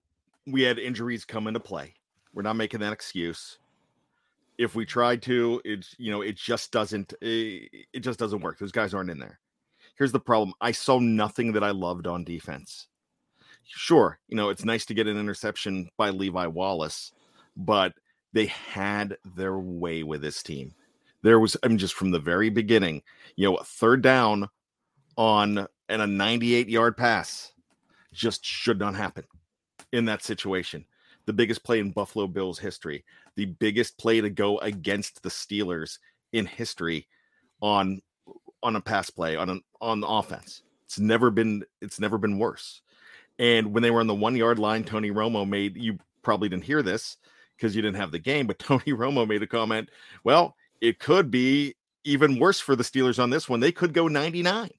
we 0.47 0.63
had 0.63 0.79
injuries 0.79 1.25
come 1.25 1.47
into 1.47 1.61
play. 1.61 1.95
We're 2.33 2.43
not 2.43 2.57
making 2.57 2.81
that 2.81 2.93
excuse. 2.93 3.59
If 4.59 4.75
we 4.75 4.85
tried 4.85 5.23
to, 5.23 5.61
it's 5.65 5.95
you 5.99 6.11
know 6.11 6.23
it 6.23 6.37
just 6.37 6.73
doesn't 6.73 7.13
it, 7.21 7.71
it 7.93 8.01
just 8.01 8.19
doesn't 8.19 8.41
work. 8.41 8.59
Those 8.59 8.73
guys 8.73 8.93
aren't 8.93 9.11
in 9.11 9.19
there. 9.19 9.39
Here's 9.97 10.13
the 10.13 10.21
problem. 10.21 10.55
I 10.61 10.73
saw 10.73 10.99
nothing 10.99 11.53
that 11.53 11.63
I 11.63 11.71
loved 11.71 12.07
on 12.07 12.25
defense. 12.25 12.89
Sure, 13.67 14.19
you 14.29 14.37
know 14.37 14.49
it's 14.49 14.65
nice 14.65 14.85
to 14.87 14.95
get 14.95 15.07
an 15.07 15.19
interception 15.19 15.89
by 15.97 16.11
Levi 16.11 16.47
Wallace, 16.47 17.13
but 17.57 17.93
they 18.35 18.47
had 18.47 19.17
their 19.37 19.59
way 19.59 20.03
with 20.03 20.21
this 20.21 20.43
team. 20.43 20.75
There 21.23 21.41
was, 21.41 21.57
I 21.63 21.69
mean, 21.69 21.79
just 21.79 21.95
from 21.95 22.11
the 22.11 22.19
very 22.19 22.51
beginning, 22.51 23.03
you 23.37 23.49
know, 23.49 23.59
third 23.65 24.03
down 24.03 24.49
on 25.17 25.67
and 25.89 26.03
a 26.03 26.07
98 26.07 26.69
yard 26.69 26.97
pass 26.97 27.53
just 28.13 28.45
should 28.45 28.79
not 28.79 28.95
happen 28.95 29.25
in 29.93 30.05
that 30.07 30.23
situation. 30.23 30.85
The 31.27 31.33
biggest 31.33 31.63
play 31.65 31.79
in 31.79 31.93
Buffalo 31.93 32.27
Bills 32.27 32.59
history, 32.59 33.05
the 33.37 33.47
biggest 33.47 33.97
play 33.97 34.21
to 34.21 34.29
go 34.29 34.59
against 34.59 35.23
the 35.23 35.31
Steelers 35.31 35.99
in 36.33 36.45
history 36.45 37.07
on 37.63 38.03
on 38.63 38.77
a 38.77 38.81
pass 38.81 39.09
play 39.11 39.37
on 39.37 39.49
an 39.49 39.63
on 39.81 40.01
the 40.01 40.09
offense. 40.09 40.63
It's 40.85 40.99
never 40.99 41.31
been 41.31 41.65
it's 41.81 42.01
never 42.01 42.19
been 42.19 42.39
worse. 42.39 42.83
And 43.39 43.73
when 43.73 43.83
they 43.83 43.91
were 43.91 44.01
on 44.01 44.07
the 44.07 44.15
one 44.15 44.37
yard 44.37 44.59
line, 44.59 44.85
Tony 44.85 45.11
Romo 45.11 45.49
made 45.49 45.77
you 45.77 45.99
probably 46.23 46.49
didn't 46.49 46.65
hear 46.65 46.83
this 46.83 47.17
because 47.57 47.75
you 47.75 47.83
didn't 47.83 47.97
have 47.97 48.11
the 48.11 48.19
game. 48.19 48.47
But 48.47 48.59
Tony 48.59 48.93
Romo 48.93 49.27
made 49.27 49.43
a 49.43 49.47
comment. 49.47 49.89
Well, 50.23 50.57
it 50.81 50.99
could 50.99 51.31
be 51.31 51.75
even 52.05 52.39
worse 52.39 52.61
for 52.61 52.77
the 52.77 52.85
Steelers 52.85 53.23
on 53.23 53.31
this 53.31 53.49
one. 53.49 53.61
They 53.61 53.73
could 53.73 53.95
go 53.95 54.09
99. 54.09 54.71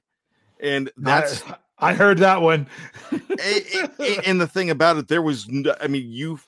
And 0.62 0.92
that's 0.98 1.44
I, 1.44 1.58
I 1.80 1.94
heard 1.94 2.20
that 2.20 2.42
one. 2.42 2.68
and, 3.12 3.92
and 4.26 4.42
the 4.42 4.48
thing 4.48 4.70
about 4.70 4.98
it, 4.98 5.08
there 5.08 5.22
was 5.22 5.50
I 5.82 5.88
mean, 5.88 6.12
you 6.12 6.40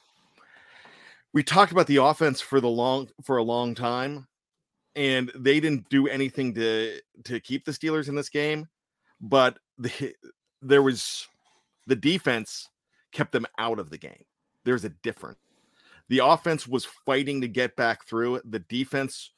we 1.33 1.43
talked 1.43 1.71
about 1.71 1.87
the 1.87 1.97
offense 1.97 2.41
for 2.41 2.61
the 2.61 2.69
long 2.69 3.09
for 3.23 3.37
a 3.37 3.43
long 3.43 3.75
time, 3.75 4.27
and 4.95 5.31
they 5.35 5.59
didn't 5.59 5.89
do 5.89 6.07
anything 6.07 6.53
to 6.55 6.99
to 7.25 7.39
keep 7.39 7.65
the 7.65 7.71
Steelers 7.71 8.07
in 8.07 8.15
this 8.15 8.29
game, 8.29 8.67
but 9.19 9.59
the, 9.77 10.15
there 10.61 10.81
was 10.81 11.27
the 11.85 11.95
defense 11.95 12.69
kept 13.11 13.31
them 13.31 13.45
out 13.57 13.79
of 13.79 13.89
the 13.89 13.97
game. 13.97 14.23
There's 14.63 14.83
a 14.83 14.89
difference. 14.89 15.37
The 16.09 16.19
offense 16.19 16.67
was 16.67 16.85
fighting 16.85 17.41
to 17.41 17.47
get 17.47 17.75
back 17.75 18.05
through. 18.05 18.41
The 18.45 18.59
defense, 18.59 19.31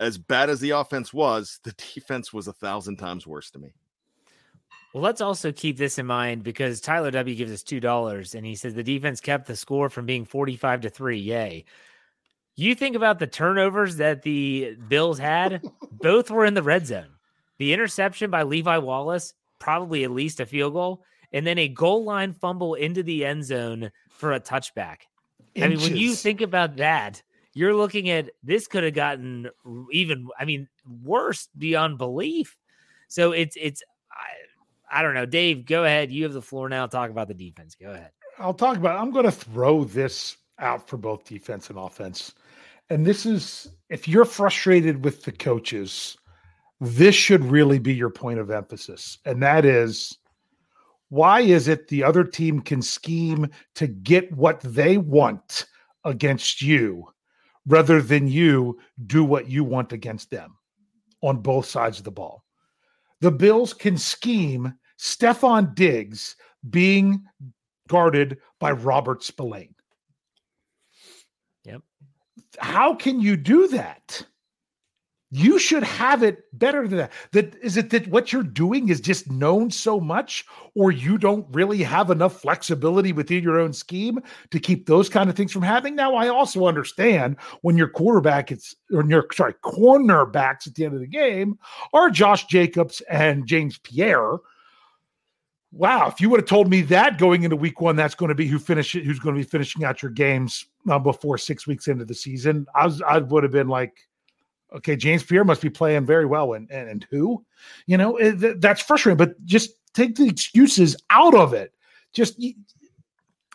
as 0.00 0.18
bad 0.18 0.50
as 0.50 0.60
the 0.60 0.70
offense 0.70 1.12
was, 1.12 1.58
the 1.64 1.72
defense 1.94 2.32
was 2.32 2.48
a 2.48 2.52
thousand 2.52 2.96
times 2.96 3.26
worse 3.26 3.50
to 3.52 3.58
me. 3.58 3.74
Well, 4.92 5.02
let's 5.02 5.20
also 5.20 5.50
keep 5.50 5.76
this 5.76 5.98
in 5.98 6.06
mind 6.06 6.44
because 6.44 6.80
Tyler 6.80 7.10
W 7.10 7.34
gives 7.34 7.50
us 7.50 7.64
two 7.64 7.80
dollars 7.80 8.36
and 8.36 8.46
he 8.46 8.54
says 8.54 8.74
the 8.74 8.84
defense 8.84 9.20
kept 9.20 9.48
the 9.48 9.56
score 9.56 9.88
from 9.90 10.06
being 10.06 10.24
45 10.24 10.82
to 10.82 10.90
3. 10.90 11.18
Yay. 11.18 11.64
You 12.54 12.76
think 12.76 12.94
about 12.94 13.18
the 13.18 13.26
turnovers 13.26 13.96
that 13.96 14.22
the 14.22 14.76
Bills 14.88 15.18
had, 15.18 15.64
both 15.90 16.30
were 16.30 16.44
in 16.44 16.54
the 16.54 16.62
red 16.62 16.86
zone. 16.86 17.08
The 17.58 17.72
interception 17.72 18.30
by 18.30 18.44
Levi 18.44 18.78
Wallace, 18.78 19.34
probably 19.58 20.04
at 20.04 20.12
least 20.12 20.38
a 20.38 20.46
field 20.46 20.74
goal, 20.74 21.02
and 21.32 21.44
then 21.44 21.58
a 21.58 21.66
goal 21.66 22.04
line 22.04 22.32
fumble 22.32 22.74
into 22.74 23.02
the 23.02 23.24
end 23.24 23.44
zone 23.44 23.90
for 24.10 24.32
a 24.32 24.40
touchback. 24.40 24.98
Inches. 25.54 25.64
I 25.64 25.68
mean, 25.68 25.92
when 25.92 25.96
you 26.00 26.14
think 26.14 26.40
about 26.40 26.76
that, 26.76 27.22
you're 27.52 27.74
looking 27.74 28.10
at 28.10 28.30
this 28.42 28.66
could 28.66 28.82
have 28.82 28.94
gotten 28.94 29.48
even, 29.92 30.28
I 30.38 30.44
mean, 30.44 30.68
worse 31.02 31.48
beyond 31.56 31.98
belief. 31.98 32.56
So 33.08 33.32
it's, 33.32 33.56
it's, 33.60 33.82
I, 34.10 34.98
I 34.98 35.02
don't 35.02 35.14
know. 35.14 35.26
Dave, 35.26 35.64
go 35.64 35.84
ahead. 35.84 36.10
You 36.10 36.24
have 36.24 36.32
the 36.32 36.42
floor 36.42 36.68
now. 36.68 36.86
Talk 36.86 37.10
about 37.10 37.28
the 37.28 37.34
defense. 37.34 37.76
Go 37.80 37.90
ahead. 37.90 38.10
I'll 38.38 38.54
talk 38.54 38.76
about, 38.76 39.00
I'm 39.00 39.12
going 39.12 39.24
to 39.26 39.30
throw 39.30 39.84
this 39.84 40.36
out 40.58 40.88
for 40.88 40.96
both 40.96 41.24
defense 41.24 41.70
and 41.70 41.78
offense. 41.78 42.34
And 42.90 43.06
this 43.06 43.24
is, 43.24 43.68
if 43.88 44.08
you're 44.08 44.24
frustrated 44.24 45.04
with 45.04 45.22
the 45.22 45.32
coaches, 45.32 46.16
this 46.80 47.14
should 47.14 47.44
really 47.44 47.78
be 47.78 47.94
your 47.94 48.10
point 48.10 48.40
of 48.40 48.50
emphasis. 48.50 49.18
And 49.24 49.40
that 49.44 49.64
is, 49.64 50.18
why 51.14 51.42
is 51.42 51.68
it 51.68 51.86
the 51.86 52.02
other 52.02 52.24
team 52.24 52.60
can 52.60 52.82
scheme 52.82 53.48
to 53.76 53.86
get 53.86 54.32
what 54.32 54.58
they 54.62 54.98
want 54.98 55.64
against 56.04 56.60
you 56.60 57.06
rather 57.68 58.02
than 58.02 58.26
you 58.26 58.80
do 59.06 59.22
what 59.22 59.48
you 59.48 59.62
want 59.62 59.92
against 59.92 60.28
them 60.32 60.56
on 61.22 61.36
both 61.36 61.66
sides 61.66 61.98
of 61.98 62.04
the 62.04 62.10
ball? 62.10 62.42
The 63.20 63.30
Bills 63.30 63.72
can 63.72 63.96
scheme 63.96 64.74
Stefon 64.98 65.76
Diggs 65.76 66.34
being 66.68 67.22
guarded 67.86 68.38
by 68.58 68.72
Robert 68.72 69.22
Spillane. 69.22 69.76
Yep. 71.64 71.82
How 72.58 72.92
can 72.92 73.20
you 73.20 73.36
do 73.36 73.68
that? 73.68 74.20
You 75.36 75.58
should 75.58 75.82
have 75.82 76.22
it 76.22 76.44
better 76.52 76.86
than 76.86 76.98
that. 76.98 77.12
That 77.32 77.56
is 77.56 77.76
it 77.76 77.90
that 77.90 78.06
what 78.06 78.32
you're 78.32 78.44
doing 78.44 78.88
is 78.88 79.00
just 79.00 79.28
known 79.32 79.68
so 79.68 79.98
much, 79.98 80.46
or 80.76 80.92
you 80.92 81.18
don't 81.18 81.44
really 81.50 81.82
have 81.82 82.12
enough 82.12 82.40
flexibility 82.40 83.12
within 83.12 83.42
your 83.42 83.58
own 83.58 83.72
scheme 83.72 84.20
to 84.52 84.60
keep 84.60 84.86
those 84.86 85.08
kind 85.08 85.28
of 85.28 85.34
things 85.34 85.50
from 85.50 85.62
happening. 85.62 85.96
Now, 85.96 86.14
I 86.14 86.28
also 86.28 86.66
understand 86.66 87.34
when 87.62 87.76
your 87.76 87.88
quarterback 87.88 88.52
it's 88.52 88.76
or 88.92 89.04
your 89.04 89.26
sorry, 89.32 89.54
cornerbacks 89.54 90.68
at 90.68 90.76
the 90.76 90.84
end 90.84 90.94
of 90.94 91.00
the 91.00 91.08
game 91.08 91.58
are 91.92 92.10
Josh 92.10 92.46
Jackson 92.46 93.04
and 93.10 93.44
James 93.44 93.76
Pierre. 93.78 94.36
Wow, 95.72 96.06
if 96.06 96.20
you 96.20 96.30
would 96.30 96.38
have 96.38 96.48
told 96.48 96.70
me 96.70 96.82
that 96.82 97.18
going 97.18 97.42
into 97.42 97.56
week 97.56 97.80
one, 97.80 97.96
that's 97.96 98.14
going 98.14 98.28
to 98.28 98.36
be 98.36 98.46
who 98.46 98.60
finish 98.60 98.92
who's 98.92 99.18
going 99.18 99.34
to 99.34 99.40
be 99.40 99.48
finishing 99.48 99.82
out 99.82 100.00
your 100.00 100.12
games 100.12 100.64
uh, 100.88 101.00
before 101.00 101.38
six 101.38 101.66
weeks 101.66 101.88
into 101.88 102.04
the 102.04 102.14
season, 102.14 102.66
I 102.76 102.84
was 102.86 103.02
I 103.02 103.18
would 103.18 103.42
have 103.42 103.50
been 103.50 103.66
like, 103.66 103.98
okay, 104.74 104.96
James 104.96 105.22
Pierre 105.22 105.44
must 105.44 105.62
be 105.62 105.70
playing 105.70 106.06
very 106.06 106.26
well, 106.26 106.54
and 106.54 106.70
and, 106.70 106.88
and 106.88 107.06
who, 107.10 107.44
you 107.86 107.96
know, 107.96 108.16
eh, 108.16 108.34
it, 108.40 108.60
that's 108.60 108.82
frustrating. 108.82 109.16
But 109.16 109.42
just 109.44 109.70
take 109.94 110.16
the 110.16 110.28
excuses 110.28 110.96
out 111.10 111.34
of 111.34 111.54
it. 111.54 111.72
Just 112.12 112.42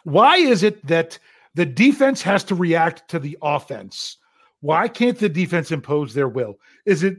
why 0.04 0.38
is 0.38 0.64
it 0.64 0.86
that 0.88 1.20
the 1.56 1.66
defense 1.66 2.22
has 2.22 2.44
to 2.46 2.56
react 2.56 3.10
to 3.10 3.20
the 3.20 3.38
offense? 3.42 4.18
Why 4.62 4.88
can't 4.88 5.18
the 5.18 5.30
defense 5.30 5.72
impose 5.72 6.14
their 6.14 6.28
will? 6.28 6.60
Is 6.86 7.04
it 7.04 7.18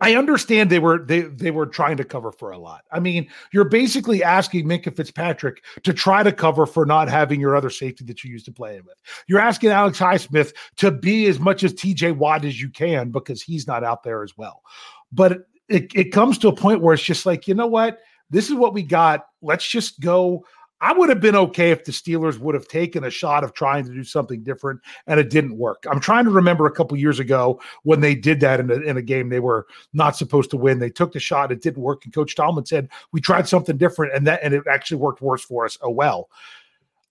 I 0.00 0.14
understand 0.14 0.70
they 0.70 0.78
were 0.78 1.04
they 1.04 1.22
they 1.22 1.50
were 1.50 1.66
trying 1.66 1.96
to 1.96 2.04
cover 2.04 2.30
for 2.30 2.52
a 2.52 2.58
lot. 2.58 2.84
I 2.92 3.00
mean, 3.00 3.28
you're 3.52 3.68
basically 3.68 4.22
asking 4.22 4.66
Minkah 4.66 4.94
Fitzpatrick 4.94 5.62
to 5.82 5.92
try 5.92 6.22
to 6.22 6.32
cover 6.32 6.66
for 6.66 6.86
not 6.86 7.08
having 7.08 7.40
your 7.40 7.56
other 7.56 7.70
safety 7.70 8.04
that 8.04 8.22
you 8.22 8.30
used 8.30 8.44
to 8.44 8.52
play 8.52 8.80
with. 8.80 8.96
You're 9.26 9.40
asking 9.40 9.70
Alex 9.70 9.98
Highsmith 9.98 10.52
to 10.76 10.90
be 10.92 11.26
as 11.26 11.40
much 11.40 11.64
as 11.64 11.74
TJ 11.74 12.16
Watt 12.16 12.44
as 12.44 12.60
you 12.60 12.70
can 12.70 13.10
because 13.10 13.42
he's 13.42 13.66
not 13.66 13.82
out 13.82 14.04
there 14.04 14.22
as 14.22 14.36
well. 14.36 14.62
But 15.10 15.46
it, 15.68 15.92
it 15.94 16.12
comes 16.12 16.38
to 16.38 16.48
a 16.48 16.54
point 16.54 16.80
where 16.80 16.94
it's 16.94 17.02
just 17.02 17.26
like, 17.26 17.48
you 17.48 17.54
know 17.54 17.66
what? 17.66 17.98
This 18.30 18.48
is 18.48 18.54
what 18.54 18.74
we 18.74 18.82
got. 18.82 19.26
Let's 19.42 19.66
just 19.66 20.00
go 20.00 20.44
I 20.80 20.92
would 20.92 21.08
have 21.08 21.20
been 21.20 21.34
okay 21.34 21.70
if 21.70 21.84
the 21.84 21.92
Steelers 21.92 22.38
would 22.38 22.54
have 22.54 22.68
taken 22.68 23.04
a 23.04 23.10
shot 23.10 23.42
of 23.42 23.52
trying 23.52 23.84
to 23.84 23.92
do 23.92 24.04
something 24.04 24.42
different 24.42 24.80
and 25.06 25.18
it 25.18 25.30
didn't 25.30 25.56
work. 25.56 25.84
I'm 25.90 26.00
trying 26.00 26.24
to 26.24 26.30
remember 26.30 26.66
a 26.66 26.72
couple 26.72 26.96
years 26.96 27.18
ago 27.18 27.60
when 27.82 28.00
they 28.00 28.14
did 28.14 28.40
that 28.40 28.60
in 28.60 28.70
a, 28.70 28.74
in 28.74 28.96
a 28.96 29.02
game 29.02 29.28
they 29.28 29.40
were 29.40 29.66
not 29.92 30.16
supposed 30.16 30.50
to 30.50 30.56
win. 30.56 30.78
They 30.78 30.90
took 30.90 31.12
the 31.12 31.20
shot, 31.20 31.50
it 31.50 31.62
didn't 31.62 31.82
work, 31.82 32.04
and 32.04 32.14
Coach 32.14 32.36
Tomlin 32.36 32.66
said 32.66 32.88
we 33.12 33.20
tried 33.20 33.48
something 33.48 33.76
different 33.76 34.14
and 34.14 34.26
that 34.26 34.40
and 34.42 34.54
it 34.54 34.64
actually 34.70 34.98
worked 34.98 35.20
worse 35.20 35.44
for 35.44 35.64
us. 35.64 35.76
Oh 35.82 35.90
well, 35.90 36.28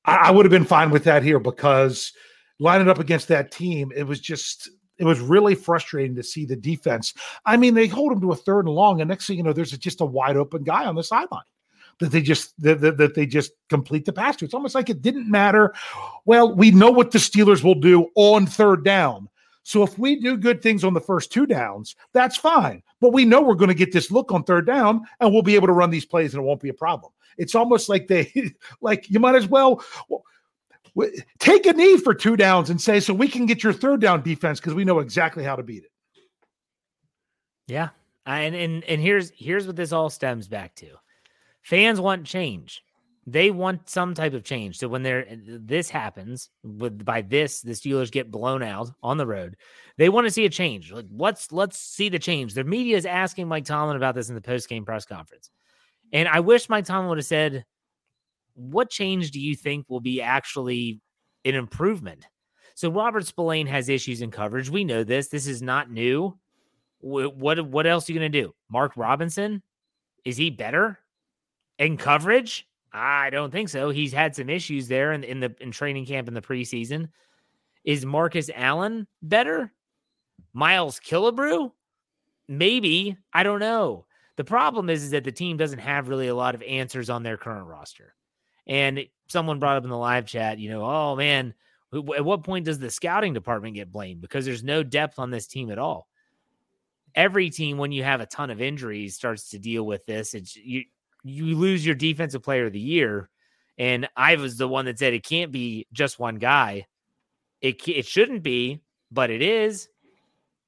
I, 0.06 0.16
I 0.16 0.32
would 0.32 0.46
have 0.46 0.52
been 0.52 0.66
fine 0.66 0.90
with 0.90 1.04
that 1.04 1.24
here 1.24 1.40
because 1.40 2.14
lining 2.60 2.90
up 2.90 3.00
against 3.00 3.28
that 3.28 3.52
team, 3.52 3.92
it 3.96 4.04
was 4.04 4.22
just 4.22 4.70
it 4.98 5.04
was 5.04 5.20
really 5.20 5.56
frustrating 5.56 6.16
to 6.16 6.24
see 6.24 6.46
the 6.46 6.56
defense. 6.56 7.14
I 7.46 7.58
mean, 7.58 7.74
they 7.74 7.88
hold 7.88 8.14
him 8.14 8.22
to 8.22 8.32
a 8.32 8.36
third 8.36 8.66
and 8.66 8.74
long, 8.74 9.02
and 9.02 9.10
next 9.10 9.28
thing 9.28 9.38
you 9.38 9.44
know, 9.44 9.54
there's 9.54 9.72
just 9.78 10.02
a 10.02 10.06
wide 10.06 10.38
open 10.38 10.64
guy 10.64 10.86
on 10.86 10.96
the 10.96 11.04
sideline 11.04 11.44
that 12.00 12.12
they 12.12 12.22
just 12.22 12.60
that, 12.62 12.82
that, 12.82 12.98
that, 12.98 13.16
they 13.16 13.26
just 13.26 13.52
complete 13.70 14.06
the 14.06 14.14
pass 14.14 14.36
to. 14.38 14.46
It's 14.46 14.54
almost 14.54 14.76
like 14.76 14.90
it 14.90 15.02
didn't 15.02 15.30
matter. 15.30 15.74
Well, 16.26 16.54
we 16.54 16.72
know 16.72 16.92
what 16.92 17.12
the 17.12 17.20
Steelers 17.20 17.64
will 17.64 17.76
do 17.76 18.08
on 18.16 18.46
third 18.46 18.84
down. 18.84 19.30
So 19.64 19.84
if 19.84 20.00
we 20.00 20.20
do 20.20 20.38
good 20.38 20.62
things 20.62 20.86
on 20.86 20.94
the 20.94 21.02
first 21.02 21.32
two 21.32 21.46
downs, 21.46 21.96
that's 22.14 22.38
fine. 22.38 22.82
But 23.02 23.12
we 23.12 23.26
know 23.26 23.42
we're 23.42 23.56
going 23.56 23.68
to 23.68 23.74
get 23.74 23.92
this 23.92 24.12
look 24.12 24.32
on 24.32 24.44
third 24.44 24.66
down 24.66 25.02
and 25.20 25.34
we'll 25.34 25.42
be 25.42 25.56
able 25.56 25.68
to 25.68 25.74
run 25.74 25.90
these 25.90 26.06
plays 26.06 26.34
and 26.34 26.42
it 26.42 26.46
won't 26.46 26.62
be 26.62 26.70
a 26.70 26.74
problem. 26.74 27.12
It's 27.38 27.54
almost 27.54 27.90
like 27.90 28.08
they 28.08 28.32
like 28.82 29.10
you 29.10 29.20
might 29.20 29.36
as 29.36 29.48
well 29.48 29.84
take 31.40 31.66
a 31.66 31.74
knee 31.74 31.98
for 31.98 32.14
two 32.14 32.38
downs 32.38 32.70
and 32.70 32.82
say 32.82 33.00
so 33.00 33.14
we 33.14 33.28
can 33.28 33.46
get 33.46 33.62
your 33.62 33.74
third 33.74 34.02
down 34.02 34.24
defense 34.24 34.60
because 34.60 34.74
we 34.74 34.86
know 34.86 35.00
exactly 35.00 35.44
how 35.44 35.56
to 35.56 35.64
beat 35.64 35.84
it. 35.84 35.92
Yeah. 37.68 37.90
And 38.26 38.56
and 38.56 38.84
and 38.86 39.02
here's 39.02 39.32
here's 39.36 39.68
what 39.68 39.76
this 39.76 39.92
all 39.92 40.10
stems 40.10 40.48
back 40.48 40.76
to 40.76 40.88
fans 41.68 42.00
want 42.00 42.26
change. 42.26 42.82
They 43.26 43.52
want 43.52 43.90
some 43.90 44.14
type 44.14 44.34
of 44.34 44.46
change. 44.46 44.78
So 44.78 44.88
when 44.88 45.04
there 45.04 45.28
this 45.30 45.90
happens, 45.90 46.50
with 46.64 47.04
by 47.04 47.22
this 47.22 47.60
the 47.60 47.74
Steelers 47.74 48.10
get 48.10 48.32
blown 48.32 48.64
out 48.64 48.90
on 49.04 49.18
the 49.18 49.28
road, 49.28 49.58
they 49.98 50.08
want 50.08 50.26
to 50.26 50.32
see 50.32 50.46
a 50.46 50.50
change. 50.50 50.94
Like 50.94 51.08
let's 51.12 51.52
let's 51.52 51.78
see 51.78 52.08
the 52.08 52.20
change. 52.20 52.54
The 52.54 52.64
media 52.64 52.96
is 52.96 53.06
asking 53.06 53.50
Mike 53.50 53.66
Tomlin 53.66 53.98
about 53.98 54.16
this 54.16 54.30
in 54.30 54.36
the 54.36 54.42
post 54.42 54.70
game 54.70 54.86
press 54.86 55.06
conference, 55.06 55.50
and 56.14 56.30
I 56.30 56.40
wish 56.40 56.70
Mike 56.70 56.86
Tomlin 56.86 57.10
would 57.10 57.18
have 57.18 57.26
said, 57.26 57.66
"What 58.54 58.90
change 58.90 59.32
do 59.32 59.42
you 59.42 59.56
think 59.58 59.88
will 59.90 60.00
be 60.00 60.22
actually 60.22 61.02
an 61.44 61.56
improvement?" 61.56 62.26
So 62.76 62.90
Robert 62.90 63.26
Spillane 63.26 63.68
has 63.68 63.90
issues 63.90 64.22
in 64.22 64.32
coverage. 64.32 64.70
We 64.70 64.86
know 64.86 65.04
this. 65.04 65.28
This 65.28 65.48
is 65.48 65.62
not 65.62 65.92
new. 65.92 66.40
What 67.00 67.68
what 67.68 67.86
else 67.86 68.10
are 68.10 68.14
you 68.14 68.20
going 68.20 68.32
to 68.32 68.42
do? 68.42 68.54
Mark 68.70 68.96
Robinson 68.96 69.62
is 70.24 70.38
he 70.38 70.50
better? 70.50 71.00
In 71.80 71.98
coverage? 71.98 72.68
I 72.92 73.30
don't 73.30 73.52
think 73.52 73.70
so. 73.70 73.90
He's 73.90 74.14
had 74.14 74.36
some 74.36 74.50
issues 74.50 74.88
there 74.88 75.12
in, 75.12 75.24
in 75.24 75.40
the 75.40 75.56
in 75.60 75.72
training 75.72 76.06
camp 76.06 76.28
in 76.28 76.34
the 76.34 76.42
preseason. 76.42 77.10
Is 77.84 78.06
Marcus 78.06 78.50
Allen 78.54 79.08
better? 79.22 79.72
Miles 80.54 81.00
Killebrew? 81.00 81.72
Maybe. 82.48 83.18
I 83.34 83.44
don't 83.44 83.60
know. 83.60 84.06
The 84.38 84.44
problem 84.44 84.90
is, 84.90 85.04
is 85.04 85.12
that 85.12 85.24
the 85.24 85.32
team 85.32 85.58
doesn't 85.58 85.80
have 85.80 86.10
really 86.10 86.28
a 86.28 86.36
lot 86.36 86.56
of 86.56 86.62
answers 86.64 87.10
on 87.10 87.24
their 87.24 87.38
current 87.38 87.68
roster. 87.68 88.16
And 88.66 89.06
someone 89.28 89.60
brought 89.60 89.78
up 89.78 89.84
in 89.84 89.90
the 89.90 89.98
live 89.98 90.26
chat, 90.26 90.60
you 90.60 90.70
know, 90.70 90.84
oh 90.84 91.16
man, 91.16 91.54
at 91.94 92.26
what 92.26 92.44
point 92.44 92.66
does 92.66 92.80
the 92.80 92.92
scouting 92.92 93.34
department 93.34 93.76
get 93.76 93.92
blamed? 93.92 94.22
Because 94.22 94.46
there's 94.46 94.64
no 94.64 94.84
depth 94.84 95.20
on 95.20 95.32
this 95.32 95.48
team 95.48 95.72
at 95.72 95.80
all. 95.80 96.08
Every 97.16 97.50
team, 97.50 97.78
when 97.78 97.92
you 97.92 98.04
have 98.04 98.22
a 98.22 98.26
ton 98.26 98.52
of 98.52 98.62
injuries, 98.62 99.16
starts 99.16 99.50
to 99.52 99.60
deal 99.60 99.86
with 99.86 100.06
this. 100.06 100.34
It's 100.34 100.56
you, 100.56 100.84
you 101.30 101.56
lose 101.56 101.86
your 101.86 101.96
defensive 101.96 102.44
player 102.44 102.66
of 102.66 102.74
the 102.74 102.80
year. 102.80 103.30
And 103.78 104.10
I 104.16 104.36
was 104.36 104.58
the 104.58 104.68
one 104.68 104.86
that 104.86 104.98
said 104.98 105.14
it 105.14 105.24
can't 105.24 105.52
be 105.52 105.86
just 105.94 106.20
one 106.20 106.36
guy. 106.36 106.88
It 107.62 107.88
it 107.88 108.06
shouldn't 108.06 108.44
be, 108.44 108.82
but 109.12 109.30
it 109.30 109.42
is. 109.42 109.90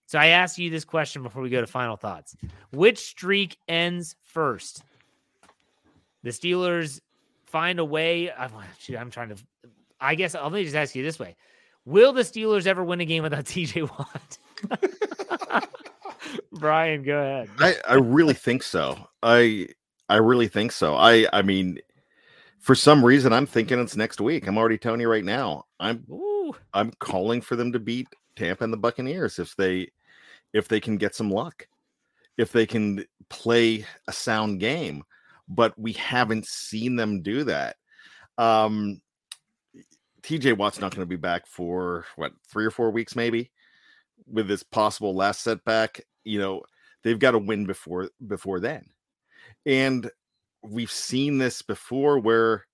So 0.05 0.17
I 0.17 0.27
ask 0.27 0.57
you 0.57 0.69
this 0.69 0.85
question 0.85 1.21
before 1.21 1.41
we 1.41 1.49
go 1.49 1.61
to 1.61 1.67
final 1.67 1.95
thoughts. 1.95 2.35
Which 2.71 2.97
streak 2.97 3.57
ends 3.67 4.15
first? 4.21 4.83
The 6.23 6.31
Steelers 6.31 6.99
find 7.45 7.79
a 7.79 7.85
way. 7.85 8.31
I'm, 8.31 8.51
I'm 8.97 9.11
trying 9.11 9.29
to. 9.29 9.35
I 10.01 10.15
guess 10.15 10.33
let 10.33 10.51
me 10.51 10.63
just 10.63 10.75
ask 10.75 10.95
you 10.95 11.03
this 11.03 11.19
way: 11.19 11.35
Will 11.85 12.13
the 12.13 12.21
Steelers 12.21 12.65
ever 12.67 12.83
win 12.83 13.01
a 13.01 13.05
game 13.05 13.23
without 13.23 13.45
TJ 13.45 13.89
Watt? 13.89 15.69
Brian, 16.53 17.03
go 17.03 17.17
ahead. 17.17 17.49
I, 17.59 17.75
I 17.87 17.93
really 17.95 18.33
think 18.33 18.63
so. 18.63 18.97
I 19.23 19.67
I 20.09 20.17
really 20.17 20.47
think 20.47 20.71
so. 20.71 20.95
I 20.95 21.27
I 21.31 21.41
mean, 21.41 21.79
for 22.59 22.75
some 22.75 23.05
reason, 23.05 23.31
I'm 23.31 23.45
thinking 23.45 23.79
it's 23.79 23.95
next 23.95 24.19
week. 24.19 24.47
I'm 24.47 24.57
already 24.57 24.77
telling 24.77 25.01
you 25.01 25.09
right 25.09 25.23
now. 25.23 25.65
I'm 25.79 26.05
Ooh. 26.11 26.55
I'm 26.73 26.91
calling 26.99 27.41
for 27.41 27.55
them 27.55 27.71
to 27.71 27.79
beat 27.79 28.07
Tampa 28.35 28.63
and 28.63 28.73
the 28.73 28.77
Buccaneers 28.77 29.39
if 29.39 29.55
they 29.55 29.91
if 30.53 30.67
they 30.67 30.79
can 30.79 30.97
get 30.97 31.15
some 31.15 31.29
luck, 31.29 31.67
if 32.37 32.51
they 32.51 32.65
can 32.65 33.05
play 33.29 33.85
a 34.07 34.11
sound 34.13 34.59
game. 34.59 35.03
But 35.47 35.77
we 35.77 35.93
haven't 35.93 36.45
seen 36.45 36.95
them 36.95 37.21
do 37.21 37.43
that. 37.45 37.77
Um, 38.37 39.01
TJ 40.21 40.57
Watt's 40.57 40.79
not 40.79 40.91
going 40.93 41.01
to 41.01 41.09
be 41.09 41.15
back 41.15 41.47
for 41.47 42.05
what 42.15 42.33
three 42.47 42.65
or 42.65 42.71
four 42.71 42.91
weeks, 42.91 43.15
maybe, 43.15 43.51
with 44.27 44.47
this 44.47 44.63
possible 44.63 45.15
last 45.15 45.41
setback. 45.41 46.01
You 46.23 46.39
know, 46.39 46.61
they've 47.03 47.19
got 47.19 47.31
to 47.31 47.39
win 47.39 47.65
before 47.65 48.09
before 48.27 48.59
then, 48.59 48.85
and 49.65 50.09
we've 50.61 50.91
seen 50.91 51.37
this 51.37 51.61
before 51.61 52.19
where 52.19 52.65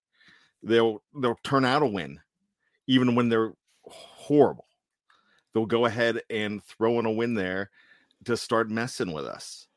they'll 0.64 1.02
they'll 1.22 1.40
turn 1.44 1.66
out 1.66 1.84
a 1.84 1.88
win, 1.88 2.20
even 2.88 3.16
when 3.16 3.30
they're 3.30 3.54
horrible. 3.84 4.68
They'll 5.54 5.66
go 5.66 5.86
ahead 5.86 6.22
and 6.30 6.64
throw 6.64 7.00
in 7.00 7.06
a 7.06 7.12
win 7.12 7.34
there 7.34 7.70
to 8.26 8.36
start 8.36 8.70
messing 8.70 9.14
with 9.14 9.26
us. 9.26 9.68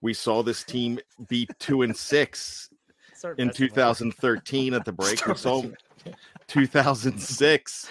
We 0.00 0.14
saw 0.14 0.42
this 0.42 0.64
team 0.64 0.98
be 1.28 1.48
two 1.58 1.82
and 1.82 1.96
six 1.96 2.70
Start 3.14 3.38
in 3.38 3.48
messing 3.48 3.68
with 3.70 3.78
us. 3.78 3.98
2013 3.98 4.74
at 4.74 4.84
the 4.84 4.92
break. 4.92 5.26
We 5.26 5.34
saw 5.34 5.62
2006 6.48 7.88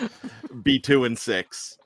be 0.64 0.80
two 0.80 1.04
and 1.06 1.18
six 1.18 1.78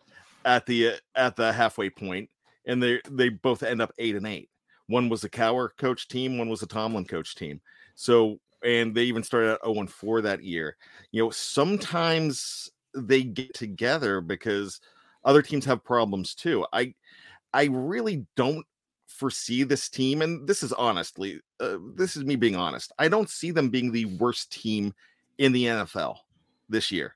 at 0.45 0.65
the 0.65 0.93
at 1.15 1.35
the 1.35 1.51
halfway 1.51 1.89
point, 1.89 2.29
and 2.65 2.81
they 2.81 3.01
they 3.09 3.29
both 3.29 3.63
end 3.63 3.81
up 3.81 3.91
eight 3.99 4.15
and 4.15 4.27
eight. 4.27 4.49
One 4.91 5.09
was 5.09 5.23
a 5.23 5.29
Cowher 5.29 5.69
coach 5.77 6.07
team, 6.07 6.37
one 6.37 6.49
was 6.49 6.61
a 6.61 6.67
Tomlin 6.67 7.05
coach 7.05 7.35
team. 7.35 7.61
So 7.95 8.39
and 8.63 8.93
they 8.93 9.03
even 9.03 9.23
started 9.23 9.53
at 9.53 9.65
0 9.65 9.87
4 9.87 10.21
that 10.21 10.43
year. 10.43 10.77
You 11.11 11.23
know, 11.23 11.29
sometimes 11.31 12.69
they 12.95 13.23
get 13.23 13.53
together 13.53 14.21
because 14.21 14.79
other 15.23 15.41
teams 15.41 15.65
have 15.65 15.83
problems 15.83 16.35
too. 16.35 16.65
I 16.73 16.93
I 17.53 17.65
really 17.65 18.25
don't 18.35 18.65
foresee 19.07 19.63
this 19.63 19.89
team, 19.89 20.21
and 20.21 20.47
this 20.47 20.63
is 20.63 20.73
honestly, 20.73 21.39
uh, 21.59 21.77
this 21.95 22.15
is 22.15 22.23
me 22.23 22.35
being 22.35 22.55
honest. 22.55 22.91
I 22.97 23.07
don't 23.07 23.29
see 23.29 23.51
them 23.51 23.69
being 23.69 23.91
the 23.91 24.05
worst 24.05 24.51
team 24.51 24.93
in 25.37 25.51
the 25.51 25.65
NFL 25.65 26.17
this 26.69 26.91
year. 26.91 27.15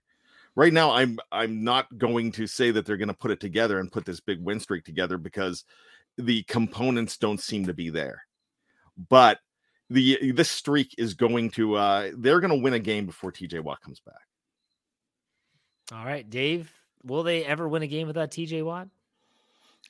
Right 0.56 0.74
now, 0.74 0.92
I'm 0.92 1.20
I'm 1.32 1.64
not 1.64 1.98
going 1.98 2.32
to 2.34 2.48
say 2.48 2.72
that 2.72 2.86
they're 2.86 2.98
going 2.98 3.10
to 3.10 3.14
put 3.14 3.32
it 3.32 3.40
together 3.40 3.80
and 3.80 3.92
put 3.92 4.06
this 4.06 4.20
big 4.20 4.42
win 4.42 4.60
streak 4.60 4.84
together 4.84 5.18
because 5.18 5.66
the 6.18 6.44
components 6.44 7.18
don't 7.18 7.40
seem 7.40 7.66
to 7.66 7.74
be 7.74 7.90
there. 7.90 8.24
But 9.10 9.40
the 9.90 10.32
this 10.32 10.50
streak 10.50 10.96
is 10.98 11.14
going 11.14 11.52
to 11.52 11.76
uh 11.76 12.12
they're 12.18 12.40
going 12.40 12.50
to 12.50 12.64
win 12.64 12.74
a 12.74 12.80
game 12.80 13.06
before 13.06 13.32
TJ 13.32 13.62
Watt 13.62 13.82
comes 13.82 14.00
back. 14.00 14.16
All 15.92 16.06
right, 16.06 16.28
Dave. 16.28 16.72
Will 17.04 17.24
they 17.24 17.46
ever 17.46 17.68
win 17.68 17.84
a 17.84 17.88
game 17.88 18.08
without 18.08 18.32
TJ 18.32 18.64
Watt? 18.66 18.88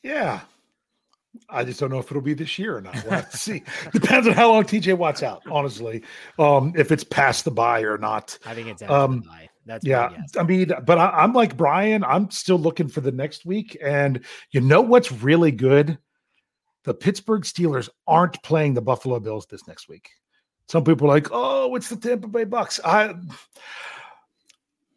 Yeah. 0.03 0.41
I 1.49 1.63
just 1.63 1.79
don't 1.79 1.89
know 1.89 1.99
if 1.99 2.09
it'll 2.11 2.21
be 2.21 2.33
this 2.33 2.57
year 2.57 2.77
or 2.77 2.81
not. 2.81 2.95
We'll 3.03 3.11
have 3.13 3.31
to 3.31 3.37
see. 3.37 3.63
Depends 3.93 4.27
on 4.27 4.33
how 4.33 4.51
long 4.51 4.63
TJ 4.63 4.97
Watt's 4.97 5.23
out, 5.23 5.43
honestly. 5.49 6.03
Um, 6.39 6.73
if 6.77 6.91
it's 6.91 7.03
past 7.03 7.45
the 7.45 7.51
bye 7.51 7.81
or 7.81 7.97
not. 7.97 8.37
I 8.45 8.53
think 8.53 8.67
it's 8.67 8.81
after 8.81 8.93
Um, 8.93 9.21
the 9.21 9.27
bye. 9.27 9.49
That's 9.65 9.85
Yeah. 9.85 10.09
I 10.37 10.43
mean, 10.43 10.71
but 10.85 10.97
I, 10.97 11.09
I'm 11.09 11.33
like 11.33 11.57
Brian. 11.57 12.03
I'm 12.03 12.29
still 12.31 12.57
looking 12.59 12.87
for 12.87 13.01
the 13.01 13.11
next 13.11 13.45
week, 13.45 13.77
and 13.81 14.21
you 14.51 14.61
know 14.61 14.81
what's 14.81 15.11
really 15.11 15.51
good? 15.51 15.97
The 16.85 16.93
Pittsburgh 16.93 17.41
Steelers 17.41 17.89
aren't 18.07 18.41
playing 18.43 18.75
the 18.75 18.81
Buffalo 18.81 19.19
Bills 19.19 19.47
this 19.47 19.67
next 19.67 19.89
week. 19.89 20.09
Some 20.67 20.83
people 20.83 21.07
are 21.07 21.13
like, 21.15 21.27
"Oh, 21.31 21.75
it's 21.75 21.89
the 21.89 21.95
Tampa 21.95 22.27
Bay 22.27 22.43
Bucks." 22.43 22.79
I, 22.83 23.13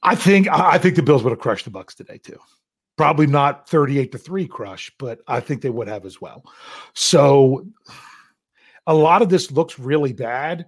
I 0.03 0.15
think 0.15 0.49
I 0.49 0.79
think 0.79 0.97
the 0.97 1.03
Bills 1.03 1.23
would 1.25 1.31
have 1.31 1.41
crushed 1.41 1.65
the 1.65 1.71
Bucks 1.71 1.95
today 1.95 2.19
too. 2.19 2.39
Probably 2.97 3.27
not 3.27 3.69
38 3.69 4.13
to 4.13 4.19
three 4.19 4.47
crush, 4.47 4.93
but 4.99 5.21
I 5.27 5.41
think 5.41 5.63
they 5.63 5.71
would 5.71 5.89
have 5.89 6.05
as 6.05 6.21
well. 6.21 6.45
So, 6.95 7.67
a 8.87 8.95
lot 8.95 9.23
of 9.23 9.29
this 9.29 9.51
looks 9.51 9.79
really 9.79 10.13
bad. 10.13 10.67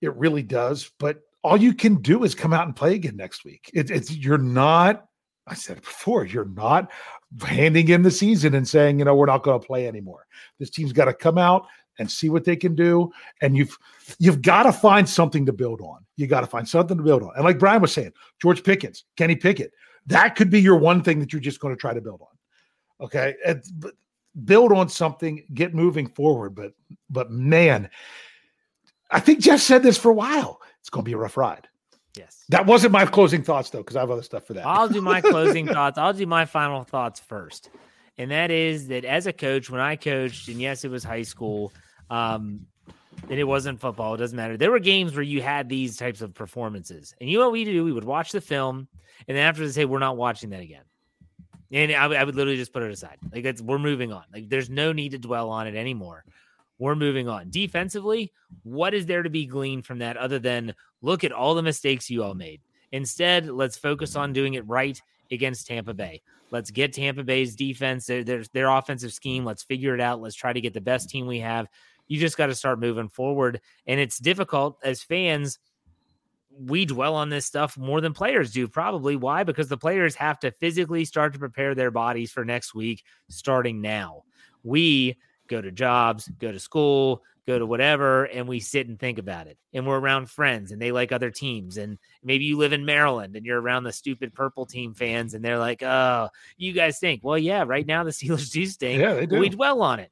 It 0.00 0.14
really 0.14 0.42
does, 0.42 0.90
but 0.98 1.20
all 1.42 1.56
you 1.56 1.74
can 1.74 1.96
do 1.96 2.24
is 2.24 2.34
come 2.34 2.52
out 2.52 2.66
and 2.66 2.76
play 2.76 2.94
again 2.94 3.16
next 3.16 3.44
week. 3.44 3.70
It, 3.72 3.90
it's 3.90 4.14
you're 4.14 4.38
not. 4.38 5.06
I 5.46 5.54
said 5.54 5.80
before. 5.80 6.24
You're 6.24 6.44
not 6.46 6.90
handing 7.44 7.88
in 7.88 8.02
the 8.02 8.10
season 8.10 8.54
and 8.54 8.66
saying, 8.66 8.98
you 8.98 9.04
know, 9.04 9.14
we're 9.14 9.26
not 9.26 9.42
going 9.42 9.60
to 9.60 9.66
play 9.66 9.86
anymore. 9.86 10.26
This 10.58 10.70
team's 10.70 10.92
got 10.92 11.04
to 11.06 11.14
come 11.14 11.38
out 11.38 11.66
and 11.98 12.10
see 12.10 12.28
what 12.28 12.44
they 12.44 12.56
can 12.56 12.74
do, 12.74 13.10
and 13.40 13.56
you've 13.56 13.76
you've 14.18 14.42
got 14.42 14.64
to 14.64 14.72
find 14.72 15.08
something 15.08 15.46
to 15.46 15.52
build 15.52 15.80
on. 15.80 16.04
You 16.16 16.26
got 16.26 16.40
to 16.42 16.46
find 16.46 16.68
something 16.68 16.96
to 16.96 17.02
build 17.02 17.22
on. 17.22 17.30
And 17.36 17.44
like 17.44 17.58
Brian 17.58 17.80
was 17.80 17.92
saying, 17.92 18.12
George 18.40 18.62
Pickens, 18.62 19.04
Kenny 19.16 19.36
Pickett, 19.36 19.72
that 20.06 20.36
could 20.36 20.50
be 20.50 20.60
your 20.60 20.76
one 20.76 21.02
thing 21.02 21.20
that 21.20 21.32
you're 21.32 21.40
just 21.40 21.60
going 21.60 21.74
to 21.74 21.80
try 21.80 21.94
to 21.94 22.00
build 22.00 22.20
on. 22.20 23.06
Okay, 23.06 23.34
And- 23.44 23.62
build 24.44 24.72
on 24.72 24.88
something, 24.88 25.44
get 25.54 25.74
moving 25.74 26.06
forward. 26.08 26.54
But 26.54 26.72
but 27.08 27.30
man, 27.30 27.88
I 29.10 29.20
think 29.20 29.40
Jeff 29.40 29.60
said 29.60 29.82
this 29.82 29.96
for 29.96 30.10
a 30.10 30.14
while. 30.14 30.60
It's 30.80 30.90
going 30.90 31.04
to 31.04 31.08
be 31.08 31.14
a 31.14 31.18
rough 31.18 31.36
ride. 31.36 31.68
Yes. 32.16 32.44
That 32.48 32.66
wasn't 32.66 32.92
my 32.92 33.04
closing 33.06 33.42
thoughts 33.42 33.70
though, 33.70 33.78
because 33.78 33.96
I 33.96 34.00
have 34.00 34.10
other 34.10 34.22
stuff 34.22 34.44
for 34.46 34.54
that. 34.54 34.66
I'll 34.66 34.88
do 34.88 35.00
my 35.00 35.20
closing 35.20 35.66
thoughts. 35.76 35.98
I'll 35.98 36.12
do 36.12 36.26
my 36.26 36.44
final 36.44 36.82
thoughts 36.84 37.20
first. 37.20 37.70
And 38.18 38.30
that 38.30 38.50
is 38.50 38.88
that 38.88 39.04
as 39.04 39.26
a 39.26 39.32
coach, 39.32 39.68
when 39.68 39.80
I 39.80 39.96
coached, 39.96 40.48
and 40.48 40.60
yes, 40.60 40.84
it 40.84 40.90
was 40.90 41.04
high 41.04 41.22
school, 41.22 41.72
um, 42.08 42.66
and 43.28 43.38
it 43.38 43.44
wasn't 43.44 43.80
football, 43.80 44.14
it 44.14 44.18
doesn't 44.18 44.36
matter. 44.36 44.56
There 44.56 44.70
were 44.70 44.78
games 44.78 45.14
where 45.14 45.22
you 45.22 45.42
had 45.42 45.68
these 45.68 45.96
types 45.96 46.22
of 46.22 46.32
performances. 46.34 47.14
And 47.20 47.28
you 47.28 47.38
know 47.38 47.44
what 47.46 47.52
we 47.52 47.64
do? 47.64 47.84
We 47.84 47.92
would 47.92 48.04
watch 48.04 48.32
the 48.32 48.40
film, 48.40 48.88
and 49.28 49.36
then 49.36 49.44
after 49.46 49.66
they 49.66 49.72
say, 49.72 49.84
we're 49.84 49.98
not 49.98 50.16
watching 50.16 50.50
that 50.50 50.60
again. 50.60 50.84
And 51.72 51.92
I, 51.92 52.06
would- 52.06 52.26
would 52.26 52.34
literally 52.36 52.56
just 52.58 52.72
put 52.72 52.82
it 52.82 52.90
aside. 52.90 53.18
Like 53.32 53.44
it's 53.44 53.60
we're 53.60 53.78
moving 53.78 54.12
on. 54.12 54.22
Like 54.32 54.48
there's 54.48 54.70
no 54.70 54.92
need 54.92 55.10
to 55.12 55.18
dwell 55.18 55.50
on 55.50 55.66
it 55.66 55.74
anymore. 55.74 56.24
We're 56.78 56.94
moving 56.94 57.28
on. 57.28 57.50
Defensively, 57.50 58.32
what 58.62 58.94
is 58.94 59.06
there 59.06 59.22
to 59.22 59.30
be 59.30 59.46
gleaned 59.46 59.84
from 59.86 59.98
that 59.98 60.16
other 60.16 60.38
than 60.38 60.74
look 61.02 61.24
at 61.24 61.32
all 61.32 61.54
the 61.54 61.62
mistakes 61.62 62.10
you 62.10 62.22
all 62.22 62.34
made? 62.34 62.60
Instead, 62.92 63.48
let's 63.48 63.76
focus 63.76 64.16
on 64.16 64.32
doing 64.32 64.54
it 64.54 64.66
right 64.66 65.00
against 65.30 65.66
Tampa 65.66 65.94
Bay. 65.94 66.22
Let's 66.50 66.70
get 66.70 66.92
Tampa 66.92 67.24
Bay's 67.24 67.56
defense, 67.56 68.06
their, 68.06 68.22
their, 68.22 68.44
their 68.52 68.68
offensive 68.68 69.12
scheme. 69.12 69.44
Let's 69.44 69.62
figure 69.64 69.94
it 69.94 70.00
out. 70.00 70.20
Let's 70.20 70.36
try 70.36 70.52
to 70.52 70.60
get 70.60 70.74
the 70.74 70.80
best 70.80 71.10
team 71.10 71.26
we 71.26 71.40
have. 71.40 71.66
You 72.06 72.20
just 72.20 72.36
got 72.36 72.46
to 72.46 72.54
start 72.54 72.78
moving 72.78 73.08
forward. 73.08 73.60
And 73.86 73.98
it's 73.98 74.18
difficult 74.18 74.78
as 74.84 75.02
fans. 75.02 75.58
We 76.58 76.86
dwell 76.86 77.16
on 77.16 77.28
this 77.28 77.44
stuff 77.44 77.76
more 77.76 78.00
than 78.00 78.14
players 78.14 78.52
do, 78.52 78.68
probably. 78.68 79.16
Why? 79.16 79.42
Because 79.42 79.68
the 79.68 79.76
players 79.76 80.14
have 80.14 80.38
to 80.40 80.52
physically 80.52 81.04
start 81.04 81.32
to 81.32 81.38
prepare 81.38 81.74
their 81.74 81.90
bodies 81.90 82.30
for 82.30 82.44
next 82.44 82.74
week, 82.74 83.04
starting 83.28 83.80
now. 83.80 84.22
We 84.62 85.18
go 85.48 85.60
to 85.60 85.70
jobs, 85.70 86.30
go 86.38 86.52
to 86.52 86.60
school, 86.60 87.22
go 87.46 87.58
to 87.58 87.66
whatever, 87.66 88.24
and 88.24 88.48
we 88.48 88.60
sit 88.60 88.88
and 88.88 88.98
think 88.98 89.18
about 89.18 89.46
it. 89.46 89.56
And 89.72 89.86
we're 89.86 89.98
around 89.98 90.30
friends 90.30 90.72
and 90.72 90.82
they 90.82 90.92
like 90.92 91.12
other 91.12 91.30
teams. 91.30 91.76
And 91.76 91.98
maybe 92.22 92.44
you 92.44 92.56
live 92.56 92.72
in 92.72 92.84
Maryland 92.84 93.36
and 93.36 93.46
you're 93.46 93.60
around 93.60 93.84
the 93.84 93.92
stupid 93.92 94.34
purple 94.34 94.66
team 94.66 94.94
fans 94.94 95.34
and 95.34 95.44
they're 95.44 95.58
like, 95.58 95.82
oh, 95.82 96.28
you 96.56 96.72
guys 96.72 96.96
stink. 96.96 97.20
Well, 97.22 97.38
yeah, 97.38 97.64
right 97.66 97.86
now 97.86 98.04
the 98.04 98.10
Steelers 98.16 98.50
do 98.50 98.66
stink. 98.66 99.00
yeah, 99.00 99.14
they 99.14 99.26
do. 99.26 99.38
we 99.38 99.48
dwell 99.48 99.82
on 99.82 100.00
it. 100.00 100.10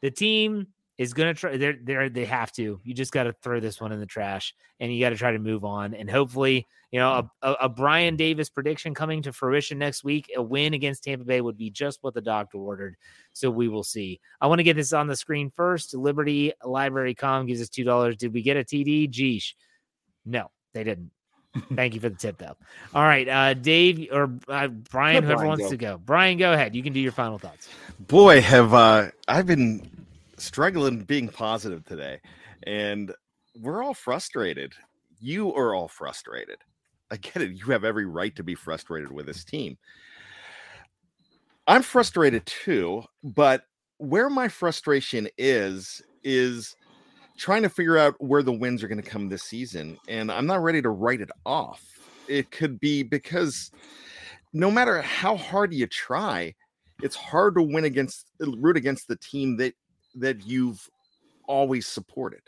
The 0.00 0.10
team 0.10 0.68
is 0.98 1.14
going 1.14 1.34
to 1.34 1.38
try. 1.38 1.56
They're, 1.56 1.76
they're, 1.82 2.08
they 2.08 2.24
have 2.26 2.52
to. 2.52 2.80
You 2.84 2.94
just 2.94 3.12
got 3.12 3.24
to 3.24 3.32
throw 3.42 3.60
this 3.60 3.80
one 3.80 3.92
in 3.92 4.00
the 4.00 4.06
trash 4.06 4.54
and 4.78 4.92
you 4.92 5.00
got 5.00 5.10
to 5.10 5.16
try 5.16 5.32
to 5.32 5.38
move 5.38 5.64
on. 5.64 5.94
And 5.94 6.10
hopefully, 6.10 6.66
you 6.90 7.00
know, 7.00 7.28
a, 7.42 7.48
a, 7.48 7.52
a 7.62 7.68
Brian 7.68 8.16
Davis 8.16 8.50
prediction 8.50 8.94
coming 8.94 9.22
to 9.22 9.32
fruition 9.32 9.78
next 9.78 10.04
week, 10.04 10.30
a 10.36 10.42
win 10.42 10.74
against 10.74 11.04
Tampa 11.04 11.24
Bay 11.24 11.40
would 11.40 11.56
be 11.56 11.70
just 11.70 12.02
what 12.02 12.14
the 12.14 12.20
doctor 12.20 12.58
ordered. 12.58 12.96
So 13.32 13.50
we 13.50 13.68
will 13.68 13.84
see. 13.84 14.20
I 14.40 14.46
want 14.46 14.58
to 14.58 14.64
get 14.64 14.76
this 14.76 14.92
on 14.92 15.06
the 15.06 15.16
screen 15.16 15.50
first. 15.50 15.94
Liberty 15.94 16.52
Library 16.64 17.14
Com 17.14 17.46
gives 17.46 17.62
us 17.62 17.68
$2. 17.68 18.16
Did 18.18 18.34
we 18.34 18.42
get 18.42 18.56
a 18.56 18.64
TD? 18.64 19.10
Geesh. 19.10 19.54
No, 20.26 20.50
they 20.74 20.84
didn't. 20.84 21.10
Thank 21.74 21.94
you 21.94 22.00
for 22.00 22.08
the 22.08 22.16
tip, 22.16 22.38
though. 22.38 22.56
All 22.94 23.02
right, 23.02 23.28
uh, 23.28 23.54
Dave 23.54 24.08
or 24.10 24.38
uh, 24.48 24.68
Brian, 24.68 25.16
Let 25.16 25.24
whoever 25.24 25.36
Brian 25.36 25.48
wants 25.48 25.64
go. 25.64 25.70
to 25.70 25.76
go. 25.76 25.98
Brian, 25.98 26.38
go 26.38 26.52
ahead. 26.52 26.74
You 26.74 26.82
can 26.82 26.94
do 26.94 27.00
your 27.00 27.12
final 27.12 27.38
thoughts. 27.38 27.68
Boy, 28.00 28.40
have 28.40 28.72
uh 28.72 29.10
I've 29.28 29.46
been 29.46 29.90
struggling 30.42 31.00
being 31.00 31.28
positive 31.28 31.84
today. 31.84 32.20
And 32.64 33.12
we're 33.60 33.82
all 33.82 33.94
frustrated. 33.94 34.74
You 35.20 35.54
are 35.54 35.74
all 35.74 35.88
frustrated. 35.88 36.58
I 37.10 37.16
get 37.16 37.42
it. 37.42 37.52
You 37.52 37.66
have 37.66 37.84
every 37.84 38.06
right 38.06 38.34
to 38.36 38.42
be 38.42 38.54
frustrated 38.54 39.12
with 39.12 39.26
this 39.26 39.44
team. 39.44 39.76
I'm 41.66 41.82
frustrated 41.82 42.44
too, 42.46 43.04
but 43.22 43.64
where 43.98 44.28
my 44.28 44.48
frustration 44.48 45.28
is, 45.38 46.02
is 46.24 46.74
trying 47.36 47.62
to 47.62 47.68
figure 47.68 47.98
out 47.98 48.14
where 48.18 48.42
the 48.42 48.52
wins 48.52 48.82
are 48.82 48.88
going 48.88 49.00
to 49.00 49.08
come 49.08 49.28
this 49.28 49.44
season. 49.44 49.98
And 50.08 50.30
I'm 50.30 50.46
not 50.46 50.62
ready 50.62 50.82
to 50.82 50.90
write 50.90 51.20
it 51.20 51.30
off. 51.46 51.82
It 52.28 52.50
could 52.50 52.80
be 52.80 53.02
because 53.02 53.70
no 54.52 54.70
matter 54.70 55.00
how 55.02 55.36
hard 55.36 55.72
you 55.72 55.86
try, 55.86 56.54
it's 57.02 57.16
hard 57.16 57.54
to 57.56 57.62
win 57.62 57.84
against 57.84 58.26
root 58.40 58.76
against 58.76 59.08
the 59.08 59.16
team 59.16 59.56
that 59.58 59.74
that 60.16 60.46
you've 60.46 60.88
always 61.46 61.86
supported 61.86 62.42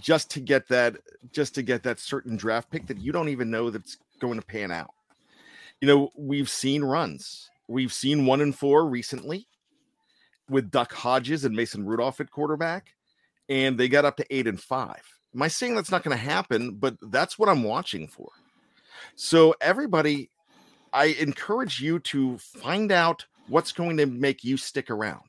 just 0.00 0.30
to 0.30 0.40
get 0.40 0.68
that 0.68 0.96
just 1.32 1.54
to 1.54 1.62
get 1.62 1.82
that 1.82 2.00
certain 2.00 2.36
draft 2.36 2.70
pick 2.70 2.86
that 2.86 3.00
you 3.00 3.12
don't 3.12 3.28
even 3.28 3.50
know 3.50 3.70
that's 3.70 3.98
going 4.20 4.38
to 4.38 4.46
pan 4.46 4.70
out. 4.70 4.92
You 5.80 5.88
know, 5.88 6.10
we've 6.16 6.48
seen 6.48 6.82
runs. 6.82 7.50
We've 7.68 7.92
seen 7.92 8.26
one 8.26 8.40
and 8.40 8.54
four 8.54 8.86
recently 8.86 9.46
with 10.48 10.70
Duck 10.70 10.92
Hodges 10.92 11.44
and 11.44 11.54
Mason 11.56 11.86
Rudolph 11.86 12.20
at 12.20 12.30
quarterback, 12.30 12.94
and 13.48 13.78
they 13.78 13.88
got 13.88 14.04
up 14.04 14.16
to 14.18 14.26
eight 14.34 14.46
and 14.46 14.60
five. 14.60 15.02
Am 15.34 15.42
I 15.42 15.48
saying 15.48 15.74
that's 15.74 15.90
not 15.90 16.02
going 16.02 16.16
to 16.16 16.22
happen? 16.22 16.74
But 16.74 16.96
that's 17.10 17.38
what 17.38 17.48
I'm 17.48 17.62
watching 17.62 18.06
for. 18.06 18.30
So, 19.14 19.54
everybody, 19.60 20.30
I 20.92 21.06
encourage 21.06 21.80
you 21.80 21.98
to 22.00 22.38
find 22.38 22.92
out 22.92 23.24
what's 23.48 23.72
going 23.72 23.96
to 23.96 24.06
make 24.06 24.44
you 24.44 24.56
stick 24.56 24.90
around. 24.90 25.22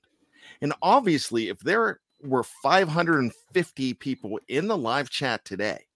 And 0.64 0.74
obviously, 0.82 1.50
if 1.50 1.60
there 1.60 2.00
were 2.22 2.44
550 2.44 3.94
people 3.96 4.40
in 4.48 4.70
the 4.70 4.78
live 4.78 5.10
chat 5.10 5.44
today, 5.44 5.88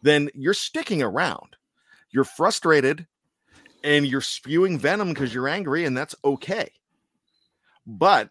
then 0.00 0.30
you're 0.32 0.54
sticking 0.54 1.02
around. 1.02 1.56
You're 2.10 2.24
frustrated 2.24 3.06
and 3.84 4.06
you're 4.06 4.22
spewing 4.22 4.78
venom 4.78 5.10
because 5.10 5.34
you're 5.34 5.46
angry, 5.46 5.84
and 5.84 5.94
that's 5.94 6.14
okay. 6.24 6.70
But 7.86 8.30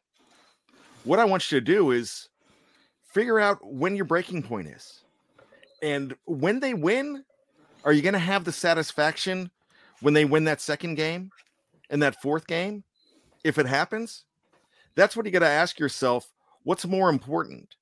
what 1.04 1.20
I 1.20 1.26
want 1.26 1.52
you 1.52 1.60
to 1.60 1.64
do 1.64 1.92
is 1.92 2.28
figure 3.14 3.40
out 3.40 3.60
when 3.64 3.96
your 3.96 4.06
breaking 4.06 4.42
point 4.42 4.68
is. 4.68 5.02
And 5.84 6.16
when 6.26 6.60
they 6.60 6.74
win, 6.74 7.24
are 7.84 7.94
you 7.94 8.02
going 8.02 8.14
to 8.14 8.20
have 8.20 8.46
the 8.46 8.52
satisfaction 8.52 9.52
when 10.02 10.16
they 10.16 10.26
win 10.26 10.46
that 10.46 10.60
second 10.60 10.96
game 10.96 11.30
and 11.92 12.02
that 12.02 12.20
fourth 12.20 12.48
game? 12.48 12.84
If 13.44 13.60
it 13.60 13.68
happens, 13.68 14.26
that's 14.96 15.16
what 15.16 15.26
you 15.26 15.32
got 15.32 15.40
to 15.40 15.48
ask 15.48 15.80
yourself 15.80 16.32
what's 16.64 16.86
more 16.86 17.10
important? 17.10 17.76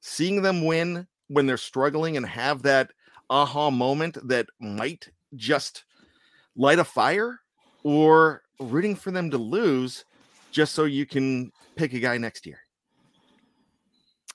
Seeing 0.00 0.42
them 0.42 0.64
win 0.64 1.06
when 1.28 1.46
they're 1.46 1.56
struggling 1.56 2.16
and 2.16 2.26
have 2.26 2.62
that 2.62 2.90
aha 3.30 3.70
moment 3.70 4.16
that 4.28 4.46
might 4.60 5.08
just 5.34 5.84
light 6.56 6.78
a 6.78 6.84
fire 6.84 7.40
or 7.84 8.42
rooting 8.60 8.94
for 8.94 9.10
them 9.10 9.30
to 9.30 9.38
lose 9.38 10.04
just 10.50 10.74
so 10.74 10.84
you 10.84 11.06
can 11.06 11.52
pick 11.76 11.92
a 11.92 12.00
guy 12.00 12.16
next 12.18 12.46
year. 12.46 12.58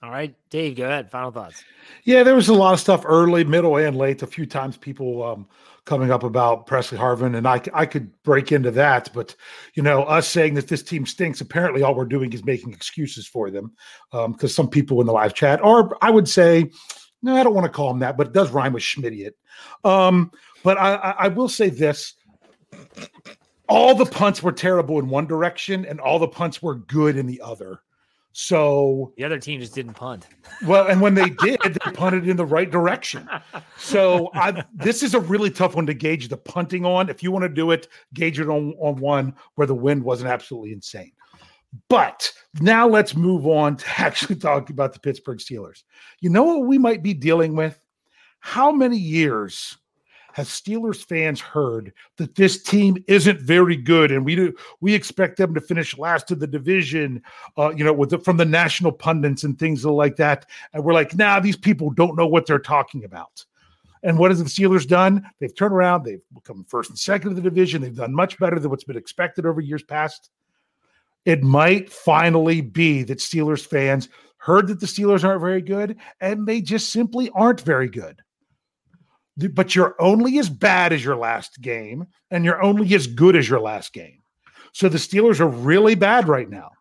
All 0.04 0.12
right, 0.12 0.36
Dave, 0.50 0.76
go 0.76 0.84
ahead. 0.84 1.10
Final 1.10 1.32
thoughts. 1.32 1.64
Yeah, 2.04 2.24
there 2.24 2.36
was 2.36 2.50
a 2.50 2.54
lot 2.54 2.74
of 2.74 2.82
stuff 2.82 3.04
early, 3.06 3.46
middle, 3.46 3.78
and 3.78 3.96
late. 3.96 4.22
A 4.22 4.28
few 4.28 4.46
times 4.46 4.76
people 4.76 5.24
um, 5.24 5.48
coming 5.86 6.12
up 6.12 6.24
about 6.24 6.68
Pressley 6.68 6.98
Harvin, 6.98 7.38
and 7.38 7.48
I, 7.48 7.62
I 7.74 7.86
could 7.86 8.12
break 8.24 8.52
into 8.52 8.70
that. 8.72 9.10
But, 9.14 9.34
you 9.76 9.82
know, 9.82 10.04
us 10.04 10.28
saying 10.28 10.56
that 10.56 10.68
this 10.68 10.84
team 10.84 11.06
stinks, 11.06 11.40
apparently 11.40 11.84
all 11.84 11.96
we're 11.96 12.04
doing 12.04 12.34
is 12.34 12.44
making 12.44 12.74
excuses 12.74 13.26
for 13.26 13.50
them 13.50 13.72
because 14.12 14.44
um, 14.44 14.50
some 14.50 14.70
people 14.70 15.00
in 15.00 15.08
the 15.08 15.14
live 15.14 15.34
chat, 15.34 15.64
or 15.64 15.98
I 16.02 16.10
would 16.10 16.28
say, 16.28 16.70
no, 17.22 17.38
I 17.38 17.44
don't 17.44 17.54
want 17.54 17.66
to 17.66 17.72
call 17.72 17.88
them 17.88 18.00
that, 18.00 18.18
but 18.18 18.28
it 18.28 18.34
does 18.34 18.52
rhyme 18.52 18.74
with 18.74 18.84
Schmidiot. 18.84 19.38
Um, 19.86 20.32
but 20.64 20.78
I, 20.78 20.96
I 21.18 21.28
will 21.30 21.48
say 21.48 21.70
this 21.70 22.16
all 23.70 23.96
the 23.96 24.06
punts 24.06 24.44
were 24.44 24.52
terrible 24.52 25.00
in 25.00 25.08
one 25.08 25.28
direction, 25.28 25.86
and 25.86 26.02
all 26.02 26.20
the 26.20 26.28
punts 26.28 26.62
were 26.62 26.76
good 26.76 27.16
in 27.16 27.26
the 27.26 27.40
other. 27.40 27.80
So 28.34 29.14
the 29.16 29.24
other 29.24 29.40
team 29.40 29.62
just 29.62 29.76
didn't 29.76 29.94
punt. 29.94 30.28
Well, 30.66 30.88
and 30.88 31.02
when 31.02 31.14
they 31.14 31.30
did, 31.42 31.60
they 31.62 31.92
punted 31.92 32.28
in 32.28 32.38
the 32.38 32.46
right 32.46 32.70
direction. 32.70 33.28
So 33.78 34.30
I, 34.34 34.64
this 34.74 35.04
is 35.04 35.14
a 35.14 35.20
really 35.20 35.50
tough 35.50 35.76
one 35.76 35.86
to 35.88 35.94
gauge 35.94 36.30
the 36.30 36.38
punting 36.38 36.86
on. 36.86 37.10
If 37.10 37.22
you 37.22 37.32
want 37.32 37.44
to 37.44 37.50
do 37.50 37.72
it, 37.72 37.88
gauge 38.14 38.40
it 38.40 38.48
on, 38.48 38.74
on 38.80 38.96
one 38.98 39.36
where 39.56 39.68
the 39.68 39.76
wind 39.76 40.04
wasn't 40.04 40.30
absolutely 40.30 40.72
insane. 40.72 41.12
But 41.90 42.32
now 42.62 42.88
let's 42.88 43.16
move 43.16 43.46
on 43.46 43.78
to 43.78 43.86
actually 43.98 44.36
talking 44.36 44.74
about 44.74 44.94
the 44.94 45.00
Pittsburgh 45.00 45.40
Steelers. 45.40 45.84
You 46.22 46.30
know 46.30 46.44
what 46.44 46.68
we 46.68 46.78
might 46.78 47.04
be 47.04 47.14
dealing 47.14 47.56
with? 47.56 47.80
How 48.40 48.72
many 48.72 48.98
years 48.98 49.78
has 50.34 50.50
Steelers 50.50 51.06
fans 51.06 51.40
heard 51.40 51.94
that 52.18 52.36
this 52.36 52.62
team 52.62 52.98
isn't 53.08 53.40
very 53.40 53.78
good, 53.78 54.12
and 54.12 54.26
we 54.26 54.36
do 54.36 54.54
we 54.82 54.94
expect 54.94 55.38
them 55.38 55.54
to 55.54 55.62
finish 55.62 55.98
last 55.98 56.32
in 56.32 56.40
the 56.40 56.48
division, 56.48 57.22
uh, 57.58 57.70
you 57.70 57.84
know, 57.84 57.94
with 57.94 58.10
the, 58.10 58.18
from 58.18 58.38
the 58.38 58.46
national 58.46 58.92
pundits 58.92 59.44
and 59.44 59.58
things 59.58 59.86
like 59.86 60.16
that, 60.16 60.48
and 60.74 60.84
we're 60.84 60.94
like, 60.94 61.16
nah, 61.16 61.40
these 61.40 61.56
people 61.56 61.92
don't 61.92 62.18
know 62.18 62.28
what 62.28 62.48
they're 62.48 62.60
talking 62.60 63.06
about. 63.06 63.46
And 64.02 64.18
what 64.18 64.32
has 64.32 64.44
the 64.44 64.50
Steelers 64.50 64.88
done? 64.88 65.24
They've 65.40 65.56
turned 65.56 65.74
around. 65.74 66.04
They've 66.04 66.20
become 66.34 66.66
first 66.68 66.90
and 66.90 67.00
second 67.00 67.30
of 67.30 67.36
the 67.36 67.42
division. 67.42 67.82
They've 67.82 67.96
done 67.96 68.14
much 68.14 68.38
better 68.40 68.60
than 68.60 68.70
what's 68.70 68.84
been 68.84 68.98
expected 68.98 69.46
over 69.46 69.62
years 69.62 69.84
past. 69.84 70.32
It 71.26 71.44
might 71.44 71.90
finally 71.92 72.60
be 72.60 73.04
that 73.04 73.20
Steelers 73.20 73.66
fans 73.66 74.10
heard 74.38 74.68
that 74.68 74.80
the 74.80 74.88
Steelers 74.88 75.24
aren't 75.24 75.42
very 75.42 75.62
good, 75.62 75.96
and 76.20 76.48
they 76.48 76.60
just 76.60 76.90
simply 76.90 77.30
aren't 77.36 77.62
very 77.62 77.88
good 77.88 78.23
but 79.38 79.76
you're 79.76 79.96
only 80.00 80.38
as 80.40 80.50
bad 80.50 80.94
as 80.94 81.04
your 81.04 81.16
last 81.16 81.62
game 81.62 82.06
and 82.32 82.46
you're 82.46 82.62
only 82.62 82.94
as 82.94 83.08
good 83.08 83.36
as 83.36 83.50
your 83.50 83.60
last 83.60 83.94
game. 83.94 84.22
So 84.74 84.90
the 84.90 84.98
Steelers 84.98 85.40
are 85.40 85.48
really 85.48 85.96
bad 85.96 86.28
right 86.28 86.50
now. 86.50 86.72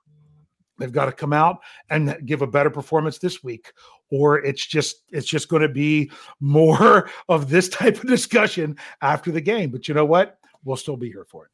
They've 0.78 0.92
got 0.92 1.06
to 1.06 1.12
come 1.12 1.32
out 1.32 1.58
and 1.90 2.16
give 2.24 2.42
a 2.42 2.46
better 2.46 2.70
performance 2.70 3.18
this 3.18 3.42
week 3.44 3.72
or 4.10 4.44
it's 4.44 4.66
just 4.66 5.02
it's 5.10 5.26
just 5.26 5.48
going 5.48 5.62
to 5.62 5.68
be 5.68 6.10
more 6.40 7.10
of 7.28 7.48
this 7.48 7.68
type 7.68 7.96
of 7.96 8.08
discussion 8.08 8.76
after 9.00 9.30
the 9.30 9.40
game. 9.40 9.70
But 9.70 9.88
you 9.88 9.94
know 9.94 10.04
what? 10.04 10.38
We'll 10.64 10.76
still 10.76 10.96
be 10.96 11.10
here 11.10 11.26
for 11.28 11.46
it. 11.46 11.50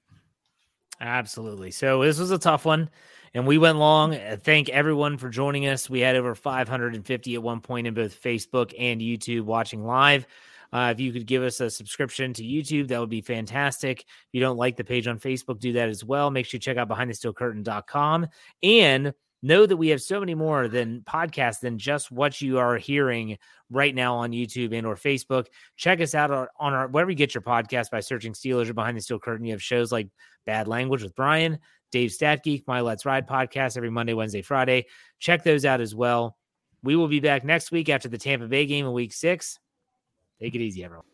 Absolutely. 1.01 1.71
So 1.71 2.03
this 2.03 2.19
was 2.19 2.31
a 2.31 2.39
tough 2.39 2.65
one 2.65 2.91
and 3.35 3.47
we 3.47 3.59
went 3.59 3.79
long. 3.79 4.15
Uh, 4.15 4.37
thank 4.41 4.69
everyone 4.69 5.17
for 5.19 5.29
joining 5.29 5.67
us. 5.67 5.89
We 5.89 6.01
had 6.01 6.17
over 6.17 6.35
550 6.35 7.35
at 7.35 7.43
one 7.43 7.61
point 7.61 7.87
in 7.87 7.95
both 7.95 8.21
Facebook 8.21 8.75
and 8.79 9.01
YouTube 9.01 9.43
watching 9.43 9.85
live. 9.85 10.27
Uh, 10.73 10.93
if 10.95 11.01
you 11.01 11.13
could 11.13 11.27
give 11.27 11.43
us 11.43 11.61
a 11.61 11.71
subscription 11.71 12.33
to 12.35 12.43
YouTube, 12.43 12.89
that 12.89 13.01
would 13.01 13.09
be 13.09 13.21
fantastic. 13.21 14.01
If 14.01 14.29
you 14.33 14.41
don't 14.41 14.59
like 14.59 14.77
the 14.77 14.85
page 14.85 15.07
on 15.07 15.19
Facebook, 15.19 15.59
do 15.59 15.73
that 15.75 15.89
as 15.89 16.05
well. 16.05 16.31
Make 16.31 16.47
sure 16.47 16.57
you 16.57 16.61
check 16.61 16.77
out 16.77 16.89
behindthesteelcurtain.com 16.89 18.27
and 18.63 19.15
know 19.43 19.67
that 19.67 19.77
we 19.77 19.89
have 19.89 20.03
so 20.03 20.21
many 20.21 20.35
more 20.35 20.69
than 20.69 21.01
podcasts 21.03 21.61
than 21.61 21.79
just 21.79 22.11
what 22.11 22.41
you 22.41 22.59
are 22.59 22.77
hearing 22.77 23.39
right 23.71 23.95
now 23.95 24.17
on 24.17 24.33
YouTube 24.33 24.77
and 24.77 24.87
or 24.87 24.97
Facebook. 24.97 25.47
Check 25.77 26.01
us 26.01 26.15
out 26.15 26.31
on, 26.59 26.75
our 26.75 26.89
wherever 26.89 27.11
you 27.11 27.17
get 27.17 27.35
your 27.35 27.43
podcast 27.43 27.91
by 27.91 28.01
searching 28.01 28.33
Steelers 28.33 28.69
or 28.69 28.75
Behind 28.75 28.97
the 28.97 29.01
Steel 29.01 29.19
Curtain. 29.19 29.47
You 29.47 29.53
have 29.53 29.63
shows 29.63 29.93
like 29.93 30.09
Bad 30.45 30.69
Language 30.69 31.03
with 31.03 31.15
Brian, 31.15 31.59
Dave 31.93 32.13
Stat 32.13 32.43
Geek, 32.43 32.67
My 32.67 32.81
Let's 32.81 33.07
Ride 33.07 33.29
podcast 33.29 33.77
every 33.77 33.91
Monday, 33.91 34.15
Wednesday, 34.15 34.43
Friday. 34.43 34.87
Check 35.19 35.45
those 35.45 35.65
out 35.65 35.81
as 35.81 35.95
well. 35.95 36.37
We 36.83 36.97
will 36.97 37.09
be 37.09 37.21
back 37.21 37.45
next 37.45 37.71
week 37.71 37.89
after 37.89 38.09
the 38.09 38.19
Tampa 38.19 38.47
Bay 38.47 38.67
game 38.67 38.87
in 38.87 38.93
week 38.93 39.13
six. 39.13 39.59
Take 40.41 40.55
it 40.55 40.61
easy, 40.61 40.85
everyone. 40.85 41.05